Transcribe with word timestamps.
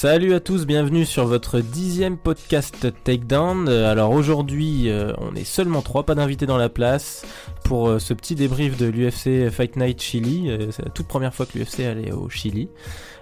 Salut 0.00 0.32
à 0.32 0.38
tous, 0.38 0.64
bienvenue 0.64 1.04
sur 1.04 1.26
votre 1.26 1.58
dixième 1.58 2.18
podcast 2.18 2.86
Takedown. 3.02 3.68
Euh, 3.68 3.90
Alors 3.90 4.12
aujourd'hui, 4.12 4.88
euh, 4.88 5.12
on 5.18 5.34
est 5.34 5.42
seulement 5.42 5.82
trois, 5.82 6.04
pas 6.04 6.14
d'invités 6.14 6.46
dans 6.46 6.56
la 6.56 6.68
place 6.68 7.26
pour 7.64 7.88
euh, 7.88 7.98
ce 7.98 8.14
petit 8.14 8.36
débrief 8.36 8.76
de 8.76 8.86
l'UFC 8.86 9.50
Fight 9.50 9.74
Night 9.74 10.00
Chili. 10.00 10.56
C'est 10.70 10.84
la 10.84 10.92
toute 10.92 11.08
première 11.08 11.34
fois 11.34 11.46
que 11.46 11.58
l'UFC 11.58 11.80
allait 11.80 12.12
au 12.12 12.28
Chili. 12.28 12.68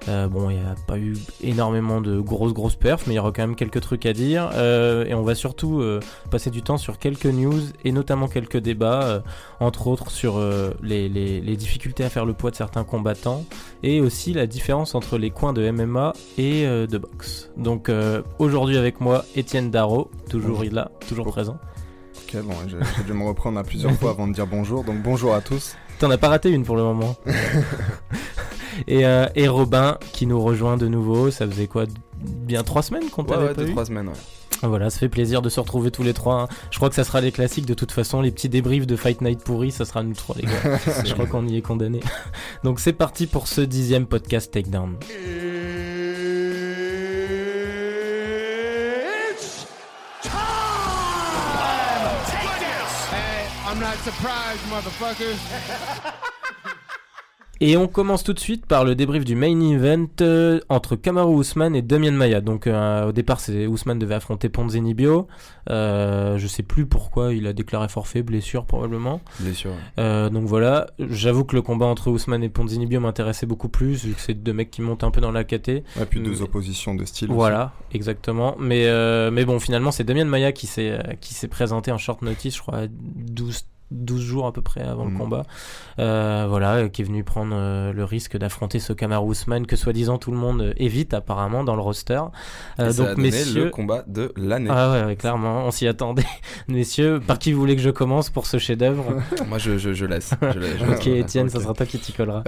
Bon, 0.07 0.51
il 0.51 0.59
n'y 0.59 0.63
a 0.63 0.77
pas 0.87 0.99
eu 0.99 1.17
énormément 1.43 2.01
de 2.01 2.21
grosses 2.21 2.53
grosses 2.53 2.77
perfs, 2.77 3.09
mais 3.09 3.15
il 3.15 3.17
y 3.17 3.19
aura 3.19 3.33
quand 3.33 3.43
même 3.43 3.57
quelques 3.57 3.81
trucs 3.81 4.07
à 4.07 4.13
dire. 4.13 4.51
Et 4.55 5.15
on 5.15 5.23
va 5.23 5.35
surtout 5.35 5.83
passer 6.31 6.51
du 6.51 6.63
temps 6.63 6.77
sur 6.77 7.01
quelques 7.01 7.27
news 7.27 7.61
et 7.85 7.91
notamment 7.91 8.29
quelques 8.29 8.59
débats, 8.59 9.25
entre 9.59 9.89
autres 9.89 10.13
sur 10.13 10.41
les 10.81 11.57
difficultés 11.57 12.05
à 12.05 12.09
faire 12.09 12.25
le 12.25 12.35
poids 12.35 12.53
de 12.53 12.57
certains 12.57 12.85
combattants 12.85 13.45
et 13.83 14.01
aussi 14.01 14.33
la 14.33 14.47
différence 14.47 14.95
entre 14.95 15.19
les 15.19 15.31
coins 15.31 15.53
de 15.53 15.69
MMA 15.69 16.13
et 16.39 16.66
euh, 16.67 16.87
de 16.87 16.99
boxe. 16.99 17.51
Donc 17.57 17.89
euh, 17.89 18.23
aujourd'hui 18.39 18.77
avec 18.77 19.01
moi, 19.01 19.25
Étienne 19.35 19.71
Darro, 19.71 20.11
toujours 20.29 20.59
Bonjour. 20.59 20.75
là, 20.75 20.91
toujours 21.09 21.25
Bonjour. 21.25 21.33
présent. 21.33 21.59
Ok, 22.29 22.43
bon, 22.43 22.55
j'ai 22.67 23.05
dû 23.05 23.13
me 23.13 23.25
reprendre 23.27 23.59
à 23.59 23.63
plusieurs 23.65 23.93
fois 24.01 24.11
avant 24.11 24.27
de 24.29 24.33
dire 24.35 24.47
bonjour, 24.47 24.85
donc 24.85 25.03
bonjour 25.03 25.35
à 25.35 25.41
tous. 25.41 25.77
T'en 25.99 26.11
as 26.11 26.19
pas 26.19 26.29
raté 26.29 26.51
une 26.51 26.65
pour 26.65 26.77
le 26.77 26.83
moment. 26.83 27.17
et, 28.87 29.07
euh, 29.07 29.27
et 29.35 29.49
Robin 29.49 29.99
qui 30.13 30.27
nous 30.27 30.41
rejoint 30.41 30.77
de 30.77 30.89
nouveau, 30.89 31.31
ça 31.31 31.47
faisait 31.47 31.67
quoi? 31.67 31.85
Bien 32.19 32.63
trois 32.63 32.83
semaines 32.83 33.09
qu'on 33.11 33.25
t'avait 33.25 33.49
ouais, 33.49 33.55
pas 33.55 33.63
deux, 33.63 33.69
eu? 33.69 33.73
trois 33.73 33.87
semaines, 33.87 34.09
ouais. 34.09 34.15
Voilà, 34.63 34.89
ça 34.89 34.99
fait 34.99 35.11
plaisir 35.11 35.43
de 35.43 35.51
se 35.51 35.61
retrouver 35.61 35.91
tous 35.91 36.03
les 36.03 36.15
trois. 36.15 36.43
hein. 36.43 36.49
Je 36.71 36.79
crois 36.79 36.89
que 36.89 36.95
ça 36.95 37.05
sera 37.05 37.21
les 37.21 37.31
classiques 37.31 37.67
de 37.67 37.75
toute 37.75 37.93
façon, 37.93 38.23
les 38.23 38.31
petits 38.31 38.49
débriefs 38.49 38.87
de 38.87 38.97
Fight 38.97 39.21
Night 39.21 39.45
pourri, 39.45 39.71
ça 39.71 39.85
sera 39.85 40.03
nous 40.03 40.15
trois 40.15 40.35
les 40.39 40.45
gars. 40.45 40.79
Je 41.05 41.13
crois 41.13 41.27
qu'on 41.27 41.47
y 41.47 41.59
est 41.59 41.63
condamné. 41.63 42.01
Donc 42.65 42.81
c'est 42.81 42.95
parti 42.95 43.27
pour 43.27 43.49
ce 43.49 43.61
dixième 43.61 44.07
podcast 44.07 44.51
Takedown. 44.53 44.97
Motherfuckers. 54.11 55.37
Et 57.59 57.77
on 57.79 57.89
commence 57.89 58.23
tout 58.23 58.35
de 58.35 58.39
suite 58.39 58.67
par 58.67 58.85
le 58.85 58.95
débrief 58.95 59.25
du 59.25 59.35
main 59.35 59.59
event 59.61 60.07
euh, 60.21 60.61
entre 60.69 60.95
Kamaru 60.95 61.41
Usman 61.41 61.75
et 61.75 61.81
Damian 61.83 62.13
Maya. 62.13 62.41
Donc 62.43 62.67
euh, 62.67 63.09
au 63.09 63.13
départ, 63.13 63.41
c'est 63.41 63.65
Usman 63.65 63.99
devait 63.99 64.15
affronter 64.15 64.49
Ponzini 64.51 64.93
Bio. 64.95 65.27
Euh, 65.71 66.37
je 66.39 66.47
sais 66.47 66.63
plus 66.63 66.85
pourquoi 66.87 67.33
il 67.33 67.47
a 67.49 67.53
déclaré 67.55 67.89
forfait, 67.89 68.23
blessure 68.23 68.65
probablement. 68.67 69.23
Blessure. 69.41 69.73
Euh, 69.99 70.29
donc 70.29 70.45
voilà, 70.45 70.87
j'avoue 71.01 71.45
que 71.45 71.57
le 71.57 71.63
combat 71.63 71.87
entre 71.87 72.09
Usman 72.15 72.45
et 72.45 72.49
Ponzini 72.51 72.87
Bio 72.87 73.01
m'intéressait 73.01 73.47
beaucoup 73.47 73.71
plus 73.71 74.05
vu 74.05 74.13
que 74.13 74.21
c'est 74.21 74.35
deux 74.35 74.53
mecs 74.53 74.71
qui 74.71 74.83
montent 74.83 75.03
un 75.03 75.11
peu 75.11 75.23
dans 75.23 75.33
la 75.33 75.43
KT. 75.43 75.69
Et 75.71 75.83
puis 76.09 76.21
deux 76.21 76.31
Mais- 76.33 76.43
oppositions 76.43 76.95
de 76.95 77.07
style. 77.07 77.29
aussi. 77.31 77.35
Voilà, 77.37 77.73
exactement. 77.93 78.55
Mais, 78.61 78.87
euh, 78.87 79.31
mais 79.33 79.47
bon, 79.47 79.59
finalement, 79.59 79.91
c'est 79.93 80.05
Damian 80.05 80.27
Maya 80.27 80.53
qui 80.53 80.67
s'est 80.69 80.99
qui 81.23 81.33
s'est 81.33 81.49
présenté 81.49 81.91
en 81.91 81.99
short 81.99 82.21
notice, 82.21 82.55
je 82.57 82.61
crois, 82.61 82.83
12, 82.91 83.65
12 83.93 84.21
jours 84.21 84.47
à 84.47 84.53
peu 84.53 84.63
près 84.63 84.83
avant 84.83 85.05
le 85.05 85.11
Mhm. 85.13 85.19
combat. 85.19 85.43
Euh, 85.99 86.47
voilà, 86.49 86.75
euh, 86.77 86.89
qui 86.89 87.03
est 87.03 87.05
venu 87.05 87.23
prendre 87.25 87.55
euh, 87.55 87.93
le 87.93 88.05
risque 88.05 88.37
d'affronter 88.37 88.79
ce 88.81 88.93
Kamaru 88.93 89.33
Usman 89.33 89.67
que 89.67 89.77
soi-disant 89.77 90.19
tout 90.19 90.31
le 90.33 90.37
monde 90.37 90.75
évite 90.77 91.15
apparemment 91.15 91.63
dans 91.65 91.77
le 91.77 91.83
roster. 91.83 92.21
Euh, 92.81 92.91
ça 92.91 93.03
a 93.03 93.07
donc, 93.07 93.17
donné 93.17 93.31
messieurs. 93.31 93.65
le 93.67 93.71
combat 93.71 94.05
de 94.09 94.33
l'année. 94.37 94.71
Ah 94.73 94.91
ouais, 94.93 95.05
ouais, 95.05 95.17
clairement, 95.17 95.65
on 95.67 95.71
s'y 95.71 95.87
attendait. 95.87 96.25
Messieurs, 96.69 97.21
par 97.25 97.39
qui 97.39 97.53
vous 97.53 97.61
voulez 97.61 97.77
que 97.77 97.83
je 97.83 97.91
commence 97.91 98.29
pour 98.31 98.47
ce 98.47 98.59
chef-d'œuvre? 98.59 99.05
Moi, 99.49 99.59
je, 99.59 99.79
je, 99.79 99.93
je 99.93 100.05
laisse. 100.05 100.33
Je. 100.43 100.93
Ok, 100.93 101.07
Étienne, 101.07 101.49
ça 101.49 101.59
ok. 101.59 101.63
sera 101.65 101.75
toi 101.75 101.87
qui 101.87 101.99
t'y 101.99 102.13
collera. 102.13 102.43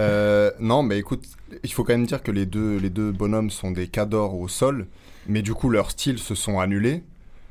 Non, 0.61 0.83
mais 0.83 0.99
écoute, 0.99 1.25
il 1.63 1.73
faut 1.73 1.85
quand 1.85 1.93
même 1.93 2.07
dire 2.07 2.23
que 2.23 2.31
les 2.33 2.47
deux, 2.47 2.77
les 2.79 2.91
deux 2.91 3.13
bonhommes 3.13 3.51
sont 3.51 3.71
des 3.71 3.87
cadors 3.87 4.35
au 4.39 4.49
sol, 4.49 4.87
mais 5.29 5.43
du 5.43 5.55
coup, 5.55 5.71
leurs 5.71 5.91
styles 5.93 6.19
se 6.19 6.35
sont 6.35 6.59
annulés. 6.61 7.03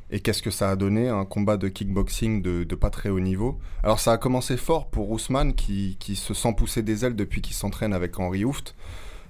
Et 0.09 0.21
qu'est-ce 0.21 0.41
que 0.41 0.51
ça 0.51 0.69
a 0.69 0.75
donné 0.75 1.09
Un 1.09 1.25
combat 1.25 1.57
de 1.57 1.67
kickboxing 1.67 2.41
de, 2.41 2.75
pas 2.75 2.89
très 2.89 3.09
haut 3.09 3.19
niveau? 3.19 3.59
Alors, 3.83 3.99
ça 3.99 4.13
a 4.13 4.17
commencé 4.17 4.55
fort 4.55 4.89
pour 4.89 5.11
Ousmane, 5.11 5.53
qui, 5.53 5.97
qui 5.99 6.15
se 6.15 6.33
sent 6.33 6.53
pousser 6.55 6.81
des 6.81 7.03
ailes 7.05 7.15
depuis 7.15 7.41
qu'il 7.41 7.55
s'entraîne 7.55 7.93
avec 7.93 8.19
Henri 8.19 8.45
Hooft. 8.45 8.73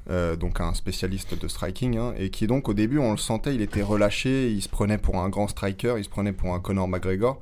euh, 0.09 0.35
donc 0.35 0.61
un 0.61 0.73
spécialiste 0.73 1.39
de 1.39 1.47
striking, 1.47 1.97
hein, 1.97 2.13
et 2.17 2.29
qui 2.29 2.47
donc 2.47 2.69
au 2.69 2.73
début 2.73 2.97
on 2.97 3.11
le 3.11 3.17
sentait, 3.17 3.53
il 3.55 3.61
était 3.61 3.81
relâché, 3.81 4.49
il 4.51 4.61
se 4.61 4.69
prenait 4.69 4.97
pour 4.97 5.17
un 5.17 5.29
grand 5.29 5.47
striker, 5.47 5.95
il 5.97 6.03
se 6.03 6.09
prenait 6.09 6.31
pour 6.31 6.53
un 6.53 6.59
Conor 6.59 6.87
McGregor. 6.87 7.39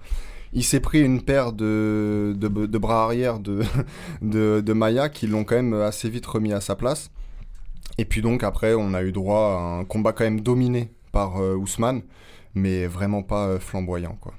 Il 0.53 0.63
s'est 0.63 0.79
pris 0.79 1.01
une 1.01 1.22
paire 1.22 1.51
de, 1.51 2.34
de, 2.38 2.78
bras 2.78 3.03
arrière 3.03 3.40
de, 3.40 3.62
de, 4.22 4.62
de 4.62 4.74
Maya 4.74 5.09
qui 5.09 5.28
l'ont 5.28 5.44
quand 5.44 5.56
même 5.56 5.74
assez 5.74 6.09
vite 6.09 6.25
remis 6.25 6.53
à 6.53 6.62
sa 6.62 6.75
place. 6.75 7.12
Et 7.97 8.06
puis 8.06 8.22
donc 8.22 8.44
après, 8.44 8.74
on 8.74 8.94
a 8.94 9.03
eu 9.03 9.12
droit 9.12 9.59
à 9.59 9.79
un 9.79 9.84
combat 9.85 10.13
quand 10.13 10.24
même 10.24 10.41
dominé 10.41 10.90
par 11.12 11.41
euh, 11.41 11.56
Ousmane, 11.56 12.01
mais 12.56 12.88
vraiment 12.88 13.22
pas 13.24 13.48
euh, 13.48 13.60
flamboyant 13.60 14.18
quoi. 14.20 14.34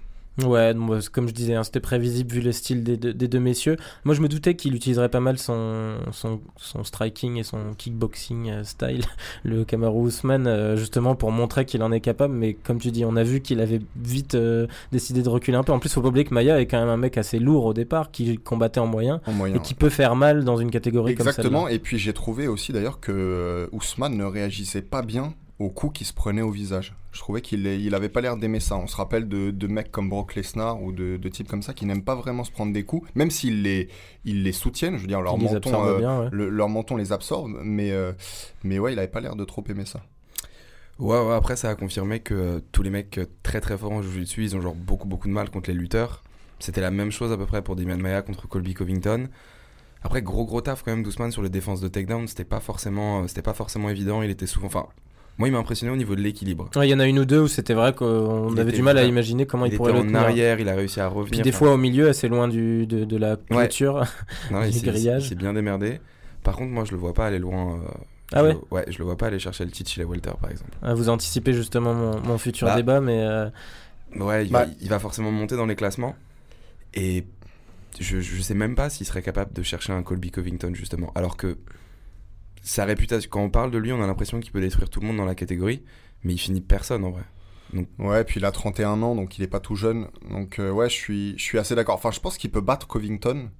Ouais, 0.44 0.74
c- 1.00 1.08
comme 1.10 1.26
je 1.28 1.32
disais, 1.32 1.54
hein, 1.54 1.64
c'était 1.64 1.80
prévisible 1.80 2.30
vu 2.30 2.42
le 2.42 2.52
style 2.52 2.84
des 2.84 2.98
deux, 2.98 3.14
des 3.14 3.26
deux 3.26 3.40
messieurs. 3.40 3.78
Moi, 4.04 4.14
je 4.14 4.20
me 4.20 4.28
doutais 4.28 4.54
qu'il 4.54 4.74
utiliserait 4.74 5.08
pas 5.08 5.18
mal 5.20 5.38
son, 5.38 5.94
son, 6.12 6.42
son 6.58 6.84
striking 6.84 7.38
et 7.38 7.42
son 7.42 7.72
kickboxing 7.78 8.50
euh, 8.50 8.62
style, 8.62 9.06
le 9.44 9.64
Kamaru 9.64 10.08
Usman, 10.08 10.46
euh, 10.46 10.76
justement 10.76 11.14
pour 11.14 11.32
montrer 11.32 11.64
qu'il 11.64 11.82
en 11.82 11.90
est 11.90 12.02
capable. 12.02 12.34
Mais 12.34 12.52
comme 12.52 12.78
tu 12.78 12.90
dis, 12.90 13.06
on 13.06 13.16
a 13.16 13.22
vu 13.22 13.40
qu'il 13.40 13.60
avait 13.62 13.80
vite 13.96 14.34
euh, 14.34 14.66
décidé 14.92 15.22
de 15.22 15.28
reculer 15.30 15.56
un 15.56 15.62
peu. 15.62 15.72
En 15.72 15.78
plus, 15.78 15.88
faut 15.90 16.02
pas 16.02 16.08
oublier 16.08 16.26
que 16.26 16.34
Maya 16.34 16.60
est 16.60 16.66
quand 16.66 16.80
même 16.80 16.90
un 16.90 16.98
mec 16.98 17.16
assez 17.16 17.38
lourd 17.38 17.64
au 17.64 17.72
départ, 17.72 18.10
qui 18.10 18.36
combattait 18.36 18.80
en 18.80 18.86
moyen 18.86 19.22
En 19.26 19.32
moyen. 19.32 19.54
et 19.56 19.60
qui 19.60 19.72
peut 19.72 19.88
faire 19.88 20.16
mal 20.16 20.44
dans 20.44 20.58
une 20.58 20.70
catégorie 20.70 21.14
comme 21.14 21.28
Exactement, 21.28 21.60
celle-là. 21.62 21.74
et 21.76 21.78
puis 21.78 21.96
j'ai 21.96 22.12
trouvé 22.12 22.46
aussi 22.46 22.74
d'ailleurs 22.74 23.00
que 23.00 23.70
Ousmane 23.72 24.18
ne 24.18 24.24
réagissait 24.24 24.82
pas 24.82 25.00
bien 25.00 25.32
aux 25.58 25.70
coups 25.70 25.98
qu'il 25.98 26.06
se 26.06 26.12
prenait 26.12 26.42
au 26.42 26.50
visage. 26.50 26.94
Je 27.12 27.18
trouvais 27.20 27.40
qu'il 27.40 27.66
il 27.66 27.94
avait 27.94 28.10
pas 28.10 28.20
l'air 28.20 28.36
d'aimer 28.36 28.60
ça. 28.60 28.76
On 28.76 28.86
se 28.86 28.96
rappelle 28.96 29.26
de, 29.28 29.50
de 29.50 29.66
mecs 29.66 29.90
comme 29.90 30.10
Brock 30.10 30.34
Lesnar 30.34 30.82
ou 30.82 30.92
de, 30.92 31.16
de 31.16 31.28
types 31.30 31.48
comme 31.48 31.62
ça 31.62 31.72
qui 31.72 31.86
n'aiment 31.86 32.04
pas 32.04 32.14
vraiment 32.14 32.44
se 32.44 32.50
prendre 32.50 32.72
des 32.74 32.84
coups, 32.84 33.08
même 33.14 33.30
s'ils 33.30 33.62
les, 33.62 33.88
ils 34.24 34.42
les 34.42 34.52
soutiennent, 34.52 34.96
je 34.96 35.00
veux 35.02 35.06
dire, 35.06 35.22
leur 35.22 35.38
menton, 35.38 35.84
euh, 35.86 35.98
bien, 35.98 36.20
ouais. 36.20 36.28
le- 36.30 36.50
leur 36.50 36.68
menton 36.68 36.96
les 36.96 37.12
absorbe, 37.12 37.52
mais, 37.62 37.90
euh, 37.92 38.12
mais 38.64 38.78
ouais, 38.78 38.92
il 38.92 38.98
avait 38.98 39.08
pas 39.08 39.20
l'air 39.20 39.34
de 39.34 39.44
trop 39.44 39.64
aimer 39.68 39.86
ça. 39.86 40.02
Ouais, 40.98 41.18
ouais, 41.20 41.34
après, 41.34 41.56
ça 41.56 41.70
a 41.70 41.74
confirmé 41.74 42.20
que 42.20 42.62
tous 42.72 42.82
les 42.82 42.90
mecs 42.90 43.20
très 43.42 43.60
très 43.60 43.76
forts 43.78 43.92
en 43.92 44.02
jiu-jitsu, 44.02 44.44
ils 44.44 44.56
ont 44.56 44.60
genre 44.60 44.74
beaucoup 44.74 45.06
beaucoup 45.08 45.28
de 45.28 45.32
mal 45.32 45.50
contre 45.50 45.70
les 45.70 45.76
lutteurs. 45.76 46.22
C'était 46.58 46.80
la 46.80 46.90
même 46.90 47.10
chose 47.10 47.32
à 47.32 47.36
peu 47.36 47.44
près 47.44 47.60
pour 47.62 47.76
Damian 47.76 47.98
Maya 47.98 48.22
contre 48.22 48.48
Colby 48.48 48.72
Covington. 48.72 49.28
Après, 50.02 50.22
gros 50.22 50.46
gros 50.46 50.60
taf 50.60 50.82
quand 50.82 50.92
même 50.92 51.02
d'Ousmane 51.02 51.32
sur 51.32 51.42
les 51.42 51.50
défenses 51.50 51.80
de 51.80 51.88
takedown, 51.88 52.26
c'était 52.28 52.44
pas 52.44 52.60
forcément, 52.60 53.22
euh, 53.22 53.26
c'était 53.26 53.42
pas 53.42 53.52
forcément 53.54 53.90
évident. 53.90 54.22
Il 54.22 54.30
était 54.30 54.46
souvent, 54.46 54.68
enfin, 54.68 54.86
moi 55.38 55.48
il 55.48 55.52
m'a 55.52 55.58
impressionné 55.58 55.92
au 55.92 55.96
niveau 55.96 56.14
de 56.16 56.20
l'équilibre. 56.22 56.68
Ouais, 56.76 56.88
Il 56.88 56.90
y 56.90 56.94
en 56.94 57.00
a 57.00 57.06
une 57.06 57.18
ou 57.18 57.24
deux 57.24 57.40
où 57.40 57.48
c'était 57.48 57.74
vrai 57.74 57.92
qu'on 57.94 58.56
avait 58.56 58.72
du 58.72 58.82
mal 58.82 58.96
à 58.98 59.04
imaginer 59.04 59.46
comment 59.46 59.66
il, 59.66 59.76
pourrait 59.76 59.92
le 59.92 59.98
en 60.00 60.14
arrière, 60.14 60.58
il 60.60 60.68
a 60.68 60.74
réussi 60.74 61.00
à 61.00 61.08
revenir. 61.08 61.30
Puis 61.30 61.40
des 61.42 61.50
enfin, 61.50 61.58
fois 61.58 61.72
au 61.74 61.76
milieu, 61.76 62.08
assez 62.08 62.28
loin 62.28 62.48
du, 62.48 62.86
de, 62.86 63.04
de 63.04 63.16
la 63.16 63.32
Ouais. 63.32 63.38
clôture. 63.68 64.04
il 64.50 64.70
du 64.70 64.80
grillage. 64.80 65.28
s'est 65.28 65.34
bien 65.34 65.52
démerdé. 65.52 66.00
Par 66.42 66.56
contre, 66.56 66.70
moi 66.72 66.84
je 66.84 66.92
le 66.92 66.96
vois 66.98 67.12
pas 67.14 67.26
aller 67.26 67.38
loin. 67.38 67.76
euh, 67.76 67.88
Ah 68.32 68.38
je 68.40 68.44
ouais 68.44 68.52
le- 68.54 68.60
Ouais, 68.70 68.84
je 68.88 68.98
le 68.98 69.04
vois 69.04 69.16
pas 69.16 69.26
aller 69.26 69.38
chercher 69.38 69.64
le 69.64 69.70
titre 69.70 69.90
chez 69.90 70.00
les 70.00 70.06
Welter 70.06 70.30
par 70.40 70.50
exemple. 70.50 70.70
Ah, 70.82 70.94
Vous 70.94 71.08
anticipez 71.08 71.52
justement 71.52 71.92
mon, 71.92 72.20
mon 72.20 72.38
futur 72.38 72.68
Bah. 72.68 72.76
débat, 72.76 73.00
mais 73.00 73.20
euh, 73.26 73.48
Ouais, 74.16 74.46
il, 74.46 74.52
Bah- 74.52 74.64
va, 74.66 74.70
il 74.80 74.88
va 74.88 74.98
forcément 74.98 75.30
monter 75.32 75.56
dans 75.56 75.66
les 75.66 75.76
classements. 75.76 76.14
Et 76.94 77.24
je, 78.00 78.20
je 78.20 78.40
sais 78.40 78.54
même 78.54 78.74
pas 78.74 78.88
s'il 78.90 79.06
serait 79.06 79.22
capable 79.22 79.52
de 79.52 79.62
chercher 79.62 79.92
un 79.92 80.02
Colby 80.02 80.30
Covington, 80.30 80.72
justement. 80.72 81.12
Alors 81.14 81.36
que 81.36 81.58
sa 82.66 82.84
réputation, 82.84 83.28
quand 83.30 83.42
on 83.42 83.50
parle 83.50 83.70
de 83.70 83.78
lui, 83.78 83.92
on 83.92 84.02
a 84.02 84.06
l'impression 84.06 84.40
qu'il 84.40 84.50
peut 84.50 84.60
détruire 84.60 84.90
tout 84.90 85.00
le 85.00 85.06
monde 85.06 85.16
dans 85.16 85.24
la 85.24 85.36
catégorie. 85.36 85.82
Mais 86.24 86.34
il 86.34 86.38
finit 86.38 86.60
personne 86.60 87.04
en 87.04 87.10
vrai. 87.10 87.22
Ouais, 87.98 88.24
puis 88.24 88.40
il 88.40 88.44
a 88.44 88.50
31 88.50 89.02
ans, 89.02 89.14
donc 89.14 89.38
il 89.38 89.44
est 89.44 89.48
pas 89.48 89.60
tout 89.60 89.76
jeune. 89.76 90.08
Donc 90.30 90.58
euh, 90.58 90.70
ouais, 90.70 90.88
je 90.88 90.94
suis, 90.94 91.38
je 91.38 91.42
suis 91.42 91.58
assez 91.58 91.74
d'accord. 91.74 91.94
Enfin, 91.94 92.10
je 92.10 92.20
pense 92.20 92.38
qu'il 92.38 92.50
peut 92.50 92.60
battre 92.60 92.86
Covington. 92.86 93.50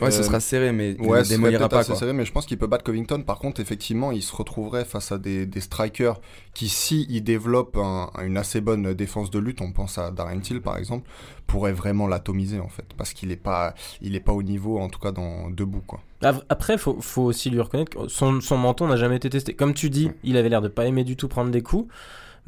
Ouais, 0.00 0.10
ce 0.10 0.20
Euh, 0.20 0.22
sera 0.24 0.40
serré, 0.40 0.72
mais 0.72 0.92
il 0.92 1.00
Ouais, 1.06 1.24
serait 1.24 1.36
démolira 1.36 1.68
pas. 1.70 1.78
assez 1.78 1.92
Quoi. 1.92 1.98
serré, 1.98 2.12
mais 2.12 2.24
je 2.26 2.32
pense 2.32 2.44
qu'il 2.44 2.58
peut 2.58 2.66
battre 2.66 2.84
Covington. 2.84 3.22
Par 3.22 3.38
contre, 3.38 3.60
effectivement, 3.60 4.12
il 4.12 4.22
se 4.22 4.34
retrouverait 4.36 4.84
face 4.84 5.10
à 5.10 5.18
des, 5.18 5.46
des 5.46 5.60
strikers 5.60 6.20
qui, 6.52 6.68
si 6.68 7.06
ils 7.08 7.22
développent 7.22 7.78
un- 7.78 8.10
une 8.22 8.36
assez 8.36 8.60
bonne 8.60 8.92
défense 8.92 9.30
de 9.30 9.38
lutte, 9.38 9.62
on 9.62 9.72
pense 9.72 9.96
à 9.96 10.10
Darren 10.10 10.40
Till 10.40 10.60
par 10.60 10.76
exemple, 10.76 11.08
pourrait 11.46 11.72
vraiment 11.72 12.06
l'atomiser 12.08 12.60
en 12.60 12.68
fait, 12.68 12.84
parce 12.98 13.14
qu'il 13.14 13.30
est 13.32 13.36
pas, 13.36 13.74
il 14.02 14.14
est 14.16 14.20
pas 14.20 14.32
au 14.32 14.42
niveau, 14.42 14.78
en 14.78 14.88
tout 14.88 14.98
cas 15.00 15.12
dans 15.12 15.48
debout 15.50 15.82
quoi. 15.86 16.00
après, 16.50 16.76
faut, 16.76 16.98
faut 17.00 17.22
aussi 17.22 17.48
lui 17.50 17.60
reconnaître 17.60 17.92
que 17.96 18.08
son, 18.08 18.40
son 18.42 18.58
menton 18.58 18.88
n'a 18.88 18.96
jamais 18.96 19.16
été 19.16 19.30
testé. 19.30 19.54
Comme 19.54 19.72
tu 19.74 19.88
dis, 19.90 20.10
il 20.24 20.36
avait 20.36 20.48
l'air 20.50 20.60
de 20.60 20.68
pas 20.68 20.84
aimer 20.86 21.04
du 21.04 21.16
tout 21.16 21.28
prendre 21.28 21.50
des 21.50 21.62
coups. 21.62 21.90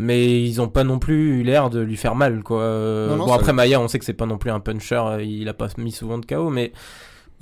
Mais 0.00 0.42
ils 0.44 0.60
ont 0.60 0.68
pas 0.68 0.84
non 0.84 1.00
plus 1.00 1.40
eu 1.40 1.42
l'air 1.42 1.70
de 1.70 1.80
lui 1.80 1.96
faire 1.96 2.14
mal, 2.14 2.44
quoi. 2.44 2.62
Non, 2.62 3.16
non, 3.16 3.26
bon, 3.26 3.32
après 3.32 3.52
Maya, 3.52 3.80
on 3.80 3.88
sait 3.88 3.98
que 3.98 4.04
c'est 4.04 4.12
pas 4.12 4.26
non 4.26 4.38
plus 4.38 4.52
un 4.52 4.60
puncher, 4.60 4.94
euh, 5.04 5.22
il 5.24 5.48
a 5.48 5.54
pas 5.54 5.66
mis 5.76 5.90
souvent 5.90 6.18
de 6.18 6.24
KO, 6.26 6.50
mais 6.50 6.72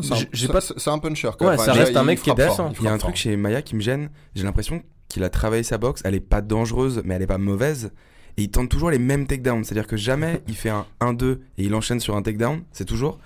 C'est 0.01 0.13
un, 0.49 0.99
pas- 0.99 0.99
puncher. 1.09 1.31
Quand 1.39 1.47
Ouais, 1.47 1.57
même. 1.57 1.65
ça 1.65 1.73
reste 1.73 1.93
il- 1.93 1.99
un 1.99 2.05
mec 2.05 2.21
qui 2.21 2.31
est 2.31 2.37
fort, 2.37 2.51
décent. 2.69 2.73
Il 2.81 2.85
y 2.85 2.89
a 2.89 2.93
un 2.93 2.99
truc 2.99 3.17
chez 3.17 3.37
Maya 3.37 3.63
qui 3.63 3.77
me 3.77 3.81
gêne. 3.81 4.11
J'ai 4.35 4.45
l'impression 4.45 4.83
qu'il 5.09 5.25
a 5.25 5.31
travaillé 5.31 5.63
sa 5.63 5.79
boxe. 5.79 6.03
Elle 6.05 6.15
est 6.15 6.21
pas 6.21 6.41
dangereuse, 6.43 7.03
mais 7.05 7.15
elle 7.15 7.23
est 7.23 7.27
pas 7.27 7.39
mauvaise. 7.39 7.93
Et 8.37 8.43
il 8.43 8.51
tente 8.51 8.69
toujours 8.69 8.91
les 8.91 8.99
mêmes 8.99 9.27
takedowns. 9.27 9.65
C'est-à-dire 9.65 9.87
que 9.87 9.97
jamais 9.97 10.43
il 10.49 10.55
fait 10.57 10.69
un 10.71 10.85
1-2 11.01 11.41
et 11.57 11.65
il 11.65 11.75
enchaîne 11.75 12.01
sur 12.01 12.15
un 12.17 12.23
takedown. 12.23 12.63
C'est 12.73 12.85
toujours. 12.85 13.19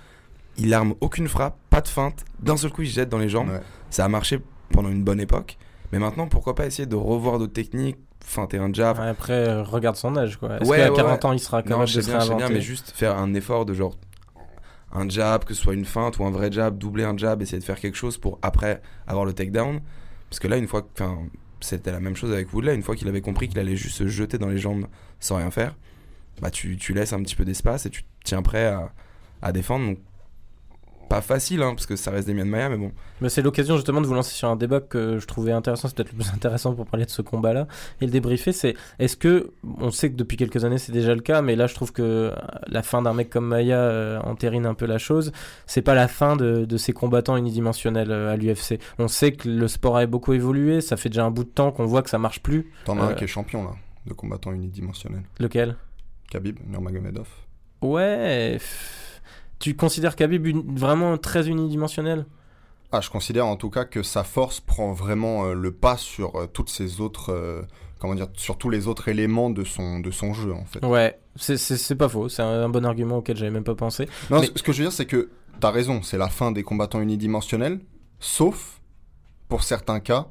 Il 0.57 0.73
arme 0.73 0.95
aucune 1.01 1.27
frappe, 1.27 1.57
pas 1.69 1.81
de 1.81 1.87
feinte. 1.87 2.23
D'un 2.41 2.55
seul 2.57 2.71
coup, 2.71 2.81
il 2.83 2.89
se 2.89 2.95
jette 2.95 3.09
dans 3.09 3.17
les 3.17 3.29
jambes. 3.29 3.49
Ouais. 3.49 3.61
Ça 3.89 4.05
a 4.05 4.07
marché 4.07 4.39
pendant 4.71 4.89
une 4.89 5.03
bonne 5.03 5.19
époque. 5.19 5.57
Mais 5.91 5.99
maintenant, 5.99 6.27
pourquoi 6.27 6.55
pas 6.55 6.65
essayer 6.65 6.85
de 6.85 6.95
revoir 6.95 7.37
d'autres 7.39 7.53
techniques 7.53 7.97
feinter 8.23 8.59
un 8.59 8.71
jab. 8.71 8.97
Ouais, 8.99 9.07
après, 9.07 9.33
euh, 9.33 9.63
regarde 9.63 9.95
son 9.95 10.15
âge, 10.15 10.37
quoi. 10.37 10.57
Est-ce 10.61 10.69
Ouais, 10.69 10.77
qu'à 10.77 10.91
ouais, 10.91 10.95
40 10.95 11.23
ouais. 11.23 11.29
ans, 11.29 11.33
il 11.33 11.39
sera 11.39 11.57
Non, 11.63 11.67
capable 11.69 11.87
je 11.87 11.99
sais 11.99 12.11
bien, 12.11 12.19
je 12.19 12.23
sais 12.23 12.27
bien, 12.29 12.37
réinventer 12.37 12.53
mais 12.53 12.61
juste 12.61 12.91
faire 12.95 13.17
un 13.17 13.33
effort 13.33 13.65
de 13.65 13.73
genre 13.73 13.95
un 14.93 15.09
jab, 15.09 15.43
que 15.43 15.53
ce 15.53 15.61
soit 15.61 15.73
une 15.73 15.85
feinte 15.85 16.19
ou 16.19 16.25
un 16.25 16.31
vrai 16.31 16.51
jab, 16.51 16.77
doubler 16.77 17.03
un 17.03 17.17
jab, 17.17 17.41
essayer 17.41 17.59
de 17.59 17.63
faire 17.63 17.79
quelque 17.79 17.97
chose 17.97 18.17
pour 18.17 18.39
après 18.41 18.81
avoir 19.07 19.25
le 19.25 19.33
takedown. 19.33 19.81
Parce 20.29 20.39
que 20.39 20.47
là, 20.47 20.57
une 20.57 20.67
fois, 20.67 20.87
enfin, 20.93 21.19
c'était 21.59 21.91
la 21.91 21.99
même 21.99 22.15
chose 22.15 22.31
avec 22.31 22.53
Woodley, 22.53 22.75
une 22.75 22.83
fois 22.83 22.95
qu'il 22.95 23.07
avait 23.07 23.21
compris 23.21 23.47
qu'il 23.47 23.59
allait 23.59 23.75
juste 23.75 23.97
se 23.97 24.07
jeter 24.07 24.37
dans 24.37 24.47
les 24.47 24.57
jambes 24.57 24.87
sans 25.19 25.37
rien 25.37 25.51
faire, 25.51 25.75
bah 26.41 26.51
tu, 26.51 26.77
tu 26.77 26.93
laisses 26.93 27.13
un 27.13 27.21
petit 27.21 27.35
peu 27.35 27.45
d'espace 27.45 27.85
et 27.85 27.89
tu 27.89 28.03
tiens 28.23 28.41
prêt 28.41 28.65
à, 28.65 28.91
à 29.41 29.51
défendre. 29.51 29.95
Pas 31.11 31.21
facile, 31.21 31.61
hein, 31.61 31.73
parce 31.75 31.85
que 31.85 31.95
ça 31.97 32.09
reste 32.09 32.25
des 32.27 32.33
de 32.33 32.43
Maya, 32.43 32.69
mais 32.69 32.77
bon. 32.77 32.91
Mais 33.19 33.27
c'est 33.29 33.41
l'occasion 33.41 33.75
justement 33.75 33.99
de 34.01 34.07
vous 34.07 34.13
lancer 34.13 34.33
sur 34.33 34.47
un 34.47 34.55
débat 34.55 34.79
que 34.79 35.19
je 35.19 35.27
trouvais 35.27 35.51
intéressant, 35.51 35.89
c'est 35.89 35.95
peut-être 35.97 36.11
le 36.13 36.17
plus 36.19 36.31
intéressant 36.33 36.73
pour 36.73 36.85
parler 36.85 37.05
de 37.05 37.11
ce 37.11 37.21
combat-là 37.21 37.67
et 37.99 38.05
le 38.05 38.11
débriefer. 38.11 38.53
C'est 38.53 38.75
est-ce 38.97 39.17
que, 39.17 39.51
on 39.79 39.91
sait 39.91 40.09
que 40.09 40.15
depuis 40.15 40.37
quelques 40.37 40.63
années 40.63 40.77
c'est 40.77 40.93
déjà 40.93 41.13
le 41.13 41.21
cas, 41.21 41.41
mais 41.41 41.55
là 41.57 41.67
je 41.67 41.75
trouve 41.75 41.91
que 41.91 42.01
euh, 42.01 42.31
la 42.67 42.81
fin 42.81 43.01
d'un 43.01 43.13
mec 43.13 43.29
comme 43.29 43.45
Maya 43.47 43.77
euh, 43.77 44.19
entérine 44.21 44.65
un 44.65 44.73
peu 44.73 44.85
la 44.85 44.97
chose. 44.97 45.31
C'est 45.67 45.81
pas 45.81 45.95
la 45.95 46.07
fin 46.07 46.35
de, 46.37 46.63
de 46.65 46.77
ces 46.77 46.93
combattants 46.93 47.35
unidimensionnels 47.35 48.11
euh, 48.11 48.31
à 48.33 48.37
l'UFC. 48.37 48.79
On 48.97 49.07
sait 49.09 49.33
que 49.33 49.49
le 49.49 49.67
sport 49.67 49.97
a 49.97 50.05
beaucoup 50.05 50.31
évolué, 50.33 50.79
ça 50.79 50.95
fait 50.95 51.09
déjà 51.09 51.25
un 51.25 51.31
bout 51.31 51.43
de 51.43 51.49
temps 51.49 51.71
qu'on 51.73 51.85
voit 51.85 52.03
que 52.03 52.09
ça 52.09 52.19
marche 52.19 52.41
plus. 52.41 52.71
T'en 52.85 52.97
as 52.99 53.03
Euh. 53.03 53.09
un 53.09 53.13
qui 53.15 53.25
est 53.25 53.27
champion 53.27 53.63
là, 53.65 53.71
de 54.07 54.13
combattant 54.13 54.53
unidimensionnel. 54.53 55.23
Lequel? 55.39 55.75
Khabib, 56.31 56.57
Nurmagomedov. 56.67 57.27
Ouais. 57.81 58.57
Tu 59.61 59.75
considères 59.75 60.15
Khabib 60.15 60.45
une- 60.47 60.75
vraiment 60.77 61.17
très 61.17 61.47
unidimensionnel? 61.47 62.25
Ah, 62.91 62.99
je 62.99 63.09
considère 63.09 63.45
en 63.47 63.55
tout 63.55 63.69
cas 63.69 63.85
que 63.85 64.03
sa 64.03 64.23
force 64.25 64.59
prend 64.59 64.91
vraiment 64.91 65.45
euh, 65.45 65.53
le 65.53 65.71
pas 65.71 65.95
sur 65.95 66.35
euh, 66.35 66.47
toutes 66.47 66.69
ces 66.69 66.99
autres, 66.99 67.31
euh, 67.31 67.61
comment 67.99 68.15
dire, 68.15 68.27
sur 68.33 68.57
tous 68.57 68.69
les 68.69 68.87
autres 68.87 69.07
éléments 69.07 69.49
de 69.49 69.63
son 69.63 69.99
de 70.01 70.11
son 70.11 70.33
jeu 70.33 70.51
en 70.53 70.65
fait. 70.65 70.83
Ouais, 70.85 71.17
c'est- 71.37 71.95
pas 71.95 72.09
faux, 72.09 72.27
c'est 72.27 72.41
un, 72.41 72.63
un 72.63 72.69
bon 72.69 72.83
argument 72.85 73.17
auquel 73.19 73.37
j'avais 73.37 73.51
même 73.51 73.63
pas 73.63 73.75
pensé. 73.75 74.09
Non, 74.29 74.41
Mais- 74.41 74.47
ce 74.53 74.61
que 74.63 74.73
je 74.73 74.79
veux 74.79 74.83
dire, 74.85 74.91
c'est 74.91 75.05
que 75.05 75.29
t'as 75.61 75.71
raison, 75.71 76.01
c'est 76.01 76.17
la 76.17 76.27
fin 76.27 76.51
des 76.51 76.63
combattants 76.63 76.99
unidimensionnels, 76.99 77.79
sauf 78.19 78.81
pour 79.47 79.63
certains 79.63 79.99
cas 80.01 80.27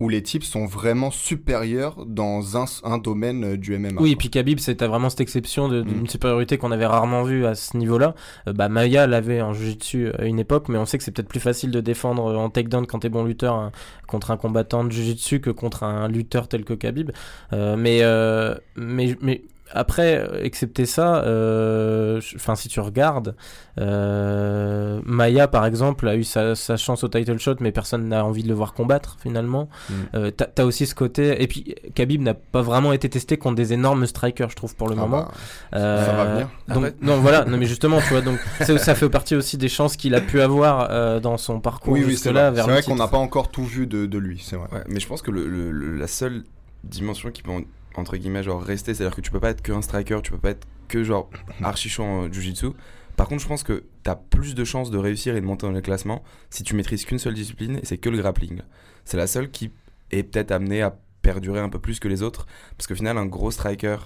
où 0.00 0.08
les 0.08 0.22
types 0.22 0.44
sont 0.44 0.66
vraiment 0.66 1.10
supérieurs 1.10 2.06
dans 2.06 2.56
un, 2.56 2.66
un 2.84 2.98
domaine 2.98 3.44
euh, 3.44 3.56
du 3.56 3.76
MMA. 3.76 4.00
Oui, 4.00 4.12
et 4.12 4.16
puis 4.16 4.30
Khabib, 4.30 4.58
c'était 4.60 4.86
vraiment 4.86 5.10
cette 5.10 5.20
exception 5.20 5.68
d'une 5.68 6.02
Mm. 6.02 6.06
supériorité 6.06 6.58
qu'on 6.58 6.70
avait 6.70 6.86
rarement 6.86 7.22
vue 7.24 7.46
à 7.46 7.54
ce 7.54 7.76
niveau-là. 7.76 8.14
Euh, 8.46 8.52
bah, 8.52 8.68
Maya 8.68 9.06
l'avait 9.06 9.42
en 9.42 9.52
jiu-jitsu 9.52 10.10
à 10.18 10.24
une 10.24 10.38
époque, 10.38 10.68
mais 10.68 10.78
on 10.78 10.86
sait 10.86 10.98
que 10.98 11.04
c'est 11.04 11.10
peut-être 11.10 11.28
plus 11.28 11.40
facile 11.40 11.70
de 11.70 11.80
défendre 11.80 12.24
en 12.36 12.50
takedown 12.50 12.86
quand 12.86 13.00
t'es 13.00 13.08
bon 13.08 13.24
lutteur 13.24 13.54
hein, 13.54 13.72
contre 14.06 14.30
un 14.30 14.36
combattant 14.36 14.84
de 14.84 14.92
jiu-jitsu 14.92 15.40
que 15.40 15.50
contre 15.50 15.82
un 15.82 16.08
lutteur 16.08 16.48
tel 16.48 16.64
que 16.64 16.74
Khabib. 16.74 17.10
Euh, 17.52 17.76
mais, 17.76 18.00
euh, 18.02 18.54
mais, 18.76 19.16
mais 19.20 19.42
après, 19.72 20.28
excepté 20.42 20.86
ça, 20.86 21.22
euh, 21.24 22.20
enfin 22.36 22.54
si 22.54 22.68
tu 22.68 22.80
regardes, 22.80 23.34
euh, 23.78 25.00
Maya 25.04 25.48
par 25.48 25.64
exemple 25.66 26.08
a 26.08 26.16
eu 26.16 26.24
sa, 26.24 26.54
sa 26.54 26.76
chance 26.76 27.04
au 27.04 27.08
title 27.08 27.38
shot, 27.38 27.56
mais 27.60 27.72
personne 27.72 28.08
n'a 28.08 28.24
envie 28.24 28.42
de 28.42 28.48
le 28.48 28.54
voir 28.54 28.72
combattre 28.74 29.16
finalement. 29.20 29.68
Mm. 29.90 29.94
Euh, 30.14 30.30
t'as, 30.30 30.64
aussi 30.64 30.86
ce 30.86 30.94
côté, 30.94 31.42
et 31.42 31.46
puis 31.46 31.74
Khabib 31.94 32.22
n'a 32.22 32.34
pas 32.34 32.62
vraiment 32.62 32.92
été 32.92 33.08
testé 33.08 33.36
contre 33.36 33.56
des 33.56 33.72
énormes 33.72 34.06
strikers, 34.06 34.50
je 34.50 34.56
trouve 34.56 34.74
pour 34.76 34.88
le 34.88 34.94
Ah 34.96 35.00
moment. 35.00 35.22
bah, 35.22 35.78
Euh, 35.78 36.06
ça 36.06 36.12
va 36.12 36.24
venir. 36.24 36.48
Donc, 36.68 36.94
non, 37.00 37.16
voilà, 37.20 37.44
non, 37.44 37.56
mais 37.58 37.66
justement, 37.66 38.00
tu 38.00 38.08
vois, 38.10 38.20
donc 38.20 38.38
ça 38.60 38.94
fait 38.94 39.08
partie 39.08 39.34
aussi 39.36 39.56
des 39.58 39.68
chances 39.68 39.96
qu'il 39.96 40.14
a 40.14 40.20
pu 40.20 40.40
avoir 40.40 40.88
euh, 40.90 41.20
dans 41.20 41.36
son 41.36 41.60
parcours 41.60 41.92
oui, 41.92 42.00
oui, 42.00 42.04
c'est 42.06 42.10
jusque-là 42.12 42.50
vrai, 42.50 42.56
vers 42.56 42.64
C'est 42.64 42.70
vrai 42.70 42.82
qu'on 42.82 42.96
n'a 42.96 43.08
pas 43.08 43.18
encore 43.18 43.50
tout 43.50 43.64
vu 43.64 43.86
de, 43.86 44.06
de 44.06 44.18
lui, 44.18 44.40
c'est 44.44 44.56
vrai. 44.56 44.68
Ouais, 44.72 44.84
mais 44.88 45.00
je 45.00 45.06
pense 45.06 45.22
que 45.22 45.30
le, 45.30 45.46
le- 45.46 45.70
le- 45.70 45.96
la 45.96 46.06
seule 46.06 46.44
dimension 46.84 47.30
qui 47.30 47.42
peut 47.42 47.50
en- 47.50 47.60
entre 47.98 48.16
guillemets 48.16 48.42
genre 48.42 48.62
rester, 48.62 48.94
c'est-à-dire 48.94 49.14
que 49.14 49.20
tu 49.20 49.30
peux 49.30 49.40
pas 49.40 49.50
être 49.50 49.62
qu'un 49.62 49.82
striker, 49.82 50.20
tu 50.22 50.30
peux 50.30 50.38
pas 50.38 50.50
être 50.50 50.66
que 50.88 51.04
genre 51.04 51.30
archi 51.62 51.88
chaud 51.88 52.04
en 52.04 52.32
jujitsu. 52.32 52.68
Par 53.16 53.26
contre, 53.28 53.42
je 53.42 53.48
pense 53.48 53.64
que 53.64 53.84
tu 54.04 54.10
as 54.10 54.16
plus 54.16 54.54
de 54.54 54.64
chances 54.64 54.90
de 54.90 54.98
réussir 54.98 55.36
et 55.36 55.40
de 55.40 55.46
monter 55.46 55.66
dans 55.66 55.72
le 55.72 55.80
classement 55.80 56.22
si 56.50 56.62
tu 56.62 56.74
maîtrises 56.76 57.04
qu'une 57.04 57.18
seule 57.18 57.34
discipline 57.34 57.80
et 57.82 57.84
c'est 57.84 57.98
que 57.98 58.08
le 58.08 58.18
grappling. 58.18 58.62
C'est 59.04 59.16
la 59.16 59.26
seule 59.26 59.50
qui 59.50 59.72
est 60.12 60.22
peut-être 60.22 60.52
amenée 60.52 60.82
à 60.82 60.96
perdurer 61.22 61.60
un 61.60 61.68
peu 61.68 61.80
plus 61.80 61.98
que 61.98 62.08
les 62.08 62.22
autres 62.22 62.46
parce 62.76 62.86
qu'au 62.86 62.94
final 62.94 63.18
un 63.18 63.26
gros 63.26 63.50
striker, 63.50 63.96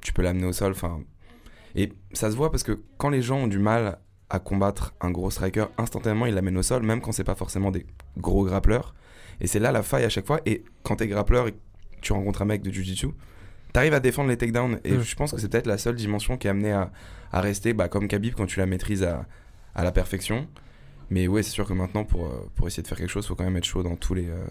tu 0.00 0.12
peux 0.12 0.22
l'amener 0.22 0.46
au 0.46 0.52
sol 0.52 0.72
enfin 0.72 1.02
et 1.74 1.92
ça 2.12 2.30
se 2.30 2.36
voit 2.36 2.50
parce 2.50 2.62
que 2.62 2.80
quand 2.96 3.10
les 3.10 3.20
gens 3.20 3.40
ont 3.40 3.46
du 3.48 3.58
mal 3.58 3.98
à 4.30 4.38
combattre 4.38 4.94
un 5.00 5.10
gros 5.10 5.30
striker, 5.30 5.66
instantanément 5.76 6.24
ils 6.26 6.34
l'amènent 6.34 6.56
au 6.56 6.62
sol 6.62 6.82
même 6.82 7.00
quand 7.00 7.12
c'est 7.12 7.24
pas 7.24 7.34
forcément 7.34 7.70
des 7.70 7.84
gros 8.16 8.44
grappleurs. 8.44 8.94
Et 9.40 9.46
c'est 9.46 9.58
là 9.58 9.72
la 9.72 9.82
faille 9.82 10.04
à 10.04 10.08
chaque 10.08 10.26
fois. 10.26 10.40
Et 10.46 10.64
quand 10.82 10.96
t'es 10.96 11.08
grappleur 11.08 11.48
et 11.48 11.52
que 11.52 11.58
tu 12.00 12.12
rencontres 12.12 12.42
un 12.42 12.46
mec 12.46 12.62
de 12.62 12.70
Jiu-Jitsu, 12.70 13.08
t'arrives 13.74 13.92
à 13.92 14.00
défendre 14.00 14.30
les 14.30 14.38
takedowns. 14.38 14.78
Et 14.84 14.92
Mm. 14.92 15.02
je 15.02 15.14
pense 15.16 15.32
que 15.32 15.38
c'est 15.38 15.50
peut-être 15.50 15.66
la 15.66 15.76
seule 15.76 15.96
dimension 15.96 16.38
qui 16.38 16.46
est 16.46 16.50
amenée 16.50 16.72
à, 16.72 16.90
à 17.32 17.40
rester 17.42 17.74
bah, 17.74 17.88
comme 17.88 18.08
Khabib 18.08 18.32
quand 18.34 18.46
tu 18.46 18.58
la 18.60 18.64
maîtrises 18.66 19.02
à, 19.02 19.26
à 19.74 19.84
la 19.84 19.92
perfection. 19.92 20.48
Mais 21.10 21.28
ouais, 21.28 21.42
c'est 21.42 21.50
sûr 21.50 21.66
que 21.66 21.74
maintenant, 21.74 22.04
pour, 22.04 22.24
euh, 22.24 22.48
pour 22.54 22.66
essayer 22.66 22.82
de 22.82 22.88
faire 22.88 22.96
quelque 22.96 23.10
chose, 23.10 23.26
faut 23.26 23.34
quand 23.34 23.44
même 23.44 23.58
être 23.58 23.64
chaud 23.66 23.82
dans 23.82 23.96
tous 23.96 24.14
les, 24.14 24.28
euh, 24.28 24.46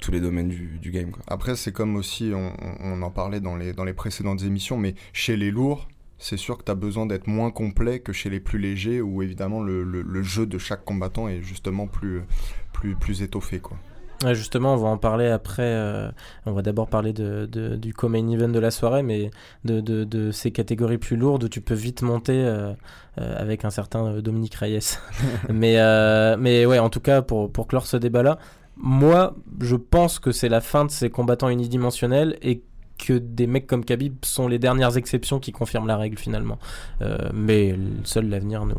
tous 0.00 0.12
les 0.12 0.20
domaines 0.20 0.48
du, 0.48 0.78
du 0.78 0.90
game. 0.92 1.10
Quoi. 1.10 1.22
Après, 1.26 1.56
c'est 1.56 1.72
comme 1.72 1.96
aussi, 1.96 2.30
on, 2.34 2.52
on- 2.62 2.76
on 2.80 3.02
en 3.02 3.10
parlait 3.10 3.40
dans 3.40 3.56
les, 3.56 3.72
dans 3.72 3.84
les 3.84 3.92
précédentes 3.94 4.42
émissions, 4.44 4.78
mais 4.78 4.94
chez 5.12 5.36
les 5.36 5.50
lourds, 5.50 5.88
c'est 6.18 6.36
sûr 6.36 6.56
que 6.58 6.62
tu 6.64 6.70
as 6.70 6.74
besoin 6.76 7.06
d'être 7.06 7.26
moins 7.26 7.50
complet 7.50 7.98
que 7.98 8.12
chez 8.12 8.30
les 8.30 8.38
plus 8.40 8.58
légers, 8.58 9.00
où 9.00 9.20
évidemment 9.22 9.60
le, 9.62 9.82
le- 9.82 10.02
le 10.02 10.22
jeu 10.22 10.46
de 10.46 10.58
chaque 10.58 10.84
combattant 10.84 11.28
est 11.28 11.42
justement 11.42 11.86
plus, 11.88 12.22
plus, 12.72 12.94
plus 12.94 13.22
étoffé. 13.22 13.58
Quoi. 13.58 13.76
Ouais, 14.22 14.34
justement, 14.34 14.74
on 14.74 14.76
va 14.76 14.88
en 14.88 14.96
parler 14.96 15.26
après. 15.26 15.62
euh, 15.62 16.10
on 16.46 16.52
va 16.52 16.62
d'abord 16.62 16.88
parler 16.88 17.12
de, 17.12 17.46
de- 17.50 17.76
du 17.76 17.92
co-main 17.92 18.28
event 18.28 18.48
de 18.48 18.58
la 18.58 18.70
soirée, 18.70 19.02
mais 19.02 19.30
de, 19.64 19.80
de, 19.80 20.30
ces 20.30 20.50
catégories 20.50 20.98
plus 20.98 21.16
lourdes 21.16 21.44
où 21.44 21.48
tu 21.48 21.60
peux 21.60 21.74
vite 21.74 22.02
monter 22.02 22.32
euh, 22.44 22.72
euh, 23.18 23.34
avec 23.36 23.64
un 23.64 23.70
certain 23.70 24.20
Dominique 24.20 24.54
Reyes. 24.54 24.98
mais, 25.52 25.76
mais 26.38 26.64
ouais, 26.64 26.78
en 26.78 26.90
tout 26.90 27.00
cas, 27.00 27.22
pour, 27.22 27.50
pour 27.50 27.66
clore 27.66 27.86
ce 27.86 27.96
débat-là, 27.96 28.38
moi, 28.76 29.34
je 29.60 29.76
pense 29.76 30.18
que 30.18 30.32
c'est 30.32 30.48
la 30.48 30.60
fin 30.60 30.84
de 30.84 30.90
ces 30.90 31.10
combattants 31.10 31.48
unidimensionnels 31.48 32.36
et 32.42 32.62
que 32.98 33.14
des 33.14 33.46
mecs 33.46 33.66
comme 33.66 33.84
Khabib 33.84 34.24
sont 34.24 34.48
les 34.48 34.58
dernières 34.58 34.96
exceptions 34.96 35.40
qui 35.40 35.52
confirment 35.52 35.86
la 35.86 35.96
règle 35.96 36.18
finalement. 36.18 36.58
Euh, 37.02 37.16
mais 37.32 37.76
seul 38.04 38.28
l'avenir 38.28 38.64
nous, 38.64 38.76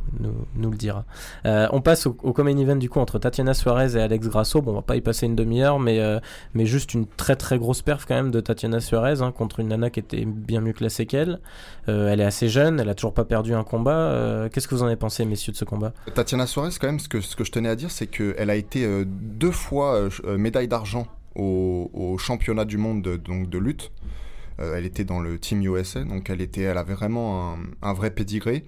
nous, 0.56 0.72
le 0.72 0.78
dira. 0.78 1.06
Euh, 1.46 1.68
on 1.72 1.82
passe 1.82 2.08
au, 2.08 2.18
au 2.24 2.34
common 2.34 2.58
event 2.58 2.76
du 2.76 2.90
coup 2.90 3.00
entre 3.00 3.20
Tatiana 3.20 3.54
Suarez 3.54 3.98
et 3.98 4.02
Alex 4.02 4.28
Grasso. 4.28 4.62
Bon, 4.62 4.72
on 4.72 4.76
va 4.76 4.82
pas 4.82 4.96
y 4.96 5.02
passer 5.02 5.26
une 5.26 5.36
demi-heure, 5.36 5.80
mais, 5.80 6.00
euh, 6.00 6.20
mais 6.54 6.66
juste 6.66 6.94
une 6.94 7.08
très 7.08 7.36
très 7.36 7.58
grosse 7.58 7.82
perf 7.82 8.06
quand 8.08 8.16
même 8.16 8.32
de 8.32 8.40
Tatiana 8.40 8.80
Suarez 8.80 9.22
hein, 9.22 9.32
contre 9.32 9.60
une 9.60 9.68
nana 9.68 9.90
qui 9.90 10.00
était 10.00 10.26
bien 10.26 10.62
mieux 10.62 10.74
classée 10.74 11.06
qu'elle. 11.06 11.40
Elle 11.88 12.20
est 12.20 12.26
assez 12.26 12.50
jeune, 12.50 12.80
elle 12.80 12.90
a 12.90 12.96
toujours 12.96 13.14
pas 13.14 13.26
perdu 13.26 13.54
un 13.54 13.64
combat. 13.64 14.48
Qu'est-ce 14.52 14.68
que 14.68 14.74
vous 14.74 14.82
en 14.82 14.88
avez 14.88 14.96
pensé, 14.96 15.24
messieurs, 15.24 15.54
de 15.54 15.58
ce 15.58 15.66
combat? 15.66 15.94
Tatiana 16.14 16.48
Suarez, 16.48 16.72
quand 16.80 16.88
même, 16.88 17.00
ce 17.00 17.08
que, 17.08 17.22
ce 17.22 17.36
que 17.36 17.44
je 17.44 17.52
tenais 17.52 17.70
à 17.70 17.76
dire, 17.76 17.92
c'est 17.92 18.08
qu'elle 18.08 18.50
a 18.50 18.56
été 18.56 18.88
deux 19.06 19.52
fois 19.52 20.10
médaille 20.26 20.68
d'argent 20.68 21.08
au, 21.36 22.18
championnat 22.18 22.66
du 22.66 22.78
monde 22.78 23.02
de, 23.02 23.18
donc, 23.18 23.50
de 23.50 23.58
lutte. 23.58 23.92
Euh, 24.60 24.78
elle 24.78 24.86
était 24.86 25.04
dans 25.04 25.20
le 25.20 25.38
Team 25.38 25.62
USA, 25.64 26.04
donc 26.04 26.30
elle, 26.30 26.42
était, 26.42 26.62
elle 26.62 26.78
avait 26.78 26.94
vraiment 26.94 27.58
un, 27.82 27.94
vrai 27.94 28.12
pédigré. 28.12 28.64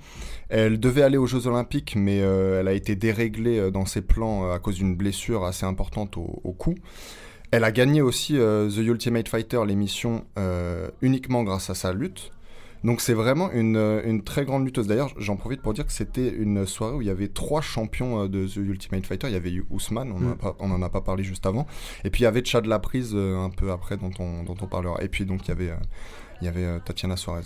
Elle 0.50 0.80
devait 0.80 1.02
aller 1.02 1.18
aux 1.18 1.28
Jeux 1.28 1.48
Olympiques, 1.48 1.96
mais 1.96 2.22
euh, 2.22 2.60
elle 2.60 2.68
a 2.68 2.74
été 2.74 2.96
déréglée 2.96 3.60
euh, 3.60 3.72
dans 3.72 3.86
ses 3.86 4.02
plans 4.02 4.52
à 4.52 4.60
cause 4.60 4.76
d'une 4.76 4.96
blessure 4.96 5.46
assez 5.46 5.66
importante 5.66 6.18
au, 6.18 6.56
cou. 6.58 6.76
Elle 7.52 7.64
a 7.64 7.72
gagné 7.72 8.02
aussi 8.02 8.34
The 8.34 8.78
Ultimate 8.78 9.30
Fighter, 9.30 9.62
l'émission, 9.66 10.26
uniquement 11.02 11.44
grâce 11.44 11.70
à 11.70 11.76
sa 11.76 11.94
lutte. 11.94 12.32
Donc 12.84 13.02
c'est 13.02 13.14
vraiment 13.14 13.52
une, 13.52 13.76
euh, 13.76 14.02
une 14.06 14.24
très 14.24 14.46
grande 14.46 14.66
lutteuse. 14.66 14.88
D'ailleurs, 14.88 15.14
j'en 15.18 15.36
profite 15.36 15.62
pour 15.62 15.74
dire 15.74 15.86
que 15.86 15.92
c'était 15.92 16.30
une 16.30 16.66
soirée 16.66 16.96
où 16.96 17.02
il 17.02 17.08
y 17.08 17.12
avait 17.12 17.28
trois 17.28 17.62
champions 17.62 18.24
euh, 18.24 18.28
de 18.28 18.46
The 18.48 18.58
Ultimate 18.58 19.06
Fighter. 19.06 19.28
Il 19.28 19.34
y 19.34 19.38
avait 19.38 19.52
eu 19.52 19.66
Ousmane, 19.70 20.12
on, 20.12 20.18
en 20.18 20.32
a 20.32 20.34
Mm. 20.36 20.38
pas- 20.38 20.56
on 20.60 20.72
en 20.72 20.82
a 20.82 20.90
pas 20.90 21.02
parlé 21.02 21.24
juste 21.24 21.46
avant. 21.46 21.66
Et 22.04 22.10
puis 22.10 22.22
il 22.22 22.24
y 22.26 22.28
avait 22.28 22.44
Chad 22.46 22.66
Laprise 22.66 23.12
euh, 23.16 23.38
un 23.38 23.50
peu 23.50 23.72
après 23.72 23.98
dont 23.98 24.12
on, 24.20 24.44
dont 24.44 24.56
on 24.62 24.68
parlera. 24.68 25.02
Et 25.04 25.08
puis 25.08 25.26
donc 25.26 25.42
il 25.46 25.50
y 25.50 25.52
avait, 25.52 25.72
il 26.42 26.46
y 26.46 26.48
avait 26.48 26.80
Tatiana 26.82 27.18
Suarez. 27.18 27.42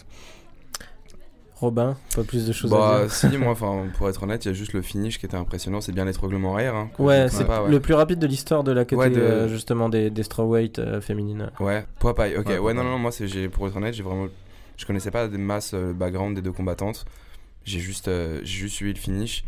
Robin, 1.55 1.95
pas 2.15 2.23
plus 2.23 2.47
de 2.47 2.53
choses 2.53 2.73
à 2.73 2.75
Bah, 2.77 3.01
dire 3.03 3.11
si, 3.13 3.27
moi, 3.38 3.51
enfin, 3.51 3.85
pour 3.95 4.09
être 4.09 4.23
honnête, 4.23 4.43
il 4.45 4.47
y 4.47 4.51
a 4.51 4.53
juste 4.55 4.73
le 4.73 4.81
finish 4.81 5.19
qui 5.19 5.27
était 5.27 5.38
impressionnant. 5.38 5.79
C'est 5.79 5.91
bien 5.91 6.05
l'étranglement 6.05 6.55
arrière. 6.55 6.73
Hein, 6.75 6.89
Ouais, 6.97 7.27
c'est 7.29 7.47
ouais. 7.47 7.69
le 7.69 7.79
plus 7.79 7.93
rapide 7.93 8.17
de 8.17 8.25
l'histoire 8.25 8.63
de 8.63 8.71
la 8.71 8.83
catégorie 8.83 9.09
Ouais, 9.09 9.15
de- 9.15 9.21
euh, 9.21 9.47
justement 9.47 9.88
des, 9.88 10.09
des 10.09 10.23
strawweight 10.23 10.79
euh, 10.79 11.01
féminines. 11.01 11.51
Ouais, 11.59 11.85
Popeye, 12.00 12.35
ok. 12.35 12.47
Ouais, 12.47 12.57
Ouais, 12.57 12.73
non, 12.73 12.83
non, 12.83 12.97
moi, 12.97 13.11
c'est, 13.11 13.27
j'ai, 13.27 13.47
pour 13.47 13.67
être 13.67 13.77
honnête, 13.77 13.93
j'ai 13.93 14.01
vraiment. 14.01 14.27
Je 14.81 14.85
connaissais 14.88 15.11
pas 15.11 15.27
des 15.27 15.38
masses 15.38 15.75
euh, 15.75 15.89
le 15.89 15.93
background 15.93 16.35
des 16.35 16.41
deux 16.41 16.51
combattantes. 16.51 17.05
J'ai 17.63 17.79
juste, 17.79 18.07
euh, 18.07 18.39
j'ai 18.43 18.57
juste 18.61 18.75
suivi 18.77 18.91
le 18.91 18.97
finish. 19.00 19.43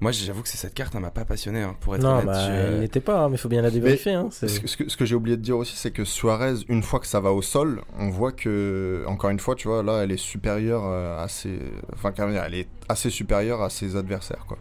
Moi, 0.00 0.12
j'avoue 0.12 0.42
que 0.42 0.48
c'est 0.50 0.58
cette 0.58 0.74
carte, 0.74 0.94
elle 0.94 1.00
m'a 1.00 1.10
pas 1.10 1.24
passionné, 1.24 1.62
hein, 1.62 1.74
pour 1.80 1.96
être 1.96 2.02
Non, 2.02 2.16
honnête. 2.16 2.26
bah, 2.26 2.42
elle 2.50 2.80
n'était 2.80 3.00
pas, 3.00 3.20
hein, 3.24 3.28
mais 3.30 3.36
il 3.36 3.38
faut 3.38 3.48
bien 3.48 3.62
la 3.62 3.70
débriefer. 3.70 4.12
Hein, 4.12 4.28
c'est- 4.30 4.48
Ce 4.48 4.76
que, 4.76 4.90
ce 4.90 5.04
j'ai 5.06 5.14
oublié 5.14 5.38
de 5.38 5.42
dire 5.42 5.56
aussi, 5.56 5.74
c'est 5.74 5.90
que 5.90 6.04
Suarez, 6.04 6.56
une 6.68 6.82
fois 6.82 7.00
que 7.00 7.06
ça 7.06 7.20
va 7.20 7.32
au 7.32 7.40
sol, 7.40 7.80
on 7.98 8.10
voit 8.10 8.32
que, 8.32 9.02
encore 9.06 9.30
une 9.30 9.40
fois, 9.40 9.54
tu 9.54 9.68
vois, 9.68 9.82
là, 9.82 10.02
elle 10.02 10.12
est 10.12 10.18
supérieure 10.18 10.82
euh, 10.84 11.24
à 11.24 11.28
ses. 11.28 11.58
Enfin, 11.94 12.12
elle 12.18 12.54
est 12.54 12.68
assez 12.90 13.08
supérieure 13.08 13.62
à 13.62 13.70
ses 13.70 13.96
adversaires, 13.96 14.44
quoi. 14.46 14.58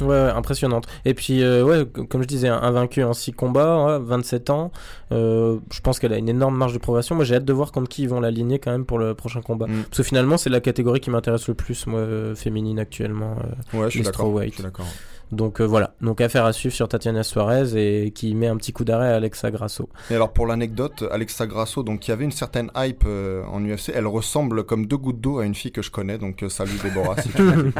Ouais, 0.00 0.06
ouais, 0.06 0.30
impressionnante. 0.30 0.86
Et 1.04 1.14
puis, 1.14 1.42
euh, 1.42 1.64
ouais, 1.64 1.86
comme 2.08 2.22
je 2.22 2.26
disais, 2.26 2.48
invaincu 2.48 3.02
en 3.02 3.12
6 3.12 3.32
combats, 3.32 3.84
ouais, 3.84 3.98
27 4.00 4.50
ans. 4.50 4.72
Euh, 5.12 5.58
je 5.70 5.80
pense 5.80 5.98
qu'elle 5.98 6.12
a 6.12 6.18
une 6.18 6.28
énorme 6.28 6.56
marge 6.56 6.72
de 6.72 6.78
progression. 6.78 7.14
Moi, 7.14 7.24
j'ai 7.24 7.36
hâte 7.36 7.44
de 7.44 7.52
voir 7.52 7.72
contre 7.72 7.88
qui 7.88 8.02
ils 8.02 8.08
vont 8.08 8.20
l'aligner 8.20 8.58
quand 8.58 8.70
même 8.70 8.84
pour 8.84 8.98
le 8.98 9.14
prochain 9.14 9.40
combat. 9.40 9.66
Mm. 9.66 9.84
Parce 9.84 9.98
que 9.98 10.02
finalement, 10.02 10.36
c'est 10.36 10.50
la 10.50 10.60
catégorie 10.60 11.00
qui 11.00 11.10
m'intéresse 11.10 11.48
le 11.48 11.54
plus, 11.54 11.86
moi, 11.86 12.00
euh, 12.00 12.34
féminine 12.34 12.78
actuellement. 12.78 13.36
Ouais, 13.72 13.90
je 13.90 14.02
suis 14.02 14.02
d'accord. 14.02 14.86
Donc 15.32 15.60
euh, 15.60 15.64
voilà, 15.64 15.94
donc 16.00 16.20
affaire 16.20 16.44
à 16.44 16.52
suivre 16.52 16.74
sur 16.74 16.86
Tatiana 16.88 17.24
Suarez 17.24 17.74
et 17.74 18.12
qui 18.12 18.34
met 18.36 18.46
un 18.46 18.56
petit 18.56 18.72
coup 18.72 18.84
d'arrêt 18.84 19.12
à 19.12 19.16
Alexa 19.16 19.50
Grasso. 19.50 19.88
Et 20.10 20.14
alors 20.14 20.32
pour 20.32 20.46
l'anecdote, 20.46 21.04
Alexa 21.10 21.48
Grasso, 21.48 21.82
donc 21.82 22.06
il 22.06 22.10
y 22.10 22.12
avait 22.12 22.24
une 22.24 22.32
certaine 22.32 22.70
hype 22.76 23.02
euh, 23.06 23.42
en 23.46 23.60
UFC, 23.64 23.90
elle 23.92 24.06
ressemble 24.06 24.62
comme 24.62 24.86
deux 24.86 24.96
gouttes 24.96 25.20
d'eau 25.20 25.40
à 25.40 25.44
une 25.44 25.56
fille 25.56 25.72
que 25.72 25.82
je 25.82 25.90
connais, 25.90 26.16
donc 26.18 26.44
euh, 26.44 26.48
salut 26.48 26.78
Déborah 26.80 27.20
si 27.20 27.28
tu 27.30 27.42
veux. 27.42 27.72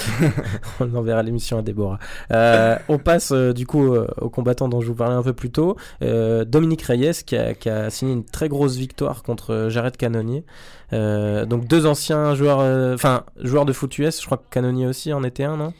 on 0.80 0.94
enverra 0.94 1.22
l'émission 1.22 1.58
à 1.58 1.62
Déborah. 1.62 1.98
On 2.30 2.98
passe 2.98 3.32
du 3.32 3.66
coup 3.66 3.94
au 4.20 4.28
combattant 4.28 4.68
dont 4.68 4.82
je 4.82 4.88
vous 4.88 4.94
parlais 4.94 5.16
un 5.16 5.22
peu 5.22 5.32
plus 5.32 5.50
tôt, 5.50 5.76
Dominique 6.00 6.82
Reyes 6.82 7.24
qui 7.24 7.36
a, 7.36 7.54
qui 7.54 7.70
a 7.70 7.88
signé 7.88 8.12
une 8.12 8.24
très 8.24 8.50
grosse 8.50 8.76
victoire 8.76 9.22
contre 9.22 9.68
Jared 9.70 9.96
Cannonier. 9.96 10.44
Donc 10.92 11.66
deux 11.66 11.86
anciens 11.86 12.34
joueurs, 12.34 12.58
enfin 12.94 13.24
joueurs 13.40 13.64
de 13.64 13.72
foot 13.72 13.96
US, 13.98 14.20
je 14.20 14.26
crois 14.26 14.36
que 14.36 14.50
Cannonier 14.50 14.86
aussi 14.86 15.14
en 15.14 15.24
était 15.24 15.44
un, 15.44 15.56
non? 15.56 15.72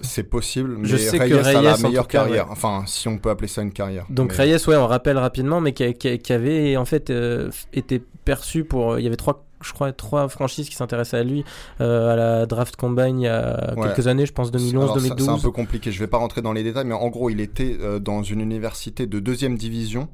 C'est 0.00 0.24
possible, 0.24 0.76
mais 0.78 0.86
Je 0.88 0.96
sais 0.96 1.18
que 1.18 1.34
Reyes, 1.34 1.56
a 1.56 1.62
la 1.62 1.76
meilleure 1.78 2.06
cas, 2.06 2.20
carrière, 2.24 2.46
ouais. 2.46 2.52
enfin 2.52 2.84
si 2.86 3.08
on 3.08 3.18
peut 3.18 3.30
appeler 3.30 3.48
ça 3.48 3.62
une 3.62 3.72
carrière. 3.72 4.04
Donc 4.10 4.32
Mais- 4.36 4.44
Reyes, 4.44 4.68
ouais, 4.68 4.76
on 4.76 4.86
rappelle 4.86 5.16
rapidement, 5.18 5.60
mais 5.60 5.72
qui, 5.72 6.32
avait 6.32 6.76
en 6.76 6.84
fait 6.84 7.10
euh, 7.10 7.50
été 7.72 8.02
perçu 8.24 8.64
pour, 8.64 8.98
il 8.98 9.04
y 9.04 9.06
avait 9.06 9.16
trois 9.16 9.42
je 9.62 9.72
crois 9.72 9.90
trois 9.92 10.28
franchises 10.28 10.68
qui 10.68 10.74
s'intéressaient 10.76 11.16
à 11.16 11.24
lui 11.24 11.42
euh, 11.80 12.12
à 12.12 12.16
la 12.16 12.46
draft 12.46 12.76
combine 12.76 13.20
il 13.20 13.24
y 13.24 13.26
a 13.26 13.72
Ouais. 13.76 13.86
quelques 13.88 14.06
années, 14.06 14.26
je 14.26 14.32
pense 14.34 14.50
2011, 14.50 14.84
Alors, 14.84 14.96
ça- 14.96 15.00
2012. 15.02 15.26
C'est 15.26 15.32
un 15.32 15.38
peu 15.38 15.50
compliqué, 15.50 15.90
je 15.90 15.98
vais 15.98 16.06
pas 16.06 16.18
rentrer 16.18 16.42
dans 16.42 16.52
les 16.52 16.62
détails, 16.62 16.84
mais 16.84 16.94
en 16.94 17.08
gros, 17.08 17.30
il 17.30 17.40
était 17.40 17.78
euh, 17.80 17.98
dans 17.98 18.22
une 18.22 18.42
université 18.42 19.06
de 19.06 19.18
deuxième 19.18 19.56
division, 19.56 20.08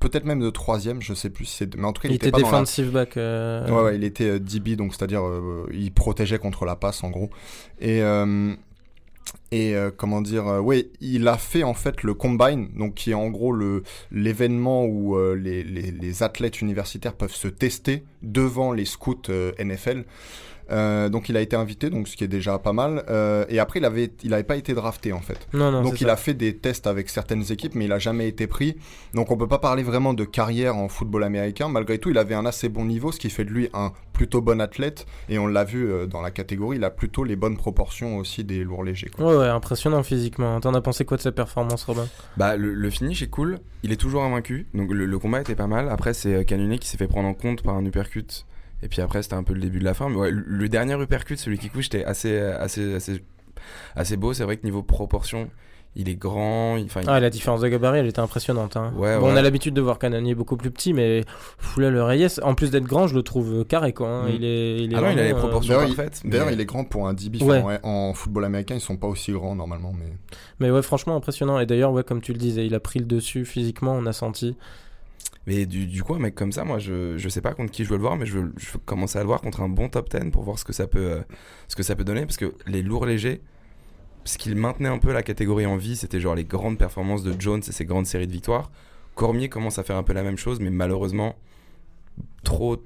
peut-être 0.00 0.24
même 0.24 0.40
de 0.40 0.48
troisième, 0.48 1.02
je 1.02 1.12
sais 1.12 1.28
plus 1.28 1.44
si 1.44 1.56
c'est. 1.58 1.76
Mais 1.76 1.84
en 1.84 1.92
tout 1.92 2.00
cas, 2.00 2.08
il, 2.08 2.12
il 2.12 2.16
était 2.16 2.30
pas 2.30 2.38
dans 2.38 2.46
la- 2.50 2.52
defensive 2.52 2.90
back. 2.90 3.18
euh, 3.18 3.68
Ouais, 3.68 3.82
ouais, 3.82 3.96
il 3.96 4.04
était 4.04 4.24
euh, 4.30 4.38
DB, 4.38 4.74
donc 4.76 4.94
c'est-à-dire 4.94 5.22
euh, 5.22 5.68
il 5.70 5.92
protégeait 5.92 6.38
contre 6.38 6.64
la 6.64 6.74
passe 6.74 7.04
en 7.04 7.10
gros. 7.10 7.28
Et, 7.80 8.02
euh, 8.02 8.54
et 9.50 9.74
euh, 9.74 9.90
comment 9.94 10.20
dire, 10.20 10.46
euh, 10.46 10.60
ouais, 10.60 10.88
il 11.00 11.26
a 11.26 11.38
fait 11.38 11.62
en 11.62 11.74
fait 11.74 12.02
le 12.02 12.14
combine, 12.14 12.68
donc 12.76 12.94
qui 12.94 13.12
est 13.12 13.14
en 13.14 13.28
gros 13.30 13.52
le 13.52 13.82
l'événement 14.10 14.84
où 14.84 15.16
euh, 15.16 15.34
les, 15.34 15.64
les, 15.64 16.22
athlètes 16.22 16.60
universitaires 16.60 17.14
peuvent 17.14 17.34
se 17.34 17.48
tester 17.48 18.04
devant 18.22 18.72
les 18.72 18.84
scouts 18.84 19.30
NFL. 19.58 20.04
Euh, 20.70 21.08
donc 21.08 21.28
il 21.28 21.36
a 21.36 21.40
été 21.40 21.56
invité, 21.56 21.90
donc 21.90 22.08
ce 22.08 22.16
qui 22.16 22.24
est 22.24 22.28
déjà 22.28 22.58
pas 22.58 22.72
mal. 22.72 23.04
Euh, 23.08 23.44
et 23.48 23.58
après 23.58 23.78
il 23.80 23.84
avait, 23.84 24.10
il 24.22 24.34
avait 24.34 24.42
pas 24.42 24.56
été 24.56 24.74
drafté 24.74 25.12
en 25.12 25.20
fait. 25.20 25.48
Non, 25.52 25.70
non, 25.70 25.82
Donc 25.82 26.00
il 26.00 26.06
ça. 26.06 26.12
a 26.12 26.16
fait 26.16 26.34
des 26.34 26.56
tests 26.56 26.86
avec 26.86 27.08
certaines 27.08 27.50
équipes, 27.50 27.74
mais 27.74 27.86
il 27.86 27.92
a 27.92 27.98
jamais 27.98 28.28
été 28.28 28.46
pris. 28.46 28.76
Donc 29.14 29.30
on 29.30 29.36
peut 29.36 29.48
pas 29.48 29.58
parler 29.58 29.82
vraiment 29.82 30.14
de 30.14 30.24
carrière 30.24 30.76
en 30.76 30.88
football 30.88 31.24
américain. 31.24 31.68
Malgré 31.68 31.98
tout, 31.98 32.10
il 32.10 32.18
avait 32.18 32.34
un 32.34 32.46
assez 32.46 32.68
bon 32.68 32.84
niveau, 32.84 33.12
ce 33.12 33.18
qui 33.18 33.30
fait 33.30 33.44
de 33.44 33.50
lui 33.50 33.68
un 33.72 33.92
plutôt 34.12 34.40
bon 34.40 34.60
athlète. 34.60 35.06
Et 35.28 35.38
on 35.38 35.46
l'a 35.46 35.64
vu 35.64 35.90
euh, 35.90 36.06
dans 36.06 36.20
la 36.20 36.30
catégorie, 36.30 36.76
il 36.78 36.84
a 36.84 36.90
plutôt 36.90 37.24
les 37.24 37.36
bonnes 37.36 37.56
proportions 37.56 38.16
aussi 38.18 38.44
des 38.44 38.64
lourds 38.64 38.84
légers. 38.84 39.10
quoi. 39.14 39.26
Ouais, 39.26 39.36
ouais, 39.36 39.48
impressionnant 39.48 40.02
physiquement. 40.02 40.60
T'en 40.60 40.74
as 40.74 40.80
pensé 40.80 41.04
quoi 41.04 41.16
de 41.16 41.22
sa 41.22 41.32
performance, 41.32 41.84
Robin? 41.84 42.06
Bah, 42.36 42.56
le, 42.56 42.74
le 42.74 42.90
finish 42.90 43.22
est 43.22 43.28
cool. 43.30 43.58
Il 43.84 43.92
est 43.92 43.96
toujours 43.96 44.22
invaincu. 44.24 44.66
Donc, 44.74 44.92
le, 44.92 45.06
le 45.06 45.18
combat 45.18 45.40
était 45.40 45.54
pas 45.54 45.66
mal. 45.68 45.88
Après, 45.88 46.14
c'est 46.14 46.44
Cannonier 46.44 46.78
qui 46.78 46.88
s'est 46.88 46.98
fait 46.98 47.06
prendre 47.06 47.28
en 47.28 47.34
compte 47.34 47.62
par 47.62 47.76
un 47.76 47.84
uppercut. 47.84 48.44
Et 48.82 48.88
puis 48.88 49.02
après, 49.02 49.22
c'était 49.22 49.34
un 49.34 49.42
peu 49.42 49.54
le 49.54 49.60
début 49.60 49.78
de 49.80 49.84
la 49.84 49.94
fin. 49.94 50.08
Mais 50.08 50.16
ouais, 50.16 50.30
le, 50.32 50.68
dernier 50.68 50.94
uppercut, 51.00 51.36
celui 51.36 51.58
qui 51.58 51.68
couche, 51.68 51.86
était 51.86 52.04
assez, 52.04 52.38
assez, 52.38 52.94
assez, 52.94 53.22
assez 53.96 54.16
beau. 54.16 54.32
C'est 54.32 54.44
vrai 54.44 54.56
que 54.56 54.64
niveau 54.64 54.82
proportion, 54.82 55.50
il 55.96 56.08
est 56.08 56.14
grand. 56.14 56.76
il- 56.76 56.84
il- 56.84 56.90
Ah, 57.08 57.18
la 57.18 57.28
différence 57.30 57.60
de 57.60 57.66
gabarit, 57.68 57.98
elle 57.98 58.06
était 58.06 58.20
impressionnante. 58.20 58.76
Hein. 58.76 58.92
Ouais, 58.96 59.18
bon, 59.18 59.32
on 59.32 59.36
a 59.36 59.42
l'habitude 59.42 59.74
de 59.74 59.80
voir 59.80 59.98
Canonier 59.98 60.34
beaucoup 60.36 60.56
plus 60.56 60.70
petit, 60.70 60.92
mais 60.92 61.22
pff, 61.58 61.76
là, 61.78 61.90
le 61.90 62.02
Reyes, 62.04 62.38
en 62.42 62.54
plus 62.54 62.70
d'être 62.70 62.84
grand, 62.84 63.08
je 63.08 63.16
le 63.16 63.22
trouve 63.22 63.64
carré, 63.64 63.92
quoi. 63.92 64.08
hein. 64.08 64.28
Mm. 64.28 64.32
Il 64.34 64.44
est, 64.44 64.76
il 64.84 64.92
est 64.92 64.96
Ah 64.96 65.00
non, 65.00 65.10
il 65.10 65.18
a 65.18 65.24
les 65.24 65.32
euh, 65.32 65.36
proportions 65.36 65.74
D'ailleurs, 65.74 65.88
il- 65.90 65.96
parfaites. 65.96 66.20
mais- 66.24 66.30
D'ailleurs, 66.30 66.50
il 66.52 66.60
est 66.60 66.66
grand 66.66 66.84
pour 66.84 67.08
un 67.08 67.14
DB. 67.14 67.42
Ouais. 67.42 67.62
En, 67.82 67.88
en 68.10 68.14
football 68.14 68.44
américain, 68.44 68.76
ils 68.76 68.80
sont 68.80 68.96
pas 68.96 69.08
aussi 69.08 69.32
grands 69.32 69.56
normalement. 69.56 69.92
Mais... 69.98 70.12
Mais 70.60 70.70
ouais, 70.70 70.82
franchement, 70.82 71.16
impressionnant. 71.16 71.58
Et 71.58 71.66
d'ailleurs, 71.66 71.90
ouais, 71.90 72.04
comme 72.04 72.20
tu 72.20 72.32
le 72.32 72.38
disais, 72.38 72.64
il 72.64 72.74
a 72.76 72.80
pris 72.80 73.00
le 73.00 73.06
dessus 73.06 73.44
physiquement, 73.44 73.94
on 73.94 74.06
a 74.06 74.12
senti. 74.12 74.56
Mais 75.46 75.64
du, 75.64 75.86
du 75.86 76.02
coup, 76.02 76.14
un 76.14 76.18
mec 76.18 76.34
comme 76.34 76.52
ça, 76.52 76.64
moi, 76.64 76.78
je, 76.78 77.16
je 77.16 77.28
sais 77.30 77.40
pas 77.40 77.54
contre 77.54 77.72
qui 77.72 77.84
je 77.84 77.88
veux 77.88 77.96
le 77.96 78.02
voir, 78.02 78.16
mais 78.16 78.26
je 78.26 78.38
veux, 78.38 78.52
je 78.58 78.70
veux 78.70 78.78
commencer 78.84 79.18
à 79.18 79.22
le 79.22 79.28
voir 79.28 79.40
contre 79.40 79.62
un 79.62 79.68
bon 79.68 79.88
top 79.88 80.10
10 80.10 80.30
pour 80.30 80.42
voir 80.42 80.58
ce 80.58 80.64
que 80.64 80.74
ça 80.74 80.86
peut, 80.86 81.12
euh, 81.12 81.22
ce 81.68 81.76
que 81.76 81.82
ça 81.82 81.96
peut 81.96 82.04
donner. 82.04 82.26
Parce 82.26 82.36
que 82.36 82.52
les 82.66 82.82
lourds 82.82 83.06
légers, 83.06 83.40
ce 84.24 84.36
qu'il 84.36 84.56
maintenait 84.56 84.90
un 84.90 84.98
peu 84.98 85.10
la 85.10 85.22
catégorie 85.22 85.64
en 85.64 85.78
vie, 85.78 85.96
c'était 85.96 86.20
genre 86.20 86.34
les 86.34 86.44
grandes 86.44 86.76
performances 86.76 87.22
de 87.22 87.34
Jones 87.40 87.62
et 87.66 87.72
ses 87.72 87.86
grandes 87.86 88.04
séries 88.06 88.26
de 88.26 88.32
victoires. 88.32 88.70
Cormier 89.14 89.48
commence 89.48 89.78
à 89.78 89.84
faire 89.84 89.96
un 89.96 90.02
peu 90.02 90.12
la 90.12 90.22
même 90.22 90.36
chose, 90.36 90.60
mais 90.60 90.70
malheureusement, 90.70 91.34
trop. 92.44 92.76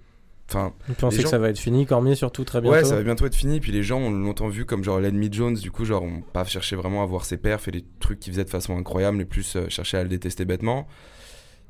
Enfin, 0.48 0.72
Les 0.88 1.22
que 1.22 1.28
ça 1.28 1.38
va 1.38 1.48
être 1.48 1.58
fini. 1.58 1.84
Cormier, 1.84 2.14
surtout, 2.14 2.44
très 2.44 2.60
bientôt. 2.60 2.76
ouais, 2.76 2.84
ça 2.84 2.96
va 2.96 3.02
bientôt 3.02 3.26
être 3.26 3.34
fini. 3.34 3.58
Puis 3.58 3.72
les 3.72 3.82
gens 3.82 3.98
ont 3.98 4.10
longtemps 4.10 4.48
vu 4.48 4.66
comme 4.66 4.84
genre 4.84 5.00
l'ennemi 5.00 5.30
Jones, 5.32 5.54
du 5.54 5.70
coup, 5.70 5.84
genre, 5.84 6.02
on 6.02 6.20
pas 6.20 6.44
cherché 6.44 6.76
vraiment 6.76 7.02
à 7.02 7.06
voir 7.06 7.24
ses 7.24 7.38
perfs 7.38 7.68
et 7.68 7.70
les 7.72 7.84
trucs 8.00 8.20
qu'il 8.20 8.32
faisait 8.32 8.44
de 8.44 8.50
façon 8.50 8.76
incroyable, 8.76 9.16
mais 9.16 9.24
plus 9.24 9.56
euh, 9.56 9.68
chercher 9.68 9.96
à 9.96 10.02
le 10.04 10.08
détester 10.08 10.44
bêtement. 10.44 10.86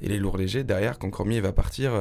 Et 0.02 0.08
les 0.08 0.18
lourds 0.18 0.36
légers, 0.36 0.64
derrière, 0.64 0.98
quand 0.98 1.10
Cormier 1.10 1.40
va 1.40 1.52
partir, 1.52 1.92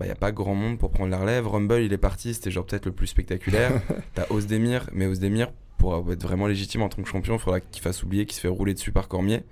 il 0.00 0.04
n'y 0.04 0.10
a 0.10 0.14
pas 0.14 0.32
grand 0.32 0.54
monde 0.54 0.78
pour 0.78 0.90
prendre 0.90 1.10
la 1.10 1.18
relève. 1.18 1.46
Rumble, 1.46 1.80
il 1.80 1.92
est 1.92 1.98
parti, 1.98 2.34
c'était 2.34 2.50
genre 2.50 2.64
peut-être 2.64 2.86
le 2.86 2.92
plus 2.92 3.08
spectaculaire. 3.08 3.82
T'as 4.14 4.26
Ozdemir, 4.30 4.88
mais 4.92 5.06
Ozdemir, 5.06 5.50
pour 5.76 6.12
être 6.12 6.22
vraiment 6.22 6.46
légitime 6.46 6.82
en 6.82 6.88
tant 6.88 7.02
que 7.02 7.08
champion, 7.08 7.34
il 7.34 7.40
faudra 7.40 7.60
qu'il 7.60 7.82
fasse 7.82 8.02
oublier 8.02 8.24
qu'il 8.26 8.36
se 8.36 8.40
fait 8.40 8.48
rouler 8.48 8.74
dessus 8.74 8.92
par 8.92 9.08
Cormier. 9.08 9.42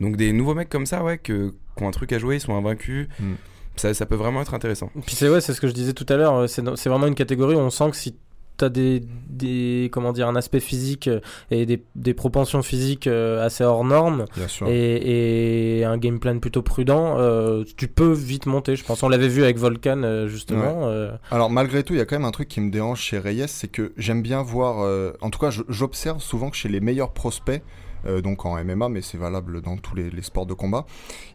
Donc 0.00 0.16
des 0.16 0.32
nouveaux 0.32 0.54
mecs 0.54 0.68
comme 0.68 0.86
ça, 0.86 1.02
ouais, 1.02 1.18
que, 1.18 1.54
qui 1.76 1.82
ont 1.82 1.88
un 1.88 1.92
truc 1.92 2.12
à 2.12 2.18
jouer, 2.18 2.36
ils 2.36 2.40
sont 2.40 2.54
invaincus. 2.54 3.08
Mm. 3.18 3.32
Ça, 3.76 3.94
ça 3.94 4.06
peut 4.06 4.16
vraiment 4.16 4.42
être 4.42 4.54
intéressant. 4.54 4.90
Puis 5.06 5.14
c'est 5.14 5.28
ouais, 5.28 5.40
c'est 5.40 5.54
ce 5.54 5.60
que 5.60 5.68
je 5.68 5.72
disais 5.72 5.92
tout 5.92 6.06
à 6.08 6.16
l'heure. 6.16 6.34
euh, 6.34 6.46
c'est 6.46 6.88
vraiment 6.88 7.06
une 7.06 7.14
catégorie 7.14 7.54
où 7.54 7.60
on 7.60 7.70
sent 7.70 7.90
que 7.90 7.96
si 7.96 8.16
t'as 8.60 8.68
des, 8.68 9.02
des 9.28 9.88
comment 9.92 10.12
dire 10.12 10.28
un 10.28 10.36
aspect 10.36 10.60
physique 10.60 11.08
euh, 11.08 11.20
et 11.50 11.66
des, 11.66 11.82
des 11.94 12.14
propensions 12.14 12.62
physiques 12.62 13.06
euh, 13.06 13.44
assez 13.44 13.64
hors 13.64 13.84
normes 13.84 14.26
et, 14.68 15.78
et 15.80 15.84
un 15.84 15.96
game 15.98 16.18
plan 16.20 16.38
plutôt 16.38 16.62
prudent, 16.62 17.16
euh, 17.18 17.64
tu 17.76 17.88
peux 17.88 18.12
vite 18.12 18.46
monter. 18.46 18.76
Je 18.76 18.84
pense. 18.84 19.02
On 19.02 19.08
l'avait 19.08 19.28
vu 19.28 19.42
avec 19.42 19.58
Volcan 19.58 20.26
justement. 20.28 20.88
euh, 20.88 21.12
Alors 21.30 21.50
malgré 21.50 21.82
tout, 21.82 21.94
il 21.94 21.98
y 21.98 22.00
a 22.00 22.04
quand 22.06 22.16
même 22.16 22.24
un 22.28 22.30
truc 22.30 22.48
qui 22.48 22.60
me 22.60 22.70
dérange 22.70 23.00
chez 23.00 23.18
Reyes, 23.18 23.48
c'est 23.48 23.68
que 23.68 23.92
j'aime 23.96 24.22
bien 24.22 24.42
voir, 24.42 24.80
euh, 24.84 25.12
en 25.20 25.30
tout 25.30 25.38
cas 25.38 25.50
j'observe 25.68 26.20
souvent 26.20 26.50
que 26.50 26.56
chez 26.56 26.68
les 26.68 26.80
meilleurs 26.80 27.12
prospects, 27.12 27.62
donc 28.22 28.46
en 28.46 28.56
MMA, 28.64 28.88
mais 28.88 29.02
c'est 29.02 29.18
valable 29.18 29.60
dans 29.60 29.76
tous 29.76 29.94
les, 29.94 30.08
les 30.08 30.22
sports 30.22 30.46
de 30.46 30.54
combat, 30.54 30.86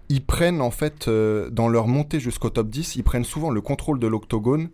ils 0.09 0.25
prennent 0.25 0.61
en 0.61 0.71
fait, 0.71 1.07
dans 1.07 1.67
leur 1.67 1.87
montée 1.87 2.19
jusqu'au 2.19 2.49
top 2.49 2.69
10, 2.69 2.95
ils 2.95 3.03
prennent 3.03 3.23
souvent 3.23 3.51
le 3.51 3.61
contrôle 3.61 3.99
de 3.99 4.07
l'octogone. 4.07 4.69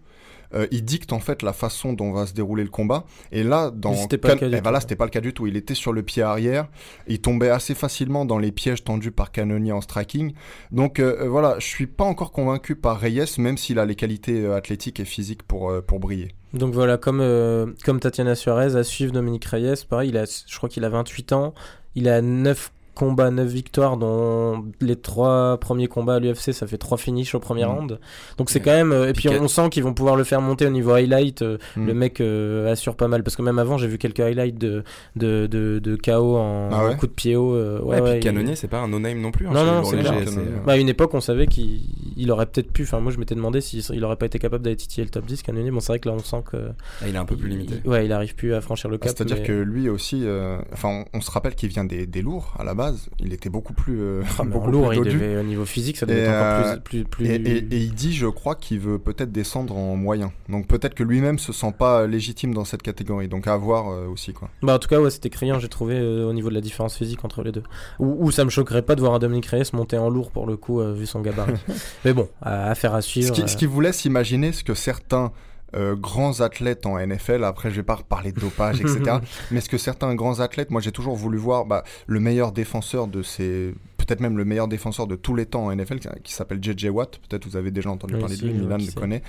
Euh, 0.53 0.67
ils 0.71 0.83
dictent 0.83 1.13
en 1.13 1.19
fait 1.19 1.43
la 1.43 1.53
façon 1.53 1.93
dont 1.93 2.11
va 2.11 2.25
se 2.25 2.33
dérouler 2.33 2.63
le 2.63 2.69
combat. 2.69 3.05
Et 3.31 3.43
là, 3.43 3.71
dans 3.71 3.93
c'était 3.93 4.17
pas 4.17 4.33
le 4.33 4.39
cas 4.39 4.49
du 4.49 4.55
eh 4.55 4.61
ben 4.61 4.79
c'était 4.79 4.95
pas 4.95 5.05
le 5.05 5.11
cas 5.11 5.21
du 5.21 5.33
tout. 5.33 5.47
Il 5.47 5.57
était 5.57 5.75
sur 5.75 5.93
le 5.93 6.03
pied 6.03 6.23
arrière. 6.23 6.67
Il 7.07 7.21
tombait 7.21 7.49
assez 7.49 7.75
facilement 7.75 8.25
dans 8.25 8.39
les 8.39 8.51
pièges 8.51 8.83
tendus 8.83 9.11
par 9.11 9.31
Cannonier 9.31 9.71
en 9.71 9.81
striking. 9.81 10.33
Donc 10.71 10.99
euh, 10.99 11.21
euh, 11.21 11.29
voilà, 11.29 11.55
je 11.59 11.65
suis 11.65 11.87
pas 11.87 12.05
encore 12.05 12.31
convaincu 12.31 12.75
par 12.75 12.99
Reyes, 12.99 13.37
même 13.37 13.57
s'il 13.57 13.79
a 13.79 13.85
les 13.85 13.95
qualités 13.95 14.45
athlétiques 14.45 14.99
et 14.99 15.05
physiques 15.05 15.43
pour, 15.43 15.73
pour 15.83 15.99
briller. 15.99 16.33
Donc 16.53 16.73
voilà, 16.73 16.97
comme, 16.97 17.21
euh, 17.21 17.67
comme 17.85 17.99
Tatiana 17.99 18.35
Suarez 18.35 18.75
à 18.75 18.83
suivre 18.83 19.13
Dominique 19.13 19.45
Reyes, 19.45 19.85
pareil, 19.89 20.09
il 20.09 20.17
a, 20.17 20.25
je 20.25 20.57
crois 20.57 20.67
qu'il 20.67 20.83
a 20.83 20.89
28 20.89 21.31
ans, 21.31 21.53
il 21.95 22.09
a 22.09 22.21
9 22.21 22.73
combats, 22.93 23.31
9 23.31 23.47
victoires, 23.47 23.97
dont 23.97 24.65
les 24.81 24.95
3 24.95 25.57
premiers 25.59 25.87
combats 25.87 26.15
à 26.15 26.19
l'UFC, 26.19 26.51
ça 26.53 26.67
fait 26.67 26.77
3 26.77 26.97
finishes 26.97 27.33
au 27.35 27.39
premier 27.39 27.63
Mm. 27.65 27.69
round. 27.69 27.99
Donc 28.37 28.49
c'est 28.49 28.59
quand 28.59 28.71
même... 28.71 28.91
euh, 28.91 29.09
et 29.09 29.13
puis 29.13 29.29
on, 29.29 29.47
sent 29.47 29.69
qu'ils 29.69 29.83
vont 29.83 29.93
pouvoir 29.93 30.15
le 30.15 30.23
faire 30.23 30.41
monter 30.41 30.65
au 30.65 30.69
niveau 30.69 30.91
highlight. 30.91 31.41
euh, 31.41 31.57
Mm. 31.75 31.87
Le 31.87 31.93
mec 31.93 32.21
euh, 32.21 32.71
assure 32.71 32.95
pas 32.95 33.07
mal, 33.07 33.23
parce 33.23 33.35
que 33.35 33.41
même 33.41 33.59
avant, 33.59 33.77
j'ai 33.77 33.87
vu 33.87 33.97
quelques 33.97 34.19
highlights 34.19 34.57
de, 34.57 34.83
de, 35.15 35.47
de, 35.47 35.79
de 35.79 35.95
KO 35.95 36.37
en, 36.37 36.69
Ah 36.71 36.85
ouais 36.85 36.95
coup 36.97 37.07
de 37.07 37.11
pied 37.11 37.35
haut. 37.35 37.53
ouais, 37.55 37.81
Ouais, 37.81 37.97
et 37.99 38.01
puis 38.01 38.11
il- 38.15 38.19
Canonnier, 38.23 38.55
c'est 38.55 38.67
pas 38.67 38.79
un 38.79 38.87
no-name 38.87 39.19
non 39.21 39.31
plus. 39.31 39.47
hein, 39.47 39.51
Non, 39.53 39.63
les 39.63 39.71
non, 39.71 39.83
c'est. 39.83 40.65
Bah, 40.65 40.73
à 40.73 40.77
une 40.77 40.89
époque, 40.89 41.13
on 41.13 41.21
savait 41.21 41.47
qu'il 41.47 41.79
il 42.17 42.31
aurait 42.31 42.45
peut-être 42.45 42.71
pu. 42.71 42.83
Enfin, 42.83 42.99
moi, 42.99 43.11
je 43.11 43.17
m'étais 43.17 43.35
demandé 43.35 43.61
s'il 43.61 43.81
il 43.93 44.03
aurait 44.03 44.15
pas 44.15 44.25
été 44.25 44.39
capable 44.39 44.63
d'aller 44.63 44.75
titiller 44.75 45.03
le 45.03 45.09
top 45.09 45.25
10, 45.25 45.41
Canonier. 45.43 45.71
Bon, 45.71 45.79
c'est 45.79 45.93
vrai 45.93 45.99
que 45.99 46.09
là, 46.09 46.15
on 46.15 46.19
sent 46.19 46.43
que. 46.49 46.57
Ah, 47.01 47.07
il 47.07 47.15
est 47.15 47.17
un 47.17 47.25
peu 47.25 47.35
plus 47.35 47.49
limité. 47.49 47.75
il- 47.83 47.89
ouais, 47.89 48.05
il 48.05 48.11
arrive 48.11 48.35
plus 48.35 48.53
à 48.53 48.61
franchir 48.61 48.89
le 48.89 48.97
Ah, 49.01 49.05
cap. 49.05 49.13
C'est-à-dire 49.15 49.37
mais- 49.39 49.43
que 49.47 49.51
lui 49.53 49.89
aussi, 49.89 50.21
euh, 50.25 50.57
enfin, 50.73 51.05
on, 51.13 51.17
on 51.17 51.21
se 51.21 51.31
rappelle 51.31 51.55
qu'il 51.55 51.69
vient 51.69 51.83
des, 51.85 52.05
des 52.07 52.21
lourds 52.21 52.53
à 52.59 52.63
la 52.63 52.73
base. 52.73 53.09
Il 53.19 53.33
était 53.33 53.49
beaucoup 53.49 53.73
plus, 53.73 53.99
euh, 54.01 54.21
Ah, 54.39 54.43
beaucoup 54.43 54.71
lourd, 54.71 54.89
plus 54.89 54.97
il 54.97 55.03
devait, 55.03 55.37
au 55.37 55.43
niveau 55.43 55.65
physique, 55.65 55.97
ça 55.97 56.05
devait 56.05 56.19
Et, 56.21 56.23
être 56.23 56.29
encore 56.31 56.67
euh, 56.73 56.77
plus. 56.77 57.03
plus, 57.03 57.25
plus... 57.25 57.25
Et, 57.27 57.35
et- 57.35 57.57
et 57.57 57.77
il 57.77 57.93
dit, 57.93 58.13
je 58.13 58.27
crois, 58.27 58.55
qu'il 58.55 58.79
veut 58.79 58.99
peut-être 58.99 59.31
descendre 59.31 59.75
en 59.75 59.95
moyen. 59.95 60.31
Donc 60.49 60.67
peut-être 60.67 60.93
que 60.95 61.03
lui-même 61.03 61.39
se 61.39 61.53
sent 61.53 61.73
pas 61.77 62.07
légitime 62.07 62.53
dans 62.53 62.65
cette 62.65 62.81
catégorie. 62.81 63.27
Donc 63.27 63.47
à 63.47 63.55
voir 63.57 63.89
euh, 63.89 64.07
aussi 64.07 64.33
quoi. 64.33 64.49
Bah, 64.61 64.75
en 64.75 64.79
tout 64.79 64.87
cas, 64.87 64.99
ouais, 64.99 65.09
c'était 65.09 65.29
criant, 65.29 65.59
j'ai 65.59 65.67
trouvé, 65.69 65.95
euh, 65.97 66.25
au 66.27 66.33
niveau 66.33 66.49
de 66.49 66.53
la 66.55 66.61
différence 66.61 66.95
physique 66.97 67.23
entre 67.25 67.43
les 67.43 67.51
deux. 67.51 67.63
Ou, 67.99 68.17
ou 68.25 68.31
ça 68.31 68.43
me 68.45 68.49
choquerait 68.49 68.81
pas 68.81 68.95
de 68.95 69.01
voir 69.01 69.13
un 69.13 69.19
Dominique 69.19 69.45
Reyes 69.47 69.63
monter 69.73 69.97
en 69.97 70.09
lourd 70.09 70.31
pour 70.31 70.47
le 70.47 70.57
coup, 70.57 70.81
euh, 70.81 70.93
vu 70.93 71.05
son 71.05 71.21
gabarit. 71.21 71.53
mais 72.05 72.13
bon, 72.13 72.29
à, 72.41 72.69
affaire 72.69 72.93
à 72.93 73.01
Ce 73.01 73.09
suivre. 73.09 73.33
qui, 73.33 73.41
ce 73.41 73.55
euh, 73.55 73.57
qui 73.57 73.65
vous 73.65 73.81
laisse 73.81 74.05
imaginer 74.05 74.51
ce 74.51 74.63
que 74.63 74.73
certains 74.73 75.31
euh, 75.73 75.95
grands 75.95 76.41
athlètes 76.41 76.85
en 76.85 76.99
NFL, 76.99 77.43
après 77.43 77.69
je 77.69 77.77
vais 77.77 77.83
pas 77.83 77.95
reparler 77.95 78.31
de 78.31 78.39
dopage, 78.39 78.81
etc. 78.81 79.17
Mais 79.51 79.59
est-ce 79.59 79.69
que 79.69 79.77
certains 79.77 80.13
grands 80.15 80.39
athlètes, 80.39 80.69
moi 80.69 80.81
j'ai 80.81 80.91
toujours 80.91 81.15
voulu 81.15 81.37
voir 81.37 81.65
bah, 81.65 81.83
le 82.07 82.19
meilleur 82.19 82.51
défenseur 82.51 83.07
de 83.07 83.21
ces, 83.23 83.73
peut-être 83.97 84.19
même 84.19 84.37
le 84.37 84.45
meilleur 84.45 84.67
défenseur 84.67 85.07
de 85.07 85.15
tous 85.15 85.35
les 85.35 85.45
temps 85.45 85.65
en 85.65 85.75
NFL, 85.75 85.99
qui, 85.99 86.09
qui 86.23 86.33
s'appelle 86.33 86.59
JJ 86.61 86.87
Watt, 86.87 87.19
peut-être 87.29 87.45
vous 87.45 87.55
avez 87.55 87.71
déjà 87.71 87.89
entendu 87.89 88.15
Oui, 88.15 88.19
parler 88.19 88.35
si, 88.35 88.41
de 88.41 88.47
lui, 88.47 88.59
Milan 88.59 88.77
le 88.77 88.91
connaît. 88.91 89.21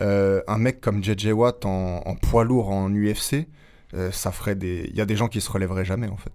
Euh, 0.00 0.42
un 0.48 0.58
mec 0.58 0.80
comme 0.80 1.02
JJ 1.02 1.28
Watt 1.28 1.64
en, 1.64 2.02
en 2.04 2.14
poids 2.16 2.44
lourd 2.44 2.70
en 2.70 2.90
UFC, 2.90 3.46
euh, 3.94 4.10
ça 4.10 4.32
ferait 4.32 4.56
des... 4.56 4.88
Il 4.90 4.96
y 4.96 5.00
a 5.00 5.06
des 5.06 5.16
gens 5.16 5.28
qui 5.28 5.40
se 5.40 5.50
relèveraient 5.50 5.84
jamais 5.84 6.08
en 6.08 6.16
fait. 6.16 6.32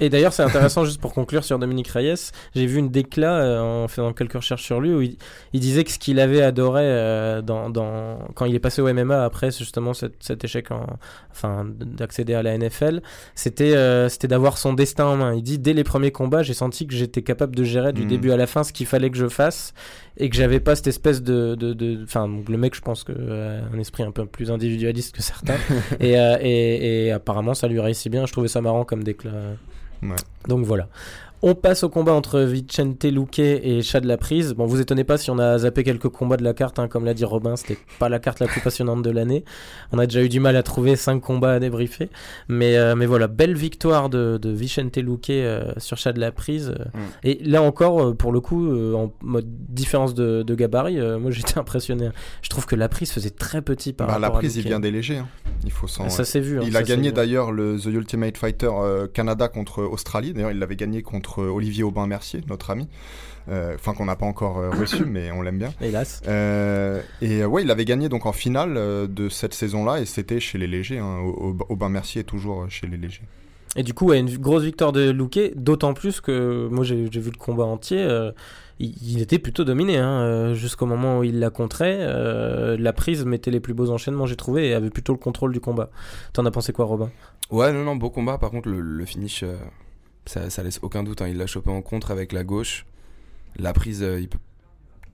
Et 0.00 0.10
d'ailleurs, 0.10 0.32
c'est 0.32 0.42
intéressant, 0.42 0.84
juste 0.84 1.00
pour 1.00 1.12
conclure 1.14 1.44
sur 1.44 1.58
Dominique 1.58 1.88
Reyes, 1.88 2.30
j'ai 2.54 2.66
vu 2.66 2.78
une 2.78 2.90
décla 2.90 3.36
euh, 3.36 3.60
en 3.84 3.88
faisant 3.88 4.12
quelques 4.12 4.32
recherches 4.34 4.64
sur 4.64 4.80
lui 4.80 4.92
où 4.92 5.00
il, 5.02 5.16
il 5.52 5.60
disait 5.60 5.84
que 5.84 5.90
ce 5.92 5.98
qu'il 6.00 6.18
avait 6.18 6.42
adoré 6.42 6.82
euh, 6.84 7.42
dans, 7.42 7.70
dans- 7.70 8.18
quand 8.34 8.44
il 8.44 8.54
est 8.56 8.60
passé 8.60 8.82
au 8.82 8.92
MMA 8.92 9.24
après 9.24 9.52
justement 9.52 9.94
cet, 9.94 10.14
cet 10.20 10.42
échec 10.42 10.72
en, 10.72 10.84
enfin, 11.30 11.64
d'accéder 11.78 12.34
à 12.34 12.42
la 12.42 12.58
NFL, 12.58 13.02
c'était 13.36 13.76
euh, 13.76 14.08
c'était 14.08 14.26
d'avoir 14.26 14.58
son 14.58 14.72
destin 14.72 15.04
en 15.06 15.16
main. 15.16 15.32
Il 15.34 15.42
dit 15.42 15.58
dès 15.60 15.72
les 15.72 15.84
premiers 15.84 16.10
combats, 16.10 16.42
j'ai 16.42 16.54
senti 16.54 16.86
que 16.88 16.94
j'étais 16.94 17.22
capable 17.22 17.54
de 17.54 17.62
gérer 17.62 17.92
du 17.92 18.02
Mhm. 18.02 18.08
début 18.08 18.30
à 18.32 18.36
la 18.36 18.46
fin 18.48 18.64
ce 18.64 18.72
qu'il 18.72 18.86
fallait 18.86 19.10
que 19.10 19.16
je 19.16 19.28
fasse 19.28 19.74
et 20.16 20.28
que 20.28 20.36
j'avais 20.36 20.60
pas 20.60 20.74
cette 20.74 20.88
espèce 20.88 21.22
de, 21.22 21.54
de, 21.54 21.72
de- 21.72 22.02
enfin 22.02 22.26
donc 22.28 22.48
le 22.48 22.56
mec, 22.58 22.74
je 22.74 22.80
pense 22.80 23.04
que 23.04 23.12
un 23.12 23.78
esprit 23.78 24.02
un 24.02 24.10
peu 24.10 24.26
plus 24.26 24.50
individualiste 24.50 25.14
que 25.14 25.22
certains 25.22 25.56
et, 26.00 26.14
et, 26.14 27.06
et 27.06 27.12
apparemment 27.12 27.54
ça 27.54 27.68
lui 27.68 27.78
réussit 27.78 28.10
bien. 28.10 28.26
Je 28.26 28.32
trouvais 28.32 28.48
ça 28.48 28.60
marrant 28.60 28.84
comme 28.84 29.04
déclat. 29.04 29.30
Donc 30.48 30.64
voilà. 30.66 30.88
On 31.46 31.54
passe 31.54 31.82
au 31.84 31.90
combat 31.90 32.14
entre 32.14 32.40
Vicente 32.40 33.04
Luque 33.04 33.38
et 33.38 33.82
Chad 33.82 34.06
Laprise. 34.06 34.54
Bon, 34.54 34.64
vous 34.64 34.80
étonnez 34.80 35.04
pas 35.04 35.18
si 35.18 35.30
on 35.30 35.38
a 35.38 35.58
zappé 35.58 35.84
quelques 35.84 36.08
combats 36.08 36.38
de 36.38 36.42
la 36.42 36.54
carte, 36.54 36.78
hein, 36.78 36.88
comme 36.88 37.04
l'a 37.04 37.12
dit 37.12 37.26
Robin, 37.26 37.54
c'était 37.56 37.76
pas 37.98 38.08
la 38.08 38.18
carte 38.18 38.40
la 38.40 38.46
plus 38.46 38.62
passionnante 38.62 39.02
de 39.02 39.10
l'année. 39.10 39.44
On 39.92 39.98
a 39.98 40.06
déjà 40.06 40.22
eu 40.22 40.30
du 40.30 40.40
mal 40.40 40.56
à 40.56 40.62
trouver 40.62 40.96
5 40.96 41.20
combats 41.20 41.52
à 41.52 41.58
débriefer. 41.58 42.08
Mais, 42.48 42.78
euh, 42.78 42.94
mais 42.96 43.04
voilà, 43.04 43.26
belle 43.26 43.54
victoire 43.54 44.08
de, 44.08 44.38
de 44.40 44.48
Vicente 44.48 44.96
Luque 44.96 45.28
euh, 45.28 45.70
sur 45.76 45.98
Chad 45.98 46.16
Laprise. 46.16 46.70
Mm. 46.94 46.98
Et 47.24 47.38
là 47.44 47.60
encore, 47.60 48.02
euh, 48.02 48.14
pour 48.14 48.32
le 48.32 48.40
coup, 48.40 48.66
euh, 48.66 48.94
en 48.94 49.12
mode 49.20 49.44
différence 49.46 50.14
de, 50.14 50.42
de 50.44 50.54
gabarit, 50.54 50.96
moi 51.20 51.30
j'étais 51.30 51.58
impressionné. 51.58 52.08
Je 52.40 52.48
trouve 52.48 52.64
que 52.64 52.74
Laprise 52.74 53.12
faisait 53.12 53.28
très 53.28 53.60
petit 53.60 53.92
par 53.92 54.06
Bah, 54.06 54.18
la 54.18 54.28
rapport 54.28 54.38
prise, 54.38 54.56
à 54.56 54.60
il 54.60 54.66
vient 54.66 54.80
des 54.80 54.90
légers. 54.90 55.18
hein. 55.18 55.28
Il 55.66 55.70
faut 55.72 55.88
s'en. 55.88 56.08
Ça 56.08 56.24
s'est 56.24 56.40
vu. 56.40 56.58
hein, 56.58 56.62
Il 56.66 56.74
a 56.74 56.82
gagné 56.82 57.12
d'ailleurs 57.12 57.52
le 57.52 57.78
The 57.78 57.86
Ultimate 57.86 58.38
Fighter 58.38 58.70
Canada 59.12 59.48
contre 59.48 59.82
Australie. 59.82 60.32
D'ailleurs, 60.32 60.50
il 60.50 60.58
l'avait 60.58 60.76
gagné 60.76 61.02
contre 61.02 61.33
Olivier 61.42 61.82
Aubin-Mercier, 61.84 62.40
notre 62.48 62.70
ami. 62.70 62.88
Euh, 63.50 63.74
Enfin, 63.74 63.92
qu'on 63.92 64.06
n'a 64.06 64.16
pas 64.16 64.24
encore 64.26 64.58
euh, 64.58 64.70
reçu, 64.70 65.04
mais 65.06 65.30
on 65.30 65.42
l'aime 65.42 65.58
bien. 65.58 65.70
Hélas. 65.82 66.22
Euh, 66.28 67.02
et 67.20 67.42
euh, 67.42 67.46
ouais, 67.46 67.62
il 67.62 67.70
avait 67.70 67.84
gagné 67.84 68.08
donc 68.08 68.24
en 68.26 68.32
finale 68.32 68.76
euh, 68.76 69.06
de 69.06 69.28
cette 69.28 69.52
saison-là, 69.54 70.00
et 70.00 70.06
c'était 70.06 70.40
chez 70.40 70.56
les 70.58 70.66
légers. 70.66 70.98
Hein. 70.98 71.18
Au- 71.18 71.50
au- 71.50 71.66
Aubin-Mercier 71.68 72.22
est 72.22 72.24
toujours 72.24 72.62
euh, 72.62 72.66
chez 72.68 72.86
les 72.86 72.96
légers. 72.96 73.22
Et 73.76 73.82
du 73.82 73.92
coup, 73.92 74.06
ouais, 74.06 74.20
une 74.20 74.34
grosse 74.38 74.62
victoire 74.62 74.92
de 74.92 75.10
Luque, 75.10 75.52
d'autant 75.56 75.94
plus 75.94 76.20
que 76.20 76.68
moi 76.70 76.84
j'ai 76.84 76.94
vu 77.06 77.30
le 77.30 77.36
combat 77.38 77.64
entier. 77.64 77.98
euh, 78.00 78.30
il, 78.78 78.94
il 79.02 79.20
était 79.20 79.38
plutôt 79.40 79.64
dominé 79.64 79.98
hein, 79.98 80.20
euh, 80.20 80.54
jusqu'au 80.54 80.86
moment 80.86 81.18
où 81.18 81.24
il 81.24 81.38
la 81.40 81.50
contrait. 81.50 81.96
euh, 82.00 82.76
la 82.78 82.92
prise 82.92 83.24
mettait 83.24 83.50
les 83.50 83.58
plus 83.60 83.74
beaux 83.74 83.90
enchaînements, 83.90 84.26
j'ai 84.26 84.36
trouvé, 84.36 84.68
et 84.68 84.74
avait 84.74 84.90
plutôt 84.90 85.12
le 85.12 85.18
contrôle 85.18 85.52
du 85.52 85.60
combat. 85.60 85.90
T'en 86.32 86.46
as 86.46 86.50
pensé 86.52 86.72
quoi, 86.72 86.84
Robin? 86.84 87.10
Ouais, 87.50 87.72
non, 87.72 87.82
non, 87.84 87.96
beau 87.96 88.10
combat. 88.10 88.38
Par 88.38 88.50
contre, 88.52 88.68
le, 88.68 88.80
le 88.80 89.04
finish, 89.04 89.42
euh, 89.42 89.56
ça, 90.26 90.50
ça 90.50 90.62
laisse 90.62 90.78
aucun 90.82 91.02
doute. 91.02 91.22
hein. 91.22 91.28
Il 91.28 91.36
l'a 91.38 91.46
chopé 91.46 91.70
en 91.70 91.82
contre 91.82 92.10
avec 92.10 92.32
la 92.32 92.44
gauche. 92.44 92.86
La 93.56 93.72
prise, 93.72 94.02
euh, 94.02 94.20
il 94.20 94.28
peut... 94.28 94.38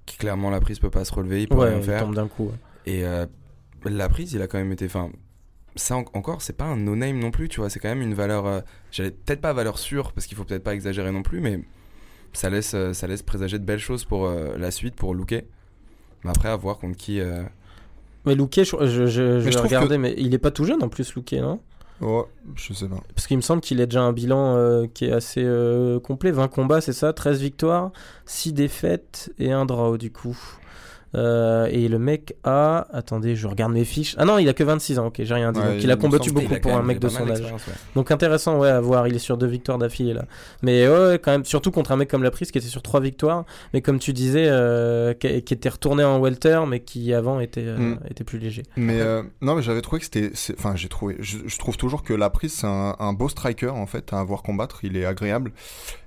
qui, 0.06 0.16
clairement, 0.18 0.50
la 0.50 0.60
prise 0.60 0.78
peut 0.78 0.90
pas 0.90 1.04
se 1.04 1.12
relever, 1.14 1.42
il 1.42 1.48
peut 1.48 1.58
rien 1.58 1.78
il 1.78 1.82
faire. 1.82 2.04
tombe 2.04 2.14
d'un 2.14 2.28
coup. 2.28 2.46
ouais. 2.46 2.54
Et 2.86 3.04
euh, 3.04 3.26
la 3.84 4.08
prise, 4.08 4.32
il 4.32 4.42
a 4.42 4.46
quand 4.46 4.58
même 4.58 4.72
été. 4.72 4.86
Enfin, 4.86 5.10
ça 5.76 5.96
en- 5.96 6.04
encore, 6.14 6.42
c'est 6.42 6.54
pas 6.56 6.64
un 6.66 6.76
no-name 6.76 7.18
non 7.18 7.30
plus, 7.30 7.48
tu 7.48 7.60
vois. 7.60 7.70
C'est 7.70 7.80
quand 7.80 7.88
même 7.88 8.02
une 8.02 8.14
valeur. 8.14 8.46
euh, 8.46 8.60
J'allais 8.92 9.10
peut-être 9.12 9.40
pas 9.40 9.52
valeur 9.52 9.78
sûre, 9.78 10.12
parce 10.12 10.26
qu'il 10.26 10.36
faut 10.36 10.44
peut-être 10.44 10.64
pas 10.64 10.74
exagérer 10.74 11.12
non 11.12 11.22
plus, 11.22 11.40
mais 11.40 11.60
ça 12.32 12.50
laisse, 12.50 12.74
euh, 12.74 12.92
ça 12.92 13.06
laisse 13.06 13.22
présager 13.22 13.58
de 13.58 13.64
belles 13.64 13.78
choses 13.80 14.04
pour 14.04 14.26
euh, 14.26 14.56
la 14.58 14.70
suite, 14.70 14.96
pour 14.96 15.14
Luque. 15.14 15.44
Mais 16.24 16.30
après, 16.30 16.48
à 16.48 16.56
voir 16.56 16.78
contre 16.78 16.96
qui. 16.96 17.20
euh, 17.20 17.42
Mais 18.26 18.34
Luque, 18.34 18.54
je, 18.62 18.62
je, 18.64 19.06
je, 19.06 19.40
je 19.40 19.44
Mais 19.44 19.50
vais 19.50 19.60
regarder, 19.60 19.98
mais 19.98 20.14
il 20.18 20.34
est 20.34 20.38
pas 20.38 20.50
tout 20.50 20.64
jeune 20.64 20.82
en 20.82 20.88
plus, 20.88 21.14
Luque, 21.14 21.32
non? 21.32 21.60
Oh, 22.02 22.26
je 22.56 22.72
sais 22.72 22.88
pas. 22.88 23.02
Parce 23.14 23.26
qu'il 23.26 23.36
me 23.36 23.42
semble 23.42 23.60
qu'il 23.60 23.80
a 23.80 23.86
déjà 23.86 24.02
un 24.02 24.12
bilan 24.12 24.56
euh, 24.56 24.86
qui 24.86 25.04
est 25.04 25.12
assez 25.12 25.42
euh, 25.44 26.00
complet. 26.00 26.30
20 26.30 26.48
combats, 26.48 26.80
c'est 26.80 26.94
ça 26.94 27.12
13 27.12 27.40
victoires, 27.40 27.92
6 28.24 28.54
défaites 28.54 29.32
et 29.38 29.52
un 29.52 29.66
draw 29.66 29.98
du 29.98 30.10
coup. 30.10 30.38
Euh, 31.14 31.66
et 31.70 31.88
le 31.88 31.98
mec 31.98 32.34
a. 32.44 32.86
Attendez, 32.92 33.34
je 33.36 33.46
regarde 33.48 33.72
mes 33.72 33.84
fiches. 33.84 34.14
Ah 34.18 34.24
non, 34.24 34.38
il 34.38 34.48
a 34.48 34.52
que 34.52 34.62
26 34.64 34.98
ans, 34.98 35.06
ok, 35.06 35.16
j'ai 35.22 35.34
rien 35.34 35.52
dit. 35.52 35.58
Ouais, 35.60 35.74
Donc 35.74 35.82
il 35.82 35.90
a 35.90 35.96
me 35.96 36.00
combattu 36.00 36.30
beaucoup 36.30 36.54
a 36.54 36.60
pour 36.60 36.72
un 36.72 36.82
mec 36.82 36.98
de 37.00 37.08
son 37.08 37.28
âge. 37.28 37.40
ouais. 37.40 37.50
Donc 37.94 38.10
intéressant, 38.10 38.58
ouais, 38.58 38.68
à 38.68 38.80
voir. 38.80 39.08
Il 39.08 39.14
est 39.16 39.18
sur 39.20 39.36
deux 39.36 39.46
victoires 39.46 39.78
d'affilée 39.78 40.12
là. 40.14 40.24
Mais 40.62 40.88
ouais, 40.88 41.18
quand 41.22 41.32
même, 41.32 41.44
surtout 41.44 41.70
contre 41.70 41.92
un 41.92 41.96
mec 41.96 42.08
comme 42.08 42.22
la 42.22 42.30
prise 42.30 42.50
qui 42.50 42.58
était 42.58 42.68
sur 42.68 42.82
trois 42.82 43.00
victoires. 43.00 43.44
Mais 43.74 43.80
comme 43.80 43.98
tu 43.98 44.12
disais, 44.12 44.46
euh, 44.48 45.12
qui, 45.14 45.42
qui 45.42 45.54
était 45.54 45.68
retourné 45.68 46.04
en 46.04 46.20
welter, 46.20 46.60
mais 46.68 46.80
qui 46.80 47.12
avant 47.12 47.40
était, 47.40 47.64
euh, 47.64 47.76
Mm. 47.78 47.98
était 48.10 48.24
plus 48.24 48.38
léger. 48.38 48.62
Mais 48.76 49.00
euh, 49.00 49.22
non, 49.40 49.54
mais 49.56 49.62
j'avais 49.62 49.80
trouvé 49.82 50.00
que 50.00 50.04
c'était. 50.04 50.30
Enfin, 50.58 50.76
j'ai 50.76 50.88
trouvé. 50.88 51.16
Je, 51.18 51.38
je 51.46 51.58
trouve 51.58 51.76
toujours 51.76 52.02
que 52.02 52.12
la 52.12 52.30
prise, 52.30 52.52
c'est 52.52 52.66
un, 52.66 52.94
un 52.98 53.12
beau 53.12 53.28
striker 53.28 53.68
en 53.70 53.86
fait 53.86 54.12
à 54.12 54.20
avoir 54.20 54.42
combattre. 54.42 54.80
Il 54.84 54.96
est 54.96 55.04
agréable. 55.04 55.52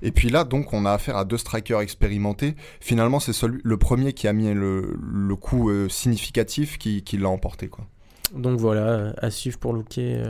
Et 0.02 0.12
puis 0.12 0.30
là, 0.30 0.44
donc, 0.44 0.72
on 0.74 0.86
a 0.86 0.92
affaire 0.92 1.18
à 1.18 1.26
deux 1.26 1.38
strikers 1.38 1.82
expérimentés. 1.82 2.56
Finalement, 2.80 3.20
c'est 3.20 3.34
celui, 3.34 3.60
le 3.64 3.78
premier 3.78 4.14
qui 4.14 4.28
a 4.28 4.34
mis 4.34 4.54
le, 4.54 4.93
le 5.02 5.36
coup 5.36 5.70
euh, 5.70 5.90
significatif 5.90 6.78
qui, 6.78 7.04
qui 7.04 7.18
l'a 7.18 7.30
emporté, 7.30 7.68
quoi. 7.68 7.86
Donc 8.36 8.60
voilà, 8.60 8.82
euh, 8.90 9.14
à 9.18 9.30
suivre 9.30 9.60
pour 9.60 9.74
Luque. 9.74 9.98
euh, 10.00 10.30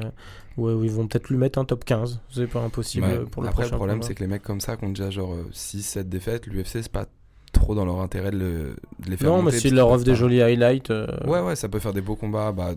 ouais, 0.57 0.73
ils 0.85 0.91
vont 0.91 1.07
peut-être 1.07 1.29
lui 1.29 1.37
mettre 1.37 1.57
un 1.59 1.65
top 1.65 1.85
15. 1.85 2.19
C'est 2.31 2.47
pas 2.47 2.59
impossible 2.61 3.05
Ouais. 3.05 3.13
euh, 3.13 3.25
pour 3.25 3.41
le 3.43 3.47
Après, 3.49 3.63
le 3.63 3.69
problème, 3.69 4.01
c'est 4.03 4.13
que 4.15 4.19
les 4.23 4.27
mecs 4.27 4.43
comme 4.43 4.59
ça, 4.61 4.75
qui 4.75 4.83
ont 4.85 4.89
déjà 4.89 5.09
genre 5.09 5.35
6-7 5.53 6.09
défaites, 6.09 6.47
l'UFC, 6.47 6.81
c'est 6.83 6.91
pas 6.91 7.05
trop 7.53 7.75
dans 7.75 7.85
leur 7.85 7.99
intérêt 8.01 8.31
de, 8.31 8.37
le- 8.37 8.75
de 9.05 9.09
les 9.09 9.15
faire 9.15 9.29
Non, 9.29 9.37
mais 9.37 9.43
monter, 9.43 9.59
s'ils 9.59 9.69
parce 9.71 9.77
leur 9.77 9.91
offrent 9.91 10.03
des 10.03 10.15
jolis 10.15 10.41
highlights. 10.41 10.89
euh, 10.91 11.07
Ouais, 11.25 11.39
ouais, 11.39 11.55
ça 11.55 11.69
peut 11.69 11.79
faire 11.79 11.93
des 11.93 12.01
beaux 12.01 12.15
combats 12.15 12.51
bah, 12.51 12.71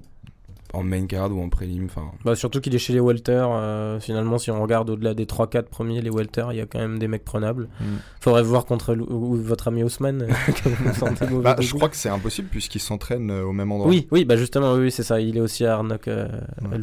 en 0.73 0.83
main 0.83 1.07
card 1.07 1.33
ou 1.33 1.43
en 1.43 1.49
prélim. 1.49 1.85
Enfin, 1.87 2.11
Bah, 2.25 2.35
surtout 2.37 2.61
qu'il 2.61 2.75
est 2.75 2.79
chez 2.79 2.93
les 2.93 3.01
welter. 3.01 3.33
euh, 3.33 4.01
finalement, 4.01 4.39
si 4.39 4.51
on 4.51 4.61
regarde 4.63 4.91
au-delà 4.91 5.15
des 5.15 5.25
3-4 5.27 5.65
premiers, 5.69 6.01
les 6.03 6.11
welter, 6.11 6.47
il 6.51 6.57
y 6.57 6.61
a 6.61 6.67
quand 6.67 6.79
même 6.79 6.99
des 6.99 7.09
mecs 7.09 7.25
prenables. 7.25 7.69
Mm. 7.81 7.85
Faudrait 8.21 8.43
voir 8.43 8.65
contre 8.67 8.95
votre 8.95 9.69
ami 9.69 9.83
Ousmane. 9.85 10.23
euh, 10.23 11.41
Bah, 11.43 11.57
je 11.61 11.73
crois 11.75 11.89
que 11.89 11.97
c'est 11.97 12.09
impossible 12.09 12.49
puisqu'ils 12.49 12.81
s'entraînent 12.81 13.31
euh, 13.31 13.45
au 13.45 13.53
même 13.53 13.71
endroit. 13.73 13.89
Oui, 13.89 14.09
oui, 14.11 14.25
bah 14.25 14.37
justement, 14.37 14.75
oui, 14.75 14.91
c'est 14.91 15.03
ça. 15.03 15.21
Il 15.21 15.37
est 15.37 15.41
aussi 15.41 15.65
à 15.65 15.75
Arnock 15.75 16.09
euh, 16.09 16.27
Ouais. 16.71 16.79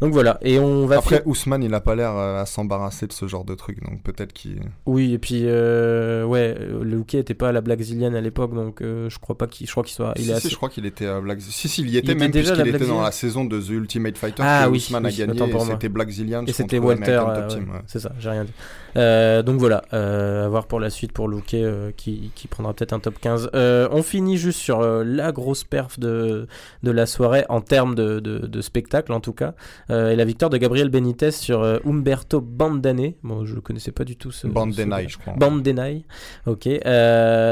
Donc 0.00 0.12
voilà, 0.12 0.38
et 0.42 0.58
on 0.58 0.86
va 0.86 0.96
Après, 0.98 1.18
fi- 1.18 1.22
Ousmane, 1.28 1.62
il 1.62 1.72
a 1.74 1.80
pas 1.80 1.94
l'air 1.94 2.10
euh, 2.16 2.40
à 2.42 2.46
s'embarrasser 2.46 3.06
de 3.06 3.12
ce 3.12 3.26
genre 3.28 3.44
de 3.44 3.54
truc, 3.54 3.82
donc 3.82 4.02
peut-être 4.02 4.32
qu'il. 4.32 4.60
Oui, 4.86 5.12
et 5.12 5.18
puis 5.18 5.42
euh, 5.44 6.24
ouais, 6.24 6.56
euh, 6.58 6.82
Luque 6.82 7.14
était 7.14 7.34
pas 7.34 7.48
à 7.50 7.52
la 7.52 7.60
Black 7.60 7.80
Zillion 7.80 8.14
à 8.14 8.20
l'époque, 8.20 8.54
donc 8.54 8.80
euh, 8.82 9.08
je 9.08 9.18
crois 9.18 9.36
pas 9.38 9.46
qu'il, 9.46 9.66
je 9.66 9.72
crois 9.72 9.84
qu'il 9.84 9.94
soit, 9.94 10.12
il 10.16 10.22
si, 10.24 10.30
est 10.30 10.32
si, 10.32 10.36
assez. 10.38 10.48
je 10.50 10.56
crois 10.56 10.68
qu'il 10.68 10.86
était 10.86 11.06
à 11.06 11.20
Black. 11.20 11.40
Si, 11.40 11.68
si, 11.68 11.82
il 11.82 11.90
y 11.90 11.98
était 11.98 12.14
même 12.14 12.30
déjà 12.30 12.54
puisqu'il 12.54 12.74
était 12.74 12.86
dans 12.86 13.00
la 13.02 13.11
Saison 13.12 13.44
de 13.44 13.60
The 13.60 13.70
Ultimate 13.70 14.18
Fighter 14.18 14.42
Ah 14.44 14.64
que 14.64 14.70
oui, 14.70 14.78
Ousmane 14.78 15.06
a 15.06 15.10
gagné 15.10 15.40
c'était 15.70 15.88
Black 15.88 16.10
Zillion. 16.10 16.44
Et 16.46 16.52
c'était 16.52 16.78
Walter, 16.78 17.20
euh, 17.26 17.48
ouais. 17.48 17.64
c'est 17.86 18.00
ça, 18.00 18.12
j'ai 18.18 18.30
rien 18.30 18.44
dit. 18.44 18.52
Euh, 18.96 19.42
donc 19.42 19.58
voilà, 19.58 19.82
euh, 19.92 20.46
à 20.46 20.48
voir 20.48 20.66
pour 20.66 20.80
la 20.80 20.90
suite 20.90 21.12
pour 21.12 21.28
Luque 21.28 21.54
euh, 21.54 21.90
qui, 21.96 22.30
qui 22.34 22.48
prendra 22.48 22.74
peut-être 22.74 22.92
un 22.92 22.98
top 22.98 23.18
15. 23.20 23.50
Euh, 23.54 23.88
on 23.90 24.02
finit 24.02 24.36
juste 24.36 24.58
sur 24.58 24.82
la 24.82 25.32
grosse 25.32 25.64
perf 25.64 25.98
de, 25.98 26.46
de 26.82 26.90
la 26.90 27.06
soirée 27.06 27.44
en 27.48 27.60
termes 27.60 27.94
de, 27.94 28.20
de, 28.20 28.38
de 28.38 28.60
spectacle 28.60 29.12
en 29.12 29.20
tout 29.20 29.32
cas. 29.32 29.54
Et 29.88 30.16
la 30.16 30.24
victoire 30.24 30.50
de 30.50 30.56
Gabriel 30.56 30.88
Benitez 30.88 31.30
sur 31.30 31.62
Umberto 31.86 32.40
Bandane. 32.40 33.12
Bon, 33.22 33.44
je 33.44 33.58
connaissais 33.58 33.92
pas 33.92 34.04
du 34.04 34.16
tout 34.16 34.30
ce. 34.30 34.46
Bande 34.46 34.72
ce 34.72 34.76
des 34.82 34.88
gars. 34.88 34.98
Night, 34.98 35.10
je 35.10 35.18
crois. 35.18 35.34
Bandenai, 35.34 36.04
ok. 36.46 36.68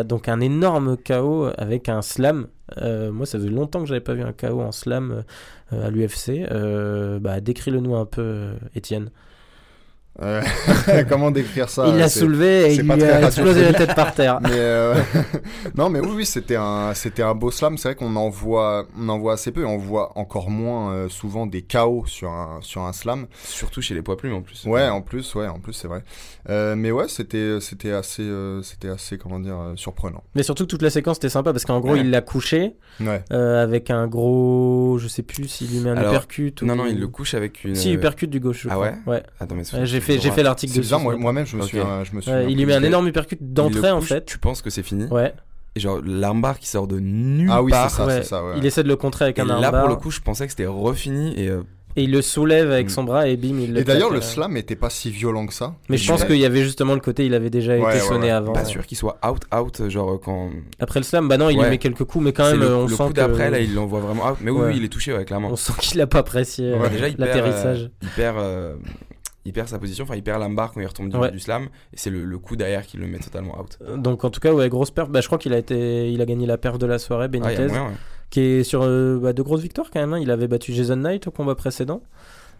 Donc 0.06 0.28
un 0.28 0.40
énorme 0.40 0.96
KO 0.96 1.48
avec 1.56 1.88
un 1.88 2.02
slam. 2.02 2.46
Euh, 2.78 3.10
moi, 3.12 3.26
ça 3.26 3.38
faisait 3.38 3.50
longtemps 3.50 3.80
que 3.80 3.86
j'avais 3.86 4.00
pas 4.00 4.14
vu 4.14 4.22
un 4.22 4.32
KO 4.32 4.60
en 4.60 4.72
slam 4.72 5.24
euh, 5.72 5.86
à 5.86 5.90
l'UFC. 5.90 6.46
Euh, 6.50 7.18
bah, 7.18 7.40
décris-le 7.40 7.80
nous 7.80 7.96
un 7.96 8.06
peu, 8.06 8.50
Étienne. 8.74 9.10
Euh, 10.22 10.42
Comment 11.08 11.30
décrire 11.30 11.70
ça 11.70 11.86
il 11.88 11.96
l'a 11.96 12.08
soulevé 12.08 12.72
et 12.72 12.74
il 12.74 12.82
lui 12.82 13.04
a 13.04 13.22
explosé 13.26 13.62
la 13.62 13.72
tête 13.72 13.94
par 13.94 14.12
terre. 14.12 14.38
Mais 14.42 14.50
euh, 14.52 14.94
non, 15.76 15.88
mais 15.88 16.00
oui, 16.00 16.10
oui, 16.14 16.26
c'était 16.26 16.56
un, 16.56 16.92
c'était 16.94 17.22
un 17.22 17.34
beau 17.34 17.50
slam. 17.50 17.78
C'est 17.78 17.88
vrai 17.88 17.94
qu'on 17.94 18.14
en 18.16 18.28
voit, 18.28 18.86
on 18.98 19.08
en 19.08 19.18
voit 19.18 19.34
assez 19.34 19.50
peu. 19.52 19.62
et 19.62 19.64
On 19.64 19.78
voit 19.78 20.12
encore 20.18 20.50
moins 20.50 20.92
euh, 20.92 21.08
souvent 21.08 21.46
des 21.46 21.62
KO 21.62 22.04
sur 22.06 22.30
un, 22.30 22.58
sur 22.60 22.82
un 22.82 22.92
slam. 22.92 23.26
surtout 23.44 23.80
chez 23.80 23.94
les 23.94 24.02
poids 24.02 24.16
plumes 24.16 24.34
en 24.34 24.42
plus. 24.42 24.64
Ouais, 24.66 24.88
en 24.88 25.00
plus, 25.00 25.34
ouais, 25.36 25.46
en 25.46 25.58
plus, 25.58 25.72
c'est 25.72 25.88
vrai. 25.88 26.02
Euh, 26.50 26.74
mais 26.76 26.90
ouais, 26.90 27.08
c'était, 27.08 27.58
c'était 27.60 27.92
assez, 27.92 28.22
euh, 28.22 28.62
c'était 28.62 28.88
assez, 28.88 29.16
comment 29.16 29.38
dire, 29.40 29.58
euh, 29.58 29.72
surprenant. 29.76 30.22
Mais 30.34 30.42
surtout 30.42 30.66
toute 30.66 30.82
la 30.82 30.90
séquence 30.90 31.16
était 31.18 31.28
sympa 31.28 31.52
parce 31.52 31.64
qu'en 31.64 31.80
gros 31.80 31.92
Ouais. 31.92 32.00
il 32.00 32.10
l'a 32.10 32.20
couché 32.20 32.74
Ouais. 33.00 33.22
euh, 33.32 33.62
avec 33.62 33.90
un 33.90 34.06
gros, 34.06 34.98
je 35.00 35.08
sais 35.08 35.22
plus 35.22 35.48
s'il 35.48 35.70
lui 35.70 35.78
met 35.80 35.90
un 35.90 35.96
Alors, 35.96 36.12
uppercut 36.12 36.60
ou 36.62 36.66
Non, 36.66 36.76
non, 36.76 36.86
il 36.86 36.98
le 37.00 37.08
couche 37.08 37.34
avec 37.34 37.64
une. 37.64 37.74
Si 37.74 37.92
uppercut 37.92 38.28
du 38.28 38.38
gauche. 38.40 38.62
je 38.64 38.68
Ah 38.68 38.72
crois. 38.74 38.86
ouais 38.86 38.94
Ouais. 39.06 39.22
Attends, 39.40 39.54
mais 39.54 39.62
Ouais, 39.74 39.86
j'ai 40.00 40.06
fait 40.14 40.20
j'ai 40.20 40.30
fait 40.30 40.42
l'article 40.42 40.72
C'est 40.72 40.80
dessus. 40.80 40.94
moi-même, 41.18 41.46
je 41.46 41.56
me 41.56 41.62
suis, 41.62 41.78
euh, 41.78 42.04
je 42.04 42.14
me 42.16 42.20
suis. 42.20 42.30
Ouais, 42.30 42.46
il 42.50 42.56
lui 42.58 42.66
met 42.66 42.74
un 42.74 42.82
énorme 42.82 43.06
uppercut 43.08 43.38
d'entrée 43.40 43.90
en 43.90 44.00
fait. 44.00 44.24
Tu 44.24 44.38
penses 44.38 44.62
que 44.62 44.70
c'est 44.70 44.82
fini? 44.82 45.04
Ouais. 45.04 45.32
et 45.76 45.80
genre 45.80 46.00
l'armbar 46.04 46.58
qui 46.58 46.66
sort 46.66 46.86
de 46.88 46.98
nulle 46.98 47.48
Ah 47.52 47.62
oui, 47.62 47.70
part. 47.70 47.90
c'est 47.90 47.96
ça, 47.98 48.06
Ouais, 48.06 48.16
c'est 48.16 48.24
ça, 48.28 48.44
ouais. 48.44 48.54
Il 48.56 48.66
essaie 48.66 48.82
de 48.82 48.88
le 48.88 48.96
contrer 48.96 49.26
avec 49.26 49.38
Et 49.38 49.42
un 49.42 49.44
là, 49.44 49.54
armbar. 49.54 49.80
pour 49.82 49.88
le 49.90 49.96
coup, 49.96 50.10
je 50.10 50.20
pensais 50.20 50.44
que 50.46 50.50
c'était 50.50 50.66
refini 50.66 51.32
et 51.40 51.48
euh, 51.48 51.62
Et 51.96 52.04
il 52.04 52.10
le 52.12 52.22
soulève 52.22 52.70
avec 52.72 52.86
Mm. 52.86 52.90
son 52.90 53.02
bras 53.04 53.26
et 53.28 53.36
bim, 53.36 53.56
il 53.60 53.72
le 53.74 53.80
Et 53.80 53.84
d'ailleurs, 53.84 54.10
le 54.10 54.18
euh. 54.18 54.20
slam 54.20 54.56
était 54.56 54.74
pas 54.76 54.90
si 54.90 55.10
violent 55.10 55.46
que 55.46 55.52
ça. 55.54 55.74
Mais 55.88 55.96
je 55.96 56.08
pense 56.08 56.24
qu'il 56.24 56.38
y 56.38 56.44
avait 56.44 56.62
justement 56.64 56.94
le 56.94 57.00
côté, 57.00 57.24
il 57.26 57.34
avait 57.34 57.50
déjà 57.50 57.76
Ouais, 57.76 57.96
été 57.96 58.00
sonné 58.04 58.30
avant. 58.30 58.52
pas 58.52 58.64
sûr 58.64 58.84
qu'il 58.86 58.96
soit 58.96 59.18
out 59.28 59.42
out 59.56 59.88
genre 59.88 60.20
quand 60.20 60.50
Après 60.80 60.98
le 61.00 61.04
slam, 61.04 61.26
bah 61.28 61.36
non, 61.36 61.50
il 61.50 61.58
lui 61.60 61.68
met 61.68 61.78
quelques 61.78 62.04
coups, 62.04 62.24
mais 62.24 62.32
quand 62.32 62.48
même, 62.50 62.58
le, 62.60 62.74
on 62.74 62.82
le 62.86 62.88
sent 62.94 62.96
coup 63.04 63.08
que 63.10 63.14
d'après 63.14 63.50
là, 63.50 63.58
il 63.60 63.74
l'envoie 63.74 64.00
vraiment 64.00 64.28
out. 64.30 64.38
Mais 64.40 64.50
oui, 64.50 64.62
oui, 64.68 64.74
il 64.76 64.84
est 64.84 64.88
touché 64.88 65.12
ouais, 65.12 65.24
clairement. 65.24 65.50
on 65.52 65.56
sent 65.56 65.72
qu'il 65.80 66.00
a 66.00 66.06
pas 66.08 66.18
apprécié 66.18 66.72
euh, 66.72 66.78
l'atterrissage. 67.18 67.90
euh, 68.18 68.74
il 69.44 69.52
perd, 69.52 69.68
sa 69.68 69.78
position, 69.78 70.04
enfin 70.04 70.16
il 70.16 70.22
perd 70.22 70.38
l'armbar 70.40 70.72
quand 70.72 70.80
il 70.80 70.86
retombe 70.86 71.08
du, 71.08 71.16
Ouais. 71.16 71.30
du 71.30 71.40
slam, 71.40 71.64
et 71.92 71.96
c'est 71.96 72.10
le, 72.10 72.24
le 72.24 72.38
coup 72.38 72.56
derrière 72.56 72.84
qui 72.86 72.96
le 72.98 73.06
met 73.06 73.18
totalement 73.18 73.58
out. 73.60 73.78
Donc 73.96 74.24
en 74.24 74.30
tout 74.30 74.40
cas, 74.40 74.52
ouais, 74.52 74.68
grosse 74.68 74.90
perf. 74.90 75.08
Bah, 75.08 75.20
je 75.20 75.26
crois 75.26 75.38
qu'il 75.38 75.52
a 75.54 75.58
été, 75.58 76.10
il 76.10 76.20
a 76.20 76.26
gagné 76.26 76.46
la 76.46 76.58
perf 76.58 76.78
de 76.78 76.86
la 76.86 76.98
soirée, 76.98 77.24
Ah, 77.24 77.28
Benitez, 77.28 77.66
moyen, 77.68 77.86
ouais. 77.88 77.94
qui 78.30 78.40
est 78.40 78.64
sur 78.64 78.82
euh, 78.82 79.18
bah, 79.18 79.32
de 79.32 79.42
grosses 79.42 79.62
victoires 79.62 79.88
quand 79.92 80.00
même. 80.00 80.12
hein. 80.12 80.18
Il 80.20 80.30
avait 80.30 80.48
battu 80.48 80.72
Jason 80.72 80.96
Knight 80.96 81.26
au 81.26 81.30
combat 81.30 81.54
précédent, 81.54 82.02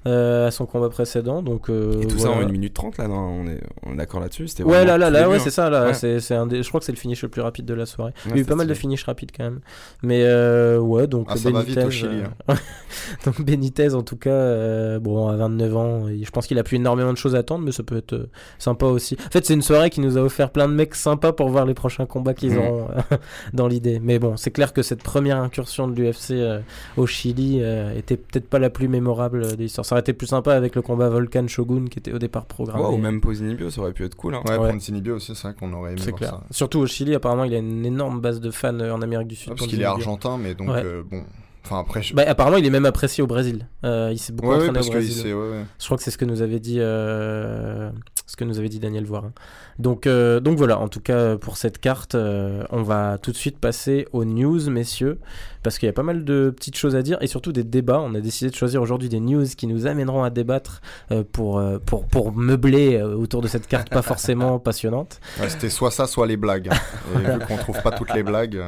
euh, 0.06 0.46
à 0.46 0.50
son 0.50 0.66
combat 0.66 0.88
précédent. 0.88 1.42
Donc 1.42 1.68
euh, 1.70 2.00
Et 2.02 2.06
tout 2.06 2.18
ça 2.18 2.30
en 2.30 2.40
1 2.40 2.46
minute 2.46 2.74
30 2.74 2.98
là, 2.98 3.08
non, 3.08 3.18
on 3.18 3.46
est, 3.46 3.60
on 3.84 3.92
est 3.92 3.96
d'accord 3.96 4.20
là-dessus. 4.20 4.48
C'était 4.48 4.62
Ouais, 4.62 4.84
là, 4.84 4.96
là, 4.98 5.10
là, 5.10 5.28
ouais, 5.28 5.36
hein. 5.36 5.40
c'est 5.42 5.50
ça, 5.50 5.68
là, 5.70 5.86
Ouais. 5.86 5.94
c'est, 5.94 6.20
c'est 6.20 6.34
un 6.34 6.46
des, 6.46 6.62
je 6.62 6.68
crois 6.68 6.80
que 6.80 6.86
c'est 6.86 6.92
le 6.92 6.98
finish 6.98 7.22
le 7.22 7.28
plus 7.28 7.42
rapide 7.42 7.64
de 7.66 7.74
la 7.74 7.86
soirée. 7.86 8.12
il 8.26 8.30
y 8.32 8.34
a 8.38 8.42
eu 8.42 8.44
pas 8.44 8.54
mal 8.54 8.66
de 8.66 8.74
finish 8.74 9.04
rapides 9.04 9.30
quand 9.36 9.44
même. 9.44 9.60
Mais 10.02 10.22
euh, 10.24 10.78
ouais, 10.78 11.06
donc 11.06 11.26
Ah, 11.30 11.36
ça 11.36 11.50
va 11.50 11.62
vite 11.62 11.76
au 11.76 11.80
Benitez, 11.82 11.96
Chili, 11.96 12.22
euh, 12.48 12.54
donc 13.24 13.40
Benitez, 13.42 13.94
en 13.94 14.02
tout 14.02 14.16
cas, 14.16 14.30
euh, 14.30 14.98
bon, 14.98 15.28
à 15.28 15.36
29 15.36 15.76
ans, 15.76 16.06
je 16.08 16.30
pense 16.30 16.46
qu'il 16.46 16.58
a 16.58 16.62
plus 16.62 16.76
énormément 16.76 17.12
de 17.12 17.18
choses 17.18 17.34
à 17.34 17.38
attendre, 17.38 17.64
mais 17.64 17.72
ça 17.72 17.82
peut 17.82 17.96
être 17.96 18.28
sympa 18.58 18.86
aussi. 18.86 19.16
En 19.26 19.30
fait, 19.30 19.44
c'est 19.44 19.54
une 19.54 19.62
soirée 19.62 19.90
qui 19.90 20.00
nous 20.00 20.16
a 20.18 20.20
offert 20.22 20.50
plein 20.50 20.68
de 20.68 20.74
mecs 20.74 20.94
sympas 20.94 21.32
pour 21.32 21.48
voir 21.48 21.66
les 21.66 21.74
prochains 21.74 22.06
combats 22.06 22.34
qu'ils 22.34 22.52
Mhm. 22.52 22.58
auront 22.58 22.88
dans 23.52 23.68
l'idée. 23.68 24.00
Mais 24.02 24.18
bon, 24.18 24.36
c'est 24.36 24.50
clair 24.50 24.72
que 24.72 24.82
cette 24.82 25.02
première 25.02 25.36
incursion 25.38 25.88
de 25.88 25.94
l'UFC 26.00 26.30
euh, 26.32 26.60
au 26.96 27.06
Chili 27.06 27.58
euh, 27.60 27.96
était 27.96 28.16
peut-être 28.16 28.48
pas 28.48 28.58
la 28.58 28.70
plus 28.70 28.88
mémorable 28.88 29.56
de 29.56 29.62
l'histoire. 29.62 29.84
Ça 29.90 29.96
aurait 29.96 30.02
été 30.02 30.12
plus 30.12 30.28
sympa 30.28 30.54
avec 30.54 30.76
le 30.76 30.82
combat 30.82 31.08
Volkan 31.08 31.48
Shogun 31.48 31.86
qui 31.90 31.98
était 31.98 32.12
au 32.12 32.20
départ 32.20 32.46
programmé. 32.46 32.80
Ouais, 32.84 32.94
ou 32.94 32.96
même 32.96 33.20
Posinibio, 33.20 33.70
ça 33.70 33.80
aurait 33.80 33.90
pu 33.92 34.04
être 34.04 34.14
cool. 34.14 34.36
Hein. 34.36 34.42
Ouais, 34.46 34.56
Ouais. 34.56 34.78
Sinibio 34.78 35.16
aussi, 35.16 35.34
c'est 35.34 35.48
vrai 35.48 35.54
qu'on 35.58 35.72
aurait 35.72 35.90
aimé 35.94 36.00
C'est 36.04 36.12
clair. 36.12 36.30
ça. 36.30 36.42
Surtout 36.52 36.78
au 36.78 36.86
Chili, 36.86 37.12
apparemment, 37.12 37.42
il 37.42 37.52
a 37.54 37.58
une 37.58 37.84
énorme 37.84 38.20
base 38.20 38.40
de 38.40 38.52
fans 38.52 38.78
euh, 38.78 38.92
en 38.92 39.02
Amérique 39.02 39.26
du 39.26 39.34
Sud. 39.34 39.52
Parce 39.56 39.66
qu'il 39.66 39.80
est 39.80 39.84
argentin, 39.84 40.38
mais 40.38 40.54
donc 40.54 40.68
Ouais. 40.68 40.82
euh, 40.84 41.02
bon. 41.04 41.24
Enfin 41.64 41.80
après, 41.80 42.02
je... 42.02 42.14
Bah, 42.14 42.22
apparemment, 42.24 42.56
il 42.56 42.64
est 42.64 42.70
même 42.70 42.86
apprécié 42.86 43.20
au 43.22 43.26
Brésil. 43.26 43.66
Euh, 43.84 44.10
il 44.12 44.18
s'est 44.18 44.32
beaucoup 44.32 44.50
ouais, 44.50 44.54
entraîné 44.58 44.74
parce 44.74 44.86
au 44.86 44.90
que 44.90 44.94
Brésil. 44.98 45.22
c'est 45.24 45.32
ouais, 45.32 45.50
ouais. 45.50 45.64
Je 45.80 45.84
crois 45.84 45.96
que 45.96 46.02
c'est 46.04 46.10
ce 46.12 46.18
que 46.18 46.24
nous 46.24 46.40
avait 46.40 46.60
dit, 46.60 46.76
euh, 46.78 47.90
ce 48.26 48.36
que 48.36 48.44
nous 48.44 48.58
avait 48.58 48.68
dit 48.68 48.78
Daniel 48.78 49.04
Voirin. 49.04 49.32
Donc, 49.78 50.06
euh, 50.06 50.40
donc 50.40 50.56
voilà. 50.56 50.78
En 50.78 50.88
tout 50.88 51.00
cas, 51.00 51.36
pour 51.36 51.56
cette 51.56 51.78
carte, 51.78 52.14
euh, 52.14 52.64
on 52.70 52.82
va 52.82 53.18
tout 53.18 53.30
de 53.32 53.36
suite 53.36 53.58
passer 53.58 54.06
aux 54.12 54.24
news, 54.24 54.70
messieurs, 54.70 55.18
parce 55.62 55.78
qu'il 55.78 55.86
y 55.86 55.90
a 55.90 55.92
pas 55.92 56.02
mal 56.02 56.24
de 56.24 56.50
petites 56.54 56.76
choses 56.76 56.96
à 56.96 57.02
dire 57.02 57.18
et 57.20 57.26
surtout 57.26 57.52
des 57.52 57.64
débats. 57.64 58.00
On 58.00 58.14
a 58.14 58.20
décidé 58.20 58.50
de 58.50 58.56
choisir 58.56 58.80
aujourd'hui 58.82 59.08
des 59.08 59.20
news 59.20 59.44
qui 59.56 59.66
nous 59.66 59.86
amèneront 59.86 60.22
à 60.22 60.30
débattre 60.30 60.80
euh, 61.10 61.22
pour, 61.30 61.58
euh, 61.58 61.78
pour 61.78 62.06
pour 62.06 62.32
meubler 62.32 62.96
euh, 62.96 63.14
autour 63.14 63.42
de 63.42 63.48
cette 63.48 63.66
carte 63.66 63.90
pas 63.90 64.02
forcément 64.02 64.58
passionnante. 64.60 65.20
Ouais, 65.40 65.48
c'était 65.48 65.70
soit 65.70 65.90
ça, 65.90 66.06
soit 66.06 66.26
les 66.26 66.36
blagues. 66.36 66.70
Et 67.14 67.18
vu 67.18 67.38
qu'on 67.48 67.56
trouve 67.56 67.80
pas 67.82 67.90
toutes 67.92 68.14
les 68.14 68.22
blagues, 68.22 68.60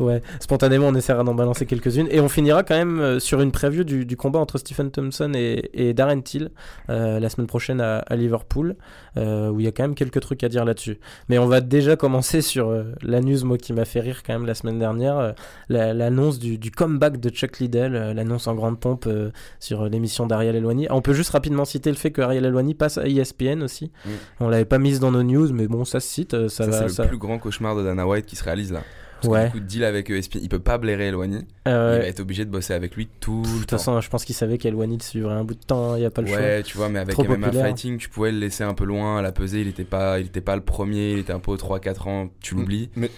Ouais, 0.00 0.22
spontanément, 0.40 0.88
on 0.88 0.94
essaiera 0.94 1.24
d'en 1.24 1.34
balancer 1.34 1.66
quelques-unes. 1.66 2.08
Et 2.10 2.20
on 2.20 2.28
finira 2.28 2.62
quand 2.62 2.76
même 2.76 3.20
sur 3.20 3.40
une 3.40 3.52
preview 3.52 3.84
du, 3.84 4.04
du 4.04 4.16
combat 4.16 4.38
entre 4.38 4.58
Stephen 4.58 4.90
Thompson 4.90 5.32
et, 5.34 5.70
et 5.72 5.94
Darren 5.94 6.20
Till 6.22 6.50
euh, 6.90 7.20
la 7.20 7.28
semaine 7.28 7.46
prochaine 7.46 7.80
à, 7.80 7.98
à 7.98 8.16
Liverpool, 8.16 8.76
euh, 9.16 9.48
où 9.50 9.60
il 9.60 9.64
y 9.64 9.68
a 9.68 9.72
quand 9.72 9.82
même 9.84 9.94
quelques 9.94 10.20
trucs 10.20 10.44
à 10.44 10.48
dire 10.48 10.64
là-dessus. 10.64 10.98
Mais 11.28 11.38
on 11.38 11.46
va 11.46 11.60
déjà 11.60 11.96
commencer 11.96 12.42
sur 12.42 12.68
euh, 12.68 12.84
la 13.02 13.20
news, 13.20 13.44
moi, 13.44 13.58
qui 13.58 13.72
m'a 13.72 13.84
fait 13.84 14.00
rire 14.00 14.22
quand 14.24 14.32
même 14.32 14.46
la 14.46 14.54
semaine 14.54 14.78
dernière, 14.78 15.18
euh, 15.18 15.32
la- 15.68 15.94
l'annonce 16.34 16.38
du, 16.38 16.58
du 16.58 16.70
comeback 16.70 17.18
de 17.20 17.30
Chuck 17.30 17.58
Liddell, 17.60 17.94
euh, 17.94 18.14
l'annonce 18.14 18.46
en 18.46 18.54
grande 18.54 18.78
pompe 18.78 19.06
euh, 19.06 19.30
sur 19.60 19.84
l'émission 19.88 20.26
d'Ariel 20.26 20.56
Elwani. 20.56 20.86
On 20.90 21.02
peut 21.02 21.14
juste 21.14 21.30
rapidement 21.30 21.64
citer 21.64 21.90
le 21.90 21.96
fait 21.96 22.10
que 22.10 22.20
Ariel 22.22 22.44
Elwani 22.44 22.74
passe 22.74 22.98
à 22.98 23.06
ESPN 23.06 23.62
aussi. 23.62 23.90
Mm. 24.04 24.10
On 24.40 24.48
l'avait 24.48 24.64
pas 24.64 24.78
mise 24.78 25.00
dans 25.00 25.10
nos 25.12 25.22
news, 25.22 25.52
mais 25.52 25.66
bon, 25.66 25.84
ça 25.84 26.00
se 26.00 26.08
cite. 26.08 26.34
euh, 26.34 26.48
Ça, 26.48 26.70
c'est 26.70 26.88
ça- 26.88 27.02
le 27.04 27.08
plus 27.08 27.18
grand 27.18 27.38
cauchemar 27.38 27.76
de 27.76 27.82
Dana 27.82 28.06
White 28.06 28.26
qui 28.26 28.36
se 28.36 28.44
réalise 28.44 28.72
là. 28.72 28.82
Parce 29.20 29.32
Ouais. 29.32 29.48
que 29.48 29.54
du 29.54 29.60
coup, 29.62 29.66
deal 29.66 29.84
avec 29.84 30.10
ESPN, 30.10 30.38
il 30.42 30.48
peut 30.50 30.58
pas 30.58 30.76
blairer 30.76 31.06
Elwani. 31.06 31.46
Euh, 31.66 31.94
Il 31.96 32.02
va 32.02 32.08
être 32.08 32.20
obligé 32.20 32.44
de 32.44 32.50
bosser 32.50 32.74
avec 32.74 32.94
lui 32.94 33.08
tout 33.20 33.40
De 33.42 33.48
le 33.48 33.58
toute 33.60 33.66
temps. 33.68 33.78
façon, 33.78 34.00
je 34.02 34.10
pense 34.10 34.24
qu'il 34.24 34.34
savait 34.34 34.58
qu'Elwani 34.58 34.98
suivrait 35.00 35.32
un 35.32 35.44
bout 35.44 35.54
de 35.54 35.64
temps, 35.64 35.92
hein, 35.92 35.96
il 35.96 36.00
n'y 36.00 36.04
a 36.06 36.10
pas 36.10 36.20
le 36.20 36.26
choix. 36.28 36.36
Ouais, 36.36 36.62
tu 36.62 36.76
vois, 36.76 36.90
mais 36.90 36.98
avec 36.98 37.14
Trop 37.14 37.24
MMA 37.24 37.46
populaire. 37.46 37.64
Fighting, 37.66 37.96
tu 37.96 38.10
pouvais 38.10 38.32
le 38.32 38.38
laisser 38.38 38.64
un 38.64 38.74
peu 38.74 38.84
loin 38.84 39.18
à 39.18 39.22
la 39.22 39.32
pesée. 39.32 39.62
Il 39.62 39.68
était 39.68 39.84
pas, 39.84 40.20
il 40.20 40.26
était 40.26 40.42
pas 40.42 40.56
le 40.56 40.62
premier, 40.62 41.12
il 41.12 41.18
était 41.20 41.32
un 41.32 41.38
peu 41.38 41.52
aux 41.52 41.56
3-4 41.56 42.06
ans, 42.06 42.28
tu 42.40 42.54
Mm. 42.54 42.58
l'oublies. 42.58 42.90
Mais- 42.96 43.10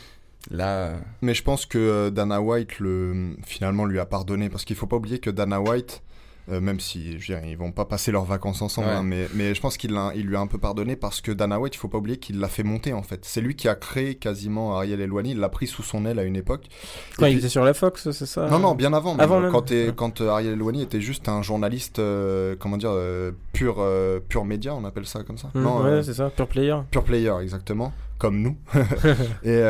Là, 0.51 0.95
Mais 1.23 1.35
je 1.35 1.43
pense 1.43 1.67
que 1.67 1.79
euh, 1.79 2.11
Dana 2.11 2.41
White 2.41 2.79
le, 2.79 3.37
finalement 3.45 3.85
lui 3.85 3.99
a 3.99 4.07
pardonné 4.07 4.49
parce 4.49 4.65
qu'il 4.65 4.77
faut 4.77 4.87
pas 4.87 4.97
oublier 4.97 5.19
que 5.19 5.31
Dana 5.31 5.61
White, 5.61 6.03
euh, 6.51 6.61
même 6.61 6.79
si 6.81 7.19
je 7.19 7.33
veux 7.33 7.39
dire, 7.41 7.49
ils 7.49 7.57
vont 7.57 7.73
pas 7.73 7.85
passer 7.85 8.13
leurs 8.13 8.25
vacances 8.25 8.63
ensemble, 8.63 8.89
Ouais. 8.89 8.95
hein, 8.95 9.03
mais, 9.03 9.27
mais 9.35 9.55
je 9.55 9.61
pense 9.61 9.77
qu'il 9.77 9.99
il 10.15 10.27
lui 10.27 10.37
a 10.37 10.41
un 10.41 10.47
peu 10.47 10.59
pardonné 10.59 10.95
parce 10.97 11.21
que 11.21 11.33
Dana 11.33 11.59
White, 11.59 11.75
il 11.75 11.79
faut 11.79 11.89
pas 11.89 11.99
oublier 11.99 12.19
qu'il 12.19 12.39
l'a 12.39 12.49
fait 12.49 12.63
monter 12.63 12.93
en 12.93 13.03
fait. 13.03 13.21
C'est 13.25 13.41
lui 13.41 13.57
qui 13.57 13.69
a 13.69 13.75
créé 13.75 14.15
quasiment 14.15 14.77
Ariel 14.77 15.01
Elwani, 15.01 15.33
il 15.33 15.39
l'a 15.39 15.49
pris 15.49 15.67
sous 15.67 15.83
son 15.83 16.07
aile 16.07 16.19
à 16.19 16.25
une 16.25 16.37
époque. 16.37 16.67
Quand 17.19 17.27
il 17.27 17.39
était 17.39 17.49
sur 17.49 17.65
la 17.65 17.75
Fox, 17.75 18.11
c'est 18.11 18.27
ça 18.27 18.49
Non, 18.49 18.59
non, 18.59 18.75
bien 18.75 18.93
avant. 18.93 19.17
Avant 19.19 19.41
même. 19.41 19.51
Quand, 19.51 19.63
t'es- 19.63 19.87
Ouais. 19.89 19.93
quand 19.97 20.21
euh, 20.21 20.29
Ariel 20.31 20.53
Elwani 20.55 20.83
était 20.83 21.01
juste 21.01 21.29
un 21.29 21.43
journaliste, 21.43 21.99
euh, 21.99 22.55
comment 22.59 22.77
dire, 22.77 22.91
euh, 22.93 23.33
pur, 23.53 23.85
pur 24.29 24.45
média, 24.45 24.75
on 24.75 24.85
appelle 24.85 25.07
ça 25.07 25.23
comme 25.25 25.39
ça. 25.39 25.49
Mm, 25.55 25.63
non, 25.63 25.83
ouais, 25.83 26.03
c'est 26.03 26.15
ça, 26.15 26.31
Pure 26.31 26.47
Player. 26.49 26.77
Pure 26.91 27.05
player, 27.05 27.33
exactement, 27.43 27.93
comme 28.19 28.41
nous. 28.41 28.57
et, 29.45 29.61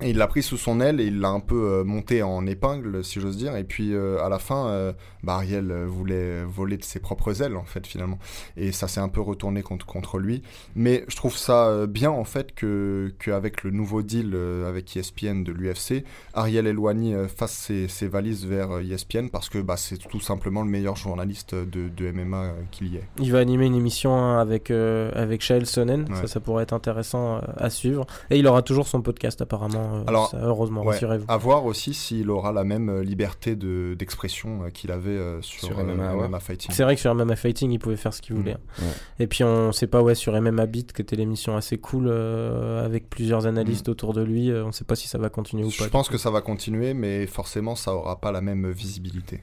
et 0.00 0.10
il 0.10 0.16
l'a 0.16 0.26
pris 0.26 0.42
sous 0.42 0.56
son 0.56 0.80
aile 0.80 1.00
et 1.00 1.06
il 1.06 1.20
l'a 1.20 1.28
un 1.28 1.40
peu 1.40 1.54
euh, 1.80 1.84
monté 1.84 2.22
en 2.22 2.46
épingle, 2.46 3.02
si 3.04 3.20
j'ose 3.20 3.36
dire. 3.36 3.56
Et 3.56 3.64
puis 3.64 3.94
euh, 3.94 4.22
à 4.24 4.28
la 4.28 4.38
fin, 4.38 4.66
euh, 4.68 4.92
bah, 5.22 5.34
Ariel 5.36 5.72
voulait 5.86 6.44
voler 6.44 6.76
de 6.76 6.84
ses 6.84 7.00
propres 7.00 7.42
ailes, 7.42 7.56
en 7.56 7.64
fait, 7.64 7.86
finalement. 7.86 8.18
Et 8.56 8.72
ça 8.72 8.88
s'est 8.88 9.00
un 9.00 9.08
peu 9.08 9.20
retourné 9.20 9.62
contre, 9.62 9.86
contre 9.86 10.18
lui. 10.18 10.42
Mais 10.74 11.04
je 11.08 11.16
trouve 11.16 11.36
ça 11.36 11.86
bien, 11.86 12.10
en 12.10 12.24
fait, 12.24 12.54
que 12.54 13.14
qu'avec 13.18 13.62
le 13.64 13.70
nouveau 13.70 14.02
deal 14.02 14.36
avec 14.66 14.96
ESPN 14.96 15.42
de 15.44 15.52
l'UFC, 15.52 16.04
Ariel 16.34 16.66
Elwani 16.66 17.14
fasse 17.34 17.52
ses, 17.52 17.88
ses 17.88 18.08
valises 18.08 18.44
vers 18.46 18.78
ESPN 18.78 19.28
parce 19.30 19.48
que 19.48 19.58
bah, 19.58 19.76
c'est 19.76 19.98
tout 19.98 20.20
simplement 20.20 20.62
le 20.62 20.68
meilleur 20.70 20.96
journaliste 20.96 21.54
de, 21.54 21.88
de 21.88 22.10
MMA 22.12 22.52
qu'il 22.70 22.88
y 22.88 22.96
ait. 22.96 23.04
Il 23.20 23.32
va 23.32 23.38
animer 23.38 23.66
une 23.66 23.74
émission 23.74 24.14
hein, 24.14 24.38
avec, 24.38 24.70
euh, 24.70 25.10
avec 25.14 25.40
Shael 25.42 25.66
Sonnen, 25.66 26.06
Ouais. 26.08 26.14
ça, 26.16 26.26
ça 26.26 26.40
pourrait 26.40 26.62
être 26.64 26.72
intéressant 26.72 27.40
à 27.56 27.70
suivre. 27.70 28.06
Et 28.30 28.38
il 28.38 28.46
aura 28.46 28.62
toujours 28.62 28.86
son 28.86 29.02
podcast 29.02 29.40
apparemment, 29.40 29.85
euh, 29.94 30.04
Alors, 30.06 30.28
ça, 30.30 30.38
heureusement, 30.42 30.82
Ouais. 30.82 30.92
rassurez-vous. 30.92 31.24
À 31.28 31.36
voir 31.36 31.64
aussi 31.64 31.94
s'il 31.94 32.30
aura 32.30 32.52
la 32.52 32.64
même 32.64 32.88
euh, 32.88 33.02
liberté 33.02 33.56
de- 33.56 33.94
d'expression 33.98 34.64
euh, 34.64 34.70
qu'il 34.70 34.90
avait 34.92 35.18
sur, 35.42 35.68
Sur 35.68 35.78
euh, 35.78 35.82
MMA, 35.84 36.14
ouais. 36.16 36.40
Fighting. 36.40 36.70
C'est 36.72 36.82
vrai 36.82 36.94
que 36.94 37.00
sur 37.00 37.14
MMA 37.14 37.36
Fighting, 37.36 37.70
il 37.70 37.78
pouvait 37.78 37.96
faire 37.96 38.12
ce 38.14 38.20
qu'il 38.22 38.34
Mm. 38.34 38.38
voulait. 38.38 38.56
Ouais. 38.78 38.84
Et 39.20 39.26
puis 39.26 39.44
on 39.44 39.72
sait 39.72 39.86
pas, 39.86 40.02
ouais, 40.02 40.14
sur 40.14 40.34
MMA 40.40 40.66
Beat, 40.66 40.92
qui 40.92 41.02
était 41.02 41.16
l'émission 41.16 41.56
assez 41.56 41.78
cool 41.78 42.06
euh, 42.08 42.84
avec 42.84 43.08
plusieurs 43.10 43.46
analystes 43.46 43.88
autour 43.88 44.12
de 44.12 44.22
lui, 44.22 44.52
on 44.52 44.72
sait 44.72 44.84
pas 44.84 44.96
si 44.96 45.08
ça 45.08 45.18
va 45.18 45.28
continuer 45.28 45.64
ou 45.64 45.68
pas. 45.68 45.84
Je 45.84 45.88
pense 45.88 46.08
que 46.08 46.18
ça 46.18 46.30
va 46.30 46.40
continuer, 46.40 46.94
mais 46.94 47.26
forcément, 47.26 47.74
ça 47.76 47.94
aura 47.94 48.20
pas 48.20 48.32
la 48.32 48.40
même 48.40 48.70
visibilité. 48.70 49.42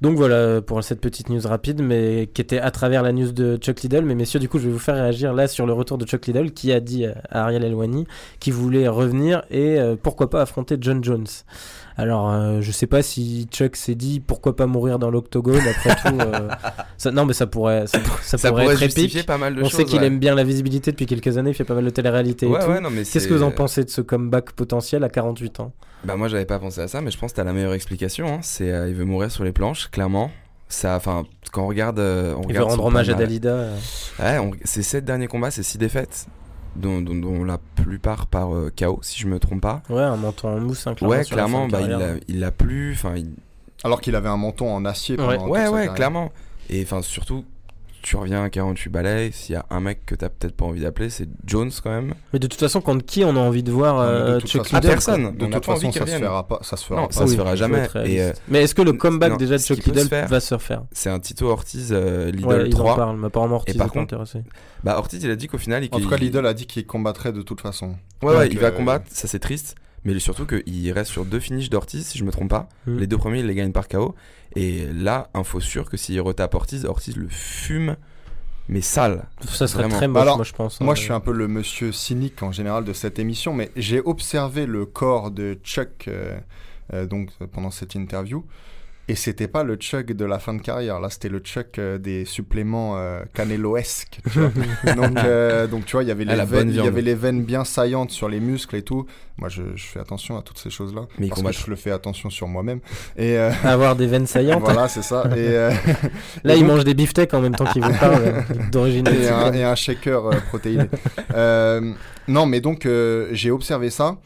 Donc 0.00 0.16
voilà 0.16 0.60
pour 0.62 0.82
cette 0.82 1.00
petite 1.00 1.28
news 1.28 1.40
rapide, 1.44 1.82
mais 1.82 2.28
qui 2.32 2.40
était 2.40 2.58
à 2.58 2.70
travers 2.70 3.02
la 3.02 3.12
news 3.12 3.32
de 3.32 3.56
Chuck 3.56 3.82
Liddell. 3.82 4.04
Mais 4.04 4.14
messieurs, 4.14 4.40
du 4.40 4.48
coup, 4.48 4.58
je 4.58 4.66
vais 4.66 4.72
vous 4.72 4.78
faire 4.78 4.94
réagir 4.94 5.32
là 5.32 5.46
sur 5.46 5.66
le 5.66 5.72
retour 5.72 5.98
de 5.98 6.06
Chuck 6.06 6.26
Liddell, 6.26 6.52
qui 6.52 6.72
a 6.72 6.80
dit 6.80 7.06
à 7.06 7.14
Ariel 7.30 7.64
Elwani 7.64 8.06
qu'il 8.38 8.54
voulait 8.54 8.88
revenir 8.88 9.42
et 9.50 9.78
euh, 9.78 9.96
pourquoi 10.00 10.30
pas 10.30 10.42
affronter 10.42 10.76
John 10.80 11.02
Jones. 11.04 11.26
Alors, 11.96 12.30
euh, 12.30 12.60
je 12.60 12.70
sais 12.72 12.86
pas 12.86 13.02
si 13.02 13.46
Chuck 13.50 13.76
s'est 13.76 13.94
dit 13.94 14.20
pourquoi 14.20 14.56
pas 14.56 14.66
mourir 14.66 14.98
dans 14.98 15.10
l'octogone. 15.10 15.60
Après 15.68 15.94
tout, 15.96 16.18
euh, 16.20 16.48
ça, 16.96 17.10
non, 17.10 17.24
mais 17.26 17.32
ça 17.34 17.46
pourrait, 17.46 17.86
ça, 17.86 17.98
ça 18.22 18.38
ça 18.38 18.48
pourrait 18.50 18.64
pourrait 18.64 18.74
être 18.86 18.96
épique. 18.98 19.26
pas 19.26 19.38
mal 19.38 19.54
de 19.54 19.60
On 19.60 19.64
choses. 19.64 19.74
sait 19.80 19.84
qu'il 19.84 20.00
ouais. 20.00 20.06
aime 20.06 20.18
bien 20.18 20.34
la 20.34 20.44
visibilité 20.44 20.90
depuis 20.92 21.06
quelques 21.06 21.36
années, 21.36 21.50
il 21.50 21.54
fait 21.54 21.64
pas 21.64 21.74
mal 21.74 21.84
de 21.84 21.90
télé-réalité 21.90 22.46
Ouais, 22.46 22.64
ouais, 22.64 22.80
Qu'est-ce 22.94 23.20
c'est- 23.20 23.28
que 23.28 23.34
vous 23.34 23.42
en 23.42 23.50
pensez 23.50 23.84
de 23.84 23.90
ce 23.90 24.00
comeback 24.00 24.52
potentiel 24.52 25.04
à 25.04 25.08
48 25.08 25.60
ans? 25.60 25.72
Bah 26.04 26.16
moi 26.16 26.28
j'avais 26.28 26.46
pas 26.46 26.58
pensé 26.58 26.80
à 26.80 26.88
ça, 26.88 27.02
mais 27.02 27.10
je 27.10 27.18
pense 27.18 27.32
que 27.32 27.36
t'as 27.36 27.44
la 27.44 27.52
meilleure 27.52 27.74
explication. 27.74 28.26
hein. 28.34 28.38
C'est 28.40 28.72
euh, 28.72 28.88
il 28.88 28.94
veut 28.94 29.04
mourir 29.04 29.30
sur 29.30 29.44
les 29.44 29.52
planches, 29.52 29.90
clairement. 29.90 30.30
Ça, 30.68 30.94
enfin, 30.96 31.24
quand 31.52 31.64
on 31.64 31.66
regarde, 31.66 31.98
euh, 31.98 32.34
on 32.38 32.48
Il 32.48 32.54
veut 32.56 32.62
rendre 32.62 32.84
hommage 32.86 33.10
à 33.10 33.14
Dalida. 33.14 33.66
Ouais, 34.18 34.38
ses 34.64 34.82
sept 34.82 35.04
derniers 35.04 35.26
combats, 35.26 35.50
c'est 35.50 35.64
six 35.64 35.76
défaites, 35.78 36.26
dont, 36.76 37.00
dont- 37.00 37.14
dont 37.14 37.44
la 37.44 37.58
plupart 37.76 38.26
par 38.26 38.54
euh, 38.54 38.70
KO, 38.76 38.98
si 39.02 39.18
je 39.20 39.26
me 39.28 39.38
trompe 39.38 39.60
pas. 39.62 39.82
Ouais, 39.90 40.02
un 40.02 40.16
menton 40.16 40.48
en 40.48 40.60
mousse, 40.60 40.86
hein, 40.86 40.94
clairement. 40.94 41.16
ouais, 41.16 41.24
clairement, 41.24 41.68
bah, 41.68 41.80
il 42.28 42.38
l'a 42.40 42.50
plus. 42.52 42.92
Enfin, 42.92 43.14
il- 43.16 43.32
Alors 43.84 44.00
qu'il 44.00 44.14
avait 44.14 44.28
un 44.28 44.36
menton 44.36 44.72
en 44.74 44.84
acier 44.84 45.16
pendant 45.16 45.48
Ouais. 45.48 45.66
ouais, 45.66 45.68
ouais, 45.68 45.88
clairement. 45.94 46.30
Et 46.68 46.82
enfin, 46.82 47.02
surtout 47.02 47.44
tu 48.02 48.16
reviens 48.16 48.42
à 48.44 48.50
48 48.50 48.90
balais, 48.90 49.30
s'il 49.32 49.54
y 49.54 49.56
a 49.56 49.66
un 49.70 49.80
mec 49.80 50.04
que 50.06 50.14
t'as 50.14 50.28
peut-être 50.28 50.54
pas 50.56 50.64
envie 50.64 50.80
d'appeler, 50.80 51.10
c'est 51.10 51.28
Jones 51.46 51.70
quand 51.82 51.90
même. 51.90 52.14
Mais 52.32 52.38
de 52.38 52.46
toute 52.46 52.58
façon, 52.60 52.80
contre 52.80 53.04
qui 53.04 53.24
on 53.24 53.36
a 53.36 53.38
envie 53.40 53.62
de 53.62 53.70
voir 53.72 54.00
de 54.00 54.12
euh, 54.12 54.40
Chuck 54.40 54.62
façon, 54.64 54.76
Liddell 54.76 54.90
personne. 54.90 55.36
De 55.36 55.44
On 55.44 55.50
toute 55.50 55.64
façon, 55.64 55.92
ça 55.92 56.06
se 56.06 56.12
fera 56.18 56.46
pas. 56.48 56.58
Ça 56.62 56.76
se 56.76 56.84
fera 56.84 57.00
Non, 57.02 57.06
pas. 57.08 57.12
ça 57.12 57.26
se 57.26 57.36
fera 57.36 57.56
jamais. 57.56 57.86
Et, 58.06 58.22
euh. 58.22 58.32
Mais 58.48 58.62
est-ce 58.62 58.74
que 58.74 58.82
le 58.82 58.92
comeback 58.92 59.32
non, 59.32 59.36
déjà 59.36 59.56
de 59.56 59.62
Chuck 59.62 59.84
Liddell 59.84 60.08
faire, 60.08 60.28
va 60.28 60.40
se 60.40 60.54
refaire? 60.54 60.82
c'est 60.92 61.10
un 61.10 61.20
Tito 61.20 61.46
Ortiz 61.48 61.90
euh, 61.92 62.30
Lidl 62.30 62.46
Ouais, 62.46 62.68
ils 62.68 62.74
en 62.76 62.78
3. 62.78 62.96
parlent, 62.96 63.16
mais 63.18 63.26
apparemment 63.26 63.56
Ortiz 63.56 63.74
Et 63.74 63.78
par 63.78 63.88
contre- 63.88 64.02
intéressé. 64.14 64.40
Bah, 64.84 64.96
Ortiz, 64.98 65.22
il 65.22 65.30
a 65.30 65.36
dit 65.36 65.46
qu'au 65.48 65.58
final, 65.58 65.84
il, 65.84 65.88
En 65.92 66.00
tout 66.00 66.08
cas, 66.08 66.16
Lidl 66.16 66.46
a 66.46 66.54
dit 66.54 66.66
qu'il 66.66 66.86
combattrait 66.86 67.32
de 67.32 67.42
toute 67.42 67.60
façon. 67.60 67.96
Ouais, 68.22 68.34
ouais, 68.36 68.48
il 68.48 68.58
va 68.58 68.68
euh, 68.68 68.70
combattre, 68.70 69.04
ça 69.10 69.28
c'est 69.28 69.38
triste. 69.38 69.74
Mais 70.04 70.18
surtout 70.18 70.46
qu'il 70.46 70.92
reste 70.92 71.10
sur 71.10 71.24
deux 71.24 71.40
finishes 71.40 71.70
d'Ortiz, 71.70 72.06
si 72.06 72.18
je 72.18 72.24
me 72.24 72.30
trompe 72.30 72.50
pas. 72.50 72.68
Mm. 72.86 72.98
Les 72.98 73.06
deux 73.06 73.18
premiers, 73.18 73.40
il 73.40 73.46
les 73.46 73.54
gagne 73.54 73.72
par 73.72 73.88
KO. 73.88 74.14
Et 74.56 74.86
là, 74.92 75.28
info 75.34 75.60
sûr 75.60 75.88
que 75.88 75.96
s'il 75.96 76.20
retape 76.20 76.54
Ortiz, 76.54 76.84
Ortiz 76.84 77.16
le 77.16 77.28
fume, 77.28 77.96
mais 78.68 78.80
sale. 78.80 79.28
Ça 79.46 79.66
serait 79.66 79.82
Vraiment. 79.82 79.96
très 79.96 80.08
moche, 80.08 80.22
Alors, 80.22 80.36
moi 80.36 80.44
je 80.44 80.52
pense. 80.52 80.80
Moi, 80.80 80.92
hein. 80.92 80.96
je 80.96 81.02
suis 81.02 81.12
un 81.12 81.20
peu 81.20 81.32
le 81.32 81.48
monsieur 81.48 81.92
cynique 81.92 82.42
en 82.42 82.52
général 82.52 82.84
de 82.84 82.92
cette 82.92 83.18
émission, 83.18 83.52
mais 83.52 83.70
j'ai 83.76 84.00
observé 84.00 84.66
le 84.66 84.86
corps 84.86 85.30
de 85.30 85.58
Chuck 85.62 86.06
euh, 86.08 86.38
euh, 86.92 87.06
donc 87.06 87.30
pendant 87.52 87.70
cette 87.70 87.94
interview, 87.94 88.44
et 89.10 89.14
c'était 89.16 89.48
pas 89.48 89.64
le 89.64 89.74
Chuck 89.76 90.06
de 90.12 90.24
la 90.24 90.38
fin 90.38 90.54
de 90.54 90.62
carrière. 90.62 91.00
Là, 91.00 91.10
c'était 91.10 91.28
le 91.28 91.40
Chuck 91.40 91.78
euh, 91.78 91.98
des 91.98 92.24
suppléments 92.24 92.96
euh, 92.96 93.22
Canelo-esques. 93.34 94.18
tu 94.32 94.38
vois. 94.38 94.94
donc, 94.94 95.18
euh, 95.18 95.66
donc, 95.66 95.84
tu 95.84 95.92
vois, 95.92 96.02
il 96.04 96.08
y 96.08 96.12
avait 96.12 96.24
Ah, 96.28 96.32
les 96.32 96.36
la 96.36 96.44
veines, 96.44 96.58
bonne 96.60 96.68
il 96.68 96.72
y 96.72 96.74
viande. 96.74 96.86
avait 96.88 97.02
les 97.02 97.14
veines 97.14 97.42
bien 97.42 97.64
saillantes 97.64 98.10
sur 98.12 98.28
les 98.28 98.40
muscles 98.40 98.76
et 98.76 98.82
tout. 98.82 99.06
Moi, 99.38 99.48
je, 99.48 99.62
je 99.74 99.84
fais 99.86 99.98
attention 100.00 100.38
à 100.38 100.42
toutes 100.42 100.58
ces 100.58 100.70
choses-là. 100.70 101.02
Mais 101.18 101.28
parce 101.28 101.42
que 101.42 101.52
je 101.52 101.70
le 101.70 101.76
fais 101.76 101.90
attention 101.90 102.30
sur 102.30 102.46
moi-même. 102.46 102.80
Et 103.16 103.36
euh, 103.38 103.50
Avoir 103.64 103.96
des 103.96 104.06
veines 104.06 104.26
saillantes. 104.28 104.60
voilà, 104.62 104.86
c'est 104.88 105.02
ça. 105.02 105.24
Et, 105.34 105.38
euh, 105.38 105.70
Là, 106.44 106.54
et 106.54 106.58
il 106.58 106.60
donc- 106.60 106.68
mange 106.76 106.84
des 106.84 106.94
beefsteaks 106.94 107.34
en 107.34 107.40
même 107.40 107.54
temps 107.56 107.66
qu'il 107.66 107.82
vous 107.82 107.92
parle, 107.98 108.22
euh, 108.24 108.40
d'origine 108.70 109.08
et 109.08 109.28
un, 109.28 109.52
et 109.52 109.64
un 109.64 109.74
shaker 109.74 110.26
euh, 110.26 110.36
protéiné. 110.50 110.84
Euh, 111.34 111.92
non, 112.28 112.46
mais 112.46 112.60
donc 112.60 112.86
euh, 112.86 113.28
j'ai 113.32 113.50
observé 113.50 113.90
ça. 113.90 114.18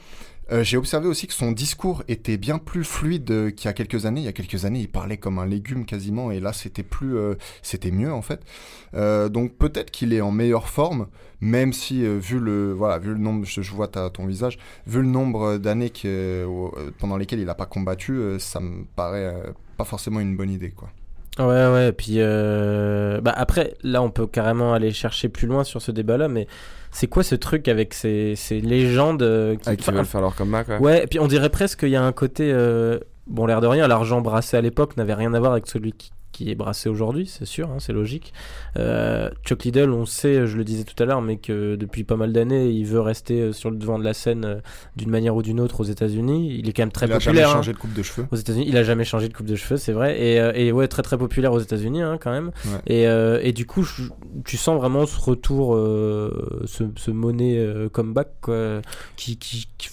Euh, 0.52 0.62
j'ai 0.62 0.76
observé 0.76 1.09
aussi 1.09 1.26
que 1.26 1.33
son 1.33 1.52
discours 1.52 2.02
était 2.07 2.37
bien 2.37 2.59
plus 2.59 2.85
fluide 2.85 3.54
qu'il 3.54 3.64
y 3.64 3.68
a 3.68 3.72
quelques 3.72 4.04
années. 4.07 4.20
Il 4.20 4.24
y 4.24 4.28
a 4.28 4.33
quelques 4.33 4.64
années, 4.66 4.80
il 4.80 4.88
parlait 4.88 5.16
comme 5.16 5.38
un 5.38 5.46
légume 5.46 5.87
quasiment, 5.87 6.30
et 6.30 6.40
là, 6.40 6.52
c'était 6.52 6.83
plus, 6.83 7.16
euh, 7.16 7.35
c'était 7.62 7.90
mieux 7.90 8.12
en 8.12 8.22
fait. 8.22 8.40
Euh, 8.94 9.28
donc 9.28 9.57
peut-être 9.57 9.90
qu'il 9.90 10.12
est 10.12 10.20
en 10.20 10.30
meilleure 10.30 10.68
forme, 10.68 11.07
même 11.40 11.72
si 11.72 12.07
vu 12.18 12.38
le, 12.38 12.72
voilà, 12.72 12.98
vu 12.98 13.12
le 13.12 13.18
nombre, 13.18 13.44
je, 13.46 13.61
vois 13.72 13.88
ta- 13.88 14.11
ton 14.11 14.26
visage, 14.26 14.59
vu 14.87 15.00
le 15.00 15.09
nombre 15.09 15.57
d'années 15.57 15.92
pendant 16.98 17.16
lesquelles 17.16 17.40
il 17.40 17.46
n'a 17.46 17.54
pas 17.54 17.66
combattu, 17.66 18.20
ça 18.38 18.61
me 18.61 18.85
paraît 18.96 19.35
pas 19.76 19.85
forcément 19.85 20.20
une 20.20 20.37
bonne 20.37 20.50
idée, 20.50 20.70
quoi. 20.70 20.90
Ouais, 21.38 21.44
ouais, 21.44 21.88
et 21.88 21.92
puis 21.92 22.18
bah 22.18 23.33
après, 23.37 23.74
là, 23.83 24.02
on 24.02 24.11
peut 24.11 24.26
carrément 24.26 24.72
aller 24.72 24.92
chercher 24.92 25.28
plus 25.28 25.46
loin 25.46 25.64
sur 25.64 25.83
ce 25.83 25.90
débat-là, 25.90 26.28
mais 26.28 26.46
c'est 26.94 27.07
quoi 27.09 27.22
ce 27.22 27.35
truc 27.35 27.68
avec 27.68 27.92
ces, 27.92 28.35
ces 28.37 28.61
légendes 28.61 29.22
euh, 29.22 29.57
qui, 29.57 29.62
Ah, 29.66 29.76
qui 29.76 29.90
veulent 29.90 30.04
faire 30.07 30.20
leur 30.22 30.35
comeback, 30.35 30.68
ouais. 30.68 30.78
Ouais, 30.78 31.04
et 31.04 31.07
puis 31.07 31.18
on 31.20 31.26
dirait 31.26 31.50
presque 31.50 31.80
qu'il 31.80 31.90
y 31.90 31.96
a 31.96 32.02
un 32.02 32.12
côté. 32.12 32.50
euh, 32.52 32.98
Bon, 33.26 33.46
l'air 33.46 33.61
de 33.62 33.66
rien, 33.66 33.88
l'argent 33.88 34.20
brassé 34.20 34.57
à 34.57 34.61
l'époque 34.61 34.96
n'avait 34.96 35.14
rien 35.14 35.33
à 35.35 35.40
voir 35.40 35.52
avec 35.52 35.66
celui 35.66 35.92
qui, 35.92 36.11
qui 36.35 36.51
est 36.51 36.55
brassé 36.57 36.88
aujourd'hui, 36.88 37.27
c'est 37.27 37.44
sûr, 37.44 37.70
hein, 37.70 37.77
c'est 37.79 37.92
logique. 37.92 38.33
Euh, 38.77 39.31
Chuck 39.47 39.62
Liddell, 39.64 39.90
on 39.90 40.05
sait, 40.05 40.47
je 40.49 40.57
le 40.57 40.64
disais 40.64 40.83
tout 40.85 41.01
à 41.01 41.07
l'heure, 41.07 41.23
mais 41.23 41.37
que 41.37 41.77
depuis 41.77 42.03
pas 42.03 42.16
mal 42.16 42.33
d'années, 42.33 42.68
il 42.70 42.85
veut 42.87 43.01
rester 43.01 43.40
euh, 43.40 43.53
sur 43.53 43.70
le 43.70 43.77
devant 43.77 43.99
de 44.01 44.05
la 44.05 44.14
scène 44.14 44.44
euh, 44.44 44.57
d'une 44.97 45.11
manière 45.11 45.37
ou 45.37 45.42
d'une 45.42 45.61
autre 45.61 45.81
aux 45.81 45.85
États-Unis. 45.85 46.57
Il 46.59 46.68
est 46.68 46.73
quand 46.73 46.83
même 46.83 46.90
très 46.92 47.07
il 47.07 47.12
a 47.12 47.18
jamais 47.20 47.37
populaire. 47.38 47.51
hein. 47.51 47.53
changé 47.55 47.73
de 47.73 47.79
coupe 47.79 47.92
de 47.94 48.03
cheveux. 48.03 48.27
Aux 48.33 48.37
États-Unis, 48.37 48.64
il 48.68 48.77
a 48.77 48.83
jamais 48.83 49.05
changé 49.05 49.29
de 49.29 49.33
coupe 49.35 49.47
de 49.47 49.55
cheveux, 49.55 49.77
c'est 49.77 49.92
vrai, 49.92 50.20
et, 50.20 50.66
et 50.66 50.73
ouais, 50.73 50.88
très 50.88 51.03
très 51.03 51.16
populaire 51.16 51.53
aux 51.53 51.61
États-Unis 51.61 52.03
hein, 52.03 52.18
quand 52.20 52.33
même. 52.33 52.51
Ouais. 52.66 52.81
Et, 52.88 53.07
euh, 53.07 53.38
et 53.42 53.53
du 53.53 53.64
coup, 53.64 53.83
je- 53.85 54.03
tu 54.44 54.57
sens 54.57 54.77
vraiment 54.79 55.07
ce 55.07 55.20
retour, 55.20 55.77
euh, 55.77 56.62
ce, 56.66 56.83
ce 56.97 57.11
monnaie 57.12 57.64
comeback 57.92 58.29
quoi, 58.40 58.81
qui, 59.16 59.37
qui, 59.38 59.68
qui, 59.79 59.88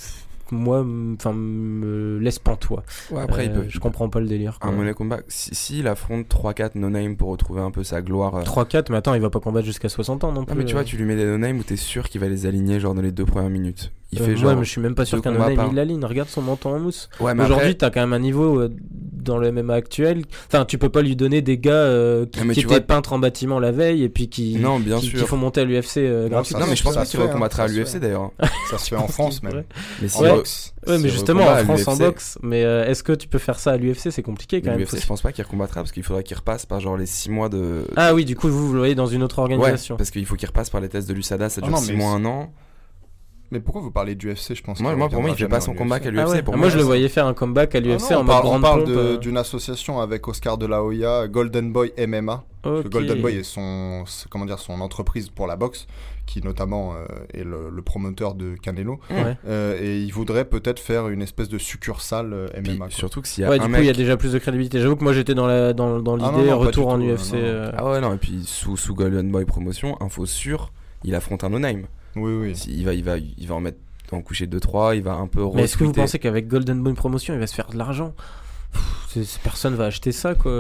moi, 0.52 0.86
enfin, 1.16 1.34
me 1.34 2.20
laisse 2.20 2.40
pantois. 2.40 2.84
Ouais, 3.12 3.22
après, 3.22 3.46
il 3.46 3.52
Euh, 3.52 3.56
peut. 3.62 3.66
je 3.70 3.80
comprends 3.80 4.10
pas 4.10 4.20
le 4.20 4.28
délire. 4.28 4.60
quoi. 4.60 4.70
Un 4.70 4.74
money 4.74 4.94
comeback. 4.94 5.24
S'il 5.28 5.56
si, 5.56 5.88
affronte 5.88 6.28
3-4 6.28 6.76
no-name 6.76 7.16
pour 7.16 7.30
retrouver 7.30 7.62
un 7.62 7.72
peu 7.72 7.84
sa 7.84 8.02
gloire. 8.02 8.36
euh, 8.36 8.42
3-4, 8.44 8.90
mais 8.92 8.98
attends, 8.98 9.14
il 9.14 9.22
va 9.22 9.30
pas 9.30 9.40
combattre 9.40 9.66
jusqu'à 9.66 9.90
60 9.90 10.24
ans 10.24 10.32
non 10.32 10.46
plus. 10.46 10.54
Non, 10.54 10.60
mais 10.60 10.66
tu 10.66 10.74
vois, 10.74 10.82
euh. 10.82 10.86
tu 10.86 10.98
lui 10.98 11.06
mets 11.06 11.16
des 11.16 11.26
no-name 11.26 11.60
où 11.60 11.64
t'es 11.64 11.76
sûr 11.78 12.10
qu'il 12.10 12.22
va 12.22 12.28
les 12.28 12.46
aligner 12.46 12.80
genre 12.80 12.94
dans 12.94 13.02
les 13.02 13.12
deux 13.12 13.26
premières 13.26 13.50
minutes. 13.50 13.92
Il 14.14 14.22
Euh, 14.22 14.26
fait 14.26 14.32
ouais, 14.32 14.38
genre. 14.38 14.56
mais 14.58 14.66
je 14.66 14.70
suis 14.70 14.82
même 14.82 14.94
pas 14.96 15.06
sûr 15.06 15.22
qu'un 15.22 15.34
par- 15.34 15.50
il 15.70 15.76
l'aligne. 15.76 16.04
Regarde 16.04 16.28
son 16.28 16.42
menton 16.42 16.76
en 16.76 16.80
mousse. 16.80 17.10
Ouais, 17.22 17.34
mais 17.34 17.44
Aujourd'hui, 17.46 17.68
après- 17.68 17.78
t'as 17.78 17.90
quand 17.92 18.02
même 18.02 18.12
un 18.14 18.20
niveau 18.20 18.60
euh, 18.60 18.70
dans 19.24 19.38
le 19.38 19.52
MMA 19.52 19.74
actuel. 19.74 20.24
Enfin, 20.48 20.66
tu 20.66 20.78
peux 20.78 20.90
pas 20.90 21.02
lui 21.02 21.16
donner 21.16 21.42
des 21.42 21.58
gars 21.58 21.72
euh, 21.74 22.26
qui, 22.26 22.40
étaient 22.40 22.62
vois- 22.64 22.80
peintres 22.82 23.14
en 23.14 23.20
bâtiment 23.20 23.60
la 23.60 23.72
veille 23.72 24.04
et 24.04 24.10
puis 24.10 24.30
qui, 24.30 24.58
Non, 24.58 24.80
bien 24.80 25.00
qui, 25.00 25.08
sûr. 25.08 25.20
qui 25.20 25.26
font 25.26 25.38
monter 25.38 25.62
à 25.62 25.64
l'UFC 25.66 25.98
euh, 25.98 26.30
Non, 26.30 26.38
Non, 26.60 26.66
mais 26.68 26.76
je 26.76 26.84
pense 26.84 26.96
pas 26.96 27.06
qu'il 27.06 27.20
hein, 27.22 27.50
à 27.58 27.68
l'UFC 27.68 27.98
d'ailleurs. 28.00 28.32
Ça 28.70 28.78
se 28.78 28.90
fait 28.90 28.96
en 28.96 29.08
France 29.08 29.42
même. 29.44 29.64
Mais 30.02 30.08
Ouais. 30.20 30.30
re- 30.32 30.72
Ouais, 30.88 30.98
mais 30.98 31.10
justement, 31.10 31.44
en 31.48 31.58
France, 31.64 31.88
en 31.88 31.96
boxe. 31.96 32.38
Mais 32.42 32.64
euh, 32.64 32.86
est-ce 32.88 33.04
que 33.04 33.12
tu 33.14 33.28
peux 33.28 33.38
faire 33.38 33.60
ça 33.60 33.72
à 33.74 33.78
l'UFC 33.78 34.10
C'est 34.12 34.24
compliqué 34.24 34.62
quand 34.62 34.66
mais 34.72 34.72
même. 34.72 34.80
l'UFC, 34.80 34.96
Faut- 34.96 35.02
je 35.02 35.06
pense 35.08 35.22
pas 35.22 35.32
qu'il 35.32 35.44
recombattra 35.44 35.82
parce 35.82 35.92
qu'il 35.92 36.02
faudrait 36.04 36.24
qu'il 36.24 36.36
repasse 36.38 36.66
par 36.66 36.80
genre 36.80 36.98
les 36.98 37.06
6 37.06 37.30
mois 37.30 37.50
de. 37.50 37.86
Ah 37.96 38.14
oui, 38.16 38.26
du 38.26 38.36
coup, 38.36 38.48
vous, 38.50 38.68
vous 38.68 38.74
le 38.74 38.80
voyez 38.80 38.96
dans 38.96 39.06
une 39.06 39.22
autre 39.24 39.38
ouais, 39.44 39.54
organisation. 39.54 39.96
parce 39.98 40.10
qu'il 40.10 40.26
faut 40.26 40.36
qu'il 40.36 40.48
repasse 40.48 40.70
par 40.72 40.82
les 40.82 40.90
tests 40.90 41.08
de 41.08 41.14
l'USADA, 41.14 41.50
ça 41.50 41.62
Ah 41.64 41.68
dure 41.68 41.76
non, 41.76 41.82
6 41.82 41.92
mais 41.92 41.98
mois, 41.98 42.12
un 42.12 42.26
an. 42.26 42.52
Mais 43.52 43.60
pourquoi 43.60 43.82
vous 43.82 43.92
parlez 43.92 44.16
du 44.16 44.30
FC 44.32 44.56
Je 44.56 44.64
pense. 44.64 44.80
Moi, 44.80 44.96
moi, 44.96 45.10
pour 45.10 45.22
moi, 45.22 45.30
il 45.32 45.36
fait 45.36 45.48
pas 45.50 45.60
son 45.60 45.74
comeback 45.74 46.04
UFC. 46.04 46.06
à 46.06 46.10
Ah 46.10 46.12
l'UFC. 46.24 46.30
ouais. 46.36 46.42
pour 46.42 46.56
moi, 46.58 46.70
je 46.70 46.78
le 46.78 46.84
voyais 46.84 47.10
faire 47.10 47.26
un 47.28 47.34
comeback 47.34 47.76
à 47.76 47.80
Ah 47.80 47.82
l'UFC 47.82 48.12
non, 48.12 48.18
en 48.18 48.20
on 48.22 48.24
mode 48.24 48.28
parle, 48.28 48.48
on 48.48 48.62
parle 48.62 48.84
euh. 48.88 49.18
d'une 49.18 49.38
association 49.38 50.00
avec 50.00 50.26
Oscar 50.28 50.58
de 50.58 50.66
la 50.66 50.82
Hoya, 50.84 51.28
Golden 51.28 51.72
Boy 51.74 51.92
MMA. 51.98 52.44
Parce 52.62 52.82
que 52.84 52.88
Ok. 52.88 52.94
Golden 52.94 53.22
Boy 53.22 53.36
est 53.38 53.44
son, 53.44 54.04
comment 54.30 54.46
dire, 54.46 54.60
son 54.60 54.80
entreprise 54.82 55.30
pour 55.30 55.48
la 55.48 55.56
boxe, 55.58 55.88
qui 56.28 56.42
notamment 56.44 56.94
euh, 56.94 57.06
est 57.34 57.44
le, 57.44 57.70
le 57.70 57.82
promoteur 57.82 58.36
de 58.36 58.54
Canelo. 58.56 59.00
Ouais. 59.10 59.36
Euh, 59.48 59.78
et 59.82 60.00
il 60.00 60.14
voudrait 60.14 60.46
peut-être 60.46 60.80
faire 60.80 61.10
une 61.10 61.22
espèce 61.24 61.50
de 61.50 61.58
succurale 61.58 62.32
euh, 62.34 62.48
Puis, 62.64 62.78
MMA. 62.78 62.90
surtout 62.92 63.22
que 63.22 63.28
s'il 63.28 63.42
y 63.44 63.48
a 63.48 63.50
Ouais, 63.50 63.60
un 63.60 63.66
du 63.68 63.74
coup, 63.74 63.80
il 63.80 63.86
y 63.88 63.90
a 63.90 63.94
déjà 63.94 64.16
plus 64.16 64.32
de 64.32 64.40
crédibilité. 64.40 64.80
J'avoue 64.80 64.96
que 64.96 65.04
moi, 65.04 65.12
j'étais 65.12 65.34
dans 65.34 65.48
la 65.48 65.74
dans, 65.74 66.00
dans 66.00 66.18
Ah 66.24 66.32
l'idée 66.38 66.54
retour 66.54 66.88
en 66.90 66.98
tout, 67.00 67.04
UFC. 67.06 67.34
non, 67.34 67.40
non. 67.40 67.44
euh. 67.46 67.72
Ah 67.76 67.90
ouais, 67.92 68.00
non, 68.00 68.14
et 68.14 68.18
puis 68.18 68.44
sous, 68.46 68.78
sous 68.78 68.94
Golden 68.94 69.30
Boy 69.32 69.44
Promotion, 69.46 70.00
info 70.02 70.26
sûr, 70.28 70.72
il 71.04 71.16
affronte 71.16 71.44
un 71.44 71.50
no-name. 71.50 71.86
Oui, 72.15 72.34
oui. 72.34 72.56
Si- 72.56 72.71
Il 72.71 72.86
va, 72.86 72.93
il, 72.93 73.04
va, 73.04 73.17
il 73.17 73.47
va 73.47 73.56
en 73.56 73.62
mettre 73.62 73.78
en 74.12 74.21
coucher 74.21 74.45
2-3, 74.47 74.95
il 74.97 75.04
va 75.04 75.13
un 75.13 75.28
peu 75.28 75.41
Mais 75.54 75.63
est-ce 75.63 75.78
que 75.78 75.84
vous 75.86 75.93
pensez 75.93 76.19
qu'avec 76.19 76.47
Golden 76.47 76.82
Boy 76.84 76.93
Promotion, 76.93 77.34
il 77.34 77.39
va 77.39 77.47
se 77.47 77.56
faire 77.56 77.69
de 77.69 77.78
l'argent? 77.78 78.13
Personne 79.43 79.76
va 79.76 79.86
acheter 79.86 80.12
ça, 80.12 80.36
quoi. 80.36 80.52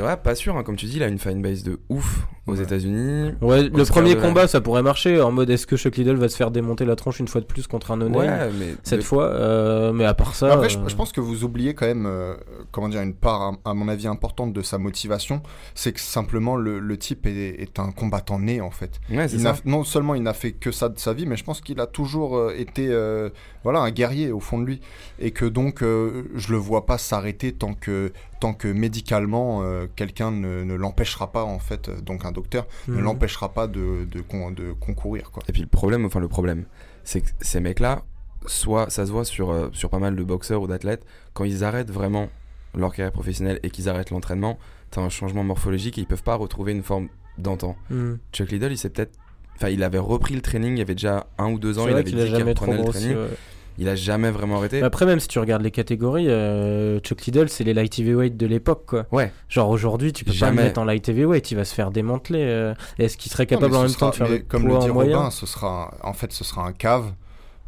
Ouais, 0.00 0.16
pas 0.16 0.34
sûr, 0.34 0.56
hein, 0.56 0.62
comme 0.62 0.76
tu 0.76 0.86
dis, 0.86 0.96
il 0.96 1.02
a 1.02 1.08
une 1.08 1.18
fanbase 1.18 1.62
de 1.62 1.78
ouf 1.88 2.26
aux 2.46 2.56
Ouais. 2.56 2.62
États-Unis. 2.62 3.32
Ouais, 3.42 3.64
le 3.68 3.84
premier 3.84 4.14
de 4.14 4.20
combat, 4.20 4.48
ça 4.48 4.60
pourrait 4.60 4.82
marcher. 4.82 5.20
En 5.20 5.30
mode, 5.32 5.50
est-ce 5.50 5.66
que 5.66 5.76
Chuck 5.76 5.96
Liddell 5.96 6.16
va 6.16 6.28
se 6.28 6.36
faire 6.36 6.50
démonter 6.50 6.84
la 6.84 6.96
tronche 6.96 7.18
une 7.20 7.28
fois 7.28 7.40
de 7.40 7.46
plus 7.46 7.66
contre 7.66 7.90
un 7.90 7.96
no 7.98 8.06
Ouais, 8.08 8.28
mais. 8.58 8.74
cette 8.84 9.00
de- 9.00 9.04
fois 9.04 9.24
euh, 9.26 9.92
Mais 9.92 10.04
à 10.06 10.14
part 10.14 10.34
ça. 10.34 10.52
Après, 10.54 10.68
je, 10.68 10.78
euh, 10.78 10.88
je 10.88 10.96
pense 10.96 11.12
que 11.12 11.20
vous 11.20 11.44
oubliez 11.44 11.74
quand 11.74 11.86
même, 11.86 12.06
euh, 12.06 12.34
comment 12.72 12.88
dire, 12.88 13.02
une 13.02 13.12
part, 13.14 13.42
à, 13.64 13.70
à 13.70 13.74
mon 13.74 13.88
avis, 13.88 14.06
importante 14.06 14.52
de 14.52 14.62
sa 14.62 14.78
motivation. 14.78 15.42
C'est 15.74 15.92
que 15.92 16.00
simplement, 16.00 16.56
le, 16.56 16.78
le 16.78 16.96
type 16.96 17.26
est, 17.26 17.60
est 17.60 17.78
un 17.78 17.90
combattant 17.90 18.38
né, 18.38 18.60
en 18.60 18.70
fait. 18.70 19.00
Ouais, 19.10 19.28
c'est 19.28 19.36
Il 19.36 19.42
ça. 19.42 19.52
n'a- 19.52 19.58
non 19.64 19.84
seulement 19.84 20.14
il 20.14 20.22
n'a 20.22 20.32
fait 20.34 20.52
que 20.52 20.70
ça 20.72 20.88
de 20.88 20.98
sa 20.98 21.12
vie, 21.12 21.26
mais 21.26 21.36
je 21.36 21.44
pense 21.44 21.60
qu'il 21.60 21.80
a 21.80 21.86
toujours 21.86 22.50
été 22.52 22.86
euh, 22.88 23.28
voilà, 23.64 23.80
un 23.80 23.90
guerrier 23.90 24.30
au 24.32 24.40
fond 24.40 24.58
de 24.58 24.64
lui. 24.64 24.80
Et 25.18 25.32
que 25.32 25.44
donc, 25.44 25.82
euh, 25.82 26.22
je 26.34 26.52
le 26.52 26.58
vois 26.58 26.86
pas 26.86 26.96
s'arrêter 26.98 27.52
tant 27.52 27.74
que, 27.74 28.12
tant 28.40 28.54
que 28.54 28.68
médicalement, 28.68 29.60
euh, 29.64 29.86
quelqu'un 29.96 30.30
ne, 30.30 30.64
ne 30.64 30.74
l'empêchera 30.74 31.32
pas, 31.32 31.44
en 31.44 31.58
fait, 31.58 31.88
euh, 31.88 32.00
donc 32.00 32.24
un 32.24 32.32
docteur, 32.32 32.66
ne 32.88 32.94
mhm. 32.94 33.00
l'empêchera 33.02 33.52
pas 33.52 33.66
de, 33.66 34.06
de, 34.10 34.20
con- 34.20 34.50
de 34.50 34.72
concourir. 34.72 35.30
Quoi. 35.30 35.42
Et 35.48 35.52
puis 35.52 35.62
le 35.62 35.68
problème, 35.68 36.04
enfin 36.04 36.20
le 36.20 36.28
problème, 36.28 36.64
c'est 37.04 37.20
que 37.20 37.28
ces 37.40 37.60
mecs-là, 37.60 38.02
soit 38.46 38.90
ça 38.90 39.06
se 39.06 39.12
voit 39.12 39.24
sur, 39.24 39.50
euh, 39.50 39.68
sur 39.72 39.90
pas 39.90 39.98
mal 39.98 40.16
de 40.16 40.22
boxeurs 40.22 40.62
ou 40.62 40.66
d'athlètes, 40.66 41.04
quand 41.32 41.44
ils 41.44 41.64
arrêtent 41.64 41.90
vraiment 41.90 42.28
leur 42.74 42.92
carrière 42.94 43.12
professionnelle 43.12 43.60
et 43.62 43.70
qu'ils 43.70 43.88
arrêtent 43.88 44.10
l'entraînement, 44.10 44.58
t'as 44.90 45.00
un 45.00 45.08
changement 45.08 45.44
morphologique 45.44 45.98
et 45.98 46.02
ils 46.02 46.06
peuvent 46.06 46.22
pas 46.22 46.34
retrouver 46.34 46.72
une 46.72 46.82
forme 46.82 47.08
d'antan. 47.38 47.76
Mhm. 47.90 48.18
Chuck 48.32 48.50
Liddell, 48.50 48.72
il 48.72 48.78
s'est 48.78 48.90
peut-être. 48.90 49.18
Enfin, 49.56 49.70
il 49.70 49.82
avait 49.82 49.98
repris 49.98 50.34
le 50.36 50.40
training 50.40 50.74
il 50.74 50.78
y 50.78 50.82
avait 50.82 50.94
déjà 50.94 51.26
un 51.36 51.50
ou 51.50 51.58
deux 51.58 51.78
ans, 51.80 51.86
il 51.86 51.90
avait 51.90 52.00
a 52.00 52.02
dit 52.04 52.12
qu'il 52.12 52.42
reprenait 52.44 52.78
le 52.78 52.84
training. 52.84 53.16
ouais. 53.16 53.28
Il 53.78 53.88
a 53.88 53.94
jamais 53.94 54.30
vraiment 54.30 54.56
arrêté. 54.58 54.82
Après, 54.82 55.06
même 55.06 55.20
si 55.20 55.28
tu 55.28 55.38
regardes 55.38 55.62
les 55.62 55.70
catégories, 55.70 56.26
euh, 56.28 56.98
Chuck 57.00 57.24
Liddell, 57.26 57.48
c'est 57.48 57.62
les 57.64 57.74
light 57.74 57.96
heavyweight 57.98 58.36
de 58.36 58.46
l'époque, 58.46 58.84
quoi. 58.86 59.06
Ouais. 59.12 59.32
Genre 59.48 59.68
aujourd'hui, 59.70 60.12
tu 60.12 60.24
peux 60.24 60.32
pas 60.32 60.50
le 60.50 60.56
mettre 60.56 60.80
en 60.80 60.84
light 60.84 61.08
heavyweight, 61.08 61.50
il 61.52 61.54
va 61.54 61.64
se 61.64 61.74
faire 61.74 61.90
démanteler. 61.92 62.42
euh. 62.42 62.74
Est-ce 62.98 63.16
qu'il 63.16 63.30
serait 63.30 63.46
capable 63.46 63.72
Non, 63.72 63.78
en 63.78 63.82
même 63.84 63.94
temps 63.94 64.10
de 64.10 64.14
faire 64.16 64.28
le 64.28 64.38
comme 64.38 64.66
le 64.66 64.78
dit 64.78 64.88
Robin, 64.90 65.30
ce 65.30 65.46
sera 65.46 65.90
un- 66.02 66.08
en 66.08 66.12
fait 66.12 66.32
ce 66.32 66.42
sera 66.44 66.66
un 66.66 66.72
cave, 66.72 67.12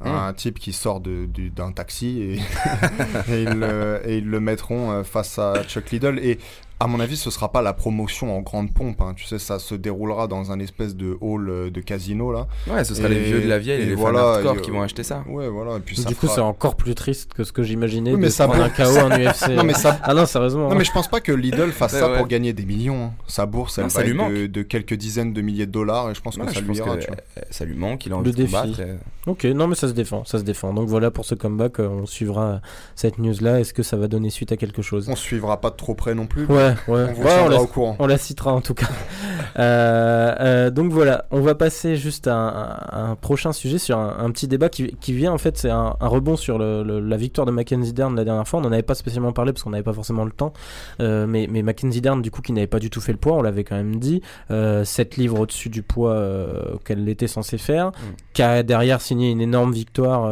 un 0.02 0.32
type 0.32 0.58
qui 0.58 0.72
sort 0.72 1.00
de- 1.00 1.26
du- 1.26 1.50
d'un 1.50 1.72
taxi 1.72 2.20
et, 2.22 2.34
et 3.32 3.42
ils 3.42 3.48
le, 3.58 4.00
et 4.04 4.16
ils 4.18 4.26
le 4.28 4.40
mettront 4.40 4.90
euh, 4.90 5.02
face 5.04 5.38
à 5.38 5.62
Chuck 5.64 5.90
Liddell. 5.90 6.18
Et 6.20 6.38
À 6.82 6.86
mon 6.86 6.98
avis, 6.98 7.18
ce 7.18 7.30
sera 7.30 7.52
pas 7.52 7.60
la 7.60 7.74
promotion 7.74 8.34
en 8.34 8.40
grande 8.40 8.72
pompe. 8.72 9.02
hein. 9.02 9.12
Tu 9.14 9.26
sais, 9.26 9.38
ça 9.38 9.58
se 9.58 9.74
déroulera 9.74 10.26
dans 10.28 10.50
un 10.50 10.58
espèce 10.60 10.96
de 10.96 11.14
hall 11.20 11.50
euh, 11.50 11.70
de 11.70 11.80
casino 11.82 12.32
là. 12.32 12.46
Ouais, 12.70 12.84
ce 12.84 12.94
sera 12.94 13.08
Et- 13.08 13.14
les 13.14 13.20
vieux 13.20 13.42
de 13.42 13.48
la 13.48 13.58
vieille 13.58 13.82
et, 13.82 13.84
et 13.84 13.88
les 13.90 13.94
voilà, 13.94 14.20
fans 14.20 14.26
hardcore 14.28 14.56
et, 14.56 14.60
qui 14.62 14.70
euh, 14.70 14.72
vont 14.72 14.80
acheter 14.82 15.02
ça. 15.02 15.22
Ouais, 15.28 15.46
voilà. 15.48 15.76
Et 15.76 15.80
puis 15.80 15.94
ça 15.96 16.08
du 16.08 16.16
coup, 16.16 16.26
c'est 16.26 16.40
encore 16.40 16.76
plus 16.76 16.94
triste 16.94 17.34
que 17.34 17.44
ce 17.44 17.52
que 17.52 17.62
j'imaginais 17.62 18.12
Oui, 18.14 18.20
mais 18.20 18.28
de 18.28 18.32
ça 18.32 18.48
prendre 18.48 18.62
un 18.64 18.70
KO 18.70 18.82
en 18.98 19.10
UFC. 19.10 19.48
Non 19.56 19.64
mais 19.64 19.74
ça. 19.74 19.98
Ah 20.02 20.14
non, 20.14 20.24
sérieusement. 20.24 20.70
Non 20.70 20.74
mais 20.74 20.84
je 20.84 20.92
pense 20.92 21.06
pas 21.08 21.20
que 21.20 21.32
Lidl 21.32 21.70
fasse 21.70 21.92
ça 21.92 22.10
ouais. 22.10 22.16
pour 22.16 22.26
gagner 22.26 22.54
des 22.54 22.64
millions. 22.64 23.04
hein. 23.08 23.12
Sa 23.26 23.44
bourse, 23.44 23.76
elle 23.76 23.84
Non, 23.84 23.88
va 23.88 23.94
ça 23.94 24.02
lui 24.02 24.10
être 24.12 24.16
manque. 24.16 24.32
de, 24.32 24.46
de 24.46 24.62
quelques 24.62 24.94
dizaines 24.94 25.34
de 25.34 25.40
milliers 25.42 25.66
de 25.66 25.72
dollars 25.72 26.10
et 26.10 26.14
je 26.14 26.20
pense 26.22 26.38
Ouais, 26.38 26.46
que 26.46 26.54
ça 26.54 26.60
lui 26.62 26.76
ira. 26.78 26.92
euh, 26.92 26.98
ça 27.50 27.66
lui 27.66 27.76
manque, 27.76 28.06
il 28.06 28.12
a 28.12 28.14
Le 28.14 28.20
envie 28.20 28.32
de 28.32 28.44
combattre. 28.46 28.80
et- 28.80 28.96
Ok, 29.26 29.44
non 29.44 29.66
mais 29.66 29.74
ça 29.74 29.86
se 29.86 29.92
défend, 29.92 30.24
ça 30.24 30.38
se 30.38 30.44
défend. 30.44 30.72
Donc 30.72 30.88
voilà 30.88 31.10
pour 31.10 31.26
ce 31.26 31.34
comeback, 31.34 31.78
euh, 31.78 31.88
on 31.88 32.06
suivra 32.06 32.62
cette 32.96 33.18
news-là. 33.18 33.60
Est-ce 33.60 33.74
que 33.74 33.82
ça 33.82 33.98
va 33.98 34.08
donner 34.08 34.30
suite 34.30 34.50
à 34.50 34.56
quelque 34.56 34.80
chose? 34.80 35.08
On 35.10 35.14
suivra 35.16 35.60
pas 35.60 35.68
de 35.68 35.76
trop 35.76 35.94
près 35.94 36.14
non 36.14 36.26
plus. 36.26 36.46
Ouais, 36.46 36.69
ouais. 36.88 37.06
On 37.16 37.22
Ouais, 37.22 37.48
la, 37.48 37.60
au 37.60 37.66
courant. 37.66 37.96
on 37.98 38.06
la 38.06 38.18
citera 38.18 38.52
en 38.52 38.60
tout 38.60 38.74
cas. 38.74 38.88
Euh, 39.58 40.34
euh, 40.40 40.70
donc 40.70 40.92
voilà, 40.92 41.24
on 41.30 41.40
va 41.40 41.54
passer 41.54 41.96
juste 41.96 42.26
à 42.28 42.34
un, 42.36 42.48
à 42.48 43.00
un 43.10 43.16
prochain 43.16 43.52
sujet 43.52 43.78
sur 43.78 43.98
un, 43.98 44.16
un 44.18 44.30
petit 44.30 44.46
débat 44.48 44.68
qui, 44.68 44.94
qui 45.00 45.12
vient 45.12 45.32
en 45.32 45.38
fait, 45.38 45.56
c'est 45.58 45.70
un, 45.70 45.96
un 46.00 46.06
rebond 46.08 46.36
sur 46.36 46.58
le- 46.58 46.82
le- 46.82 47.00
la 47.00 47.16
victoire 47.16 47.46
de 47.46 47.50
Mackenzie 47.52 47.92
Dern 47.92 48.14
la 48.14 48.24
dernière 48.24 48.46
fois. 48.46 48.60
On 48.60 48.62
n'en 48.62 48.72
avait 48.72 48.82
pas 48.82 48.94
spécialement 48.94 49.32
parlé 49.32 49.52
parce 49.52 49.62
qu'on 49.64 49.70
n'avait 49.70 49.82
pas 49.82 49.92
forcément 49.92 50.24
le 50.24 50.30
temps. 50.30 50.52
Euh, 51.00 51.26
mais, 51.26 51.46
mais 51.50 51.62
Mackenzie 51.62 52.00
Dern, 52.00 52.22
du 52.22 52.30
coup, 52.30 52.42
qui 52.42 52.52
n'avait 52.52 52.66
pas 52.66 52.78
du 52.78 52.90
tout 52.90 53.00
fait 53.00 53.12
le 53.12 53.18
poids, 53.18 53.34
on 53.34 53.42
l'avait 53.42 53.64
quand 53.64 53.76
même 53.76 53.96
dit, 53.96 54.22
euh, 54.50 54.84
7 54.84 55.16
livres 55.16 55.40
au-dessus 55.40 55.68
du 55.68 55.82
poids 55.82 56.16
qu'elle 56.84 57.08
était 57.08 57.26
censée 57.28 57.58
faire, 57.58 57.90
qui 58.32 58.42
a 58.42 58.62
derrière 58.62 59.00
signé 59.00 59.30
une 59.30 59.40
énorme 59.40 59.72
victoire. 59.72 60.30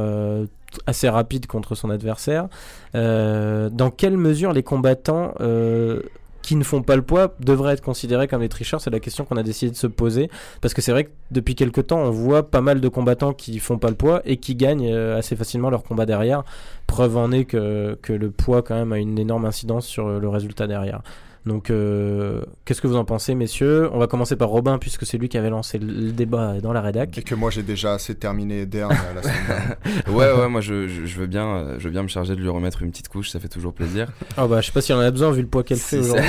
assez 0.87 1.09
rapide 1.09 1.46
contre 1.46 1.74
son 1.74 1.88
adversaire. 1.90 2.46
Euh, 2.94 3.70
dans 3.70 3.90
quelle 3.90 4.18
mesure 4.18 4.53
les 4.53 4.62
combattants 4.62 5.33
euh, 5.40 6.03
qui 6.48 6.56
ne 6.56 6.64
font 6.64 6.80
pas 6.80 6.96
le 6.96 7.02
poids 7.02 7.34
devraient 7.40 7.74
être 7.74 7.82
considérés 7.82 8.26
comme 8.26 8.40
des 8.40 8.48
tricheurs 8.48 8.80
C'est 8.80 8.88
la 8.88 9.00
question 9.00 9.26
qu'on 9.26 9.37
a 9.37 9.42
décidé 9.42 9.70
de 9.70 9.76
se 9.76 9.87
poser. 9.87 10.30
Parce 10.62 10.72
que 10.72 10.80
c'est 10.80 10.92
vrai 10.92 11.04
que 11.04 11.11
depuis 11.30 11.54
quelques 11.54 11.88
temps, 11.88 11.98
on 11.98 12.11
voit 12.11 12.50
pas 12.50 12.62
mal 12.62 12.80
de 12.80 12.88
combattants 12.88 13.34
qui 13.34 13.58
font 13.58 13.76
pas 13.76 13.90
le 13.90 13.96
poids 13.96 14.22
et 14.24 14.38
qui 14.38 14.54
gagnent 14.54 14.90
euh, 14.90 15.18
assez 15.18 15.37
facilement 15.37 15.68
leur 15.68 15.82
combat 15.82 16.06
derrière. 16.06 16.44
Preuve 16.87 17.18
en 17.18 17.32
est 17.32 17.44
que, 17.44 17.98
le 18.08 18.30
poids 18.30 18.62
quand 18.62 18.76
même 18.76 18.92
a 18.92 18.98
une 18.98 19.18
énorme 19.18 19.44
incidence 19.44 19.87
sur 19.87 20.06
euh, 20.06 20.18
le 20.18 20.28
résultat 20.30 20.66
derrière. 20.66 21.02
Donc, 21.48 21.70
euh, 21.70 22.42
qu'est-ce 22.66 22.82
que 22.82 22.87
vous 22.87 22.96
en 22.96 23.06
pensez, 23.06 23.34
messieurs? 23.34 23.88
On 23.92 23.98
va 23.98 24.06
commencer 24.06 24.37
par 24.37 24.50
Robin, 24.50 24.78
puisque 24.78 25.06
c'est 25.06 25.16
lui 25.16 25.30
qui 25.30 25.38
avait 25.38 25.48
lancé 25.48 25.78
le, 25.78 26.12
débat 26.12 26.61
dans 26.61 26.74
la 26.74 26.82
rédac. 26.82 27.16
Et 27.16 27.22
que 27.22 27.34
moi 27.34 27.50
j'ai 27.50 27.62
déjà 27.62 27.94
assez 27.94 28.14
terminé 28.14 28.66
Dern 28.66 28.92
euh, 28.92 29.14
la 29.14 29.22
semaine 29.22 29.46
dernière. 29.46 29.76
Ouais, 30.08 30.30
ouais, 30.30 30.48
moi 30.48 30.61
je, 30.61 30.74
veux 30.74 31.26
bien, 31.26 31.46
euh, 31.46 31.76
je 31.78 31.84
veux 31.84 31.90
bien 31.90 32.02
me 32.02 32.08
charger 32.08 32.37
de 32.37 32.40
lui 32.40 32.50
remettre 32.50 32.82
une 32.82 32.90
petite 32.90 33.08
couche, 33.08 33.30
ça 33.30 33.40
fait 33.40 33.48
toujours 33.48 33.72
plaisir. 33.72 34.12
Ah 34.37 34.46
bah, 34.46 34.61
je 34.61 34.66
sais 34.66 34.72
pas 34.72 34.82
si 34.82 34.92
on 34.92 34.96
en 34.96 35.00
a 35.00 35.11
besoin 35.11 35.32
vu 35.32 35.40
le 35.40 35.48
poids 35.48 35.64
qu'elle 35.64 35.78
fait 35.78 35.98
aujourd'hui. 35.98 36.24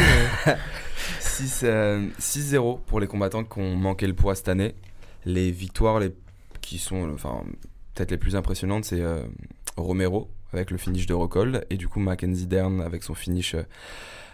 mais- 0.45 0.55
6, 1.19 1.61
euh, 1.63 2.07
6-0 2.19 2.79
pour 2.85 2.99
les 2.99 3.07
combattants 3.07 3.43
qui 3.43 3.59
ont 3.59 3.75
manqué 3.75 4.07
le 4.07 4.13
poids 4.13 4.35
cette 4.35 4.47
année. 4.47 4.73
Les 5.25 5.51
victoires 5.51 5.99
les, 5.99 6.13
qui 6.61 6.77
sont 6.77 7.09
enfin, 7.13 7.43
peut-être 7.93 8.11
les 8.11 8.17
plus 8.17 8.35
impressionnantes, 8.35 8.85
c'est 8.85 9.01
euh, 9.01 9.21
Romero 9.75 10.29
avec 10.53 10.71
le 10.71 10.77
finish 10.77 11.05
de 11.05 11.13
Rockhold 11.13 11.65
et 11.69 11.77
du 11.77 11.87
coup 11.87 11.99
Mackenzie 11.99 12.47
Dern 12.47 12.81
avec 12.81 13.03
son 13.03 13.13
finish 13.13 13.55
euh, 13.55 13.63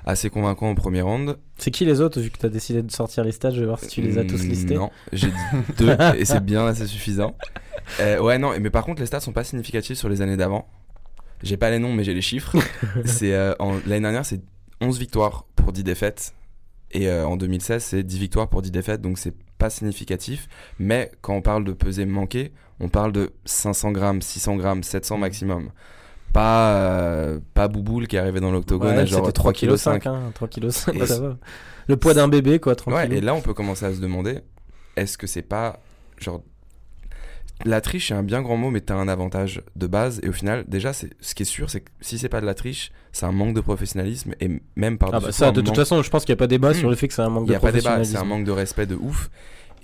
assez 0.06 0.30
convaincant 0.30 0.70
au 0.70 0.76
premier 0.76 1.02
round. 1.02 1.38
C'est 1.58 1.72
qui 1.72 1.84
les 1.84 2.00
autres, 2.00 2.22
vu 2.22 2.30
que 2.30 2.38
tu 2.38 2.46
as 2.46 2.50
décidé 2.50 2.82
de 2.84 2.92
sortir 2.92 3.24
les 3.24 3.32
stats 3.32 3.52
Je 3.52 3.60
vais 3.60 3.66
voir 3.66 3.80
si 3.80 3.88
tu 3.88 4.02
les 4.02 4.18
as 4.18 4.24
tous 4.24 4.44
Mm, 4.44 4.50
listés. 4.50 4.76
Non, 4.76 4.92
j'ai 5.12 5.28
dit 5.28 5.34
deux 5.80 5.96
et 6.18 6.26
c'est 6.26 6.44
bien 6.44 6.66
assez 6.68 6.88
suffisant. 6.88 7.36
Euh, 8.00 8.20
ouais, 8.20 8.38
non, 8.38 8.54
mais 8.60 8.70
par 8.70 8.86
contre, 8.86 9.02
les 9.02 9.08
stats 9.08 9.20
sont 9.20 9.34
pas 9.34 9.44
significatifs 9.44 9.98
sur 9.98 10.10
les 10.10 10.22
années 10.22 10.38
d'avant. 10.38 10.68
J'ai 11.44 11.58
pas 11.58 11.70
les 11.70 11.80
noms, 11.80 11.94
mais 11.94 12.04
j'ai 12.04 12.14
les 12.14 12.22
chiffres. 12.22 12.56
c'est 13.06 13.34
euh, 13.34 13.54
L'année 13.86 14.02
dernière, 14.02 14.26
c'est 14.26 14.42
11 14.82 15.00
victoires 15.00 15.46
pour 15.56 15.72
10 15.72 15.84
défaites. 15.84 16.34
Et 16.92 17.10
euh, 17.10 17.28
en 17.28 17.36
2016, 17.36 17.84
c'est 17.84 18.04
10 18.04 18.20
victoires 18.20 18.48
pour 18.48 18.62
10 18.62 18.72
défaites, 18.72 19.02
donc 19.02 19.18
c'est 19.18 19.34
pas 19.58 19.70
significatif. 19.70 20.48
Mais 20.80 21.12
quand 21.22 21.34
on 21.36 21.42
parle 21.42 21.64
de 21.66 21.74
peser 21.74 22.06
manqué, 22.06 22.52
on 22.80 22.90
parle 22.90 23.12
de 23.12 23.34
500 23.46 23.92
grammes, 23.92 24.22
600 24.22 24.56
grammes, 24.58 24.84
700 24.84 25.18
maximum. 25.18 25.72
Pas, 26.36 26.76
euh, 26.76 27.40
pas 27.54 27.70
Bouboule 27.70 28.08
qui 28.08 28.18
est 28.18 28.20
arrivé 28.20 28.42
dans 28.42 28.52
l'octogone 28.52 28.96
Ouais, 28.96 29.00
à 29.04 29.06
genre 29.06 29.22
c'était 29.22 29.32
3 29.32 29.54
3 29.54 29.54
kg 29.54 29.72
kg 29.72 29.78
5, 29.78 30.06
hein, 30.08 30.32
3 30.34 30.48
kg 30.50 30.70
5, 30.70 30.94
Et 30.96 31.06
ça 31.06 31.20
va. 31.22 31.38
Le 31.88 31.96
poids 31.96 32.14
d'un 32.14 32.28
bébé, 32.28 32.60
quoi, 32.60 32.76
tranquille. 32.76 33.10
Ouais, 33.10 33.18
et 33.18 33.22
là, 33.22 33.34
on 33.34 33.40
peut 33.42 33.54
commencer 33.54 33.86
à 33.86 33.94
se 33.94 34.02
demander 34.02 34.40
est-ce 34.98 35.18
que 35.18 35.28
c'est 35.28 35.42
pas 35.42 35.80
genre. 36.18 36.42
La 37.64 37.80
triche, 37.80 38.10
c'est 38.10 38.14
un 38.14 38.22
bien 38.24 38.42
grand 38.42 38.58
mot, 38.58 38.70
mais 38.70 38.82
t'as 38.82 38.96
un 38.96 39.08
avantage 39.08 39.62
de 39.78 39.88
base. 39.88 40.20
Et 40.24 40.28
au 40.28 40.34
final, 40.34 40.66
déjà, 40.68 40.92
c'est 40.92 41.12
ce 41.22 41.36
qui 41.36 41.44
est 41.44 41.46
sûr, 41.46 41.70
c'est 41.70 41.80
que 41.80 41.92
si 42.02 42.18
c'est 42.18 42.28
pas 42.28 42.42
de 42.42 42.46
la 42.46 42.54
triche, 42.54 42.92
c'est 43.14 43.26
un 43.26 43.32
manque 43.32 43.56
de 43.56 43.62
professionnalisme. 43.62 44.34
Et 44.42 44.62
même 44.76 44.98
par 44.98 45.12
Ah 45.14 45.22
bah 45.22 45.32
ça, 45.32 45.54
de 45.54 45.62
toute 45.62 45.76
façon, 45.76 46.02
je 46.02 46.10
pense 46.10 46.26
qu'il 46.26 46.34
n'y 46.34 46.38
a 46.38 46.40
pas 46.40 46.48
débat 46.48 46.72
Hmm. 46.72 46.76
sur 46.76 46.90
le 46.90 46.98
fait 46.98 47.08
que 47.08 47.14
c'est 47.14 47.22
un 47.22 47.30
manque 47.30 47.44
il 47.48 47.52
n'y 47.52 47.52
de 47.52 47.58
a 47.58 47.60
pas 47.62 47.72
débat, 47.72 48.04
c'est 48.04 48.18
un 48.18 48.26
manque 48.26 48.44
de 48.44 48.52
respect 48.52 48.88
de 48.88 48.96
ouf. 48.96 49.30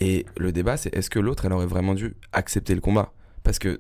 Et 0.02 0.26
le 0.36 0.52
débat, 0.52 0.76
c'est 0.76 0.94
est-ce 0.94 1.10
que 1.10 1.20
l'autre, 1.20 1.46
elle 1.46 1.54
aurait 1.54 1.66
vraiment 1.66 1.94
dû 1.94 2.16
accepter 2.34 2.76
le 2.76 2.82
combat? 2.82 3.14
Parce 3.44 3.58
que, 3.58 3.80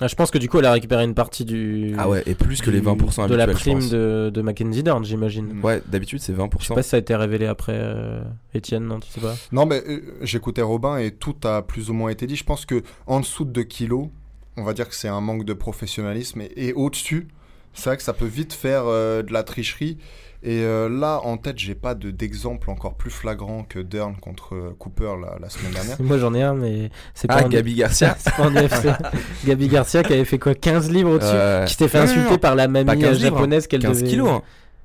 Ah, 0.00 0.08
je 0.08 0.14
pense 0.16 0.30
que 0.30 0.38
du 0.38 0.48
coup, 0.48 0.58
elle 0.58 0.64
a 0.64 0.72
récupéré 0.72 1.04
une 1.04 1.14
partie 1.14 1.44
du. 1.44 1.94
ah 1.98 2.08
ouais, 2.08 2.22
et 2.26 2.34
plus 2.34 2.60
que 2.60 2.70
les 2.70 2.80
du- 2.80 2.86
20% 2.86 3.28
de 3.28 3.34
la 3.34 3.46
prime 3.46 3.88
de, 3.88 4.30
de 4.32 4.42
Mackenzie 4.42 4.82
Dern, 4.82 5.04
j'imagine. 5.04 5.52
Mm. 5.52 5.64
Ouais, 5.64 5.82
d'habitude, 5.86 6.20
c'est 6.20 6.32
20%. 6.32 6.50
Je 6.60 6.66
sais 6.66 6.74
pas 6.74 6.82
si 6.82 6.88
ça 6.88 6.96
a 6.96 7.00
été 7.00 7.14
révélé 7.14 7.46
après, 7.46 7.74
euh, 7.76 8.22
Étienne, 8.54 8.84
non, 8.86 8.98
tu 9.00 9.10
sais 9.12 9.20
pas. 9.20 9.34
Non, 9.52 9.66
mais 9.66 9.82
euh, 9.86 10.00
j'écoutais 10.22 10.62
Robin 10.62 10.96
et 10.98 11.10
tout 11.12 11.36
a 11.44 11.62
plus 11.62 11.90
ou 11.90 11.94
moins 11.94 12.10
été 12.10 12.26
dit. 12.26 12.36
Je 12.36 12.44
pense 12.44 12.64
que 12.66 12.82
en 13.06 13.20
dessous 13.20 13.44
de 13.44 13.50
2 13.50 13.62
kilos, 13.64 14.08
on 14.56 14.64
va 14.64 14.72
dire 14.72 14.88
que 14.88 14.94
c'est 14.94 15.08
un 15.08 15.20
manque 15.20 15.44
de 15.44 15.52
professionnalisme. 15.52 16.40
Et, 16.40 16.68
et 16.68 16.72
au-dessus, 16.72 17.28
c'est 17.74 17.90
vrai 17.90 17.96
que 17.96 18.02
ça 18.02 18.12
peut 18.14 18.26
vite 18.26 18.54
faire 18.54 18.84
euh, 18.86 19.22
de 19.22 19.32
la 19.32 19.42
tricherie. 19.44 19.98
Et 20.44 20.62
euh, 20.64 20.88
là, 20.88 21.20
en 21.22 21.36
tête, 21.36 21.56
j'ai 21.58 21.76
pas 21.76 21.94
de- 21.94 22.10
d'exemple 22.10 22.68
encore 22.70 22.94
plus 22.94 23.10
flagrant 23.10 23.62
que 23.68 23.78
Dern 23.78 24.16
contre 24.16 24.56
euh, 24.56 24.74
Cooper 24.78 25.12
la, 25.22 25.38
la 25.40 25.48
semaine 25.48 25.72
dernière. 25.72 25.96
Moi, 26.00 26.18
j'en 26.18 26.34
ai 26.34 26.42
un, 26.42 26.54
mais 26.54 26.90
c'est 27.14 27.28
pas 27.28 27.36
Ah, 27.42 27.44
en 27.44 27.48
Gabi 27.48 27.74
Garcia 27.76 28.16
c'est 28.18 28.34
pas 28.34 28.48
en 28.48 28.52
UFC. 28.52 28.88
Gabi 29.46 29.68
Garcia 29.68 30.02
qui 30.02 30.12
avait 30.14 30.24
fait 30.24 30.38
quoi 30.40 30.54
15 30.56 30.90
livres 30.90 31.10
au-dessus 31.12 31.30
Euh, 31.32 31.64
Qui 31.64 31.72
s'était 31.74 31.86
fait 31.88 31.98
non, 31.98 32.04
insulter 32.04 32.30
non, 32.30 32.38
par 32.38 32.54
la 32.56 32.66
mamie 32.66 32.98
15 33.00 33.18
euh, 33.18 33.20
japonaise 33.20 33.66
qu'elle 33.68 33.82
15 33.82 33.98
devait. 34.00 34.10
kilos. 34.10 34.28
hein. 34.30 34.42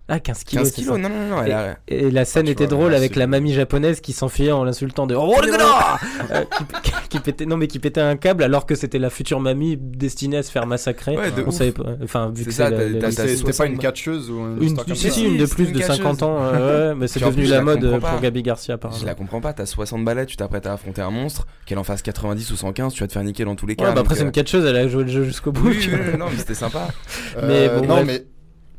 Ah, 0.10 0.20
15 0.22 0.44
kilos. 0.46 0.64
15 0.64 0.74
c'est 0.74 0.82
kilos, 0.82 0.98
non, 1.00 1.10
non, 1.10 1.28
non, 1.36 1.44
elle 1.44 1.52
a- 1.52 1.78
Et 1.90 2.10
la 2.12 2.24
scène 2.24 2.44
Ah, 2.44 2.46
tu 2.46 2.52
était 2.54 2.66
vois, 2.66 2.78
drôle 2.78 2.94
avec 2.96 3.16
la 3.18 3.28
mamie 3.28 3.54
japonaise 3.54 4.00
qui 4.00 4.14
s'enfuyait 4.14 4.54
en 4.54 4.64
l'insultant 4.64 5.06
de 5.06 5.16
Oh, 5.16 5.36
le 5.44 5.52
gars 5.52 5.98
Euh, 6.32 6.44
qui, 6.84 6.92
qui 7.10 7.20
pétait 7.20 7.46
non 7.46 7.56
mais 7.58 7.68
qui 7.68 7.80
pétait 7.80 8.02
un 8.02 8.16
câble 8.18 8.44
alors 8.44 8.66
que 8.66 8.76
c'était 8.76 9.00
la 9.00 9.10
future 9.10 9.40
mamie 9.40 9.78
destinée 9.78 10.38
à 10.38 10.44
se 10.44 10.52
faire 10.52 10.66
massacrer. 10.66 11.18
Ouais, 11.18 11.32
de 11.32 11.42
On 11.44 11.48
ouf. 11.50 11.54
savait 11.56 11.72
pas. 11.72 11.84
Enfin 12.04 12.32
vu 12.34 12.44
que 12.46 12.52
C'était 12.52 13.00
pas 13.00 13.12
60 13.12 13.68
une 13.68 13.78
catcheuse 13.78 14.30
ou 14.30 14.40
une, 14.62 14.64
une, 14.88 14.96
si, 14.96 15.12
si, 15.12 15.26
une 15.26 15.38
de 15.38 15.46
plus 15.46 15.66
une 15.66 15.74
de 15.74 15.80
catcheuse. 15.80 15.98
50 15.98 16.24
ans, 16.24 16.38
euh, 16.42 16.90
ouais, 16.92 16.96
mais 17.00 17.08
c'est 17.08 17.20
devenu 17.20 17.46
la 17.46 17.62
mode 17.62 17.90
comprends 17.90 18.12
pour. 18.12 18.22
Gabi 18.22 18.44
Garcia 18.44 18.76
apparemment. 18.76 19.00
Je 19.00 19.06
la 19.06 19.14
comprends 19.16 19.42
pas, 19.42 19.54
t'as 19.54 19.66
60 19.66 20.04
balais, 20.06 20.26
tu 20.26 20.36
t'apprêtes 20.38 20.66
à 20.68 20.74
affronter 20.74 21.02
un 21.02 21.12
monstre, 21.12 21.48
qu'elle 21.66 21.78
en 21.80 21.84
fasse 21.84 22.02
90 22.02 22.52
ou 22.52 22.56
115, 22.56 22.94
tu 22.94 23.02
vas 23.02 23.08
te 23.08 23.14
faire 23.14 23.24
niquer 23.24 23.46
dans 23.46 23.56
tous 23.56 23.68
les 23.68 23.76
cas. 23.76 23.92
Bah 23.92 24.02
après 24.02 24.16
c'est 24.16 24.22
une 24.22 24.28
euh, 24.30 24.32
catcheuse, 24.32 24.66
elle 24.66 24.76
a 24.78 24.88
joué 24.88 25.04
le 25.04 25.10
jeu 25.10 25.24
jusqu'au 25.24 25.52
bout. 25.52 25.70
Non, 26.18 26.26
mais 26.32 26.38
c'était 26.38 26.54
sympa. 26.56 26.88
Mais 27.44 27.68
Euh, 27.70 27.80
bon, 27.80 27.88
non, 27.88 28.04
mais 28.06 28.26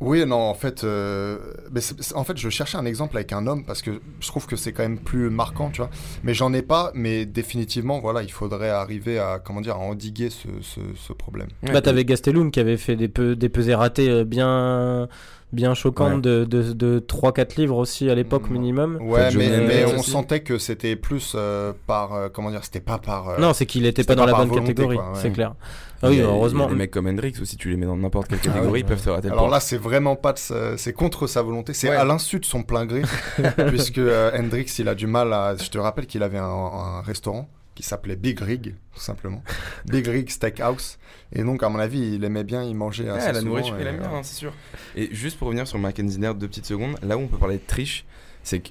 oui, 0.01 0.25
non, 0.25 0.37
en 0.37 0.53
fait, 0.53 0.83
euh, 0.83 1.37
mais 1.71 1.81
en 2.15 2.23
fait, 2.23 2.37
je 2.37 2.49
cherchais 2.49 2.77
un 2.77 2.85
exemple 2.85 3.17
avec 3.17 3.33
un 3.33 3.45
homme 3.47 3.65
parce 3.65 3.81
que 3.81 3.99
je 4.21 4.27
trouve 4.27 4.47
que 4.47 4.55
c'est 4.55 4.71
quand 4.71 4.83
même 4.83 4.99
plus 4.99 5.29
marquant, 5.29 5.69
tu 5.71 5.81
vois. 5.81 5.89
Mais 6.23 6.33
j'en 6.33 6.53
ai 6.53 6.61
pas, 6.61 6.91
mais 6.93 7.25
définitivement, 7.25 7.99
voilà, 7.99 8.23
il 8.23 8.31
faudrait 8.31 8.69
arriver 8.69 9.19
à, 9.19 9.39
comment 9.43 9.59
dire, 9.59 9.75
à 9.75 9.79
endiguer 9.79 10.29
ce, 10.29 10.47
ce, 10.61 10.79
ce 10.95 11.13
problème. 11.13 11.49
Bah 11.63 11.81
t'avais 11.81 12.05
Gastelum 12.05 12.51
qui 12.51 12.61
avait 12.61 12.77
fait 12.77 12.95
des, 12.95 13.09
peu, 13.09 13.35
des 13.35 13.49
pesées 13.49 13.75
ratées 13.75 14.09
euh, 14.09 14.23
bien 14.23 15.09
bien 15.51 15.73
choquantes 15.73 16.15
Ouais. 16.15 16.21
de, 16.21 16.45
de, 16.45 16.73
de 16.73 16.99
3-4 16.99 17.57
livres 17.59 17.77
aussi 17.77 18.09
à 18.09 18.15
l'époque 18.15 18.49
Mm. 18.49 18.53
minimum. 18.53 18.97
Ouais, 19.01 19.29
mais, 19.35 19.49
mais 19.61 19.85
on 19.85 19.99
aussi. 19.99 20.11
sentait 20.11 20.41
que 20.41 20.57
c'était 20.57 20.95
plus 20.95 21.33
euh, 21.35 21.73
par, 21.87 22.13
euh, 22.13 22.29
comment 22.31 22.51
dire, 22.51 22.63
c'était 22.63 22.79
pas 22.79 22.97
par. 22.99 23.29
euh, 23.29 23.37
non, 23.39 23.53
c'est 23.53 23.65
qu'il 23.65 23.85
était 23.85 24.03
c'était 24.03 24.15
pas 24.15 24.15
dans 24.15 24.25
pas 24.25 24.31
la 24.31 24.37
bonne 24.37 24.49
volonté, 24.49 24.67
catégorie, 24.73 24.97
ouais. 24.97 25.03
c'est 25.15 25.31
clair. 25.31 25.55
Ah 26.01 26.07
oui, 26.09 26.19
heureusement. 26.21 26.67
Des 26.67 26.75
mecs 26.75 26.91
comme 26.91 27.07
Hendrix 27.07 27.33
aussi, 27.41 27.57
tu 27.57 27.69
les 27.71 27.75
mets 27.77 27.85
dans 27.85 27.97
n'importe 27.97 28.27
quelle 28.29 28.39
Ah 28.43 28.45
catégorie, 28.47 28.71
ouais. 28.71 28.79
ils 28.81 28.85
peuvent 28.85 29.03
te 29.03 29.09
rater 29.09 29.27
Alors 29.27 29.45
point. 29.45 29.51
là, 29.51 29.59
c'est 29.59 29.77
vraiment 29.77 30.15
pas 30.15 30.33
c'est 30.35 30.93
contre 30.93 31.27
sa 31.27 31.41
volonté, 31.41 31.73
c'est 31.73 31.89
Ouais. 31.89 31.95
à 31.95 32.05
l'insu 32.05 32.39
de 32.39 32.45
son 32.45 32.63
plein 32.63 32.85
gré, 32.85 33.01
puisque 33.67 33.97
euh, 33.97 34.31
Hendrix, 34.37 34.73
il 34.79 34.87
a 34.87 34.95
du 34.95 35.07
mal 35.07 35.33
à. 35.33 35.55
Je 35.57 35.69
te 35.69 35.77
rappelle 35.77 36.05
qu'il 36.05 36.23
avait 36.23 36.37
un, 36.37 36.43
un 36.45 37.01
restaurant 37.01 37.49
qui 37.79 37.87
s'appelait 37.87 38.17
Big 38.17 38.37
Rig, 38.41 38.75
tout 38.93 38.99
simplement, 38.99 39.41
Big 39.85 40.05
Rig 40.05 40.29
Steakhouse, 40.29 40.97
et 41.31 41.43
donc 41.43 41.63
à 41.63 41.69
mon 41.69 41.79
avis, 41.79 42.15
il 42.15 42.23
aimait 42.25 42.43
bien 42.43 42.61
y 42.61 42.73
manger. 42.73 43.05
Ouais, 43.05 43.11
assez 43.11 43.31
la 43.31 43.39
souvent, 43.39 43.51
nourriture, 43.51 43.77
et, 43.77 43.81
il 43.83 43.87
aime 43.87 43.99
bien, 43.99 44.11
euh, 44.11 44.17
hein, 44.17 44.23
c'est 44.23 44.35
sûr. 44.35 44.53
Et 44.97 45.07
juste 45.15 45.39
pour 45.39 45.47
revenir 45.47 45.65
sur 45.65 45.79
Mackenzie 45.79 46.19
Nerd, 46.19 46.37
deux 46.37 46.49
petites 46.49 46.65
secondes, 46.65 46.97
là 47.01 47.17
où 47.17 47.21
on 47.21 47.27
peut 47.27 47.37
parler 47.37 47.55
de 47.55 47.65
triche, 47.65 48.05
c'est 48.43 48.61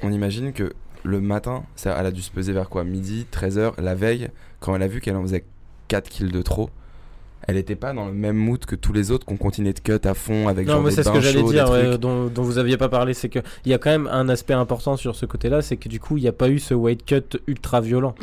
qu'on 0.00 0.10
imagine 0.10 0.54
que 0.54 0.72
le 1.02 1.20
matin, 1.20 1.64
ça, 1.76 1.94
elle 2.00 2.06
a 2.06 2.10
dû 2.10 2.22
se 2.22 2.30
peser 2.30 2.54
vers 2.54 2.70
quoi? 2.70 2.84
Midi, 2.84 3.26
13h, 3.30 3.78
la 3.82 3.94
veille, 3.94 4.30
quand 4.60 4.74
elle 4.74 4.82
a 4.82 4.88
vu 4.88 5.02
qu'elle 5.02 5.16
en 5.16 5.22
faisait 5.22 5.44
4 5.88 6.08
kills 6.08 6.32
de 6.32 6.40
trop, 6.40 6.70
elle 7.46 7.56
était 7.56 7.76
pas 7.76 7.92
dans 7.92 8.06
le 8.06 8.12
même 8.12 8.36
mood 8.36 8.64
que 8.64 8.74
tous 8.76 8.92
les 8.92 9.10
autres 9.10 9.24
qu'on 9.26 9.36
continuait 9.36 9.72
de 9.72 9.80
cut 9.80 9.98
à 10.06 10.14
fond 10.14 10.48
avec 10.48 10.66
Non, 10.66 10.74
genre 10.74 10.82
mais 10.82 10.90
des 10.90 10.96
c'est 10.96 11.02
ce 11.02 11.10
que 11.10 11.20
j'allais 11.20 11.42
dire, 11.42 11.70
ouais, 11.70 11.98
dont, 11.98 12.26
dont 12.26 12.42
vous 12.42 12.58
aviez 12.58 12.76
pas 12.76 12.88
parlé, 12.88 13.14
c'est 13.14 13.28
que 13.28 13.38
il 13.64 13.70
y 13.70 13.74
a 13.74 13.78
quand 13.78 13.90
même 13.90 14.08
un 14.10 14.28
aspect 14.28 14.54
important 14.54 14.96
sur 14.96 15.14
ce 15.16 15.26
côté-là, 15.26 15.62
c'est 15.62 15.76
que 15.76 15.88
du 15.88 16.00
coup, 16.00 16.16
il 16.16 16.22
n'y 16.22 16.28
a 16.28 16.32
pas 16.32 16.48
eu 16.48 16.58
ce 16.58 16.74
weight 16.74 17.04
cut 17.04 17.38
ultra 17.46 17.80
violent. 17.80 18.14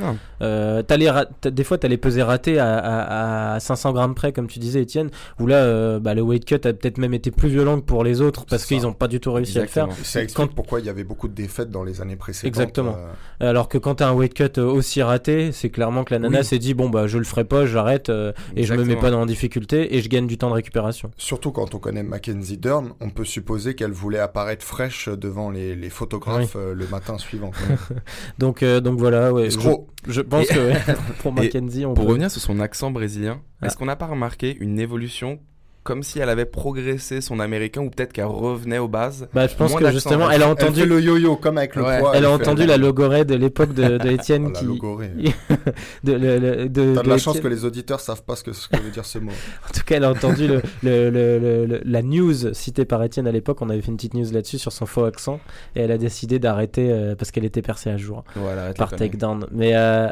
Euh, 0.42 0.82
t'as 0.84 0.98
les 0.98 1.10
ra- 1.10 1.26
t'as- 1.42 1.52
des 1.52 1.64
fois, 1.64 1.78
t'as 1.78 1.88
les 1.88 1.98
pesées 1.98 2.24
ratés 2.24 2.58
à, 2.60 2.78
à, 2.78 3.54
à 3.56 3.60
500 3.60 3.94
grammes 3.94 4.16
près, 4.16 4.32
comme 4.34 4.48
tu 4.48 4.60
disais, 4.60 4.82
Étienne, 4.82 5.10
où 5.40 5.48
là, 5.48 5.58
euh, 5.58 6.00
bah, 6.00 6.14
le 6.14 6.22
weight 6.22 6.46
cut 6.46 6.56
a 6.56 6.74
peut-être 6.74 6.98
même 6.98 7.14
été 7.14 7.32
plus 7.32 7.50
violent 7.50 7.80
que 7.80 7.86
pour 7.86 8.04
les 8.04 8.22
autres 8.22 8.46
parce 8.46 8.64
C'est 8.64 8.76
qu'ils 8.76 8.84
n'ont 8.84 8.94
pas 8.94 9.08
du 9.08 9.20
tout 9.20 9.32
réussi 9.34 9.58
à 9.60 9.62
le 9.62 9.68
faire. 9.68 9.86
Exactement. 9.86 10.06
Ça 10.06 10.22
explique 10.24 10.48
Quand- 10.50 10.56
pourquoi 10.56 10.80
il 10.80 10.86
y 10.86 10.90
avait 10.90 11.04
beaucoup 11.04 11.28
de 11.28 11.34
défaites 11.34 11.70
dans 11.70 11.84
les 11.84 12.02
années 12.02 12.16
précédentes. 12.16 12.48
Exactement. 12.48 12.96
euh, 13.42 13.50
Alors 13.50 13.70
que 13.70 13.78
quand 13.78 13.96
t'as 13.96 14.08
un 14.10 14.14
weight 14.14 14.34
cut 14.34 14.60
aussi 14.60 15.02
raté, 15.02 15.52
c'est 15.52 15.70
clairement 15.70 16.04
que 16.04 16.14
la 16.14 16.20
nana 16.20 16.40
Oui. 16.40 16.46
s'est 16.46 16.60
dit 16.60 16.74
bon 16.74 16.90
bah 16.90 17.08
je 17.08 17.18
le 17.18 17.24
ferai 17.24 17.44
pas, 17.44 17.66
j'arrête 17.66 18.10
euh, 18.10 18.32
et 18.56 18.64
je 18.64 18.72
me 18.74 18.78
mets 18.78 18.84
Exactement. 18.84 19.02
pas 19.02 19.11
dans 19.12 19.22
en 19.22 19.26
difficulté 19.26 19.96
et 19.96 20.02
je 20.02 20.10
gagne 20.10 20.26
du 20.28 20.38
temps 20.38 20.50
de 20.50 20.56
récupération. 20.56 21.12
Surtout 21.18 21.52
quand 21.52 21.76
on 21.76 21.80
connaît 21.80 22.04
Mackenzie 22.04 22.58
Dern, 22.58 22.94
on 23.00 23.10
peut 23.12 23.26
supposer 23.26 23.76
qu'elle 23.76 23.92
voulait 23.92 24.20
apparaître 24.20 24.66
fraîche 24.66 25.08
devant 25.10 25.52
les, 25.52 25.76
les 25.76 25.90
photographes 25.90 26.56
euh, 26.56 26.74
le 26.74 26.88
matin 26.88 27.18
suivant. 27.18 27.52
Donc 28.40 28.64
euh, 28.64 28.80
donc 28.80 28.98
voilà, 28.98 29.32
ouais. 29.32 29.50
Je, 29.50 30.22
pense 30.22 30.50
Et- 30.50 30.54
que 30.54 30.60
ouais, 30.72 30.82
pour 31.22 31.32
Mackenzie, 31.34 31.86
on 31.86 31.94
Pour 31.94 32.06
peut- 32.06 32.10
revenir 32.12 32.32
sur 32.32 32.42
son 32.42 32.60
accent 32.60 32.90
brésilien, 32.92 33.42
Ah. 33.62 33.68
est-ce 33.68 33.78
qu'on 33.78 33.86
n'a 33.86 33.96
pas 33.96 34.08
remarqué 34.08 34.58
une 34.60 34.80
évolution 34.80 35.40
comme 35.84 36.04
si 36.04 36.20
elle 36.20 36.30
avait 36.30 36.46
progressé 36.46 37.22
son 37.22 37.40
américain 37.40 37.82
ou 37.82 37.90
peut-être 37.90 38.14
qu'elle 38.14 38.26
revenait 38.26 38.78
aux 38.78 38.88
bases 38.88 39.28
Bah, 39.34 39.48
je 39.48 39.56
pense 39.56 39.72
Moins 39.72 39.80
que 39.82 39.92
justement, 39.92 40.30
elle- 40.30 40.36
elle 40.36 40.42
a 40.44 40.46
Elle 40.46 40.52
entendu, 40.52 40.82
fait 40.82 40.86
le 40.86 41.02
yo-yo 41.02 41.36
comme 41.38 41.58
avec 41.58 41.76
le 41.76 41.84
Ouais. 41.84 42.00
poids. 42.00 42.12
elle 42.16 42.26
a 42.26 42.30
entendu 42.32 42.66
la 42.68 42.78
logorée 42.78 43.26
de 43.26 43.34
l'époque 43.36 43.74
de, 43.74 43.98
de 43.98 44.00
Oh, 44.10 44.12
Étienne 44.12 44.52
la 44.54 44.60
qui. 44.60 44.66
logorée. 44.66 45.12
De, 46.04 46.14
le- 46.14 46.38
le- 46.40 46.70
de- 46.70 46.94
T'as 46.96 47.04
de 47.04 47.10
la 47.10 47.18
chance 47.18 47.36
Étienne- 47.38 47.44
que 47.44 47.48
les 47.56 47.66
auditeurs 47.66 48.00
savent 48.00 48.24
pas 48.24 48.36
ce 48.36 48.44
que, 48.44 48.54
ce 48.54 48.68
que 48.68 48.78
veut 48.78 48.92
dire 48.92 49.06
ce 49.06 49.18
mot. 49.20 49.32
En 49.70 49.74
tout 49.74 49.82
cas, 49.86 49.96
elle 49.98 50.04
a 50.04 50.12
entendu 50.12 50.48
le, 50.48 50.62
le- 50.84 51.10
le- 51.10 51.40
le- 51.40 51.66
le- 51.66 51.82
la 51.84 52.02
news 52.04 52.54
citée 52.54 52.86
par 52.86 53.02
Étienne 53.04 53.26
à 53.28 53.32
l'époque. 53.32 53.58
On 53.62 53.70
avait 53.70 53.82
fait 53.82 53.90
une 53.90 53.98
petite 53.98 54.14
news 54.14 54.32
là-dessus 54.32 54.60
sur 54.60 54.72
son 54.72 54.86
faux 54.86 55.06
accent 55.06 55.40
et 55.76 55.82
elle 55.82 55.92
a 55.92 55.98
décidé 55.98 56.38
d'arrêter 56.40 56.92
euh, 56.92 57.16
parce 57.16 57.32
qu'elle 57.32 57.46
était 57.46 57.62
percée 57.64 57.90
à 57.90 57.98
jour 57.98 58.24
Voilà, 58.36 58.74
par 58.74 58.92
takedown. 58.96 59.48
Mais 59.52 59.76
euh, 59.76 60.08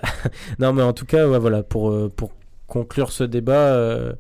non, 0.59 0.73
mais 0.73 0.81
en 0.83 0.93
tout 0.93 1.05
cas, 1.05 1.27
ouais, 1.27 1.39
voilà 1.39 1.61
pour 1.63 1.91
euh, 1.91 2.11
pour 2.15 2.31
conclure 2.67 3.11
ce 3.11 3.23
débat. 3.23 3.53
euh, 3.53 4.13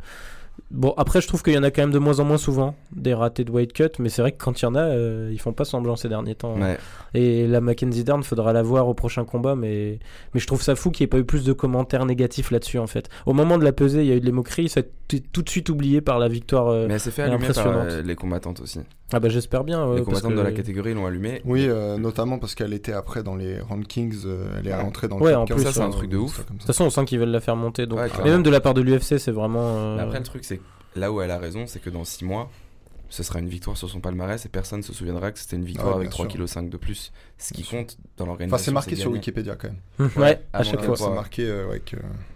Bon, 0.71 0.93
après, 0.97 1.19
je 1.19 1.27
trouve 1.27 1.41
qu'il 1.41 1.53
y 1.53 1.57
en 1.57 1.63
a 1.63 1.71
quand 1.71 1.81
même 1.81 1.91
de 1.91 1.97
moins 1.97 2.19
en 2.19 2.25
moins 2.25 2.37
souvent 2.37 2.75
des 2.91 3.15
ratés 3.15 3.43
de 3.43 3.51
weight 3.51 3.73
cut, 3.73 3.89
mais 3.97 4.09
c'est 4.09 4.21
vrai 4.21 4.31
que 4.33 4.37
quand 4.37 4.61
il 4.61 4.65
y 4.65 4.67
en 4.67 4.75
a, 4.75 4.81
euh, 4.81 5.29
ils 5.31 5.39
font 5.39 5.51
pas 5.51 5.65
semblant 5.65 5.95
ces 5.95 6.09
derniers 6.09 6.35
temps. 6.35 6.55
Ouais. 6.59 6.77
Et 7.15 7.47
la 7.47 7.59
Mackenzie 7.59 8.03
Dern, 8.03 8.21
faudra 8.21 8.53
la 8.53 8.61
voir 8.61 8.87
au 8.87 8.93
prochain 8.93 9.25
combat, 9.25 9.55
mais, 9.55 9.97
mais 10.33 10.39
je 10.39 10.45
trouve 10.45 10.61
ça 10.61 10.75
fou 10.75 10.91
qu'il 10.91 11.03
n'y 11.03 11.05
ait 11.05 11.09
pas 11.09 11.17
eu 11.17 11.25
plus 11.25 11.43
de 11.43 11.53
commentaires 11.53 12.05
négatifs 12.05 12.51
là-dessus 12.51 12.77
en 12.77 12.85
fait. 12.87 13.09
Au 13.25 13.33
moment 13.33 13.57
de 13.57 13.63
la 13.63 13.71
pesée, 13.71 14.01
il 14.01 14.07
y 14.07 14.11
a 14.11 14.15
eu 14.15 14.19
de 14.19 14.25
les 14.25 14.31
moqueries, 14.31 14.69
ça 14.69 14.81
a 14.81 14.83
été 14.83 15.21
tout 15.31 15.41
de 15.41 15.49
suite 15.49 15.69
oublié 15.69 16.01
par 16.01 16.19
la 16.19 16.27
victoire. 16.27 16.67
euh, 16.67 16.85
Mais 16.87 16.93
elle 16.93 16.99
s'est 16.99 17.09
fait 17.11 17.23
allumer 17.23 17.39
par 17.39 17.49
impressionnante. 17.49 17.87
euh, 17.89 18.01
les 18.03 18.15
combattantes 18.15 18.59
aussi. 18.61 18.79
Ah 19.11 19.19
bah 19.19 19.29
j'espère 19.29 19.63
bien. 19.63 19.87
ouais, 19.87 19.97
les 19.99 20.03
combattantes 20.03 20.31
que- 20.33 20.37
de 20.37 20.41
la 20.41 20.51
catégorie 20.51 20.93
l'ont 20.93 21.05
allumé. 21.05 21.41
Oui, 21.45 21.65
euh, 21.67 21.97
notamment 21.97 22.37
parce 22.37 22.53
qu'elle 22.55 22.73
était 22.73 22.93
après 22.93 23.23
dans 23.23 23.35
les 23.35 23.59
rankings, 23.59 24.15
euh, 24.25 24.45
elle 24.59 24.67
est 24.67 24.73
Ouais. 24.73 24.81
rentrée 24.81 25.07
dans 25.07 25.17
le 25.17 25.23
Ouais, 25.23 25.31
top 25.33 25.41
en 25.41 25.45
15, 25.45 25.55
plus, 25.57 25.63
ça, 25.65 25.73
c'est 25.73 25.81
un 25.81 25.87
euh, 25.87 25.91
truc 25.91 26.09
de 26.09 26.17
ouf. 26.17 26.39
De 26.39 26.43
toute 26.53 26.63
façon, 26.63 26.85
on 26.85 26.89
sent 26.89 27.05
qu'ils 27.05 27.19
veulent 27.19 27.29
la 27.29 27.39
faire 27.39 27.55
monter. 27.55 27.85
Donc... 27.87 27.99
Ouais, 27.99 28.09
Et 28.25 28.29
même 28.29 28.43
de 28.43 28.49
la 28.49 28.61
part 28.61 28.73
de 28.73 28.81
l'UFC, 28.81 29.17
c'est 29.17 29.31
vraiment. 29.31 29.61
euh, 29.77 29.95
Mais 29.95 30.03
après, 30.03 30.19
le 30.19 30.25
truc, 30.25 30.45
c'est 30.45 30.57
que 30.57 30.63
là 30.99 31.11
où 31.11 31.21
elle 31.21 31.31
a 31.31 31.39
raison, 31.39 31.65
c'est 31.67 31.79
que 31.81 31.89
dans 31.89 32.03
6 32.03 32.23
mois, 32.25 32.49
ce 33.11 33.23
sera 33.23 33.39
une 33.39 33.49
victoire 33.49 33.75
sur 33.75 33.89
son 33.89 33.99
palmarès 33.99 34.45
et 34.45 34.49
personne 34.49 34.79
ne 34.79 34.83
se 34.83 34.93
souviendra 34.93 35.31
que 35.31 35.39
c'était 35.39 35.55
une 35.55 35.65
victoire 35.65 35.95
Ouais, 35.97 36.05
avec 36.05 36.09
bien 36.15 36.25
3,5 36.25 36.65
kg 36.65 36.69
de 36.69 36.77
plus. 36.77 37.11
Ce 37.39 37.53
qui 37.53 37.63
Bien 37.63 37.79
compte 37.79 37.97
dans 38.17 38.27
l'organisation. 38.27 38.55
Enfin, 38.55 38.63
c'est 38.63 38.71
marqué 38.71 38.95
sur. 38.95 39.09
Wikipédia 39.11 39.55
quand 39.55 39.69
même. 39.69 40.09
ouais, 40.17 40.39
à 40.53 40.59
avant 40.59 40.69
chaque 40.69 40.83
fois. 40.83 40.95
C'est 40.95 41.09
marqué 41.09 41.47
euh, 41.49 41.79
que. 41.83 41.95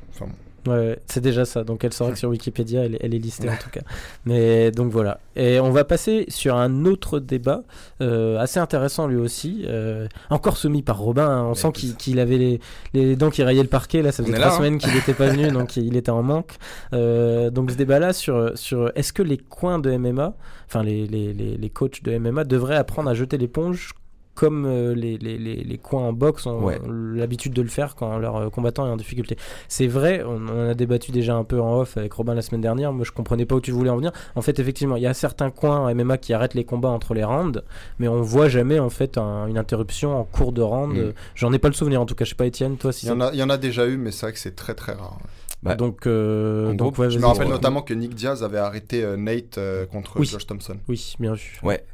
Enfin, 0.09 0.25
bon. 0.25 0.31
Ouais, 0.65 0.97
c'est 1.07 1.19
déjà 1.21 1.43
ça. 1.45 1.63
Donc 1.63 1.83
elle 1.83 1.91
saura 1.93 2.11
que 2.13 2.17
sur 2.17 2.29
Wikipédia, 2.29 2.85
elle, 2.85 2.95
est- 2.95 2.99
elle 3.01 3.13
est 3.13 3.19
listée 3.19 3.49
en 3.49 3.55
tout 3.61 3.69
cas. 3.69 3.81
Mais 4.25 4.71
donc 4.71 4.91
voilà. 4.91 5.19
Et 5.35 5.59
on 5.59 5.71
va 5.71 5.83
passer 5.83 6.25
sur 6.29 6.55
un 6.55 6.85
autre 6.85 7.19
débat 7.19 7.63
euh, 8.01 8.37
assez 8.39 8.59
intéressant 8.59 9.07
lui 9.07 9.17
aussi. 9.17 9.63
euh, 9.67 10.07
encore 10.29 10.55
soumis 10.57 10.81
par 10.81 10.99
Robin. 10.99 11.27
hein. 11.27 11.43
On 11.49 11.53
sent 11.53 11.71
qu'il 11.73 11.95
qu'il 11.95 12.19
avait 12.19 12.37
les, 12.37 12.59
les 12.93 13.15
dents 13.15 13.29
qui 13.29 13.43
rayaient 13.43 13.61
le 13.63 13.67
parquet. 13.69 14.01
Là, 14.01 14.11
ça 14.11 14.23
faisait 14.23 14.33
trois 14.35 14.47
là, 14.47 14.53
hein. 14.53 14.57
semaines 14.57 14.77
qu'il 14.77 14.93
n'était 14.93 15.13
pas 15.13 15.27
venu, 15.27 15.49
donc 15.51 15.75
il 15.77 15.97
était 15.97 16.11
en 16.11 16.23
manque. 16.23 16.53
Euh, 16.93 17.49
donc 17.49 17.71
ce 17.71 17.75
débat-là 17.75 18.13
sur, 18.13 18.51
sur 18.57 18.91
est-ce 18.95 19.11
que 19.13 19.23
les 19.23 19.37
coins 19.37 19.79
de 19.79 19.95
MMA, 19.97 20.33
enfin 20.67 20.83
les, 20.83 21.07
les, 21.07 21.33
les, 21.33 21.57
les 21.57 21.69
coachs 21.69 22.03
de 22.03 22.17
MMA 22.17 22.43
devraient 22.45 22.75
apprendre 22.77 23.09
à 23.09 23.13
jeter 23.13 23.37
l'éponge 23.37 23.91
comme 24.35 24.65
euh, 24.65 24.95
les, 24.95 25.17
les, 25.17 25.37
les, 25.37 25.55
les 25.63 25.77
coins 25.77 26.01
en 26.07 26.13
boxe 26.13 26.45
ont 26.47 26.63
Ouais. 26.63 26.79
l'habitude 26.87 27.53
de 27.53 27.61
le 27.61 27.67
faire 27.67 27.95
quand 27.95 28.17
leur 28.17 28.35
euh, 28.35 28.49
combattant 28.49 28.87
est 28.87 28.89
en 28.89 28.97
difficulté. 28.97 29.37
C'est 29.67 29.87
vrai, 29.87 30.23
on, 30.23 30.41
on 30.47 30.65
en 30.65 30.69
a 30.69 30.73
débattu 30.73 31.11
déjà 31.11 31.35
un 31.35 31.43
peu 31.43 31.61
en 31.61 31.79
off 31.79 31.97
avec 31.97 32.13
Robin 32.13 32.33
la 32.33 32.41
semaine 32.41 32.61
dernière. 32.61 32.91
Moi, 32.93 33.05
je 33.05 33.11
comprenais 33.11 33.45
pas 33.45 33.55
où 33.55 33.61
tu 33.61 33.71
voulais 33.71 33.89
en 33.91 33.97
venir. 33.97 34.11
En 34.35 34.41
fait, 34.41 34.57
effectivement, 34.59 34.95
il 34.95 35.03
y 35.03 35.07
a 35.07 35.13
certains 35.13 35.51
coins 35.51 35.79
en 35.79 35.93
MMA 35.95 36.17
qui 36.17 36.33
arrêtent 36.33 36.55
les 36.55 36.63
combats 36.65 36.89
entre 36.89 37.13
les 37.13 37.23
rounds, 37.23 37.61
mais 37.99 38.07
on 38.07 38.21
voit 38.21 38.49
jamais 38.49 38.79
en 38.79 38.89
fait 38.89 39.17
un- 39.17 39.45
une 39.47 39.57
interruption 39.57 40.17
en 40.19 40.23
cours 40.23 40.51
de 40.51 40.61
round. 40.61 40.95
Mm. 40.97 41.13
J'en 41.35 41.53
ai 41.53 41.59
pas 41.59 41.67
le 41.67 41.75
souvenir 41.75 42.01
en 42.01 42.05
tout 42.05 42.15
cas. 42.15 42.25
Je 42.25 42.29
sais 42.31 42.35
pas, 42.35 42.45
Étienne, 42.47 42.77
toi 42.77 42.91
si 42.91 43.05
Il 43.05 43.09
y, 43.09 43.11
en 43.11 43.21
a, 43.21 43.31
il 43.33 43.37
y 43.39 43.43
en 43.43 43.49
a 43.49 43.57
déjà 43.57 43.85
eu, 43.85 43.97
mais 43.97 44.11
c'est 44.11 44.25
vrai 44.25 44.33
que 44.33 44.39
c'est 44.39 44.55
très 44.55 44.73
très 44.73 44.93
rare. 44.93 45.19
Bah, 45.61 45.75
donc, 45.75 46.07
euh, 46.07 46.73
donc 46.73 46.97
ouais, 46.97 47.09
Je 47.09 47.19
me 47.19 47.25
rappelle 47.25 47.45
Ouais. 47.45 47.51
notamment 47.53 47.81
que 47.83 47.93
Nick 47.93 48.15
Diaz 48.15 48.43
avait 48.43 48.57
arrêté 48.57 49.01
euh, 49.03 49.15
Nate 49.15 49.57
euh, 49.57 49.85
contre 49.85 50.19
Oui. 50.19 50.25
Josh 50.25 50.45
Thompson. 50.45 50.75
Oui, 50.89 51.13
bien 51.19 51.33
vu. 51.35 51.57
Ouais. 51.63 51.85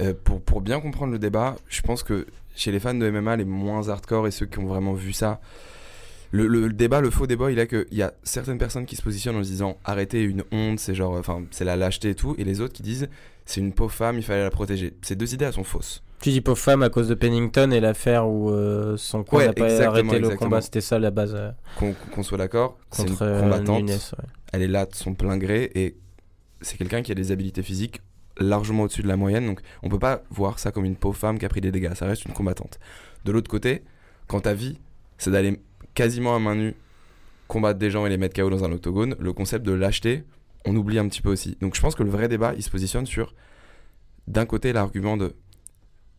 Euh, 0.00 0.14
pour, 0.24 0.40
pour 0.40 0.60
bien 0.60 0.80
comprendre 0.80 1.12
le 1.12 1.18
débat, 1.18 1.56
je 1.68 1.82
pense 1.82 2.02
que 2.02 2.26
chez 2.54 2.70
les 2.72 2.78
fans 2.80 2.94
de 2.94 3.10
MMA, 3.10 3.36
les 3.36 3.44
moins 3.44 3.88
hardcore 3.88 4.26
et 4.28 4.30
ceux 4.30 4.46
qui 4.46 4.58
ont 4.60 4.66
vraiment 4.66 4.92
vu 4.94 5.12
ça, 5.12 5.40
le, 6.30 6.46
le- 6.46 6.66
le 6.68 6.72
débat, 6.72 7.00
le 7.00 7.10
faux 7.10 7.26
débat, 7.26 7.50
il 7.50 7.58
a 7.58 7.66
que 7.66 7.86
il 7.90 7.96
y 7.98 8.02
a 8.02 8.12
certaines 8.22 8.58
personnes 8.58 8.84
qui 8.86 8.96
se 8.96 9.02
positionnent 9.02 9.36
en 9.36 9.42
se 9.42 9.48
disant 9.48 9.76
arrêtez 9.84 10.22
une 10.22 10.44
honte, 10.52 10.78
c'est 10.78 10.94
genre, 10.94 11.14
enfin, 11.14 11.42
c'est 11.50 11.64
la 11.64 11.74
lâcheté 11.76 12.10
et 12.10 12.14
tout, 12.14 12.34
et 12.38 12.44
les 12.44 12.60
autres 12.60 12.74
qui 12.74 12.82
disent 12.82 13.08
c'est 13.46 13.60
une 13.60 13.72
pauvre 13.72 13.92
femme, 13.92 14.18
il 14.18 14.22
fallait 14.22 14.42
la 14.42 14.50
protéger. 14.50 14.92
Ces 15.02 15.16
deux 15.16 15.32
idées, 15.34 15.46
elles 15.46 15.52
sont 15.54 15.64
fausses. 15.64 16.02
Tu 16.20 16.30
dis 16.30 16.40
pauvre 16.40 16.58
femme 16.58 16.82
à 16.82 16.90
cause 16.90 17.08
de 17.08 17.14
Pennington 17.14 17.70
et 17.70 17.80
l'affaire 17.80 18.28
où 18.28 18.50
euh, 18.50 18.96
son 18.98 19.22
coin 19.24 19.38
Ouais, 19.40 19.46
n'a 19.46 19.52
pas 19.52 19.64
exactement, 19.70 20.12
arrêté 20.12 20.18
le 20.18 20.36
combat. 20.36 20.60
C'était 20.60 20.80
ça 20.80 20.98
la 20.98 21.10
base 21.10 21.32
euh, 21.34 21.50
Qu'on 22.12 22.22
soit 22.22 22.38
d'accord, 22.38 22.76
c'est 22.90 23.04
une 23.08 23.16
euh, 23.22 23.40
combattante, 23.40 23.78
Nunes. 23.84 23.90
ouais. 23.90 24.24
elle 24.52 24.62
est 24.62 24.68
là 24.68 24.84
de 24.84 24.94
son 24.94 25.14
plein 25.14 25.38
gré 25.38 25.70
et 25.74 25.96
c'est 26.60 26.76
quelqu'un 26.76 27.02
qui 27.02 27.12
a 27.12 27.14
des 27.14 27.30
habilités 27.32 27.62
physiques 27.62 28.00
largement 28.38 28.84
au-dessus 28.84 29.02
de 29.02 29.08
la 29.08 29.16
moyenne. 29.16 29.46
Donc 29.46 29.60
on 29.82 29.88
peut 29.88 29.98
pas 29.98 30.22
voir 30.30 30.58
ça 30.58 30.72
comme 30.72 30.84
une 30.84 30.96
pauvre 30.96 31.16
femme 31.16 31.38
qui 31.38 31.44
a 31.44 31.48
pris 31.48 31.60
des 31.60 31.72
dégâts. 31.72 31.94
Ça 31.94 32.06
reste 32.06 32.24
une 32.24 32.32
combattante. 32.32 32.78
De 33.24 33.32
l'autre 33.32 33.50
côté, 33.50 33.82
quand 34.26 34.40
ta 34.40 34.54
vie, 34.54 34.78
c'est 35.18 35.30
d'aller 35.30 35.60
quasiment 35.94 36.34
à 36.34 36.38
main 36.38 36.54
nue 36.54 36.74
combattre 37.48 37.78
des 37.78 37.90
gens 37.90 38.06
et 38.06 38.10
les 38.10 38.18
mettre 38.18 38.40
KO 38.40 38.50
dans 38.50 38.64
un 38.64 38.72
octogone, 38.72 39.16
le 39.18 39.32
concept 39.32 39.64
de 39.64 39.72
lâcheté, 39.72 40.24
on 40.66 40.76
oublie 40.76 40.98
un 40.98 41.08
petit 41.08 41.22
peu 41.22 41.30
aussi. 41.30 41.56
Donc 41.60 41.74
je 41.74 41.80
pense 41.80 41.94
que 41.94 42.02
le 42.02 42.10
vrai 42.10 42.28
débat, 42.28 42.52
il 42.54 42.62
se 42.62 42.70
positionne 42.70 43.06
sur 43.06 43.34
d'un 44.26 44.44
côté 44.44 44.72
l'argument 44.72 45.16
de 45.16 45.34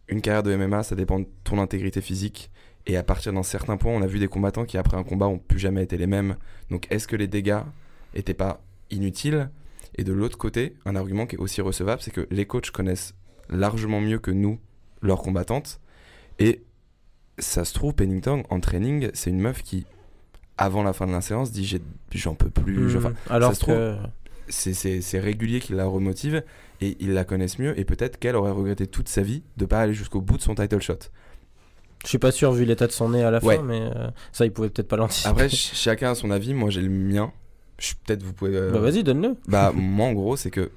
une 0.07 0.21
carrière 0.21 0.41
de 0.41 0.55
MMA, 0.55 0.83
ça 0.83 0.95
dépend 0.95 1.19
de 1.19 1.27
ton 1.43 1.59
intégrité 1.59 2.01
physique. 2.01 2.49
Et 2.87 2.97
à 2.97 3.03
partir 3.03 3.31
d'un 3.31 3.43
certain 3.43 3.77
point, 3.77 3.93
on 3.93 4.01
a 4.01 4.07
vu 4.07 4.17
des 4.17 4.27
combattants 4.27 4.65
qui, 4.65 4.77
après 4.77 4.97
un 4.97 5.03
combat, 5.03 5.27
ont 5.27 5.37
plus 5.37 5.59
jamais 5.59 5.83
été 5.83 5.97
les 5.97 6.07
mêmes. 6.07 6.35
Donc, 6.71 6.87
est-ce 6.89 7.07
que 7.07 7.15
les 7.15 7.27
dégâts 7.27 7.59
étaient 8.15 8.33
pas 8.33 8.61
inutiles 8.89 9.49
Et 9.95 10.03
de 10.03 10.13
l'autre 10.13 10.37
côté, 10.37 10.75
un 10.85 10.95
argument 10.95 11.25
qui 11.25 11.35
est 11.35 11.39
aussi 11.39 11.61
recevable, 11.61 12.01
c'est 12.01 12.11
que 12.11 12.27
les 12.31 12.45
coachs 12.45 12.71
connaissent 12.71 13.13
largement 13.49 13.99
mieux 14.01 14.19
que 14.19 14.31
nous 14.31 14.59
leurs 15.01 15.21
combattantes. 15.21 15.79
Et 16.39 16.61
ça 17.37 17.65
se 17.65 17.73
trouve, 17.73 17.93
Pennington, 17.93 18.43
en 18.49 18.59
training, 18.59 19.09
c'est 19.13 19.29
une 19.29 19.39
meuf 19.39 19.61
qui, 19.63 19.85
avant 20.57 20.83
la 20.83 20.93
fin 20.93 21.07
de 21.07 21.11
la 21.11 21.21
séance, 21.21 21.51
dit 21.51 21.79
j'en 22.13 22.35
peux 22.35 22.49
plus. 22.49 22.77
Mm. 22.93 22.97
enfin, 22.97 23.13
Alors 23.29 23.55
se 23.55 23.65
que 23.65 23.95
c'est- 24.47 25.19
régulier 25.19 25.59
qui 25.59 25.73
la 25.73 25.85
remotive 25.85 26.43
et 26.81 26.95
ils 26.99 27.13
la 27.13 27.23
connaissent 27.25 27.59
mieux. 27.59 27.77
Et 27.79 27.85
peut-être 27.85 28.17
qu'elle 28.19 28.35
aurait 28.35 28.51
regretté 28.51 28.87
toute 28.87 29.09
sa 29.09 29.21
vie 29.21 29.43
de 29.57 29.65
pas 29.65 29.81
aller 29.81 29.93
jusqu'au 29.93 30.21
bout 30.21 30.37
de 30.37 30.41
son 30.41 30.55
title 30.55 30.81
shot. 30.81 30.95
je 32.03 32.07
suis 32.09 32.17
pas 32.17 32.31
sûr 32.31 32.51
vu 32.53 32.63
l'état 32.65 32.87
de 32.87 32.91
son 32.93 33.09
nez 33.09 33.23
à 33.23 33.31
la 33.31 33.43
Ouais. 33.43 33.57
fin, 33.57 33.63
mais 33.63 33.81
euh, 33.81 34.09
ça 34.31 34.45
il 34.45 34.51
pouvait 34.53 34.69
peut-être 34.69 34.87
pas 34.87 34.95
l'anticiper. 34.97 35.29
Après, 35.29 35.49
ch- 35.49 35.71
chacun 35.75 36.11
a 36.11 36.15
son 36.15 36.31
avis. 36.31 36.53
Moi, 36.53 36.69
j'ai 36.69 36.81
le 36.81 36.89
mien. 36.89 37.31
Je- 37.79 37.93
Peut-être 38.05 38.23
vous 38.23 38.33
pouvez. 38.33 38.55
euh, 38.55 38.71
bah 38.71 38.79
vas-y, 38.79 39.03
donne-le. 39.03 39.35
Bah, 39.47 39.71
moi, 39.75 40.07
en 40.07 40.13
gros, 40.13 40.35
c'est 40.35 40.51
que 40.51 40.71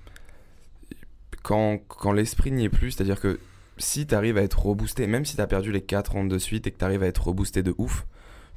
quand, 1.43 1.79
quand 1.89 2.13
l'esprit 2.13 2.53
n'y 2.53 2.65
est 2.65 2.69
plus, 2.69 2.93
c'est-à-dire 2.93 3.21
que 3.21 3.41
si 3.79 4.07
tu 4.07 4.15
arrives 4.15 4.39
à 4.39 4.43
être 4.43 4.65
reboosté, 4.65 5.07
même 5.07 5.25
si 5.25 5.35
tu 5.37 5.41
as 5.43 5.47
perdu 5.47 5.73
les 5.73 5.81
4 5.81 6.13
rounds 6.13 6.33
de 6.33 6.39
suite 6.39 6.67
et 6.67 6.71
que 6.71 6.79
tu 6.79 6.85
arrives 6.85 7.03
à 7.03 7.07
être 7.07 7.27
reboosté 7.27 7.63
de 7.63 7.75
ouf, 7.79 8.07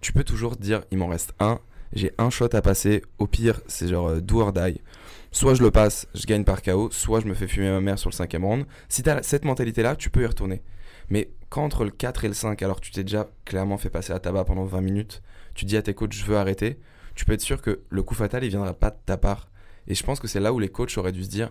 tu 0.01 0.13
peux 0.13 0.23
toujours 0.23 0.57
te 0.57 0.61
dire 0.61 0.83
il 0.91 0.97
m'en 0.97 1.07
reste 1.07 1.33
un, 1.39 1.59
j'ai 1.93 2.11
un 2.17 2.29
shot 2.29 2.49
à 2.53 2.61
passer. 2.61 3.01
Au 3.17 3.25
pire, 3.27 3.61
c'est 3.67 3.87
genre 3.87 4.09
euh, 4.09 4.19
do 4.21 4.41
or 4.41 4.53
die. 4.53 4.81
Soit 5.31 5.55
je 5.55 5.63
le 5.63 5.71
passe, 5.71 6.07
je 6.13 6.25
gagne 6.25 6.43
par 6.43 6.61
KO, 6.61 6.89
soit 6.91 7.19
je 7.21 7.25
me 7.27 7.33
fais 7.33 7.47
fumer 7.47 7.69
ma 7.69 7.81
mère 7.81 7.97
sur 7.99 8.09
le 8.09 8.15
cinquième 8.15 8.45
round. 8.45 8.65
Si 8.87 9.03
tu 9.03 9.09
as 9.09 9.21
cette 9.23 9.45
mentalité-là, 9.45 9.95
tu 9.95 10.09
peux 10.09 10.21
y 10.21 10.25
retourner. 10.25 10.61
Mais 11.09 11.29
quand 11.49 11.63
entre 11.63 11.83
le 11.83 11.91
4 11.91 12.25
et 12.25 12.27
le 12.27 12.33
5, 12.33 12.61
alors 12.61 12.79
tu 12.81 12.91
t'es 12.91 13.03
déjà 13.03 13.29
clairement 13.45 13.77
fait 13.77 13.89
passer 13.89 14.13
à 14.13 14.19
tabac 14.19 14.45
pendant 14.45 14.63
20 14.65 14.81
minutes, 14.81 15.21
tu 15.53 15.65
dis 15.65 15.75
à 15.77 15.81
tes 15.81 15.93
coachs 15.93 16.13
je 16.13 16.23
veux 16.25 16.37
arrêter, 16.37 16.77
tu 17.15 17.25
peux 17.25 17.33
être 17.33 17.41
sûr 17.41 17.61
que 17.61 17.81
le 17.89 18.03
coup 18.03 18.13
fatal 18.15 18.43
il 18.43 18.49
viendra 18.49 18.73
pas 18.73 18.89
de 18.91 18.97
ta 19.05 19.17
part. 19.17 19.49
Et 19.87 19.95
je 19.95 20.03
pense 20.03 20.19
que 20.19 20.27
c'est 20.27 20.39
là 20.39 20.51
où 20.53 20.59
les 20.59 20.69
coachs 20.69 20.97
auraient 20.97 21.11
dû 21.11 21.23
se 21.23 21.29
dire 21.29 21.49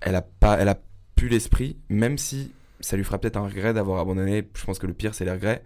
elle 0.00 0.14
a 0.14 0.22
pas 0.22 0.58
elle 0.58 0.68
a 0.68 0.78
plus 1.14 1.28
l'esprit 1.28 1.76
même 1.88 2.18
si 2.18 2.52
ça 2.80 2.96
lui 2.96 3.04
fera 3.04 3.18
peut-être 3.18 3.36
un 3.38 3.46
regret 3.46 3.72
d'avoir 3.72 4.00
abandonné 4.00 4.46
je 4.54 4.64
pense 4.64 4.78
que 4.78 4.86
le 4.86 4.92
pire 4.92 5.14
c'est 5.14 5.24
les 5.24 5.30
regrets 5.32 5.62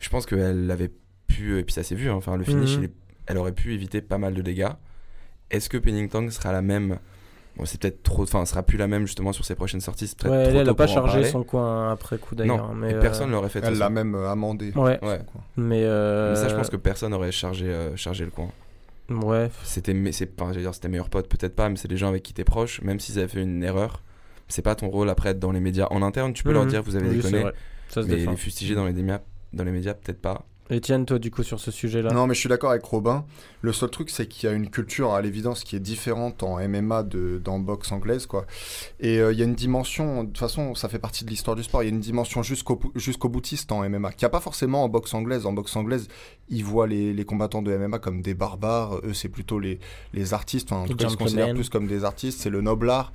je 0.00 0.08
pense 0.08 0.26
qu'elle 0.26 0.68
avait 0.70 0.90
pu 1.28 1.58
et 1.58 1.62
puis 1.62 1.72
ça 1.72 1.84
s'est 1.84 1.94
vu 1.94 2.10
hein, 2.10 2.14
enfin 2.14 2.36
le 2.36 2.42
finish 2.44 2.72
Mhm. 2.76 2.82
il 2.82 2.84
est- 2.86 2.92
elle 3.26 3.38
aurait 3.38 3.52
pu 3.54 3.72
éviter 3.74 4.00
pas 4.02 4.18
mal 4.18 4.34
de 4.34 4.42
dégâts 4.42 4.70
est-ce 5.52 5.68
que 5.68 5.78
Pennington 5.78 6.28
sera 6.30 6.50
la 6.52 6.62
même 6.62 6.98
Bon, 7.56 7.64
c'est 7.66 7.80
peut-être 7.80 8.02
trop. 8.02 8.22
Enfin, 8.22 8.44
sera 8.46 8.62
plus 8.62 8.78
la 8.78 8.86
même 8.86 9.06
justement 9.06 9.32
sur 9.32 9.44
ses 9.44 9.54
prochaines 9.54 9.80
sorties. 9.80 10.06
c'est 10.06 10.16
peut-être 10.18 10.32
Ouais, 10.32 10.42
trop 10.44 10.50
elle, 10.50 10.56
elle 10.58 10.64
tôt 10.66 10.70
a 10.72 10.76
pas 10.76 10.86
chargé 10.86 11.24
son 11.24 11.42
coin 11.42 11.90
après 11.92 12.16
coup 12.18 12.34
d'ailleurs. 12.34 12.68
Non, 12.68 12.74
mais 12.74 12.92
et 12.92 12.94
euh, 12.94 13.00
personne 13.00 13.30
l'aurait 13.30 13.48
fait. 13.48 13.60
Elle 13.64 13.76
l'a 13.78 13.90
même 13.90 14.14
euh, 14.14 14.30
amendé. 14.30 14.72
Ouais, 14.76 14.98
Ouais. 15.04 15.20
mais, 15.56 15.82
euh, 15.84 16.30
Mais 16.30 16.36
ça, 16.36 16.48
je 16.48 16.54
pense 16.54 16.70
que 16.70 16.76
personne 16.76 17.10
n'aurait 17.10 17.32
chargé, 17.32 17.66
euh, 17.66 17.94
chargé 17.96 18.24
le 18.24 18.30
coin. 18.30 18.48
Ouais, 19.10 19.50
C'était, 19.64 19.92
me- 19.92 20.12
c'est 20.12 20.26
pas, 20.26 20.52
dire, 20.52 20.72
c'était 20.72 20.88
meilleurs 20.88 21.08
potes, 21.10 21.28
peut-être 21.28 21.56
pas, 21.56 21.68
mais 21.68 21.76
c'est 21.76 21.88
des 21.88 21.96
gens 21.96 22.08
avec 22.08 22.22
qui 22.22 22.32
t'es 22.32 22.44
proche, 22.44 22.80
même 22.82 23.00
s'ils 23.00 23.18
avaient 23.18 23.26
fait 23.28 23.42
une 23.42 23.62
erreur. 23.64 24.02
C'est 24.46 24.62
pas 24.62 24.76
ton 24.76 24.88
rôle 24.88 25.10
après 25.10 25.30
d'être 25.34 25.40
dans 25.40 25.50
les 25.52 25.58
médias 25.60 25.88
en 25.90 26.02
interne. 26.02 26.32
Tu 26.32 26.44
peux 26.44 26.52
leur 26.52 26.62
Mhm. 26.64 26.70
dire 26.70 26.82
vous 26.82 26.94
avez 26.96 27.08
Oui, 27.08 27.16
déconné, 27.16 27.40
vrai. 27.42 27.52
Ça 27.88 28.02
se 28.02 28.06
mais 28.08 28.16
défend. 28.16 28.30
les 28.30 28.36
fustiger 28.36 28.74
dans 28.76 28.84
les 28.86 28.92
médias, 28.92 29.18
dans 29.52 29.64
les 29.64 29.72
médias 29.72 29.94
peut-être 29.94 30.20
pas. 30.20 30.44
Etienne, 30.70 31.04
toi, 31.04 31.18
du 31.18 31.30
coup, 31.30 31.42
sur 31.42 31.58
ce 31.58 31.70
sujet-là 31.70 32.12
Non, 32.12 32.26
mais 32.26 32.34
je 32.34 32.40
suis 32.40 32.48
d'accord 32.48 32.70
avec 32.70 32.84
Robin. 32.84 33.24
Le 33.60 33.72
seul 33.72 33.90
truc, 33.90 34.08
c'est 34.10 34.26
qu'il 34.26 34.48
y 34.48 34.52
a 34.52 34.54
une 34.54 34.70
culture, 34.70 35.12
à 35.12 35.20
l'évidence, 35.20 35.64
qui 35.64 35.74
est 35.76 35.80
différente 35.80 36.42
en 36.42 36.56
MMA 36.68 37.02
de, 37.02 37.40
dans 37.44 37.58
boxe 37.58 37.90
anglaise, 37.92 38.26
quoi. 38.26 38.46
Et 39.00 39.18
euh, 39.18 39.32
il 39.32 39.38
y 39.38 39.42
a 39.42 39.44
une 39.44 39.54
dimension, 39.54 40.22
de 40.22 40.28
toute 40.28 40.38
façon, 40.38 40.74
ça 40.74 40.88
fait 40.88 40.98
partie 40.98 41.24
de 41.24 41.30
l'histoire 41.30 41.56
du 41.56 41.62
sport, 41.62 41.82
il 41.82 41.86
y 41.86 41.88
a 41.88 41.92
une 41.94 42.00
dimension 42.00 42.42
jusqu'au 42.42 42.80
jusqu'au 42.94 43.28
boutiste 43.28 43.72
en 43.72 43.88
MMA, 43.88 44.12
qu'il 44.12 44.24
n'y 44.24 44.26
a 44.26 44.30
pas 44.30 44.40
forcément 44.40 44.84
en 44.84 44.88
boxe 44.88 45.12
anglaise. 45.14 45.44
En 45.46 45.52
boxe 45.52 45.74
anglaise, 45.76 46.08
ils 46.48 46.64
voient 46.64 46.86
les, 46.86 47.12
les 47.12 47.24
combattants 47.24 47.62
de 47.62 47.76
MMA 47.76 47.98
comme 47.98 48.22
des 48.22 48.34
barbares. 48.34 49.00
Eux, 49.04 49.12
c'est 49.12 49.28
plutôt 49.28 49.58
les, 49.58 49.80
les 50.14 50.34
artistes. 50.34 50.72
Enfin, 50.72 50.82
en 50.82 50.84
Les 50.84 50.90
tout 50.90 50.96
cas, 50.96 51.06
ils 51.06 51.10
se 51.10 51.16
considèrent 51.16 51.54
plus 51.54 51.68
comme 51.68 51.86
des 51.86 52.04
artistes. 52.04 52.40
C'est 52.40 52.50
le 52.50 52.60
noble 52.60 52.90
art. 52.90 53.12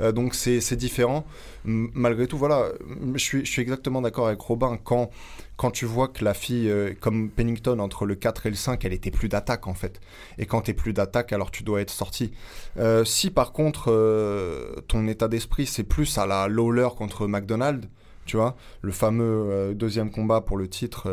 Euh, 0.00 0.12
donc, 0.12 0.34
c'est 0.34 0.60
c'est 0.60 0.76
différent. 0.76 1.24
M- 1.64 1.88
malgré 1.94 2.26
tout, 2.26 2.36
voilà, 2.38 2.68
je 3.14 3.18
suis, 3.22 3.44
je 3.46 3.50
suis 3.50 3.62
exactement 3.62 4.02
d'accord 4.02 4.26
avec 4.26 4.40
Robin. 4.40 4.76
Quand 4.82 5.10
quand 5.56 5.70
tu 5.70 5.86
vois 5.86 6.08
que 6.08 6.24
la 6.24 6.34
fille, 6.34 6.68
euh, 6.68 6.92
comme 7.00 7.30
Pennington, 7.30 7.78
entre 7.78 8.04
le 8.04 8.14
4 8.14 8.46
et 8.46 8.50
le 8.50 8.56
5, 8.56 8.84
elle 8.84 8.92
était 8.92 9.10
plus 9.10 9.28
d'attaque 9.28 9.66
en 9.66 9.74
fait. 9.74 10.00
Et 10.38 10.46
quand 10.46 10.62
t'es 10.62 10.74
plus 10.74 10.92
d'attaque, 10.92 11.32
alors 11.32 11.50
tu 11.50 11.62
dois 11.62 11.80
être 11.80 11.90
sorti. 11.90 12.32
Euh, 12.78 13.04
si 13.04 13.30
par 13.30 13.52
contre, 13.52 13.90
euh, 13.90 14.74
ton 14.88 15.06
état 15.08 15.28
d'esprit, 15.28 15.66
c'est 15.66 15.84
plus 15.84 16.18
à 16.18 16.26
la 16.26 16.48
Lawler 16.48 16.88
contre 16.96 17.26
McDonald, 17.26 17.86
tu 18.26 18.36
vois, 18.36 18.56
le 18.82 18.90
fameux 18.90 19.72
deuxième 19.74 20.10
combat 20.10 20.40
pour 20.40 20.56
le 20.56 20.66
titre 20.68 21.08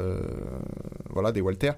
voilà, 1.12 1.32
des 1.32 1.42
Walter, 1.42 1.74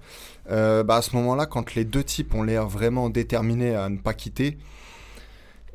bah 0.47 0.85
à 0.87 1.01
ce 1.01 1.13
moment-là, 1.17 1.45
quand 1.45 1.75
les 1.75 1.83
deux 1.83 2.05
types 2.05 2.33
ont 2.33 2.41
l'air 2.41 2.69
vraiment 2.69 3.09
déterminés 3.09 3.75
à 3.75 3.89
ne 3.89 3.97
pas 3.97 4.13
quitter, 4.13 4.57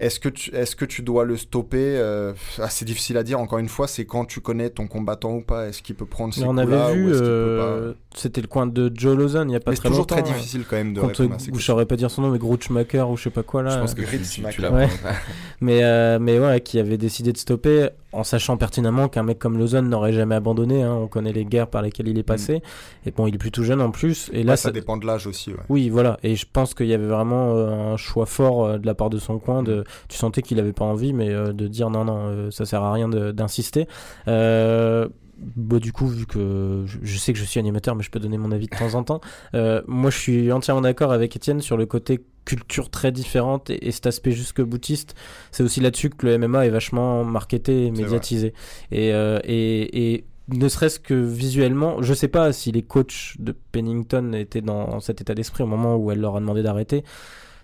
est-ce 0.00 0.18
que, 0.18 0.28
tu, 0.28 0.50
est-ce 0.54 0.74
que 0.74 0.84
tu 0.84 1.02
dois 1.02 1.24
le 1.24 1.36
stopper 1.36 1.96
Euh, 1.98 2.32
ah, 2.58 2.68
C'est 2.70 2.84
difficile 2.84 3.16
à 3.18 3.22
dire, 3.22 3.38
encore 3.38 3.58
une 3.58 3.68
fois, 3.68 3.86
c'est 3.86 4.04
quand 4.06 4.24
tu 4.24 4.40
connais 4.40 4.70
ton 4.70 4.86
combattant 4.86 5.34
ou 5.34 5.42
pas. 5.42 5.68
Est-ce 5.68 5.82
qu'il 5.82 5.94
peut 5.94 6.06
prendre 6.06 6.34
ses 6.34 6.42
on 6.44 6.54
coups-là 6.54 6.86
avait 6.86 6.92
ou 6.92 6.94
vu, 6.96 7.10
est-ce 7.10 7.18
qu'il 7.18 7.26
peut 7.26 7.26
euh, 7.28 7.92
c'était 8.16 8.40
le 8.40 8.48
coin 8.48 8.66
de 8.66 8.90
Joe 8.92 9.16
Lawson 9.16 9.44
il 9.48 9.52
y 9.52 9.56
a 9.56 9.60
pas 9.60 9.70
Mais 9.70 9.76
c'est 9.76 9.82
très 9.82 9.88
toujours 9.90 10.00
longtemps. 10.02 10.16
très 10.16 10.28
hein. 10.28 10.34
difficile 10.34 10.64
quand 10.68 10.74
même 10.76 10.94
de 10.94 11.00
Contre, 11.00 11.20
répondre 11.20 11.36
à 11.36 11.38
ces 11.38 11.52
je 11.54 11.60
saurais 11.64 11.86
pas 11.86 11.94
dire 11.96 12.10
son 12.10 12.22
nom, 12.22 12.30
mais 12.30 12.38
Grouchmaker 12.38 13.08
ou 13.08 13.16
je 13.16 13.22
sais 13.24 13.30
pas 13.30 13.44
quoi 13.44 13.62
là. 13.62 13.70
Je 13.76 13.78
pense 13.80 13.94
que 13.94 14.02
Ritz 14.04 14.28
tu, 14.30 14.42
Ouais. 14.42 14.88
Mais, 15.60 15.84
euh, 15.84 16.18
mais 16.20 16.38
ouais, 16.40 16.60
qui 16.60 16.78
avait 16.78 16.96
décidé 16.96 17.32
de 17.32 17.38
stopper 17.38 17.88
en 18.12 18.24
sachant 18.24 18.56
pertinemment 18.56 19.08
qu'un 19.08 19.22
mec 19.22 19.38
comme 19.38 19.58
Lawson 19.58 19.82
n'aurait 19.82 20.12
jamais 20.12 20.34
abandonné. 20.34 20.82
hein. 20.82 20.94
On 21.02 21.06
connaît 21.06 21.32
les 21.32 21.44
guerres 21.44 21.68
par 21.68 21.82
lesquelles 21.82 22.08
il 22.08 22.18
est 22.18 22.22
passé. 22.24 22.62
Et 23.06 23.10
bon, 23.12 23.26
il 23.28 23.34
est 23.34 23.38
plus 23.38 23.52
tout 23.52 23.62
jeune 23.62 23.80
en 23.80 23.90
plus. 23.90 24.30
Et 24.32 24.42
là, 24.42 24.44
Mm. 24.44 24.48
Ouais, 24.50 24.56
ça 24.56 24.62
ça- 24.64 24.70
dépend 24.72 24.96
de 24.96 25.06
l'âge 25.06 25.26
aussi. 25.28 25.50
Ouais. 25.50 25.58
Oui, 25.68 25.88
voilà. 25.90 26.18
Et 26.24 26.34
je 26.34 26.46
pense 26.52 26.74
qu'il 26.74 26.86
y 26.86 26.94
avait 26.94 27.06
vraiment 27.06 27.54
euh, 27.54 27.92
un 27.92 27.96
choix 27.96 28.26
fort 28.26 28.78
de 28.78 28.86
la 28.86 28.94
part 28.94 29.10
de 29.10 29.18
son 29.18 29.38
coin. 29.38 29.62
De... 29.62 29.84
Tu 30.08 30.16
sentais 30.16 30.42
qu'il 30.42 30.58
avait 30.58 30.72
pas 30.72 30.84
envie, 30.84 31.12
mais 31.12 31.30
euh, 31.30 31.52
de 31.52 31.68
dire 31.68 31.90
non, 31.90 32.04
non, 32.04 32.26
euh, 32.26 32.50
ça 32.50 32.64
sert 32.66 32.82
à 32.82 32.92
rien 32.92 33.08
d'insister. 33.08 33.86
Euh, 34.28 35.08
bah, 35.56 35.78
du 35.78 35.92
coup, 35.92 36.06
vu 36.06 36.26
que 36.26 36.84
je, 36.86 37.16
sais 37.16 37.32
que 37.32 37.38
je 37.38 37.44
suis 37.44 37.58
animateur, 37.58 37.94
mais 37.94 38.02
je 38.02 38.10
peux 38.10 38.20
donner 38.20 38.36
mon 38.36 38.52
avis 38.52 38.66
de 38.66 38.76
temps 38.76 38.94
en 38.94 39.02
temps. 39.04 39.20
euh, 39.54 39.80
moi, 39.86 40.10
je 40.10 40.18
suis 40.18 40.52
entièrement 40.52 40.82
d'accord 40.82 41.12
avec 41.12 41.34
Étienne 41.34 41.60
sur 41.62 41.76
le 41.78 41.86
côté 41.86 42.24
culture 42.44 42.90
très 42.90 43.10
différente 43.12 43.70
et, 43.70 43.86
et 43.86 43.90
cet 43.90 44.06
aspect 44.06 44.32
jusque 44.32 44.60
boutiste. 44.60 45.14
C'est 45.50 45.62
aussi 45.62 45.80
là-dessus 45.80 46.10
que 46.10 46.26
le 46.26 46.36
MMA 46.38 46.66
est 46.66 46.70
vachement 46.70 47.24
marketé 47.24 47.86
et 47.86 47.90
médiatisé. 47.90 48.52
Et, 48.90 49.12
euh, 49.14 49.38
et, 49.44 50.12
et 50.14 50.24
ne 50.48 50.68
serait-ce 50.68 50.98
que 51.00 51.14
visuellement, 51.14 52.02
je 52.02 52.12
sais 52.12 52.28
pas 52.28 52.52
si 52.52 52.70
les 52.72 52.82
coachs 52.82 53.34
de 53.38 53.52
Pennington 53.72 54.32
étaient 54.34 54.60
dans 54.62 55.00
cet 55.00 55.20
état 55.22 55.34
d'esprit 55.34 55.62
au 55.62 55.66
moment 55.66 55.96
où 55.96 56.10
elle 56.10 56.20
leur 56.20 56.36
a 56.36 56.40
demandé 56.40 56.62
d'arrêter. 56.62 57.02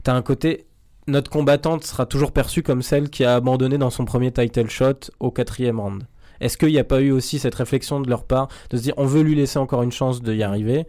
T'as 0.03 0.15
un 0.15 0.23
côté, 0.23 0.67
notre 1.07 1.31
combattante 1.31 1.85
sera 1.85 2.07
toujours 2.07 2.33
perçue 2.33 2.63
comme 2.63 2.83
celle 2.83 3.11
qui 3.11 3.25
a 3.25 3.37
abandonné 3.37 3.79
dans 3.79 3.91
son 3.91 4.05
premier 4.05 4.33
title 4.33 4.69
shot 4.69 5.11
au 5.21 5.31
quatrième 5.31 5.81
round. 5.81 6.05
Est-ce 6.41 6.59
qu'il 6.59 6.69
n'y 6.69 6.79
a 6.79 6.85
pas 6.85 7.01
eu 7.01 7.13
aussi 7.13 7.39
cette 7.39 7.55
réflexion 7.55 8.01
de 8.01 8.11
leur 8.11 8.25
part 8.25 8.49
de 8.71 8.77
se 8.77 8.83
dire 8.83 8.95
on 8.97 9.07
veut 9.07 9.23
lui 9.23 9.35
laisser 9.35 9.59
encore 9.59 9.83
une 9.83 9.93
chance 9.93 10.23
d'y 10.23 10.43
arriver 10.43 10.87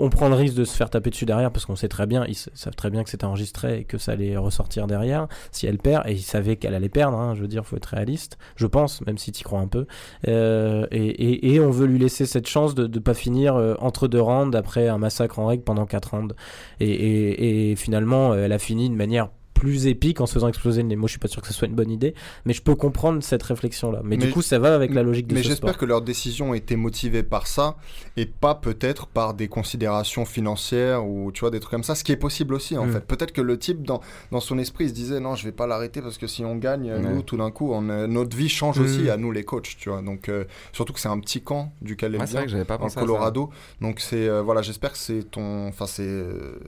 on 0.00 0.08
prend 0.08 0.30
le 0.30 0.34
risque 0.34 0.54
de 0.54 0.64
se 0.64 0.74
faire 0.74 0.88
taper 0.88 1.10
dessus 1.10 1.26
derrière 1.26 1.52
parce 1.52 1.66
qu'on 1.66 1.76
sait 1.76 1.88
très 1.88 2.06
bien, 2.06 2.24
ils 2.26 2.34
savent 2.34 2.74
très 2.74 2.88
bien 2.88 3.04
que 3.04 3.10
c'était 3.10 3.26
enregistré 3.26 3.80
et 3.80 3.84
que 3.84 3.98
ça 3.98 4.12
allait 4.12 4.36
ressortir 4.38 4.86
derrière 4.86 5.28
si 5.52 5.66
elle 5.66 5.76
perd 5.76 6.08
et 6.08 6.12
ils 6.12 6.22
savaient 6.22 6.56
qu'elle 6.56 6.74
allait 6.74 6.88
perdre, 6.88 7.18
hein, 7.18 7.34
je 7.34 7.42
veux 7.42 7.48
dire, 7.48 7.66
faut 7.66 7.76
être 7.76 7.84
réaliste, 7.84 8.38
je 8.56 8.66
pense, 8.66 9.02
même 9.02 9.18
si 9.18 9.30
tu 9.30 9.44
crois 9.44 9.60
un 9.60 9.66
peu. 9.66 9.86
Euh, 10.26 10.86
et, 10.90 11.60
on 11.60 11.70
veut 11.70 11.86
lui 11.86 11.98
laisser 11.98 12.24
cette 12.24 12.48
chance 12.48 12.74
de 12.74 12.86
ne 12.86 12.98
pas 12.98 13.12
finir 13.12 13.56
euh, 13.56 13.74
entre 13.80 14.08
deux 14.08 14.20
rounds 14.20 14.56
après 14.56 14.88
un 14.88 14.96
massacre 14.96 15.38
en 15.38 15.46
règle 15.46 15.62
pendant 15.62 15.84
quatre 15.84 16.12
rounds. 16.12 16.34
Et, 16.80 17.74
finalement, 17.76 18.32
elle 18.34 18.52
a 18.52 18.58
fini 18.58 18.88
de 18.88 18.94
manière 18.94 19.28
plus 19.60 19.86
épique 19.86 20.20
en 20.20 20.26
se 20.26 20.32
faisant 20.32 20.48
exploser 20.48 20.82
le 20.82 20.88
nez. 20.88 20.96
Moi, 20.96 21.06
je 21.06 21.12
suis 21.12 21.18
pas 21.20 21.28
sûr 21.28 21.42
que 21.42 21.48
ce 21.48 21.52
soit 21.54 21.68
une 21.68 21.74
bonne 21.74 21.90
idée, 21.90 22.14
mais 22.46 22.52
je 22.54 22.62
peux 22.62 22.74
comprendre 22.74 23.22
cette 23.22 23.42
réflexion-là. 23.42 24.00
Mais, 24.04 24.16
du 24.16 24.30
coup, 24.30 24.42
ça 24.42 24.58
va 24.58 24.74
avec 24.74 24.94
la 24.94 25.02
logique 25.02 25.26
de 25.26 25.34
Mais 25.34 25.42
ce 25.42 25.48
j'espère 25.48 25.76
que 25.76 25.84
leur 25.84 26.00
décision 26.02 26.54
était 26.54 26.76
motivée 26.76 27.22
par 27.22 27.46
ça 27.46 27.76
et 28.16 28.24
pas 28.26 28.54
peut-être 28.54 29.06
par 29.06 29.34
des 29.34 29.48
considérations 29.48 30.24
financières 30.24 31.06
ou 31.06 31.30
tu 31.32 31.40
vois 31.40 31.50
des 31.50 31.60
trucs 31.60 31.72
comme 31.72 31.84
ça, 31.84 31.94
ce 31.94 32.04
qui 32.04 32.12
est 32.12 32.16
possible 32.16 32.54
aussi 32.54 32.76
en 32.78 32.86
Mm. 32.86 32.92
fait. 32.92 33.00
Peut-être 33.06 33.32
que 33.32 33.40
le 33.42 33.58
type 33.58 33.82
dans, 33.82 34.00
dans 34.32 34.40
son 34.40 34.58
esprit 34.58 34.84
il 34.84 34.88
se 34.88 34.94
disait 34.94 35.20
non 35.20 35.34
je 35.34 35.44
vais 35.44 35.52
pas 35.52 35.66
l'arrêter 35.66 36.00
parce 36.00 36.16
que 36.18 36.26
si 36.26 36.44
on 36.44 36.56
gagne 36.56 36.90
Ouais. 36.92 36.98
nous 37.00 37.22
tout 37.22 37.36
d'un 37.36 37.50
coup 37.50 37.70
on, 37.72 37.88
a- 37.90 38.06
notre 38.06 38.36
vie 38.36 38.48
change 38.48 38.78
Mm. 38.80 38.84
aussi 38.84 39.10
à 39.10 39.16
nous 39.16 39.30
les 39.32 39.44
coachs 39.44 39.76
tu 39.78 39.90
vois 39.90 40.00
donc 40.02 40.28
euh, 40.28 40.44
surtout 40.72 40.92
que 40.92 41.00
c'est 41.00 41.08
un 41.08 41.20
petit 41.20 41.42
camp 41.42 41.72
duquel 41.82 42.14
elle 42.14 42.20
Ouais, 42.20 42.26
c'est 42.26 42.30
vient 42.32 42.40
vrai 42.40 42.46
que 42.46 42.52
j'avais 42.52 42.64
pas 42.64 42.78
dans 42.78 42.84
le 42.84 42.88
pensé 42.88 42.98
à 42.98 43.00
ça. 43.02 43.06
Colorado 43.06 43.50
donc 43.80 44.00
c'est 44.00 44.28
euh, 44.28 44.40
voilà 44.42 44.62
j'espère 44.62 44.92
que 44.92 44.98
c'est 44.98 45.24
ton 45.30 45.68
enfin 45.68 45.86
c'est 45.86 46.02
euh, 46.06 46.58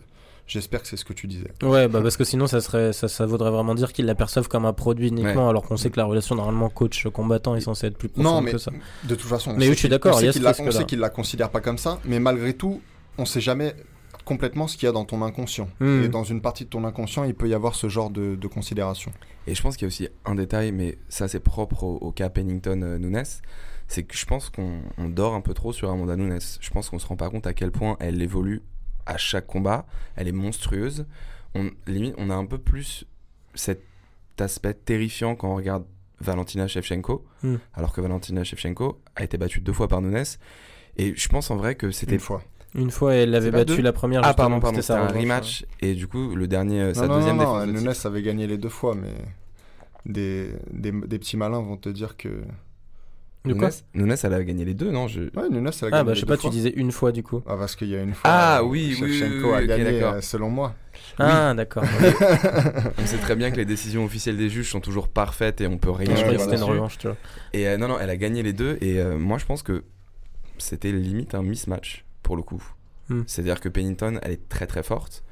j'espère 0.53 0.83
que 0.83 0.89
c'est 0.89 0.97
ce 0.97 1.05
que 1.05 1.13
tu 1.13 1.27
disais. 1.27 1.51
Ouais, 1.63 1.89
bah 1.89 2.01
parce 2.03 2.17
que 2.17 2.25
sinon 2.25 2.47
ça 2.47 2.61
serait 2.61 2.93
ça, 2.93 3.09
ça 3.09 3.27
voudrait 3.27 3.51
vraiment 3.51 3.75
dire 3.75 3.93
qu'ils 3.93 4.07
l'aperçoivent 4.07 4.49
comme 4.49 4.67
un 4.67 4.73
produit 4.73 5.09
uniquement, 5.09 5.49
alors 5.49 5.63
qu'on 5.63 5.77
sait 5.77 5.91
que 5.91 5.99
la 5.99 6.05
relation 6.05 6.35
normalement 6.35 6.69
coach 6.69 7.07
combattant 7.09 7.57
est 7.57 7.61
censée 7.61 7.87
être 7.87 7.97
plus 7.99 8.09
profonde 8.09 8.33
Non, 8.33 8.41
mais 8.41 8.53
que 8.53 8.59
ça. 8.59 8.71
de 9.05 9.15
toute 9.15 9.29
façon, 9.29 9.51
on 9.51 9.55
Mais 9.55 9.63
sait 9.65 9.69
oui, 9.69 9.75
je 9.75 9.79
suis 9.81 9.89
d'accord, 9.89 10.17
on 10.17 10.19
sait 10.19 10.33
qu'il 10.33 10.87
qu'il 10.87 10.99
la 11.01 11.11
considère 11.11 11.51
pas 11.51 11.61
comme 11.61 11.79
ça, 11.79 11.99
mais 12.05 12.19
malgré 12.21 12.55
tout, 12.55 12.81
on 13.19 13.25
sait 13.25 13.41
jamais 13.41 13.75
complètement 14.25 14.69
ce 14.69 14.77
qu'il 14.77 14.87
y 14.87 14.89
a 14.89 14.93
dans 14.93 15.05
ton 15.05 15.23
inconscient. 15.23 15.69
Hmm. 15.81 16.05
Et 16.05 16.09
dans 16.09 16.25
une 16.25 16.41
partie 16.41 16.65
de 16.65 16.71
ton 16.71 16.85
inconscient, 16.85 17.25
il 17.25 17.35
peut 17.35 17.49
y 17.49 17.55
avoir 17.55 17.75
ce 17.75 17.89
genre 17.89 18.11
de, 18.11 18.37
de 18.37 18.47
considération. 18.47 19.13
Et 19.47 19.55
je 19.55 19.63
pense 19.63 19.77
qu'il 19.77 19.85
y 19.85 19.87
a 19.87 19.89
aussi 19.89 20.09
un 20.25 20.35
détail, 20.35 20.71
mais 20.73 20.99
ça 21.09 21.29
c'est 21.29 21.41
propre 21.41 21.83
au, 21.85 21.97
au 21.97 22.13
cas 22.13 22.29
Pennington-Nunes, 22.29 23.25
c'est 23.89 24.05
que 24.05 24.17
je 24.17 24.25
pense 24.25 24.49
qu'on 24.49 24.81
on 24.99 25.09
dort 25.09 25.35
un 25.35 25.41
peu 25.41 25.55
trop 25.55 25.73
sur 25.73 25.91
Amanda 25.91 26.17
Nunes. 26.17 26.39
Je 26.61 26.71
pense 26.71 26.89
qu'on 26.91 26.99
se 26.99 27.07
rend 27.07 27.17
pas 27.17 27.31
compte 27.31 27.47
à 27.47 27.53
quel 27.53 27.71
point 27.73 27.97
elle 28.01 28.23
évolue 28.23 28.63
à 29.07 29.17
chaque 29.17 29.47
combat. 29.47 29.87
Elle 30.17 30.29
est 30.29 30.33
monstrueuse. 30.33 31.07
On, 31.55 31.71
limite, 31.87 32.15
on 32.19 32.31
a 32.31 32.35
un 32.35 32.47
peu 32.47 32.59
plus 32.59 33.05
cet 33.55 33.83
aspect 34.39 34.75
terrifiant 34.75 35.35
quand 35.37 35.51
on 35.53 35.57
regarde 35.57 35.85
Valentina 36.21 36.67
Shevchenko, 36.69 37.25
Hmm. 37.43 37.57
alors 37.75 37.93
que 37.93 38.01
Valentina 38.01 38.45
Shevchenko 38.45 39.01
a 39.17 39.25
été 39.25 39.37
battue 39.37 39.61
deux 39.61 39.73
fois 39.73 39.89
par 39.89 40.01
Nunes. 40.01 40.25
Et 40.97 41.15
je 41.17 41.29
pense 41.29 41.51
en 41.51 41.57
vrai 41.57 41.75
que 41.75 41.91
c'était 41.91 42.15
Une 42.15 42.21
fois. 42.21 42.43
Une 42.75 42.91
fois, 42.91 43.15
elle 43.15 43.31
l'avait 43.31 43.47
C'est 43.47 43.51
pas 43.51 43.59
battu 43.59 43.77
deux 43.77 43.83
la 43.83 43.93
première. 43.93 44.23
Ah 44.25 44.33
pardon, 44.33 44.61
pardon, 44.61 44.81
c'était 44.81 44.93
un 44.95 45.09
rematch. 45.09 45.67
Et 45.81 45.95
du 45.95 46.07
coup, 46.07 46.35
le 46.35 46.47
dernier, 46.47 46.81
euh, 46.81 46.95
sa 46.95 47.03
non, 47.03 47.09
non, 47.09 47.17
deuxième 47.19 47.37
non, 47.37 47.43
non, 47.45 47.67
défense. 47.67 47.83
de 47.83 47.87
Nunes 47.89 47.95
avait 48.05 48.23
gagné 48.23 48.47
les 48.47 48.57
deux 48.57 48.69
fois, 48.71 48.95
mais 48.95 49.13
des, 50.07 50.53
des, 50.71 50.91
des 50.93 51.19
petits 51.19 51.37
malins 51.37 51.61
vont 51.61 51.77
te 51.77 51.89
dire 51.89 52.17
que. 52.17 52.43
De 53.45 53.55
quoi 53.55 53.71
Nunes, 53.95 54.07
Nunes, 54.07 54.17
elle 54.23 54.35
a 54.35 54.45
gagné 54.45 54.65
les 54.65 54.75
deux, 54.75 54.91
non? 54.91 55.09
Je... 55.09 55.23
Ouais, 55.23 55.49
Nunes, 55.51 55.69
elle 55.83 55.85
a 55.85 55.87
Ah 55.87 55.91
gagné 55.91 56.05
bah 56.05 56.11
les 56.11 56.15
je 56.15 56.21
sais 56.21 56.27
deux 56.27 56.33
pas, 56.33 56.37
tu 56.37 56.49
disais 56.51 56.73
une 56.77 56.93
fois 56.93 57.11
du 57.13 57.23
coup. 57.23 57.43
Ah, 57.47 57.57
parce 57.57 57.75
qu'il 57.75 57.89
y 57.89 57.97
a 57.97 58.03
une 58.03 58.15
fois. 58.15 58.31
Ah, 58.31 58.61
euh, 58.61 58.65
oui, 58.65 58.97
oui, 59.01 59.23
oui, 59.23 59.51
a 59.53 59.59
oui, 59.61 59.67
gagné, 59.67 60.03
euh, 60.03 60.21
selon 60.21 60.49
moi. 60.49 60.75
Ah 61.19 61.53
d'accord. 61.55 61.85
On 62.99 63.07
sait 63.07 63.19
très 63.19 63.37
bien 63.37 63.51
que 63.51 63.57
les 63.57 63.65
décisions 63.65 64.05
officielles 64.05 64.37
des 64.37 64.49
juges 64.49 64.71
sont 64.71 64.81
toujours 64.81 65.09
parfaites 65.09 65.61
et 65.61 65.67
on 65.67 65.79
peut 65.79 65.91
rien 65.91 66.07
je 66.07 66.13
Ouais, 66.13 66.17
croyais 66.23 66.37
dire 66.39 66.47
que 66.47 66.53
c'était 66.53 66.65
une 66.65 66.71
revanche, 66.71 66.99
tu 66.99 67.07
vois. 67.09 67.17
Et 67.53 67.69
euh, 67.69 67.77
non, 67.77 67.89
non, 67.89 67.99
elle 68.01 68.11
a 68.11 68.17
gagné 68.17 68.43
les 68.43 68.53
deux. 68.53 68.79
Et 68.81 69.01
euh, 69.01 69.19
moi, 69.19 69.39
je 69.39 69.45
pense 69.45 69.63
que 69.63 69.85
c'était 70.59 70.93
limite 70.93 71.35
un 71.35 71.43
mismatch 71.43 72.05
pour 72.23 72.37
le 72.37 72.43
coup. 72.43 72.63
Hmm. 73.09 73.23
C'est-à-dire 73.27 73.61
que 73.61 73.69
Pennington, 73.69 74.19
elle 74.23 74.33
est 74.33 74.49
très 74.49 74.67
très 74.67 74.83
forte. 74.83 75.25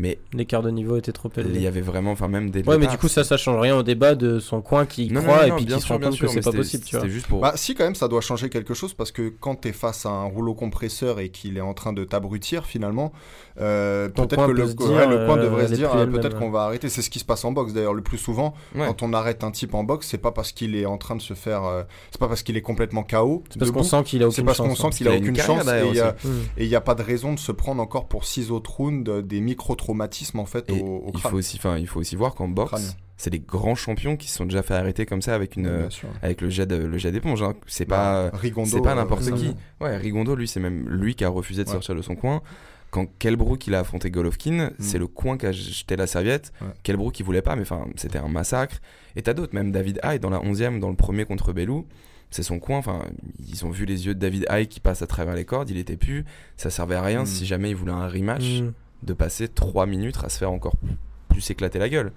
Mais 0.00 0.18
L'écart 0.32 0.62
de 0.62 0.70
niveau 0.70 0.96
était 0.96 1.10
trop 1.10 1.28
il 1.36 1.42
y 1.42 1.46
élevé. 1.48 1.66
avait 1.66 1.80
vraiment, 1.80 2.12
enfin, 2.12 2.28
même 2.28 2.50
des. 2.50 2.62
Ouais, 2.62 2.78
mais 2.78 2.86
du 2.86 2.96
coup, 2.98 3.08
ça, 3.08 3.24
ça 3.24 3.36
change 3.36 3.60
rien 3.60 3.76
au 3.76 3.82
débat 3.82 4.14
de 4.14 4.38
son 4.38 4.60
coin 4.62 4.86
qui 4.86 5.10
non, 5.10 5.22
croit 5.22 5.46
non, 5.48 5.54
et 5.54 5.56
puis 5.56 5.64
bien 5.64 5.76
qui 5.76 5.80
se 5.82 5.86
sûr, 5.88 5.96
rend 5.96 6.00
compte 6.02 6.12
sûr, 6.14 6.28
que 6.28 6.32
c'est 6.34 6.40
pas 6.40 6.52
possible, 6.52 6.84
tu 6.84 6.96
vois. 6.96 7.08
Juste 7.08 7.26
pour. 7.26 7.40
Bah, 7.40 7.52
si, 7.56 7.74
quand 7.74 7.82
même, 7.84 7.96
ça 7.96 8.06
doit 8.06 8.20
changer 8.20 8.48
quelque 8.48 8.74
chose 8.74 8.94
parce 8.94 9.10
que 9.10 9.28
quand 9.40 9.56
t'es 9.56 9.72
face 9.72 10.06
à 10.06 10.10
un 10.10 10.24
rouleau 10.24 10.54
compresseur 10.54 11.18
et 11.18 11.30
qu'il 11.30 11.56
est 11.56 11.60
en 11.62 11.74
train 11.74 11.92
de 11.92 12.04
t'abrutir, 12.04 12.64
finalement, 12.64 13.12
euh, 13.60 14.08
peut-être 14.08 14.36
que 14.36 14.46
peut 14.46 14.52
le, 14.52 14.64
ouais, 14.66 14.74
dire, 14.74 15.08
le 15.10 15.26
coin 15.26 15.36
euh, 15.38 15.42
devrait 15.42 15.66
se 15.68 15.74
dire 15.74 15.90
elle-même, 15.92 16.12
peut-être 16.12 16.38
qu'on 16.38 16.50
va 16.50 16.62
arrêter. 16.62 16.88
C'est 16.88 17.02
ce 17.02 17.10
qui 17.10 17.18
se 17.18 17.24
passe 17.24 17.44
en 17.44 17.50
boxe 17.50 17.72
d'ailleurs 17.72 17.94
le 17.94 18.02
plus 18.02 18.18
souvent. 18.18 18.54
Ouais. 18.76 18.86
Quand 18.86 19.02
on 19.02 19.12
arrête 19.12 19.42
un 19.42 19.50
type 19.50 19.74
en 19.74 19.82
boxe, 19.82 20.06
c'est 20.06 20.18
pas 20.18 20.30
parce 20.30 20.52
qu'il 20.52 20.76
est 20.76 20.86
en 20.86 20.96
train 20.98 21.16
de 21.16 21.22
se 21.22 21.34
faire. 21.34 21.64
euh, 21.64 21.82
c'est 22.12 22.20
pas 22.20 22.28
parce 22.28 22.44
qu'il 22.44 22.56
est 22.56 22.62
complètement 22.62 23.02
KO. 23.02 23.42
C'est 23.50 23.58
parce 23.58 23.72
qu'on 23.72 23.82
sent 23.82 24.04
qu'il 24.04 24.22
a 24.22 24.26
C'est 24.30 24.42
aucune 24.42 24.44
parce 24.44 24.58
qu'on 24.58 24.68
chance. 24.68 24.78
sent 24.78 24.86
hein. 24.86 24.90
qu'il 24.90 25.08
a 25.08 25.16
aucune 25.16 25.36
chance 25.36 25.66
et 26.56 26.64
il 26.64 26.68
n'y 26.68 26.74
a 26.76 26.80
pas 26.80 26.94
de 26.94 27.02
raison 27.02 27.32
de 27.34 27.38
se 27.38 27.50
prendre 27.50 27.82
encore 27.82 28.06
pour 28.06 28.24
six 28.24 28.52
autres 28.52 28.76
rounds 28.76 29.22
des 29.24 29.40
micro 29.40 29.74
traumatisme 29.88 30.38
en 30.38 30.46
fait 30.46 30.68
Et 30.70 30.80
au, 30.82 30.84
au 30.86 31.10
il 31.14 31.18
crâne. 31.20 31.30
faut 31.32 31.38
aussi, 31.38 31.56
enfin, 31.58 31.78
il 31.78 31.86
faut 31.86 32.00
aussi 32.00 32.14
voir 32.16 32.34
qu'en 32.34 32.48
boxe, 32.48 32.96
c'est 33.16 33.30
des 33.30 33.40
grands 33.40 33.74
champions 33.74 34.16
qui 34.16 34.28
se 34.28 34.36
sont 34.36 34.44
déjà 34.44 34.62
fait 34.62 34.74
arrêter 34.74 35.06
comme 35.06 35.22
ça 35.22 35.34
avec 35.34 35.56
une, 35.56 35.66
euh, 35.66 35.88
le 36.40 36.50
jet, 36.50 36.66
de- 36.66 36.76
le 36.76 36.98
jet 36.98 37.10
d'éponge. 37.10 37.42
hein. 37.42 37.54
C'est 37.66 37.88
Bah, 37.88 38.28
pas, 38.32 38.38
Rigondo, 38.38 38.68
c'est 38.70 38.82
pas 38.82 38.92
euh, 38.92 38.94
n'importe 38.96 39.30
qui. 39.34 39.54
Ouais, 39.80 39.96
Rigondo, 39.96 40.34
lui, 40.36 40.46
c'est 40.46 40.60
même 40.60 40.88
lui 40.88 41.14
qui 41.14 41.24
a 41.24 41.28
refusé 41.28 41.64
de 41.64 41.68
Ouais. 41.68 41.74
sortir 41.74 41.94
de 41.94 42.02
son 42.02 42.14
coin. 42.16 42.42
Quand 42.90 43.06
Kelbrook 43.18 43.66
il 43.66 43.74
a 43.74 43.80
affronté 43.80 44.10
Golovkin, 44.10 44.70
c'est 44.78 44.98
le 44.98 45.06
coin 45.06 45.36
qui 45.36 45.44
a 45.46 45.52
jeté 45.52 45.94
la 45.96 46.06
serviette. 46.06 46.52
Ouais. 46.62 46.68
Kelbrook 46.82 47.18
il 47.20 47.22
voulait 47.22 47.42
pas, 47.42 47.54
mais 47.56 47.62
enfin 47.62 47.84
c'était 47.96 48.18
un 48.18 48.28
massacre. 48.28 48.76
Et 49.16 49.20
t'as 49.22 49.34
d'autres, 49.34 49.54
même 49.54 49.72
David 49.72 50.00
Haye 50.02 50.18
dans 50.20 50.30
la 50.30 50.38
11e, 50.40 50.80
dans 50.80 50.88
le 50.88 50.96
premier 50.96 51.24
contre 51.26 51.52
Bellew, 51.52 51.84
c'est 52.30 52.42
son 52.42 52.58
coin. 52.58 52.78
Enfin, 52.78 53.02
ils 53.46 53.66
ont 53.66 53.70
vu 53.70 53.84
les 53.84 54.06
yeux 54.06 54.14
de 54.14 54.18
David 54.20 54.46
Haye 54.48 54.68
qui 54.68 54.80
passent 54.80 55.02
à 55.02 55.06
travers 55.06 55.34
les 55.34 55.44
cordes. 55.44 55.68
Il 55.68 55.76
était 55.76 55.96
plus. 55.98 56.24
Ça 56.56 56.70
servait 56.70 56.94
à 56.94 57.02
rien 57.02 57.22
Mm. 57.24 57.26
si 57.26 57.44
jamais 57.46 57.68
il 57.70 57.76
voulait 57.76 57.92
un 57.92 58.08
rematch 58.08 58.60
Mm. 58.62 58.72
De 59.02 59.12
passer 59.12 59.48
3 59.48 59.86
minutes 59.86 60.16
à 60.24 60.28
se 60.28 60.38
faire 60.38 60.50
encore 60.52 60.74
plus 61.28 61.50
éclater 61.50 61.78
la 61.78 61.88
gueule. 61.88 62.12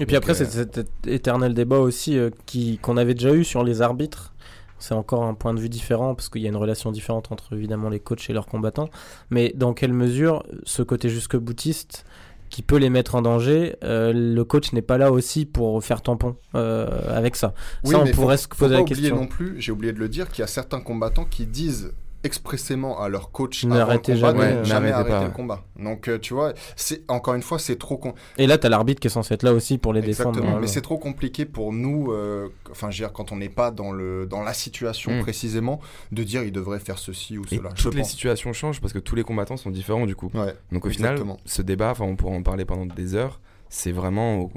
Et 0.00 0.06
puis 0.06 0.14
Donc, 0.14 0.24
après, 0.24 0.32
euh, 0.32 0.46
c'est 0.46 0.74
cet 0.74 1.06
éternel 1.06 1.54
débat 1.54 1.78
aussi 1.78 2.16
euh, 2.18 2.30
qui 2.46 2.78
qu'on 2.78 2.96
avait 2.96 3.14
déjà 3.14 3.32
eu 3.34 3.44
sur 3.44 3.64
les 3.64 3.82
arbitres. 3.82 4.34
C'est 4.80 4.94
encore 4.94 5.24
un 5.24 5.34
point 5.34 5.54
de 5.54 5.60
vue 5.60 5.68
différent 5.68 6.14
parce 6.14 6.28
qu'il 6.28 6.40
y 6.42 6.46
a 6.46 6.48
une 6.50 6.56
relation 6.56 6.92
différente 6.92 7.32
entre 7.32 7.54
évidemment 7.56 7.88
les 7.88 7.98
coachs 7.98 8.30
et 8.30 8.32
leurs 8.32 8.46
combattants. 8.46 8.88
Mais 9.30 9.52
dans 9.56 9.74
quelle 9.74 9.92
mesure 9.92 10.44
ce 10.62 10.82
côté 10.82 11.08
jusque 11.08 11.36
boutiste 11.36 12.04
qui 12.48 12.62
peut 12.62 12.76
les 12.76 12.88
mettre 12.88 13.16
en 13.16 13.22
danger, 13.22 13.74
euh, 13.82 14.12
le 14.14 14.44
coach 14.44 14.72
n'est 14.72 14.80
pas 14.82 14.96
là 14.96 15.10
aussi 15.10 15.46
pour 15.46 15.82
faire 15.82 16.00
tampon 16.00 16.36
euh, 16.54 16.86
avec 17.14 17.34
ça? 17.34 17.54
Oui, 17.82 17.90
ça, 17.90 17.98
on 18.00 18.04
mais 18.04 18.12
faut- 18.12 18.22
pourrait 18.22 18.36
se 18.36 18.44
faut 18.48 18.54
poser 18.54 18.74
pas 18.74 18.76
la 18.76 18.82
oublier 18.82 19.00
question. 19.00 19.16
non 19.16 19.26
plus, 19.26 19.60
j'ai 19.60 19.72
oublié 19.72 19.92
de 19.92 19.98
le 19.98 20.08
dire, 20.08 20.28
qu'il 20.28 20.40
y 20.40 20.44
a 20.44 20.46
certains 20.46 20.80
combattants 20.80 21.24
qui 21.24 21.44
disent 21.46 21.92
expressément 22.24 23.00
à 23.00 23.08
leur 23.08 23.30
coach 23.30 23.64
N'arrêtez 23.64 24.16
jamais, 24.16 24.42
euh, 24.44 24.64
jamais 24.64 24.90
arrêter 24.90 25.10
pas, 25.10 25.24
le 25.24 25.30
combat. 25.30 25.64
Donc 25.78 26.08
euh, 26.08 26.18
tu 26.18 26.34
vois, 26.34 26.52
c'est 26.76 27.02
encore 27.08 27.34
une 27.34 27.42
fois 27.42 27.58
c'est 27.58 27.76
trop 27.76 27.96
con- 27.96 28.14
Et 28.38 28.46
là, 28.46 28.58
t'as 28.58 28.68
l'arbitre 28.68 29.00
qui 29.00 29.06
est 29.06 29.10
censé 29.10 29.34
être 29.34 29.42
là 29.42 29.52
aussi 29.52 29.78
pour 29.78 29.92
les 29.92 30.00
défendre. 30.00 30.30
exactement, 30.30 30.44
normalement. 30.44 30.60
mais 30.60 30.66
c'est 30.66 30.80
trop 30.82 30.98
compliqué 30.98 31.44
pour 31.44 31.72
nous, 31.72 32.12
euh, 32.12 32.48
enfin 32.70 32.90
je 32.90 33.00
veux 33.02 33.06
dire 33.08 33.12
quand 33.12 33.32
on 33.32 33.36
n'est 33.36 33.48
pas 33.48 33.70
dans 33.70 33.92
le 33.92 34.26
dans 34.26 34.42
la 34.42 34.52
situation 34.52 35.12
Mm. 35.12 35.20
précisément, 35.22 35.80
de 36.12 36.22
dire 36.24 36.42
il 36.42 36.52
devrait 36.52 36.80
faire 36.80 36.98
ceci 36.98 37.38
ou 37.38 37.44
Et 37.52 37.56
cela. 37.56 37.70
Toutes 37.70 37.94
les 37.94 38.00
pense. 38.02 38.10
situations 38.10 38.52
changent 38.52 38.80
parce 38.80 38.92
que 38.92 38.98
tous 38.98 39.14
les 39.14 39.22
combattants 39.24 39.56
sont 39.56 39.70
différents 39.70 40.06
du 40.06 40.16
coup. 40.16 40.30
Ouais. 40.34 40.54
Donc 40.72 40.84
au 40.84 40.88
Exactement. 40.88 41.34
final, 41.36 41.36
ce 41.46 41.62
débat, 41.62 41.90
enfin 41.92 42.04
on 42.04 42.16
pourra 42.16 42.34
en 42.34 42.42
parler 42.42 42.64
pendant 42.64 42.86
des 42.86 43.14
heures, 43.14 43.40
c'est 43.68 43.92
vraiment 43.92 44.38
au, 44.40 44.50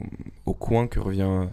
au 0.45 0.53
coin 0.53 0.87
que 0.87 0.99
revient 0.99 1.47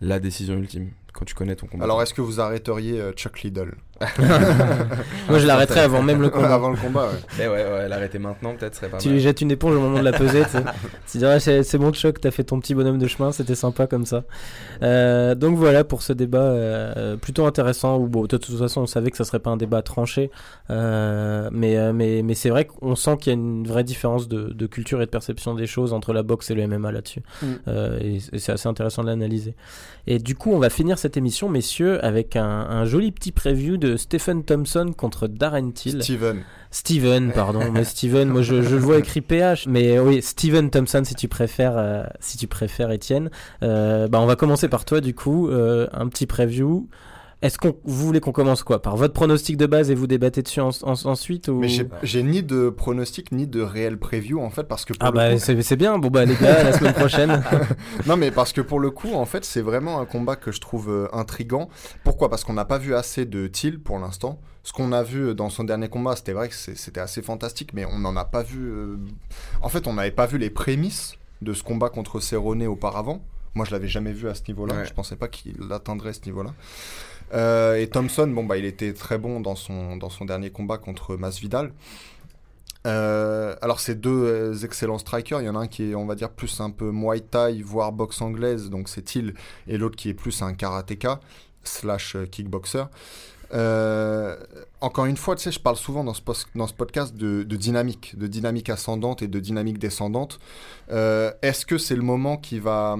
la 0.00 0.18
décision 0.18 0.54
ultime 0.54 0.90
quand 1.12 1.24
tu 1.24 1.34
connais 1.34 1.56
ton 1.56 1.66
combat. 1.66 1.84
Alors 1.84 2.02
est-ce 2.02 2.12
que 2.12 2.20
vous 2.20 2.40
arrêteriez 2.40 3.00
euh, 3.00 3.12
Chuck 3.12 3.42
Liddell? 3.42 3.74
Moi, 5.28 5.38
je 5.38 5.46
l'arrêterais 5.46 5.80
avant 5.80 6.02
même 6.02 6.20
le 6.20 6.28
combat. 6.30 6.54
Avant 6.54 6.70
le 6.70 6.76
combat, 6.76 7.06
ouais. 7.08 7.18
Eh 7.44 7.48
ouais, 7.48 7.64
ouais, 7.64 7.88
l'arrêter 7.88 8.18
maintenant 8.18 8.54
peut-être 8.54 8.74
serait 8.74 8.88
pas 8.88 8.98
Tu 8.98 9.08
mal. 9.08 9.14
lui 9.16 9.22
jettes 9.22 9.40
une 9.40 9.50
éponge 9.50 9.74
au 9.76 9.80
moment 9.80 9.98
de 9.98 10.04
la 10.04 10.12
pesée. 10.12 10.42
tu 11.10 11.18
dirais, 11.18 11.40
c'est 11.40 11.62
c'est 11.62 11.78
bon, 11.78 11.92
choc, 11.92 12.20
t'as 12.20 12.30
fait 12.30 12.44
ton 12.44 12.60
petit 12.60 12.74
bonhomme 12.74 12.98
de 12.98 13.06
chemin, 13.06 13.32
c'était 13.32 13.54
sympa 13.54 13.86
comme 13.86 14.04
ça. 14.04 14.24
Euh, 14.82 15.34
donc 15.34 15.56
voilà 15.56 15.84
pour 15.84 16.02
ce 16.02 16.12
débat 16.12 16.38
euh, 16.42 17.16
plutôt 17.16 17.46
intéressant. 17.46 17.96
Où, 17.98 18.06
bon, 18.08 18.22
de 18.22 18.36
toute 18.36 18.58
façon, 18.58 18.82
on 18.82 18.86
savait 18.86 19.10
que 19.10 19.16
ça 19.16 19.24
serait 19.24 19.38
pas 19.38 19.50
un 19.50 19.56
débat 19.56 19.82
tranché, 19.82 20.30
euh, 20.70 21.48
mais, 21.52 21.92
mais, 21.92 22.22
mais 22.22 22.34
c'est 22.34 22.50
vrai 22.50 22.64
qu'on 22.64 22.96
sent 22.96 23.16
qu'il 23.20 23.32
y 23.32 23.36
a 23.36 23.38
une 23.38 23.66
vraie 23.66 23.84
différence 23.84 24.28
de, 24.28 24.52
de 24.52 24.66
culture 24.66 25.00
et 25.00 25.06
de 25.06 25.10
perception 25.10 25.54
des 25.54 25.66
choses 25.66 25.92
entre 25.92 26.12
la 26.12 26.22
boxe 26.22 26.50
et 26.50 26.54
le 26.54 26.66
MMA 26.66 26.92
là-dessus. 26.92 27.22
Mm. 27.42 27.46
Euh, 27.68 27.98
et 28.00 28.16
et 28.32 28.38
c'est 28.38 28.52
assez 28.52 28.68
intéressant 28.68 29.02
de 29.02 29.08
l'analyser. 29.08 29.54
Et 30.06 30.18
du 30.18 30.34
coup, 30.34 30.52
on 30.52 30.58
va 30.58 30.70
finir 30.70 30.98
cette 30.98 31.16
émission, 31.16 31.48
messieurs, 31.48 32.04
avec 32.04 32.36
un, 32.36 32.44
un 32.44 32.84
joli 32.84 33.12
petit 33.12 33.32
preview 33.32 33.76
de 33.76 33.85
Stephen 33.96 34.42
Thompson 34.42 34.92
contre 34.96 35.28
Darren 35.28 35.72
Till. 35.72 36.02
Steven. 36.02 36.42
Steven, 36.70 37.32
pardon, 37.32 37.70
mais 37.72 37.84
Steven, 37.84 38.28
moi 38.28 38.42
je, 38.42 38.62
je 38.62 38.74
le 38.74 38.82
vois 38.82 38.98
écrit 38.98 39.20
PH, 39.20 39.66
mais 39.66 39.98
oui, 39.98 40.20
Steven 40.20 40.70
Thompson 40.70 41.02
si 41.04 41.14
tu 41.14 41.28
préfères, 41.28 41.78
euh, 41.78 42.02
si 42.20 42.36
tu 42.36 42.48
préfères 42.48 42.90
Étienne. 42.90 43.30
Euh, 43.62 44.08
bah 44.08 44.20
on 44.20 44.26
va 44.26 44.36
commencer 44.36 44.68
par 44.68 44.84
toi 44.84 45.00
du 45.00 45.14
coup, 45.14 45.48
euh, 45.48 45.86
un 45.92 46.08
petit 46.08 46.26
preview. 46.26 46.88
Est-ce 47.42 47.58
qu'on 47.58 47.76
vous 47.84 48.06
voulez 48.06 48.20
qu'on 48.20 48.32
commence 48.32 48.62
quoi? 48.62 48.80
Par 48.80 48.96
votre 48.96 49.12
pronostic 49.12 49.58
de 49.58 49.66
base 49.66 49.90
et 49.90 49.94
vous 49.94 50.06
débattez 50.06 50.42
dessus 50.42 50.60
en- 50.60 50.70
en- 50.82 51.06
ensuite 51.06 51.48
ou... 51.48 51.60
Mais 51.60 51.68
j'ai- 52.02 52.22
ni 52.22 52.42
de 52.42 52.70
pronostic 52.70 53.30
ni 53.30 53.46
de 53.46 53.60
réel 53.60 53.98
preview 53.98 54.40
en 54.40 54.48
fait 54.48 54.64
parce 54.64 54.86
que 54.86 54.94
pour 54.94 55.06
Ah 55.06 55.10
le 55.10 55.16
bah 55.16 55.34
coup- 55.34 55.62
c'est 55.62 55.76
bien, 55.76 55.98
bon 55.98 56.08
bah 56.08 56.24
les 56.24 56.34
gars, 56.34 56.64
la 56.64 56.72
semaine 56.72 56.94
prochaine. 56.94 57.42
Non, 58.06 58.16
mais 58.16 58.30
parce 58.30 58.52
que 58.54 58.62
pour 58.62 58.80
le 58.80 58.90
coup, 58.90 59.12
en 59.14 59.26
fait, 59.26 59.44
c'est 59.44 59.60
vraiment 59.60 60.00
un 60.00 60.06
combat 60.06 60.36
que 60.36 60.50
je 60.50 60.60
trouve 60.60 60.88
euh, 60.90 61.08
intrigant. 61.12 61.68
Pourquoi? 62.04 62.30
Parce 62.30 62.42
qu'on 62.42 62.54
n'a 62.54 62.64
pas 62.64 62.78
vu 62.78 62.94
assez 62.94 63.26
de 63.26 63.46
Till 63.48 63.80
pour 63.80 63.98
l'instant. 63.98 64.40
Ce 64.62 64.72
qu'on 64.72 64.90
a 64.92 65.02
vu 65.02 65.34
dans 65.34 65.50
son 65.50 65.62
dernier 65.64 65.88
combat, 65.88 66.16
c'était 66.16 66.32
vrai 66.32 66.48
que 66.48 66.54
c'était 66.54 67.00
assez 67.00 67.20
fantastique, 67.22 67.72
mais 67.74 67.84
on 67.84 67.98
n'en 67.98 68.16
a 68.16 68.24
pas 68.24 68.42
vu. 68.42 68.66
euh, 68.70 68.96
En 69.62 69.68
fait, 69.68 69.86
on 69.86 69.92
n'avait 69.92 70.10
pas 70.10 70.26
vu 70.26 70.38
les 70.38 70.50
prémices 70.50 71.14
de 71.42 71.52
ce 71.52 71.62
combat 71.62 71.90
contre 71.90 72.18
Cerrone 72.18 72.66
auparavant. 72.66 73.22
Moi, 73.54 73.64
je 73.66 73.70
l'avais 73.72 73.88
jamais 73.88 74.12
vu 74.12 74.28
à 74.28 74.34
ce 74.34 74.42
niveau-là. 74.48 74.74
Ouais. 74.74 74.84
Je 74.86 74.92
pensais 74.92 75.16
pas 75.16 75.28
qu'il 75.28 75.54
atteindrait 75.70 76.12
ce 76.14 76.20
niveau-là. 76.26 76.50
Euh, 77.34 77.76
et 77.76 77.88
Thompson, 77.88 78.26
bon, 78.28 78.44
bah, 78.44 78.56
il 78.56 78.64
était 78.64 78.92
très 78.92 79.18
bon 79.18 79.40
dans 79.40 79.56
son, 79.56 79.96
dans 79.96 80.10
son 80.10 80.24
dernier 80.24 80.50
combat 80.50 80.78
contre 80.78 81.16
Masvidal. 81.16 81.72
Euh, 82.86 83.56
alors 83.62 83.80
c'est 83.80 83.96
deux 83.96 84.10
euh, 84.10 84.54
excellents 84.62 84.98
strikers, 84.98 85.40
il 85.40 85.46
y 85.46 85.48
en 85.48 85.56
a 85.56 85.58
un 85.58 85.66
qui 85.66 85.90
est 85.90 85.94
on 85.96 86.06
va 86.06 86.14
dire 86.14 86.30
plus 86.30 86.60
un 86.60 86.70
peu 86.70 86.92
Muay 86.92 87.20
Thai 87.20 87.60
voire 87.60 87.90
boxe 87.90 88.22
anglaise, 88.22 88.70
donc 88.70 88.88
c'est 88.88 89.02
Till, 89.02 89.34
et 89.66 89.76
l'autre 89.76 89.96
qui 89.96 90.08
est 90.08 90.14
plus 90.14 90.40
un 90.42 90.54
karatéka 90.54 91.18
slash 91.64 92.14
euh, 92.14 92.26
kickboxer. 92.26 92.84
Encore 94.80 95.06
une 95.06 95.16
fois, 95.16 95.34
tu 95.34 95.42
sais, 95.42 95.52
je 95.52 95.60
parle 95.60 95.76
souvent 95.76 96.04
dans 96.04 96.14
ce, 96.14 96.20
dans 96.54 96.66
ce 96.66 96.74
podcast 96.74 97.16
de, 97.16 97.42
dynamique, 97.44 98.16
de 98.16 98.26
dynamique 98.26 98.70
ascendante 98.70 99.22
et 99.22 99.28
de 99.28 99.40
dynamique 99.40 99.78
descendante. 99.78 100.38
Est-ce 100.90 101.64
que 101.64 101.78
c'est 101.78 101.94
le 101.94 102.02
moment 102.02 102.36
qui 102.36 102.58
va, 102.58 102.96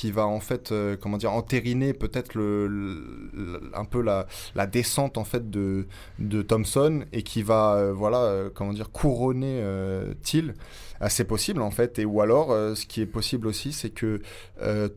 qui 0.00 0.12
va 0.12 0.26
en 0.26 0.40
fait, 0.40 0.72
euh, 0.72 0.96
comment 0.98 1.18
dire, 1.18 1.34
entériner 1.34 1.92
peut-être 1.92 2.34
le, 2.34 3.70
un 3.74 3.84
peu 3.84 4.00
la, 4.00 4.26
descente 4.66 5.18
en 5.18 5.24
fait 5.24 5.50
de, 5.50 5.88
de 6.18 6.40
Thompson 6.40 7.04
et 7.12 7.22
qui 7.22 7.42
va, 7.42 7.74
euh, 7.74 7.92
voilà, 7.92 8.22
euh, 8.22 8.48
comment 8.52 8.72
dire, 8.72 8.90
couronner 8.92 9.60
euh, 9.62 10.14
Till 10.22 10.54
Ah, 11.00 11.10
C'est 11.10 11.26
possible 11.26 11.60
en 11.60 11.70
fait, 11.70 11.98
et 11.98 12.06
ou 12.06 12.22
alors 12.22 12.48
ce 12.74 12.86
qui 12.86 13.02
est 13.02 13.06
possible 13.06 13.46
aussi, 13.46 13.74
c'est 13.74 13.90
que 13.90 14.22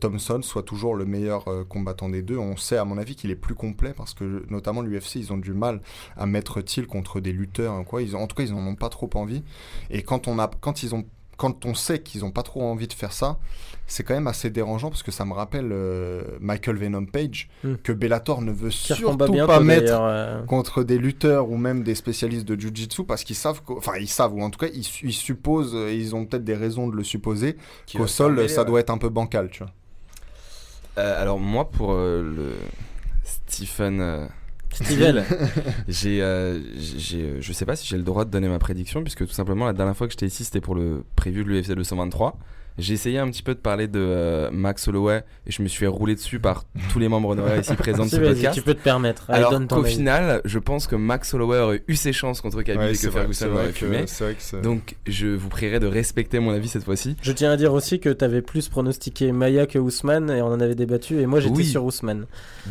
Thompson 0.00 0.40
soit 0.40 0.62
toujours 0.62 0.94
le 0.94 1.04
meilleur 1.04 1.44
combattant 1.68 2.08
des 2.08 2.22
deux. 2.22 2.38
On 2.38 2.56
sait 2.56 2.78
à 2.78 2.86
mon 2.86 2.96
avis 2.96 3.14
qu'il 3.14 3.30
est 3.30 3.36
plus 3.36 3.54
complet 3.54 3.92
parce 3.94 4.14
que 4.14 4.46
notamment 4.48 4.80
l'UFC 4.80 5.16
ils 5.16 5.34
ont 5.34 5.38
du 5.38 5.52
mal 5.52 5.82
à 6.16 6.24
mettre 6.24 6.62
Till 6.62 6.86
contre 6.86 7.20
des 7.20 7.32
lutteurs, 7.32 7.74
hein, 7.74 7.84
quoi. 7.84 8.00
Ils 8.00 8.16
en 8.16 8.26
tout 8.26 8.36
cas 8.36 8.44
ils 8.44 8.54
en 8.54 8.66
ont 8.66 8.74
pas 8.74 8.88
trop 8.88 9.10
envie. 9.16 9.42
Et 9.90 10.02
quand 10.02 10.28
on 10.28 10.38
a, 10.38 10.48
quand 10.48 10.82
ils 10.82 10.94
ont 10.94 11.04
quand 11.36 11.64
on 11.66 11.74
sait 11.74 12.00
qu'ils 12.00 12.22
n'ont 12.22 12.30
pas 12.30 12.42
trop 12.42 12.62
envie 12.62 12.88
de 12.88 12.92
faire 12.92 13.12
ça, 13.12 13.38
c'est 13.86 14.02
quand 14.02 14.14
même 14.14 14.26
assez 14.26 14.48
dérangeant 14.50 14.88
parce 14.88 15.02
que 15.02 15.10
ça 15.10 15.24
me 15.24 15.32
rappelle 15.34 15.70
euh, 15.72 16.22
Michael 16.40 16.76
Venom 16.76 17.04
Page 17.06 17.48
Hmm. 17.62 17.74
que 17.82 17.92
Bellator 17.92 18.40
ne 18.42 18.50
veut 18.52 18.70
Qui 18.70 18.94
surtout 18.94 19.16
bientôt, 19.30 19.46
pas 19.46 19.60
mettre 19.60 19.92
euh. 20.00 20.42
contre 20.44 20.82
des 20.84 20.98
lutteurs 20.98 21.50
ou 21.50 21.56
même 21.56 21.82
des 21.82 21.94
spécialistes 21.94 22.46
de 22.46 22.58
jiu-jitsu 22.60 23.04
parce 23.04 23.24
qu'ils 23.24 23.36
savent, 23.36 23.60
enfin 23.68 23.92
ils 24.00 24.08
savent 24.08 24.34
ou 24.34 24.42
en 24.42 24.50
tout 24.50 24.58
cas 24.58 24.68
ils, 24.74 24.84
su- 24.84 25.06
ils 25.06 25.12
supposent, 25.12 25.74
euh, 25.74 25.92
ils 25.92 26.14
ont 26.14 26.24
peut-être 26.24 26.44
des 26.44 26.54
raisons 26.54 26.88
de 26.88 26.96
le 26.96 27.04
supposer 27.04 27.56
qu'au 27.94 28.06
sol 28.06 28.48
ça 28.48 28.64
doit 28.64 28.80
être 28.80 28.90
un 28.90 28.98
peu 28.98 29.08
bancal, 29.10 29.50
tu 29.50 29.62
vois. 29.62 29.72
Euh, 30.98 31.20
alors 31.20 31.38
moi 31.38 31.70
pour 31.70 31.92
euh, 31.92 32.22
le 32.22 32.52
Stephen, 33.24 34.28
Steven, 34.72 35.24
j'ai, 35.88 36.22
euh, 36.22 36.60
j'ai, 36.76 37.22
euh, 37.22 37.40
je 37.40 37.52
sais 37.52 37.64
pas 37.66 37.76
si 37.76 37.86
j'ai 37.86 37.96
le 37.96 38.02
droit 38.02 38.24
de 38.24 38.30
donner 38.30 38.48
ma 38.48 38.58
prédiction 38.58 39.02
puisque 39.02 39.26
tout 39.26 39.32
simplement 39.32 39.66
la 39.66 39.72
dernière 39.72 39.96
fois 39.96 40.06
que 40.06 40.12
j'étais 40.12 40.26
ici 40.26 40.44
c'était 40.44 40.60
pour 40.60 40.74
le 40.74 41.04
prévu 41.16 41.44
de 41.44 41.48
l'UFC 41.50 41.72
223. 41.74 42.36
J'ai 42.76 42.94
essayé 42.94 43.18
un 43.20 43.30
petit 43.30 43.42
peu 43.44 43.54
de 43.54 43.60
parler 43.60 43.86
de 43.86 44.00
euh, 44.00 44.50
Max 44.52 44.88
Holloway 44.88 45.22
et 45.46 45.52
je 45.52 45.62
me 45.62 45.68
suis 45.68 45.78
fait 45.78 45.86
rouler 45.86 46.16
dessus 46.16 46.40
par 46.40 46.64
tous 46.92 46.98
les 46.98 47.08
membres 47.08 47.28
honoraires 47.28 47.60
ici 47.60 47.74
présents 47.74 48.04
de 48.04 48.10
ce 48.10 48.16
podcast. 48.16 48.54
tu 48.54 48.62
peux 48.62 48.74
te 48.74 48.82
permettre. 48.82 49.26
Allez, 49.28 49.38
Alors 49.38 49.52
donne 49.52 49.68
ton 49.68 49.76
qu'au 49.76 49.84
avis. 49.84 49.94
final, 49.94 50.40
je 50.44 50.58
pense 50.58 50.88
que 50.88 50.96
Max 50.96 51.32
Holloway 51.34 51.58
aurait 51.58 51.82
eu 51.86 51.94
ses 51.94 52.12
chances 52.12 52.40
contre 52.40 52.62
Khabib 52.62 52.82
et 52.82 52.96
que 52.96 53.10
Ferguson 53.10 53.48
aurait 53.54 53.68
que- 53.68 53.72
fumé. 53.74 54.04
que 54.06 54.60
Donc 54.62 54.96
je 55.06 55.28
vous 55.28 55.48
prierai 55.48 55.78
de 55.78 55.86
respecter 55.86 56.40
mon 56.40 56.50
avis 56.52 56.66
cette 56.68 56.82
fois-ci. 56.84 57.16
Je 57.22 57.30
tiens 57.30 57.52
à 57.52 57.56
dire 57.56 57.72
aussi 57.72 58.00
que 58.00 58.08
t'avais 58.08 58.42
plus 58.42 58.68
pronostiqué 58.68 59.30
Maya 59.30 59.66
que 59.66 59.78
Ousmane 59.78 60.30
et 60.30 60.42
on 60.42 60.46
en 60.48 60.58
avait 60.60 60.74
débattu 60.74 61.20
et 61.20 61.26
moi 61.26 61.38
j'étais 61.38 61.54
Oui. 61.56 61.64
sur 61.64 61.84
Ousmane. 61.84 62.26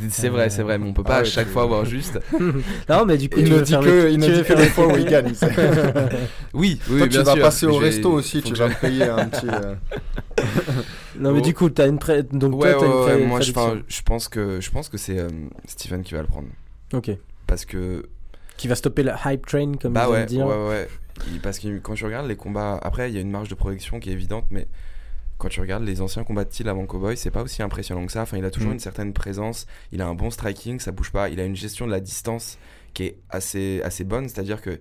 C'est 0.10 0.28
vrai, 0.30 0.50
c'est 0.50 0.64
vrai, 0.64 0.78
mais 0.80 0.88
on 0.90 0.94
peut 0.94 1.04
pas 1.04 1.18
Ah 1.18 1.20
à 1.20 1.24
chaque 1.24 1.48
tu- 1.48 1.54
fois 1.54 1.64
avoir 1.64 1.86
juste. 1.86 2.20
Non 2.90 3.06
mais 3.06 3.18
du 3.18 3.30
coup 3.30 3.40
Il 3.40 3.46
tu 3.46 3.52
ne 3.54 3.62
dit 3.62 3.74
que, 3.74 3.86
le- 3.86 4.12
il 4.12 4.20
ne 4.20 4.26
tu 4.26 4.32
dit 4.34 4.38
que 4.40 4.44
faire 4.44 4.58
les 4.58 4.66
le 4.66 4.70
fois 4.70 4.88
où 4.88 4.98
il 4.98 5.06
gagne. 5.06 5.34
Oui, 6.54 6.80
oui, 6.90 6.98
Toi, 7.00 7.08
bien 7.08 7.20
tu 7.22 7.26
vas 7.26 7.36
passer 7.38 7.66
au 7.66 7.76
resto 7.78 8.12
aussi, 8.12 8.42
tu 8.42 8.54
vas 8.54 8.70
payer 8.70 9.04
un 9.06 9.26
petit. 9.28 9.48
Non 11.20 11.32
mais 11.32 11.40
Oh. 11.40 11.42
du 11.42 11.54
coup 11.54 11.70
t'as 11.70 11.88
une 11.88 12.00
pré... 12.00 12.24
donc 12.24 12.56
Ouais, 12.60 12.74
toi 12.74 12.82
ouais, 12.82 12.88
une 12.88 13.00
ouais, 13.00 13.18
pré- 13.18 13.26
moi 13.28 13.40
je, 13.42 13.52
pense 14.02 14.28
que 14.28 14.60
je 14.60 14.72
pense 14.72 14.90
que 14.90 14.98
c'est 14.98 15.20
euh, 15.20 15.30
Steven 15.68 16.02
qui 16.04 16.14
va 16.16 16.22
le 16.22 16.28
prendre 16.28 16.48
Ok. 16.94 17.12
parce 17.48 17.66
que 17.66 18.08
Qui 18.58 18.68
va 18.68 18.76
stopper 18.76 19.04
la 19.04 19.20
hype 19.26 19.46
train 19.46 19.74
comme 19.80 19.94
bah 19.94 20.06
ils 20.08 20.12
ouais, 20.12 20.26
dire. 20.26 20.46
ouais 20.48 20.68
ouais 20.68 20.88
Il- 21.32 21.40
parce 21.40 21.60
que 21.60 21.78
quand 21.80 21.94
tu 21.94 22.06
regardes 22.06 22.28
les 22.28 22.36
combats 22.36 22.80
après 22.82 23.10
il 23.12 23.16
y 23.16 23.18
a 23.18 23.22
une 23.22 23.30
marge 23.32 23.48
de 23.50 23.56
progression 23.56 24.00
qui 24.00 24.10
est 24.10 24.14
évidente 24.14 24.46
mais 24.50 24.68
quand 25.38 25.50
tu 25.50 25.60
regardes 25.62 25.84
les 25.84 26.00
anciens 26.02 26.24
combats 26.24 26.46
de 26.46 26.70
avant 26.70 26.86
Cowboy, 26.86 27.18
c'est 27.18 27.32
pas 27.32 27.42
aussi 27.42 27.62
impressionnant 27.62 28.06
que 28.06 28.14
ça. 28.14 28.22
Enfin, 28.22 28.38
il 28.38 28.46
a 28.46 28.52
toujours 28.52 28.70
Mm. 28.70 28.74
une 28.74 28.80
certaine 28.80 29.12
présence, 29.12 29.66
il 29.92 30.02
a 30.02 30.08
un 30.08 30.14
bon 30.14 30.30
striking, 30.32 30.80
ça 30.80 30.92
bouge 30.94 31.12
pas, 31.12 31.28
il 31.28 31.40
a 31.40 31.44
une 31.44 31.56
gestion 31.56 31.86
de 31.86 31.92
la 31.92 32.00
distance 32.00 32.58
qui 32.94 33.04
est 33.06 33.18
assez, 33.30 33.82
assez 33.84 34.06
bonne, 34.06 34.30
c'est-à-dire 34.30 34.62
que 34.62 34.80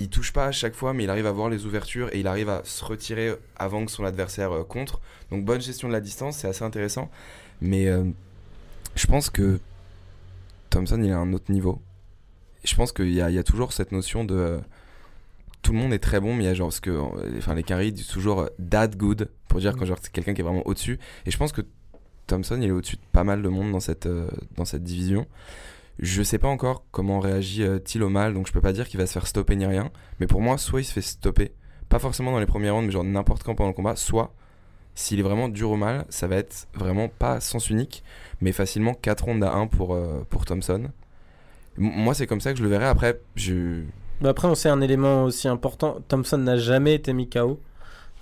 il 0.00 0.08
touche 0.08 0.32
pas 0.32 0.46
à 0.46 0.52
chaque 0.52 0.74
fois, 0.74 0.92
mais 0.92 1.04
il 1.04 1.10
arrive 1.10 1.26
à 1.26 1.32
voir 1.32 1.48
les 1.48 1.66
ouvertures 1.66 2.08
et 2.14 2.20
il 2.20 2.26
arrive 2.26 2.48
à 2.48 2.62
se 2.64 2.84
retirer 2.84 3.34
avant 3.56 3.84
que 3.84 3.90
son 3.90 4.04
adversaire 4.04 4.52
euh, 4.52 4.64
contre. 4.64 5.00
Donc 5.30 5.44
bonne 5.44 5.60
gestion 5.60 5.88
de 5.88 5.92
la 5.92 6.00
distance, 6.00 6.38
c'est 6.38 6.48
assez 6.48 6.62
intéressant. 6.64 7.10
Mais 7.60 7.88
euh, 7.88 8.04
je 8.94 9.06
pense 9.06 9.30
que 9.30 9.58
Thompson, 10.70 11.00
il 11.02 11.08
est 11.08 11.12
à 11.12 11.18
un 11.18 11.32
autre 11.32 11.50
niveau. 11.50 11.80
Je 12.64 12.74
pense 12.76 12.92
qu'il 12.92 13.12
y, 13.12 13.20
a- 13.20 13.30
y 13.30 13.38
a 13.38 13.42
toujours 13.42 13.72
cette 13.72 13.92
notion 13.92 14.24
de... 14.24 14.34
euh, 14.34 14.58
tout 15.62 15.72
le 15.72 15.78
monde 15.78 15.92
est 15.92 15.98
très 15.98 16.20
bon, 16.20 16.34
mais 16.34 16.44
il 16.44 16.46
y 16.46 16.50
a 16.50 16.54
genre... 16.54 16.68
Parce 16.68 16.80
que, 16.80 16.96
enfin, 17.36 17.54
les 17.54 17.64
carrés 17.64 17.90
disent 17.90 18.06
toujours 18.06 18.48
that 18.70 18.88
good, 18.88 19.28
pour 19.48 19.60
dire 19.60 19.76
quand 19.76 19.84
genre 19.84 19.98
c'est 20.00 20.12
quelqu'un 20.12 20.34
qui 20.34 20.40
est 20.40 20.44
vraiment 20.44 20.66
au-dessus. 20.66 20.98
Et 21.26 21.30
je 21.30 21.36
pense 21.38 21.52
que 21.52 21.62
Thompson, 22.26 22.58
il 22.60 22.68
est 22.68 22.72
au-dessus 22.72 22.96
de 22.96 23.02
pas 23.12 23.24
mal 23.24 23.42
de 23.42 23.48
monde 23.48 23.72
dans 23.72 23.80
cette, 23.80 24.08
dans 24.56 24.64
cette 24.64 24.84
division. 24.84 25.26
Je 25.98 26.22
sais 26.22 26.38
pas 26.38 26.48
encore 26.48 26.84
comment 26.90 27.20
réagit 27.20 27.64
Thiel 27.84 28.04
au 28.04 28.08
mal, 28.08 28.34
donc 28.34 28.46
je 28.46 28.52
peux 28.52 28.60
pas 28.60 28.72
dire 28.72 28.88
qu'il 28.88 29.00
va 29.00 29.06
se 29.06 29.12
faire 29.12 29.26
stopper 29.26 29.56
ni 29.56 29.66
rien. 29.66 29.90
Mais 30.20 30.26
pour 30.26 30.40
moi, 30.40 30.58
soit 30.58 30.80
il 30.80 30.84
se 30.84 30.92
fait 30.92 31.02
stopper, 31.02 31.52
pas 31.88 31.98
forcément 31.98 32.30
dans 32.30 32.40
les 32.40 32.46
premiers 32.46 32.70
rounds, 32.70 32.86
mais 32.86 32.92
genre 32.92 33.04
n'importe 33.04 33.42
quand 33.42 33.54
pendant 33.54 33.70
le 33.70 33.74
combat, 33.74 33.96
soit 33.96 34.32
s'il 34.98 35.20
est 35.20 35.22
vraiment 35.22 35.48
dur 35.48 35.70
au 35.70 35.76
mal, 35.76 36.04
ça 36.08 36.26
va 36.26 36.34
être 36.36 36.66
vraiment 36.74 37.08
pas 37.08 37.38
sens 37.40 37.70
unique, 37.70 38.02
mais 38.40 38.50
facilement 38.50 38.94
4 38.94 39.24
rounds 39.24 39.46
à 39.46 39.54
1 39.54 39.68
pour, 39.68 39.94
euh, 39.94 40.26
pour 40.28 40.44
Thompson. 40.44 40.88
Moi, 41.76 42.14
c'est 42.14 42.26
comme 42.26 42.40
ça 42.40 42.52
que 42.52 42.58
je 42.58 42.64
le 42.64 42.68
verrai. 42.68 42.86
Après, 42.86 43.20
je. 43.36 43.82
Après, 44.24 44.48
on 44.48 44.56
sait 44.56 44.68
un 44.68 44.80
élément 44.80 45.22
aussi 45.22 45.46
important. 45.46 45.98
Thompson 46.08 46.38
n'a 46.38 46.56
jamais 46.56 46.94
été 46.94 47.12
mis 47.12 47.30
KO. 47.30 47.60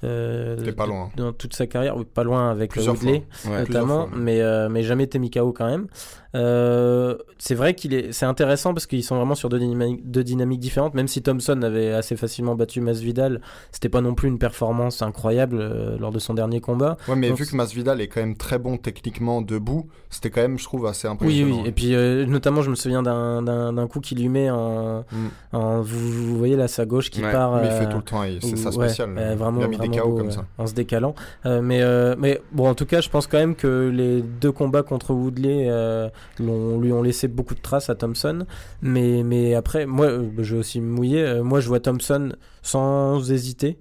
Euh, 0.05 0.57
T'es 0.63 0.73
pas 0.73 0.87
loin. 0.87 1.11
Dans 1.17 1.33
toute 1.33 1.55
sa 1.55 1.67
carrière, 1.67 1.97
oui, 1.97 2.05
pas 2.05 2.23
loin 2.25 2.51
avec 2.51 2.71
Plusieurs 2.73 2.95
Woodley. 2.97 3.23
Ouais. 3.49 3.61
notamment, 3.61 4.09
mais, 4.15 4.41
euh, 4.41 4.69
mais 4.69 4.83
jamais 4.83 5.05
été 5.05 5.19
mis 5.19 5.31
KO 5.31 5.53
quand 5.53 5.67
même. 5.67 5.87
Euh, 6.35 7.17
c'est 7.39 7.55
vrai 7.55 7.75
qu'il 7.75 7.95
est, 7.95 8.13
c'est 8.13 8.27
intéressant 8.27 8.75
parce 8.75 8.87
qu'ils 8.87 9.03
sont 9.05 9.17
vraiment 9.17 9.35
sur 9.35 9.49
deux 9.49 9.59
dynamiques, 9.59 10.11
deux 10.11 10.23
dynamiques 10.23 10.61
différentes. 10.61 10.93
Même 10.95 11.09
si 11.09 11.23
Thompson 11.23 11.61
avait 11.63 11.93
assez 11.93 12.15
facilement 12.17 12.55
battu 12.55 12.81
Masvidal, 12.83 13.41
c'était 13.73 13.89
pas 13.89 14.03
non 14.03 14.15
plus 14.15 14.29
une 14.29 14.39
performance 14.39 15.01
incroyable 15.01 15.59
euh, 15.61 15.97
lors 15.99 16.11
de 16.13 16.19
son 16.19 16.35
dernier 16.35 16.61
combat. 16.61 16.99
Ouais, 17.09 17.17
mais 17.17 17.29
Donc, 17.31 17.39
vu 17.39 17.47
que 17.47 17.57
Masvidal 17.57 18.01
est 18.03 18.09
quand 18.09 18.21
même 18.21 18.37
très 18.37 18.59
bon 18.59 18.77
techniquement 18.77 19.41
debout, 19.41 19.87
c'était 20.11 20.29
quand 20.31 20.43
même, 20.43 20.59
je 20.59 20.65
trouve, 20.65 20.87
assez 20.87 21.09
Oui, 21.09 21.15
impressionnant. 21.15 21.63
oui. 21.63 21.69
Et 21.69 21.73
puis 21.73 21.97
notamment, 22.31 22.61
je 22.63 22.71
me 22.71 22.75
souviens 22.75 23.03
d'un, 23.03 23.87
coup 23.89 24.01
qu'il 24.01 24.19
lui 24.19 24.29
met 24.29 24.51
en, 24.51 25.05
Mm. 25.13 25.29
en- 25.57 25.81
vous, 25.81 26.11
vous 26.11 26.37
voyez 26.37 26.57
là 26.57 26.69
sa 26.69 26.85
gauche 26.85 27.11
qui 27.11 27.23
Ouais, 27.23 27.33
part. 27.33 27.57
Mais 27.63 27.67
il 27.69 27.73
fait 27.73 27.89
tout 27.89 27.97
le 27.99 28.03
temps, 28.03 28.23
c'est 28.43 28.57
ça 28.57 28.73
spécial. 28.73 29.15
euh, 29.17 29.35
vraiment, 29.37 29.61
KO 29.89 30.09
beau, 30.11 30.17
comme 30.17 30.31
ça. 30.31 30.45
en 30.59 30.67
se 30.67 30.75
décalant. 30.75 31.15
Euh, 31.47 31.61
mais, 31.63 31.83
euh, 31.83 32.15
mais 32.19 32.41
bon, 32.53 32.69
en 32.69 32.75
tout 32.75 32.87
cas, 32.87 33.01
je 33.01 33.09
pense 33.09 33.27
quand 33.27 33.39
même 33.39 33.55
que 33.55 33.89
les 33.93 34.23
deux 34.23 34.53
combats 34.53 34.83
contre 34.83 35.13
Woodley 35.15 35.67
euh, 35.69 36.09
l'ont- 36.39 36.81
lui 36.81 36.93
ont 36.93 37.03
laissé 37.03 37.29
beaucoup 37.29 37.55
de 37.55 37.61
traces 37.61 37.91
à 37.91 37.95
Thompson. 37.95 38.47
Mais, 38.83 39.23
mais 39.23 39.55
après, 39.55 39.87
moi, 39.87 40.07
euh, 40.07 40.29
je 40.39 40.55
vais 40.55 40.61
aussi 40.61 40.81
me 40.81 40.89
mouiller. 40.91 41.41
Moi, 41.43 41.61
je 41.61 41.69
vois 41.69 41.81
Thompson 41.81 42.33
sans 42.63 43.31
hésiter. 43.31 43.79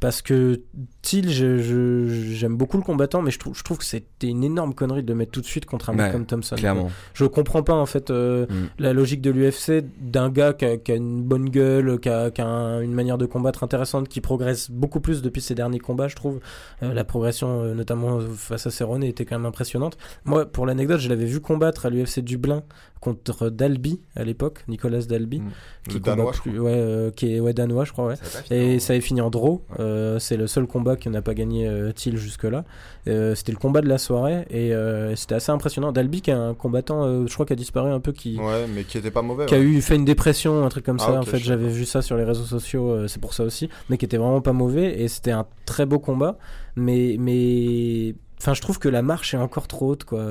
Parce 0.00 0.20
que 0.22 0.60
Je- 1.04 2.06
j'aime 2.32 2.56
beaucoup 2.56 2.76
le 2.76 2.82
combattant, 2.82 3.22
mais 3.22 3.30
je 3.30 3.38
trouve, 3.38 3.56
je 3.56 3.62
trouve 3.62 3.78
que 3.78 3.84
c'était 3.84 4.28
une 4.28 4.44
énorme 4.44 4.72
connerie 4.74 5.02
de 5.02 5.08
le 5.08 5.14
mettre 5.18 5.32
tout 5.32 5.40
de 5.40 5.46
suite 5.46 5.66
contre 5.66 5.90
un 5.90 5.94
mec 5.94 6.06
Ouais, 6.06 6.12
comme 6.12 6.26
Thompson. 6.26 6.56
Clairement. 6.56 6.90
Je 7.14 7.24
comprends 7.24 7.62
pas 7.62 7.74
en 7.74 7.86
fait 7.86 8.10
euh, 8.10 8.46
Mm. 8.48 8.54
la 8.78 8.92
logique 8.92 9.20
de 9.20 9.30
l'UFC 9.30 9.84
d'un 10.00 10.30
gars 10.30 10.52
qui 10.52 10.64
a, 10.64 10.76
qui 10.76 10.92
a 10.92 10.94
une 10.94 11.22
bonne 11.22 11.48
gueule, 11.50 11.98
qui 12.00 12.08
a, 12.08 12.30
qui 12.30 12.40
a 12.40 12.46
un- 12.46 12.80
une 12.80 12.92
manière 12.94 13.18
de 13.18 13.26
combattre 13.26 13.62
intéressante, 13.64 14.08
qui 14.08 14.20
progresse 14.20 14.70
beaucoup 14.70 15.00
plus 15.00 15.22
depuis 15.22 15.40
ses 15.40 15.54
derniers 15.54 15.78
combats, 15.80 16.08
je 16.08 16.16
trouve. 16.16 16.40
Euh, 16.82 16.94
la 16.94 17.04
progression, 17.04 17.62
euh, 17.62 17.74
notamment 17.74 18.20
face 18.20 18.66
à 18.66 18.70
Cerrone, 18.70 19.02
était 19.04 19.24
quand 19.24 19.36
même 19.38 19.46
impressionnante. 19.46 19.96
Moi, 20.24 20.46
pour 20.46 20.66
l'anecdote, 20.66 21.00
je 21.00 21.08
l'avais 21.08 21.26
vu 21.26 21.40
combattre 21.40 21.86
à 21.86 21.90
l'UFC 21.90 22.20
Dublin 22.22 22.62
contre 23.00 23.48
Dalby 23.50 24.00
à 24.14 24.22
l'époque, 24.22 24.62
Nicolas 24.68 25.00
Dalby, 25.02 25.40
Mm. 25.40 25.48
qui 25.88 25.94
Le 25.94 26.00
Danois, 26.00 26.32
je 26.32 26.40
plus, 26.40 26.60
ouais, 26.60 26.70
euh, 26.72 27.10
qui 27.10 27.34
est 27.34 27.40
ouais, 27.40 27.52
danois, 27.52 27.84
je 27.84 27.90
crois, 27.92 28.06
ouais. 28.06 28.16
Ça 28.16 28.40
Et 28.54 28.76
en- 28.76 28.78
ça 28.78 28.92
avait 28.92 29.02
fini 29.02 29.20
en 29.20 29.28
draw. 29.30 29.60
Euh, 29.80 30.20
c'est 30.20 30.36
le 30.36 30.46
seul 30.46 30.66
combat 30.68 30.91
qui 30.96 31.08
n'a 31.10 31.22
pas 31.22 31.34
gagné 31.34 31.66
euh, 31.68 31.92
Thiel 31.92 32.16
jusque-là. 32.16 32.64
Euh, 33.08 33.34
c'était 33.34 33.52
le 33.52 33.58
combat 33.58 33.80
de 33.80 33.88
la 33.88 33.98
soirée 33.98 34.44
et 34.50 34.74
euh, 34.74 35.14
c'était 35.16 35.34
assez 35.34 35.50
impressionnant. 35.52 35.92
Dalby, 35.92 36.20
qui 36.22 36.30
est 36.30 36.34
un 36.34 36.54
combattant, 36.54 37.04
euh, 37.04 37.26
je 37.26 37.32
crois, 37.34 37.46
qui 37.46 37.52
a 37.52 37.56
disparu 37.56 37.90
un 37.90 38.00
peu, 38.00 38.12
qui, 38.12 38.38
Ouais, 38.38 38.66
mais 38.74 38.84
qui 38.84 38.98
était 38.98 39.10
pas 39.10 39.22
mauvais. 39.22 39.46
qui 39.46 39.54
a 39.54 39.58
eu 39.60 39.80
fait 39.82 39.96
une 39.96 40.04
dépression, 40.04 40.64
un 40.64 40.68
truc 40.68 40.84
comme 40.84 40.98
Ah, 41.00 41.04
ça. 41.06 41.12
en 41.18 41.22
fait, 41.22 41.38
j'avais 41.38 41.68
vu 41.68 41.84
ça 41.84 42.02
sur 42.02 42.16
les 42.16 42.24
réseaux 42.24 42.44
sociaux, 42.44 43.06
c'est 43.08 43.20
pour 43.20 43.34
ça 43.34 43.44
aussi. 43.44 43.68
Mais 43.90 43.98
qui 43.98 44.04
était 44.04 44.16
vraiment 44.18 44.40
pas 44.40 44.52
mauvais 44.52 45.00
et 45.02 45.08
c'était 45.08 45.32
un 45.32 45.46
très 45.66 45.86
beau 45.86 45.98
combat. 45.98 46.38
Mais, 46.76 47.16
mais, 47.18 48.14
enfin, 48.40 48.54
je 48.54 48.60
trouve 48.62 48.78
que 48.78 48.88
la 48.88 49.02
marche 49.02 49.34
est 49.34 49.38
encore 49.38 49.68
trop 49.68 49.90
haute, 49.90 50.04
quoi. 50.04 50.24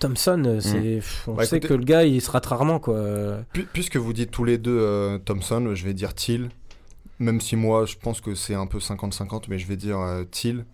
Thompson, 0.00 0.58
c'est, 0.60 0.80
pff, 0.96 1.28
on 1.28 1.34
Bah, 1.34 1.44
sait 1.44 1.56
écoutez- 1.58 1.68
que 1.68 1.74
le 1.74 1.84
gars, 1.84 2.04
il 2.04 2.20
se 2.20 2.30
rate 2.30 2.46
rarement, 2.46 2.78
quoi. 2.80 3.00
Pu- 3.52 3.68
Puisque 3.72 3.96
vous 3.96 4.12
dites 4.12 4.30
tous 4.30 4.44
les 4.44 4.58
deux 4.58 4.76
euh, 4.78 5.18
Thompson, 5.18 5.70
je 5.74 5.84
vais 5.84 5.94
dire 5.94 6.14
Thiel. 6.14 6.48
Même 7.20 7.40
si 7.40 7.56
moi, 7.56 7.84
je 7.84 7.96
pense 7.96 8.20
que 8.20 8.34
c'est 8.34 8.54
un 8.54 8.66
peu 8.66 8.78
50-50, 8.78 9.44
mais 9.48 9.58
je 9.58 9.66
vais 9.66 9.76
dire 9.76 9.98
euh, 9.98 10.24
Thiel. 10.24 10.64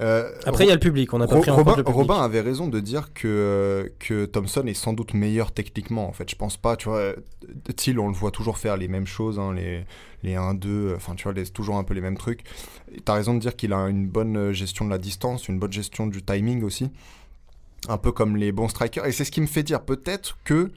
Euh, 0.00 0.30
Après, 0.46 0.64
il 0.64 0.68
y 0.68 0.70
a 0.70 0.74
le 0.74 0.80
public, 0.80 1.12
on 1.12 1.18
n'a 1.18 1.26
pas 1.26 1.34
Ro- 1.34 1.42
pris 1.42 1.50
en 1.50 1.56
Robin, 1.56 1.72
compte 1.72 1.78
le 1.78 1.84
public. 1.84 1.96
Robin 1.98 2.22
avait 2.22 2.40
raison 2.40 2.68
de 2.68 2.80
dire 2.80 3.12
que, 3.12 3.28
euh, 3.28 3.88
que 3.98 4.24
Thompson 4.24 4.62
est 4.66 4.72
sans 4.72 4.94
doute 4.94 5.12
meilleur 5.12 5.52
techniquement. 5.52 6.08
En 6.08 6.12
fait, 6.12 6.30
je 6.30 6.36
pense 6.36 6.56
pas. 6.56 6.76
Tu 6.76 6.88
vois, 6.88 6.98
euh, 6.98 7.16
Thiel, 7.76 7.98
on 7.98 8.08
le 8.08 8.14
voit 8.14 8.30
toujours 8.30 8.56
faire 8.56 8.78
les 8.78 8.88
mêmes 8.88 9.06
choses, 9.06 9.38
hein, 9.38 9.52
les, 9.52 9.84
les 10.22 10.36
1-2, 10.36 10.94
enfin, 10.96 11.14
tu 11.16 11.24
vois, 11.24 11.34
les- 11.34 11.46
toujours 11.48 11.76
un 11.76 11.84
peu 11.84 11.92
les 11.92 12.00
mêmes 12.00 12.16
trucs. 12.16 12.44
T'as 13.04 13.12
raison 13.14 13.34
de 13.34 13.40
dire 13.40 13.54
qu'il 13.54 13.74
a 13.74 13.78
une 13.88 14.06
bonne 14.08 14.52
gestion 14.52 14.86
de 14.86 14.90
la 14.90 14.98
distance, 14.98 15.48
une 15.48 15.58
bonne 15.58 15.72
gestion 15.72 16.06
du 16.06 16.22
timing 16.22 16.62
aussi. 16.62 16.90
Un 17.88 17.98
peu 17.98 18.10
comme 18.12 18.36
les 18.36 18.52
bons 18.52 18.68
strikers. 18.68 19.04
Et 19.04 19.12
c'est 19.12 19.24
ce 19.26 19.30
qui 19.30 19.42
me 19.42 19.46
fait 19.46 19.62
dire 19.62 19.82
peut-être 19.82 20.38
que 20.44 20.70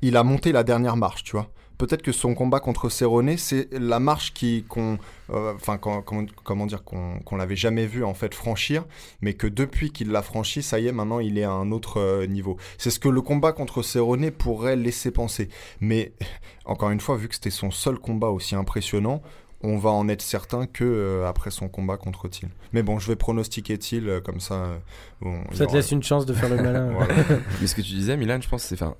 il 0.00 0.16
a 0.16 0.22
monté 0.22 0.52
la 0.52 0.62
dernière 0.62 0.96
marche, 0.96 1.24
tu 1.24 1.32
vois. 1.32 1.48
Peut-être 1.76 2.02
que 2.02 2.12
son 2.12 2.34
combat 2.34 2.60
contre 2.60 2.88
Cerrone, 2.88 3.36
c'est 3.36 3.68
la 3.72 3.98
marche 3.98 4.32
qui 4.32 4.64
qu'on, 4.68 4.98
euh, 5.30 5.52
enfin, 5.56 5.76
comment, 5.76 6.02
comment 6.44 6.66
dire, 6.66 6.84
qu'on 6.84 7.36
l'avait 7.36 7.56
jamais 7.56 7.86
vu 7.86 8.04
en 8.04 8.14
fait 8.14 8.32
franchir, 8.34 8.84
mais 9.20 9.34
que 9.34 9.46
depuis 9.48 9.90
qu'il 9.90 10.10
l'a 10.10 10.22
franchi, 10.22 10.62
ça 10.62 10.78
y 10.78 10.86
est, 10.86 10.92
maintenant 10.92 11.18
il 11.18 11.36
est 11.36 11.42
à 11.44 11.50
un 11.50 11.72
autre 11.72 11.98
euh, 12.00 12.26
niveau. 12.26 12.56
C'est 12.78 12.90
ce 12.90 13.00
que 13.00 13.08
le 13.08 13.20
combat 13.22 13.52
contre 13.52 13.82
Cerrone 13.82 14.30
pourrait 14.30 14.76
laisser 14.76 15.10
penser. 15.10 15.48
Mais 15.80 16.12
encore 16.64 16.90
une 16.90 17.00
fois, 17.00 17.16
vu 17.16 17.28
que 17.28 17.34
c'était 17.34 17.50
son 17.50 17.70
seul 17.70 17.98
combat 17.98 18.28
aussi 18.28 18.54
impressionnant, 18.54 19.20
on 19.66 19.78
va 19.78 19.90
en 19.90 20.08
être 20.08 20.20
certain 20.22 20.66
que 20.66 20.84
euh, 20.84 21.26
après 21.26 21.50
son 21.50 21.68
combat 21.68 21.96
contre 21.96 22.28
Thiel. 22.28 22.50
Mais 22.72 22.82
bon, 22.82 22.98
je 22.98 23.08
vais 23.08 23.16
pronostiquer 23.16 23.78
Thiel 23.78 24.08
euh, 24.08 24.20
comme 24.20 24.38
ça. 24.38 24.54
euh, 24.54 24.76
bon, 25.22 25.40
Ça 25.52 25.64
te 25.64 25.70
aura- 25.70 25.76
laisse 25.78 25.90
une 25.90 26.02
chance 26.02 26.26
de 26.26 26.34
faire 26.34 26.50
le 26.50 26.56
malin. 26.62 26.92
Voilà. 26.96 27.14
Mais 27.60 27.66
ce 27.66 27.74
que 27.74 27.80
tu 27.80 27.94
disais, 27.94 28.16
Milan, 28.16 28.38
je 28.40 28.48
pense 28.48 28.62
que 28.62 28.68
c'est, 28.68 28.74
enfin, 28.82 28.94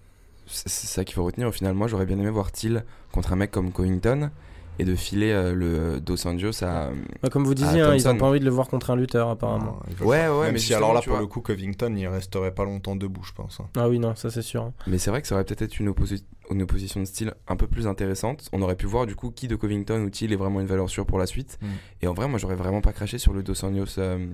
c'est 0.46 0.68
ça 0.86 1.04
qu'il 1.04 1.14
faut 1.14 1.24
retenir. 1.24 1.48
Au 1.48 1.52
final, 1.52 1.74
moi, 1.74 1.86
j'aurais 1.88 2.06
bien 2.06 2.18
aimé 2.18 2.30
voir 2.30 2.52
Thiel 2.52 2.84
contre 3.12 3.32
un 3.32 3.36
mec 3.36 3.50
comme 3.50 3.72
Covington 3.72 4.30
et 4.80 4.84
de 4.84 4.96
filer 4.96 5.30
euh, 5.30 5.54
le 5.54 6.00
Dos 6.00 6.26
Anjos 6.26 6.64
à. 6.64 6.90
Bah, 7.22 7.28
comme 7.30 7.44
vous 7.44 7.52
Ah, 7.52 7.54
disiez, 7.54 7.80
hein, 7.80 7.94
ils 7.94 8.04
n'ont 8.06 8.16
pas 8.16 8.26
envie 8.26 8.40
de 8.40 8.44
le 8.44 8.50
voir 8.50 8.66
contre 8.68 8.90
un 8.90 8.96
lutteur, 8.96 9.28
apparemment. 9.28 9.78
Non, 9.88 9.94
veut 9.96 10.04
Ouais, 10.04 10.26
ouais, 10.28 10.44
Même 10.46 10.52
mais 10.54 10.58
si 10.58 10.74
alors 10.74 10.92
là, 10.92 11.00
pour 11.00 11.12
vois. 11.12 11.20
le 11.20 11.26
coup, 11.28 11.40
Covington, 11.40 11.94
il 11.96 12.08
resterait 12.08 12.52
pas 12.52 12.64
longtemps 12.64 12.96
debout, 12.96 13.22
je 13.22 13.32
pense. 13.32 13.60
hein. 13.60 13.68
Ah 13.76 13.88
oui, 13.88 14.00
non, 14.00 14.16
ça 14.16 14.30
c'est 14.30 14.42
sûr. 14.42 14.72
Mais 14.88 14.98
c'est 14.98 15.10
vrai 15.10 15.22
que 15.22 15.28
ça 15.28 15.36
aurait 15.36 15.44
peut-être 15.44 15.62
été 15.62 15.76
une, 15.78 15.90
opposi- 15.90 16.24
une 16.50 16.62
opposition 16.62 16.98
de 17.00 17.04
style 17.04 17.32
un 17.46 17.54
peu 17.54 17.68
plus 17.68 17.86
intéressante. 17.86 18.48
On 18.52 18.62
aurait 18.62 18.74
pu 18.74 18.86
voir 18.86 19.06
du 19.06 19.14
coup 19.14 19.30
qui 19.30 19.46
de 19.46 19.54
Covington 19.54 20.00
ou 20.02 20.10
Thiel 20.10 20.32
est 20.32 20.36
vraiment 20.36 20.60
une 20.60 20.66
valeur 20.66 20.90
sûre 20.90 21.06
pour 21.06 21.18
la 21.20 21.26
suite. 21.26 21.56
Mm. 21.62 21.66
Et 22.02 22.06
en 22.08 22.14
vrai, 22.14 22.26
moi, 22.26 22.40
j'aurais 22.40 22.56
vraiment 22.56 22.80
pas 22.80 22.92
craché 22.92 23.18
sur 23.18 23.32
le 23.32 23.44
Dos 23.44 23.64
Anjos 23.64 23.98
euh, 23.98 24.26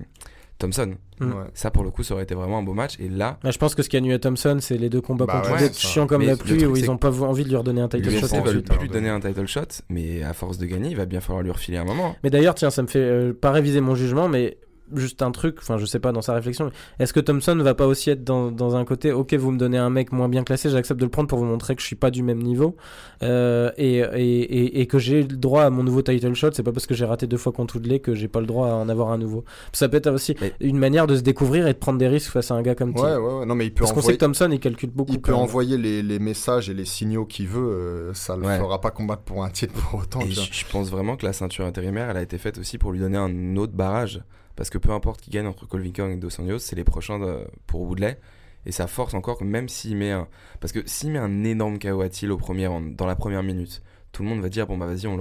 Thompson. 0.61 0.93
Mm. 1.19 1.31
Ça, 1.53 1.71
pour 1.71 1.83
le 1.83 1.91
coup, 1.91 2.03
ça 2.03 2.13
aurait 2.13 2.23
été 2.23 2.35
vraiment 2.35 2.59
un 2.59 2.63
beau 2.63 2.73
match. 2.73 2.95
Et 2.99 3.09
là, 3.09 3.37
Bah, 3.43 3.51
je 3.51 3.57
pense 3.57 3.75
que 3.75 3.83
ce 3.83 3.89
qui 3.89 3.97
a 3.97 4.01
nuit 4.01 4.13
à 4.13 4.19
Thompson, 4.19 4.57
c'est 4.59 4.77
les 4.77 4.89
deux 4.89 5.01
combats 5.01 5.25
Bah 5.25 5.41
contre 5.41 5.61
ouais, 5.61 5.73
chiants 5.73 6.07
comme 6.07 6.21
Mais 6.21 6.27
la 6.27 6.37
pluie, 6.37 6.65
où 6.65 6.75
ils 6.75 6.85
n'ont 6.85 6.97
pas 6.97 7.11
envie 7.21 7.43
de 7.43 7.49
lui 7.49 7.55
redonner 7.55 7.81
un 7.81 7.87
title 7.87 8.09
shot. 8.11 8.27
veulent 8.27 8.47
ensuite, 8.47 8.69
plus 8.69 8.87
hein, 8.87 8.91
donner 8.91 9.09
un 9.09 9.19
title 9.19 9.47
shot, 9.47 9.61
mais 9.89 10.23
à 10.23 10.33
force 10.33 10.57
de 10.57 10.65
gagner, 10.65 10.89
il 10.89 10.97
va 10.97 11.05
bien 11.05 11.21
falloir 11.21 11.43
lui 11.43 11.51
refiler 11.51 11.77
un 11.77 11.85
moment. 11.85 12.15
Mais 12.23 12.29
d'ailleurs, 12.29 12.55
tiens, 12.55 12.69
ça 12.69 12.81
me 12.81 12.87
fait 12.87 12.99
euh, 12.99 13.33
pas 13.33 13.51
réviser 13.51 13.81
mon 13.81 13.95
jugement, 13.95 14.27
mais 14.27 14.57
juste 14.95 15.21
un 15.21 15.31
truc, 15.31 15.57
enfin 15.59 15.77
je 15.77 15.85
sais 15.85 15.99
pas 15.99 16.11
dans 16.11 16.21
sa 16.21 16.33
réflexion, 16.33 16.71
est-ce 16.99 17.13
que 17.13 17.19
Thompson 17.19 17.55
va 17.57 17.73
pas 17.75 17.87
aussi 17.87 18.09
être 18.09 18.23
dans, 18.23 18.51
dans 18.51 18.75
un 18.75 18.85
côté, 18.85 19.11
ok 19.11 19.33
vous 19.35 19.51
me 19.51 19.57
donnez 19.57 19.77
un 19.77 19.89
mec 19.89 20.11
moins 20.11 20.29
bien 20.29 20.43
classé, 20.43 20.69
j'accepte 20.69 20.99
de 20.99 21.05
le 21.05 21.11
prendre 21.11 21.27
pour 21.27 21.39
vous 21.39 21.45
montrer 21.45 21.75
que 21.75 21.81
je 21.81 21.87
suis 21.87 21.95
pas 21.95 22.11
du 22.11 22.23
même 22.23 22.41
niveau 22.41 22.75
euh, 23.23 23.71
et, 23.77 23.97
et, 23.97 24.41
et, 24.41 24.81
et 24.81 24.87
que 24.87 24.99
j'ai 24.99 25.21
le 25.23 25.35
droit 25.37 25.63
à 25.63 25.69
mon 25.69 25.83
nouveau 25.83 26.01
title 26.01 26.33
shot, 26.33 26.49
c'est 26.53 26.63
pas 26.63 26.71
parce 26.71 26.85
que 26.87 26.93
j'ai 26.93 27.05
raté 27.05 27.27
deux 27.27 27.37
fois 27.37 27.51
contre 27.51 27.75
Woodley 27.75 27.99
que 27.99 28.15
j'ai 28.15 28.27
pas 28.27 28.39
le 28.41 28.47
droit 28.47 28.67
à 28.69 28.73
en 28.73 28.89
avoir 28.89 29.09
un 29.11 29.17
nouveau. 29.17 29.43
Ça 29.73 29.89
peut 29.89 29.97
être 29.97 30.09
aussi 30.11 30.35
Mais- 30.41 30.53
une 30.59 30.77
manière 30.77 31.07
de 31.07 31.15
se 31.15 31.21
découvrir 31.21 31.67
et 31.67 31.73
de 31.73 31.77
prendre 31.77 31.99
des 31.99 32.07
risques 32.07 32.31
face 32.31 32.51
à 32.51 32.55
un 32.55 32.61
gars 32.61 32.75
comme. 32.75 32.95
Ouais, 32.95 33.15
ouais, 33.15 33.33
ouais. 33.39 33.45
Non, 33.45 33.55
mais 33.55 33.65
il 33.67 33.73
peut 33.73 33.79
Parce 33.81 33.91
qu'on 33.91 33.99
sait 34.01 34.05
envoyer, 34.07 34.17
que 34.17 34.25
Thompson 34.25 34.49
il 34.51 34.59
calcule 34.59 34.89
beaucoup. 34.91 35.13
il 35.13 35.21
peut 35.21 35.33
envoyer 35.33 35.77
les, 35.77 36.01
les 36.03 36.19
messages 36.19 36.69
et 36.69 36.73
les 36.73 36.85
signaux 36.85 37.25
qu'il 37.25 37.47
veut. 37.47 37.61
euh, 37.61 38.13
ça 38.13 38.35
le 38.35 38.45
Ouais. 38.45 38.57
fera 38.57 38.81
pas 38.81 38.91
combattre 38.91 39.21
pour 39.23 39.43
un 39.43 39.49
titre 39.49 39.73
pour 39.73 40.01
autant. 40.01 40.21
Et 40.21 40.31
je 40.31 40.65
pense 40.71 40.89
vraiment 40.89 41.15
que 41.15 41.25
la 41.25 41.33
ceinture 41.33 41.65
intérimaire, 41.65 42.09
elle 42.09 42.17
a 42.17 42.21
été 42.21 42.37
faite 42.37 42.57
aussi 42.57 42.77
pour 42.77 42.91
lui 42.91 42.99
donner 42.99 43.17
un 43.17 43.55
autre 43.55 43.73
barrage. 43.73 44.21
Parce 44.55 44.69
que 44.69 44.77
peu 44.77 44.91
importe 44.91 45.21
qui 45.21 45.31
gagne 45.31 45.47
entre 45.47 45.65
Colvin 45.67 46.09
et 46.09 46.15
Dos 46.17 46.39
Anjos, 46.41 46.59
c'est 46.59 46.75
les 46.75 46.83
prochains 46.83 47.19
de- 47.19 47.45
pour 47.67 47.81
Woodley. 47.81 48.19
Et 48.65 48.71
ça 48.71 48.85
force 48.87 49.13
encore 49.15 49.37
que 49.39 49.43
même 49.43 49.67
s'il 49.69 49.95
met 49.97 50.11
un. 50.11 50.27
Parce 50.59 50.71
que 50.71 50.81
s'il 50.85 51.11
met 51.11 51.19
un 51.19 51.43
énorme 51.43 51.79
KO 51.79 52.01
à 52.01 52.09
Thiel 52.09 52.31
au 52.31 52.37
premier 52.37 52.67
round, 52.67 52.95
dans 52.95 53.07
la 53.07 53.15
première 53.15 53.41
minute, 53.43 53.81
tout 54.11 54.21
le 54.23 54.29
monde 54.29 54.41
va 54.41 54.49
dire 54.49 54.67
bon 54.67 54.77
bah 54.77 54.85
vas-y, 54.85 55.07
on, 55.07 55.17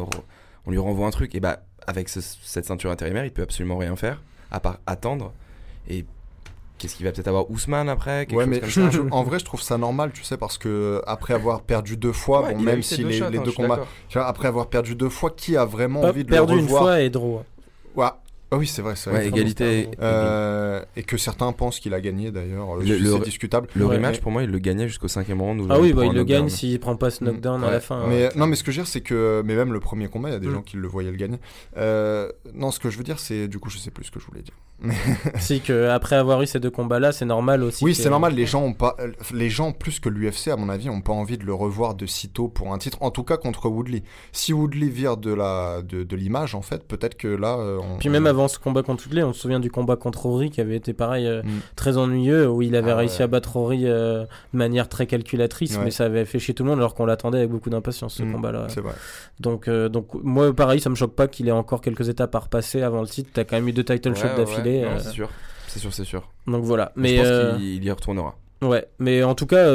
on 0.66 0.70
lui 0.70 0.78
renvoie 0.78 1.06
un 1.06 1.10
truc. 1.10 1.34
Et 1.34 1.40
bah 1.40 1.62
avec 1.86 2.08
ce- 2.10 2.20
cette 2.20 2.66
ceinture 2.66 2.90
intérimaire, 2.90 3.24
il 3.24 3.30
peut 3.32 3.42
absolument 3.42 3.78
rien 3.78 3.96
faire, 3.96 4.20
à 4.50 4.60
part 4.60 4.78
attendre. 4.86 5.32
Et 5.88 6.04
qu'est-ce 6.76 6.96
qu'il 6.96 7.06
va 7.06 7.12
peut-être 7.12 7.28
avoir 7.28 7.50
Ousmane 7.50 7.88
après 7.88 8.26
quelque 8.26 8.36
Ouais, 8.36 8.44
chose 8.44 8.50
mais 8.50 8.60
comme 8.60 8.68
je- 8.68 8.80
ça 8.82 8.90
je- 8.90 9.00
en 9.10 9.22
vrai, 9.22 9.38
je 9.38 9.44
trouve 9.46 9.62
ça 9.62 9.78
normal, 9.78 10.12
tu 10.12 10.22
sais, 10.22 10.36
parce 10.36 10.58
que 10.58 11.00
après 11.06 11.32
avoir 11.32 11.62
perdu 11.62 11.96
deux 11.96 12.12
fois, 12.12 12.42
Ouais, 12.42 12.54
bon, 12.54 12.60
même 12.60 12.82
si 12.82 13.02
les, 13.04 13.18
shots, 13.18 13.30
les 13.30 13.38
hein, 13.38 13.42
deux 13.42 13.52
combats, 13.52 13.76
d'accord. 13.76 13.88
tu 14.08 14.18
vois, 14.18 14.26
après 14.26 14.48
avoir 14.48 14.66
perdu 14.68 14.94
deux 14.96 15.08
fois, 15.08 15.30
qui 15.30 15.56
a 15.56 15.64
vraiment 15.64 16.02
Pas 16.02 16.08
envie 16.10 16.24
de 16.24 16.28
perdu 16.28 16.52
le 16.52 16.58
une 16.58 16.64
revoir 16.66 16.82
fois 16.82 17.00
et 17.00 17.08
draw. 17.08 17.42
Ouais. 17.96 18.06
Ah 18.52 18.56
oui, 18.56 18.66
c'est 18.66 18.82
vrai, 18.82 18.96
c'est 18.96 19.10
vrai. 19.10 19.20
Ouais, 19.20 19.28
égalité. 19.28 19.88
Euh, 20.00 20.82
et 20.96 21.02
que 21.04 21.16
certains 21.16 21.52
pensent 21.52 21.78
qu'il 21.78 21.94
a 21.94 22.00
gagné 22.00 22.30
d'ailleurs, 22.32 22.76
Le- 22.76 22.84
c'est 22.86 22.98
le- 22.98 23.18
discutable. 23.20 23.68
Le 23.74 23.84
Ouais, 23.86 23.96
rematch, 23.96 24.16
mais- 24.16 24.20
pour 24.20 24.32
moi, 24.32 24.42
il 24.42 24.50
le 24.50 24.58
gagnait 24.58 24.88
jusqu'au 24.88 25.08
cinquième 25.08 25.40
round. 25.40 25.60
où 25.60 25.66
Ah 25.70 25.78
oui, 25.78 25.92
bah, 25.92 26.04
il 26.06 26.12
le 26.12 26.24
gagne 26.24 26.48
s'il 26.48 26.78
prend 26.80 26.96
pas 26.96 27.10
ce 27.10 27.22
knockdown 27.22 27.62
à 27.62 27.66
Ouais. 27.66 27.72
la 27.72 27.80
fin. 27.80 28.06
Mais 28.08 28.24
ouais. 28.24 28.30
non, 28.36 28.46
mais 28.46 28.56
ce 28.56 28.64
que 28.64 28.72
je 28.72 28.78
veux 28.78 28.82
dire, 28.84 28.90
c'est 28.90 29.00
que, 29.02 29.42
mais 29.44 29.54
même 29.54 29.72
le 29.72 29.80
premier 29.80 30.08
combat, 30.08 30.30
il 30.30 30.32
y 30.32 30.36
a 30.36 30.40
des 30.40 30.48
Mm. 30.48 30.52
gens 30.54 30.62
qui 30.62 30.76
le 30.76 30.88
voyaient 30.88 31.10
le 31.12 31.16
gagner. 31.16 31.38
Euh, 31.76 32.30
non, 32.54 32.70
ce 32.70 32.80
que 32.80 32.90
je 32.90 32.98
veux 32.98 33.04
dire, 33.04 33.18
c'est, 33.20 33.46
du 33.48 33.58
coup, 33.58 33.70
je 33.70 33.78
sais 33.78 33.90
plus 33.90 34.04
ce 34.04 34.10
que 34.10 34.18
je 34.20 34.26
voulais 34.26 34.42
dire. 34.42 34.54
Si 35.38 35.60
que 35.60 35.88
après 35.88 36.16
avoir 36.16 36.40
eu 36.42 36.46
ces 36.46 36.58
deux 36.58 36.70
combats-là, 36.70 37.12
c'est 37.12 37.24
normal 37.26 37.62
aussi. 37.62 37.84
Oui, 37.84 37.94
c'est 37.94 38.08
normal. 38.10 38.34
Les 38.34 38.46
gens 38.46 38.62
ont 38.62 38.72
pas, 38.72 38.96
euh, 39.00 39.12
les 39.32 39.50
gens 39.50 39.72
plus 39.72 40.00
que 40.00 40.08
l'UFC, 40.08 40.48
à 40.48 40.56
mon 40.56 40.68
avis, 40.70 40.88
ont 40.88 41.02
pas 41.02 41.12
envie 41.12 41.36
de 41.38 41.44
le 41.44 41.52
revoir 41.54 41.94
de 41.94 42.06
sitôt 42.06 42.48
pour 42.48 42.72
un 42.72 42.78
titre. 42.78 42.98
En 43.02 43.10
tout 43.10 43.22
cas, 43.24 43.36
contre 43.36 43.68
Woodley. 43.68 44.02
Si 44.32 44.52
Woodley 44.52 44.88
vire 44.88 45.16
de 45.18 45.32
la, 45.32 45.82
de, 45.82 46.02
de 46.02 46.16
l'image, 46.16 46.54
en 46.54 46.62
fait, 46.62 46.82
peut-être 46.88 47.16
que 47.16 47.28
là, 47.28 47.58
euh, 47.58 47.78
on- 47.82 47.98
Puis 47.98 48.08
même 48.08 48.26
avant 48.26 48.39
ce 48.48 48.58
combat 48.58 48.82
contre 48.82 49.04
Woodley, 49.06 49.22
on 49.22 49.32
se 49.32 49.40
souvient 49.40 49.60
du 49.60 49.70
combat 49.70 49.96
contre 49.96 50.26
Rory 50.26 50.50
qui 50.50 50.60
avait 50.60 50.76
été 50.76 50.92
pareil 50.92 51.26
euh, 51.26 51.42
Mm. 51.42 51.48
très 51.76 51.96
ennuyeux 51.96 52.48
où 52.48 52.62
il 52.62 52.76
avait 52.76 52.90
Ah 52.92 52.96
réussi 52.96 53.18
ouais. 53.18 53.22
à 53.24 53.26
battre 53.26 53.56
Rory 53.56 53.82
euh, 53.86 54.24
de 54.52 54.58
manière 54.58 54.88
très 54.88 55.06
calculatrice, 55.06 55.76
Ouais. 55.76 55.84
mais 55.84 55.90
ça 55.90 56.04
avait 56.04 56.24
fait 56.24 56.38
chier 56.38 56.54
tout 56.54 56.62
le 56.64 56.70
monde 56.70 56.78
alors 56.78 56.94
qu'on 56.94 57.06
l'attendait 57.06 57.38
avec 57.38 57.50
beaucoup 57.50 57.70
d'impatience 57.70 58.14
ce 58.14 58.22
Mm, 58.22 58.32
combat-là. 58.32 58.66
Donc, 59.40 59.68
euh, 59.68 59.88
donc 59.88 60.08
moi 60.22 60.54
pareil, 60.54 60.80
ça 60.80 60.90
me 60.90 60.94
choque 60.94 61.14
pas 61.14 61.28
qu'il 61.28 61.48
ait 61.48 61.52
encore 61.52 61.80
quelques 61.80 62.08
étapes 62.08 62.34
à 62.34 62.40
repasser 62.40 62.82
avant 62.82 63.00
le 63.00 63.06
titre. 63.08 63.30
T'as 63.32 63.44
quand 63.44 63.56
même 63.56 63.68
eu 63.68 63.72
deux 63.72 63.84
title 63.84 64.14
shots 64.14 64.36
d'affilée. 64.36 64.86
C'est 64.98 65.10
sûr, 65.10 65.28
c'est 65.68 65.78
sûr, 65.78 65.92
c'est 65.92 66.04
sûr. 66.04 66.28
donc 66.46 66.64
voilà. 66.64 66.92
Mais 66.96 67.16
je 67.16 67.22
pense 67.50 67.58
qu'il 67.58 67.74
il 67.76 67.84
y 67.84 67.90
retournera. 67.90 68.36
Ouais, 68.62 68.86
mais 68.98 69.22
en 69.22 69.34
tout 69.34 69.46
cas, 69.46 69.66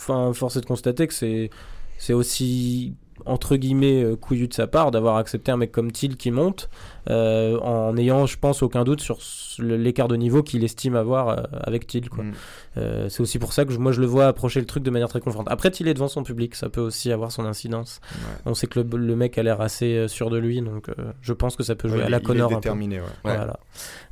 enfin, 0.00 0.32
force 0.32 0.56
est 0.56 0.60
de 0.62 0.66
constater 0.66 1.06
que 1.06 1.14
c'est 1.14 1.50
c'est 1.98 2.14
aussi 2.14 2.94
entre 3.26 3.54
guillemets 3.56 4.04
couillu 4.20 4.48
de 4.48 4.54
sa 4.54 4.66
part 4.66 4.90
d'avoir 4.90 5.16
accepté 5.16 5.52
un 5.52 5.56
mec 5.56 5.70
comme 5.70 5.92
Thiel 5.92 6.16
qui 6.16 6.30
monte 6.32 6.68
euh, 7.10 7.58
en 7.60 7.96
ayant, 7.96 8.26
je 8.26 8.36
pense, 8.38 8.62
aucun 8.62 8.84
doute 8.84 9.00
sur 9.00 9.18
l'écart 9.58 10.08
de 10.08 10.16
niveau 10.16 10.42
qu'il 10.42 10.62
estime 10.64 10.94
avoir 10.96 11.28
euh, 11.28 11.42
avec 11.62 11.86
Thiel. 11.86 12.08
Quoi. 12.08 12.24
Mm. 12.24 12.32
Euh, 12.78 13.08
c'est 13.08 13.20
aussi 13.20 13.38
pour 13.38 13.52
ça 13.52 13.64
que 13.64 13.72
je- 13.72 13.78
moi 13.78 13.92
je 13.92 14.00
le 14.00 14.06
vois 14.06 14.26
approcher 14.26 14.60
le 14.60 14.66
truc 14.66 14.82
de 14.82 14.90
manière 14.90 15.08
très 15.08 15.20
confiante. 15.20 15.46
Après, 15.50 15.70
Thiel 15.70 15.88
est 15.88 15.94
devant 15.94 16.08
son 16.08 16.22
public, 16.22 16.54
ça 16.54 16.68
peut 16.68 16.80
aussi 16.80 17.12
avoir 17.12 17.30
son 17.32 17.44
incidence. 17.44 18.00
Ouais. 18.12 18.18
On 18.46 18.54
sait 18.54 18.66
que 18.66 18.80
le, 18.80 18.96
le 18.96 19.16
mec 19.16 19.36
a 19.36 19.42
l'air 19.42 19.60
assez 19.60 20.06
sûr 20.08 20.30
de 20.30 20.38
lui, 20.38 20.62
donc 20.62 20.88
euh, 20.88 20.94
je 21.20 21.32
pense 21.32 21.56
que 21.56 21.62
ça 21.62 21.74
peut 21.74 21.88
jouer 21.88 21.98
Ouais, 21.98 22.04
à 22.04 22.08
la 22.08 22.18
il 22.18 22.20
est 22.22 22.24
Connor 22.24 22.48
déterminé, 22.50 23.00
ouais. 23.00 23.30
Ouais. 23.30 23.36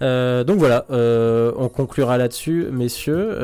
Voilà. 0.01 0.45
Donc 0.45 0.59
voilà, 0.59 0.85
on 0.91 1.69
conclura 1.69 2.19
là-dessus, 2.19 2.67
messieurs. 2.73 3.37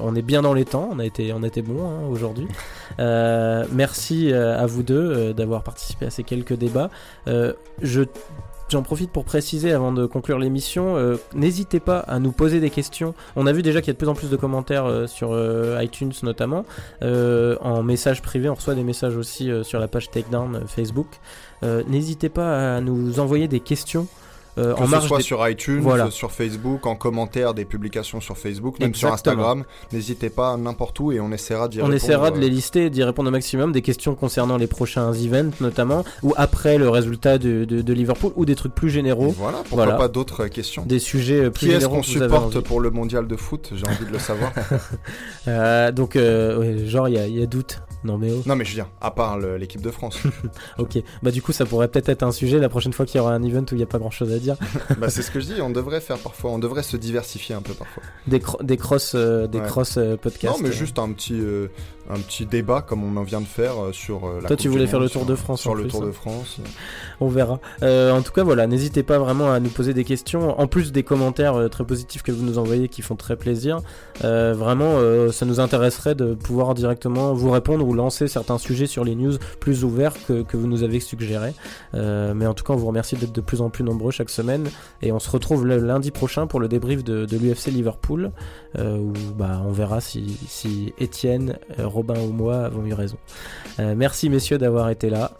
On 0.00 0.14
est 0.14 0.22
bien 0.22 0.42
dans 0.42 0.54
les 0.54 0.64
temps, 0.64 0.88
on 0.92 0.98
a 0.98 1.04
été, 1.04 1.32
on 1.32 1.42
a 1.42 1.46
été 1.46 1.60
bon 1.62 1.86
hein, 1.86 2.06
aujourd'hui. 2.10 2.46
Merci 2.98 4.32
à 4.32 4.64
vous 4.66 4.82
deux 4.82 5.34
d'avoir 5.34 5.62
participé 5.62 6.06
à 6.06 6.10
ces 6.10 6.22
quelques 6.24 6.54
débats. 6.54 6.90
Je 7.26 8.02
J'en 8.70 8.82
profite 8.82 9.10
pour 9.10 9.24
préciser 9.24 9.72
avant 9.72 9.92
de 9.92 10.06
conclure 10.06 10.38
l'émission, 10.38 10.96
euh, 10.96 11.16
n'hésitez 11.34 11.80
pas 11.80 11.98
à 11.98 12.18
nous 12.18 12.32
poser 12.32 12.60
des 12.60 12.70
questions. 12.70 13.14
On 13.36 13.46
a 13.46 13.52
vu 13.52 13.62
déjà 13.62 13.80
qu'il 13.80 13.88
y 13.88 13.90
a 13.90 13.92
de 13.92 13.98
plus 13.98 14.08
en 14.08 14.14
plus 14.14 14.30
de 14.30 14.36
commentaires 14.36 14.86
euh, 14.86 15.06
sur 15.06 15.32
euh, 15.32 15.78
iTunes 15.82 16.12
notamment. 16.22 16.64
En 17.02 17.82
message 17.82 18.22
privé, 18.22 18.48
on 18.48 18.54
reçoit 18.54 18.74
des 18.74 18.82
messages 18.82 19.16
aussi 19.16 19.50
sur 19.62 19.78
la 19.78 19.88
page 19.88 20.10
Takedown 20.10 20.62
Facebook. 20.66 21.06
N'hésitez 21.62 22.28
pas 22.28 22.76
à 22.76 22.80
nous 22.80 23.20
envoyer 23.20 23.48
des 23.48 23.60
questions 23.60 24.06
euh, 24.58 24.74
Que 24.74 24.80
en 24.82 24.86
ce 24.86 24.90
marge 24.90 25.06
soit 25.08 25.16
des- 25.18 25.22
sur 25.24 25.48
iTunes, 25.48 25.80
Voilà. 25.80 26.10
sur 26.10 26.30
Facebook, 26.32 26.86
en 26.86 26.94
commentaire 26.96 27.54
des 27.54 27.64
publications 27.64 28.20
sur 28.20 28.36
Facebook, 28.38 28.78
même 28.80 28.94
sur. 28.94 29.12
Instagram. 29.12 29.64
N'hésitez 29.92 30.30
pas 30.30 30.56
n'importe 30.56 30.98
où 31.00 31.12
et 31.12 31.20
on 31.20 31.30
essaiera 31.32 31.68
d'y 31.68 31.78
On 31.78 31.84
répondre. 31.86 31.94
essaiera 31.94 32.30
de 32.30 32.36
euh, 32.36 32.40
les 32.40 32.48
lister 32.50 32.90
d'y 32.90 33.02
répondre 33.02 33.28
au 33.28 33.32
maximum. 33.32 33.72
Des 33.72 33.82
questions 33.82 34.14
concernant 34.14 34.56
les 34.56 34.66
prochains 34.66 35.12
events 35.12 35.52
notamment, 35.60 36.04
ou 36.22 36.32
après 36.36 36.78
le 36.78 36.88
résultat 36.88 37.38
de, 37.38 37.64
de- 37.64 37.82
de 37.82 37.92
Liverpool, 37.92 38.32
ou 38.36 38.44
des 38.44 38.54
trucs 38.54 38.74
plus 38.74 38.90
généraux, 38.90 39.34
Voilà, 39.36 39.58
pourquoi 39.58 39.84
Voilà. 39.84 39.98
pas 39.98 40.08
d'autres 40.08 40.44
euh, 40.44 40.48
questions 40.48 40.84
des 40.86 40.98
sujets 40.98 41.50
plus 41.50 41.66
Qui 41.68 41.72
est-ce 41.72 41.86
qu'on 41.88 42.02
supporte 42.02 42.60
pour 42.60 42.80
le 42.80 42.90
mondial 42.90 43.26
de 43.26 43.36
foot? 43.36 43.70
J'ai 43.74 43.86
envie 43.86 44.06
de 44.06 44.12
le 44.12 44.18
savoir. 44.18 44.52
Euh, 45.48 45.92
Donc, 45.92 46.16
euh, 46.16 46.58
ouais, 46.58 46.86
genre, 46.86 47.08
il 47.08 47.14
y, 47.14 47.18
a- 47.18 47.26
il 47.26 47.38
y 47.38 47.42
a 47.42 47.46
doute. 47.46 47.80
Non 48.04 48.18
mais 48.18 48.30
oh. 48.32 48.42
non, 48.46 48.54
mais 48.54 48.64
je 48.66 48.74
viens, 48.74 48.88
à 49.00 49.10
part 49.10 49.38
l'équipe 49.38 49.80
de 49.80 49.90
France. 49.90 50.18
ok. 50.78 50.98
Bah 51.22 51.30
du 51.30 51.40
coup, 51.42 51.52
ça 51.52 51.64
pourrait 51.64 51.88
peut-être 51.88 52.10
être 52.10 52.22
un 52.22 52.32
sujet 52.32 52.58
la 52.58 52.68
prochaine 52.68 52.92
fois 52.92 53.06
qu'il 53.06 53.16
y 53.16 53.20
aura 53.20 53.32
un 53.32 53.42
event 53.42 53.62
où 53.62 53.72
il 53.74 53.78
n'y 53.78 53.82
a 53.82 53.86
pas 53.86 53.98
grand-chose 53.98 54.30
à 54.32 54.38
dire. 54.38 54.56
bah, 54.98 55.08
c'est 55.10 55.22
ce 55.22 55.30
que 55.30 55.40
je 55.40 55.46
dis, 55.46 55.60
on 55.62 55.70
devrait 55.70 56.00
faire 56.02 56.18
parfois, 56.18 56.50
on 56.50 56.58
devrait 56.58 56.82
se 56.82 56.96
diversifier 56.98 57.54
un 57.54 57.62
peu 57.62 57.72
parfois. 57.72 58.02
Des, 58.26 58.40
cro- 58.40 58.62
des 58.62 58.76
cross, 58.76 59.12
euh, 59.14 59.46
des 59.46 59.58
Ouais. 59.58 59.66
cross 59.66 59.96
euh, 59.96 60.16
podcasts. 60.16 60.58
non, 60.58 60.62
mais 60.62 60.72
juste 60.72 60.98
un 60.98 61.10
petit, 61.12 61.34
euh, 61.40 61.68
un 62.10 62.18
petit 62.18 62.46
débat 62.46 62.82
comme 62.82 63.02
on 63.04 63.16
en 63.16 63.22
vient 63.22 63.40
de 63.40 63.46
faire 63.46 63.82
euh, 63.82 63.92
sur 63.92 64.26
euh, 64.26 64.40
la 64.42 64.48
Toi, 64.48 64.56
tu 64.56 64.68
voulais 64.68 64.86
faire 64.86 65.00
le 65.00 65.08
Tour 65.08 65.24
de 65.24 65.34
France, 65.34 65.62
Sur 65.62 65.72
en 65.72 65.74
le 65.74 65.82
plus, 65.82 65.90
Tour 65.90 66.02
hein. 66.02 66.06
de 66.06 66.12
France. 66.12 66.60
On 67.20 67.28
verra. 67.28 67.60
Euh, 67.82 68.12
en 68.12 68.22
tout 68.22 68.32
cas, 68.32 68.42
voilà, 68.42 68.66
n'hésitez 68.66 69.02
pas 69.02 69.18
vraiment 69.18 69.52
à 69.52 69.60
nous 69.60 69.70
poser 69.70 69.94
des 69.94 70.04
questions. 70.04 70.58
En 70.60 70.66
plus 70.66 70.92
des 70.92 71.02
commentaires 71.02 71.68
très 71.70 71.84
positifs 71.84 72.22
que 72.22 72.32
vous 72.32 72.44
nous 72.44 72.58
envoyez 72.58 72.88
qui 72.88 73.02
font 73.02 73.16
très 73.16 73.36
plaisir, 73.36 73.80
euh, 74.24 74.54
vraiment, 74.56 74.94
euh, 74.96 75.32
ça 75.32 75.46
nous 75.46 75.60
intéresserait 75.60 76.14
de 76.14 76.34
pouvoir 76.34 76.74
directement 76.74 77.32
vous 77.32 77.50
répondre 77.50 77.86
ou 77.86 77.94
lancer 77.94 78.28
certains 78.28 78.58
sujets 78.58 78.86
sur 78.86 79.04
les 79.04 79.14
news 79.14 79.34
plus 79.60 79.84
ouverts 79.84 80.14
que, 80.26 80.42
que 80.42 80.56
vous 80.56 80.66
nous 80.66 80.82
avez 80.82 81.00
suggérés. 81.00 81.54
Mais 81.94 82.46
en 82.46 82.54
tout 82.54 82.64
cas, 82.64 82.72
on 82.72 82.76
vous 82.76 82.86
remercie 82.86 83.16
d'être 83.16 83.32
de 83.32 83.40
plus 83.40 83.60
en 83.60 83.70
plus 83.70 83.84
nombreux 83.84 84.10
chaque 84.10 84.30
semaine. 84.30 84.68
Et 85.02 85.12
on 85.12 85.18
se 85.18 85.30
retrouve 85.30 85.66
le 85.66 85.78
lundi 85.78 86.10
prochain 86.10 86.46
pour 86.46 86.60
le 86.60 86.68
débrief 86.68 87.04
de, 87.04 87.24
de 87.24 87.36
l'UFC 87.36 87.68
Liverpool, 87.68 88.32
où 88.78 89.12
bah, 89.36 89.62
on 89.66 89.72
verra 89.72 90.00
si, 90.00 90.36
si 90.48 90.92
Étienne, 90.98 91.58
Robin 91.94 92.18
ou 92.20 92.32
moi 92.32 92.64
avons 92.66 92.84
eu 92.84 92.92
raison. 92.92 93.16
Euh, 93.80 93.94
merci 93.96 94.28
messieurs 94.28 94.58
d'avoir 94.58 94.90
été 94.90 95.08
là. 95.10 95.30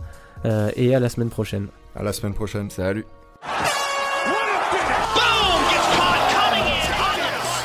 euh, 0.44 0.70
et 0.76 0.94
à 0.94 1.00
la 1.00 1.08
semaine 1.08 1.30
prochaine. 1.30 1.68
À 1.96 2.02
la 2.02 2.12
semaine 2.12 2.34
prochaine. 2.34 2.70
Salut. 2.70 3.06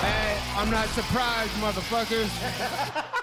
Hey, 0.02 0.38
I'm 0.58 0.70
not 0.72 0.88
surprised, 0.90 1.52
motherfuckers. 1.62 2.30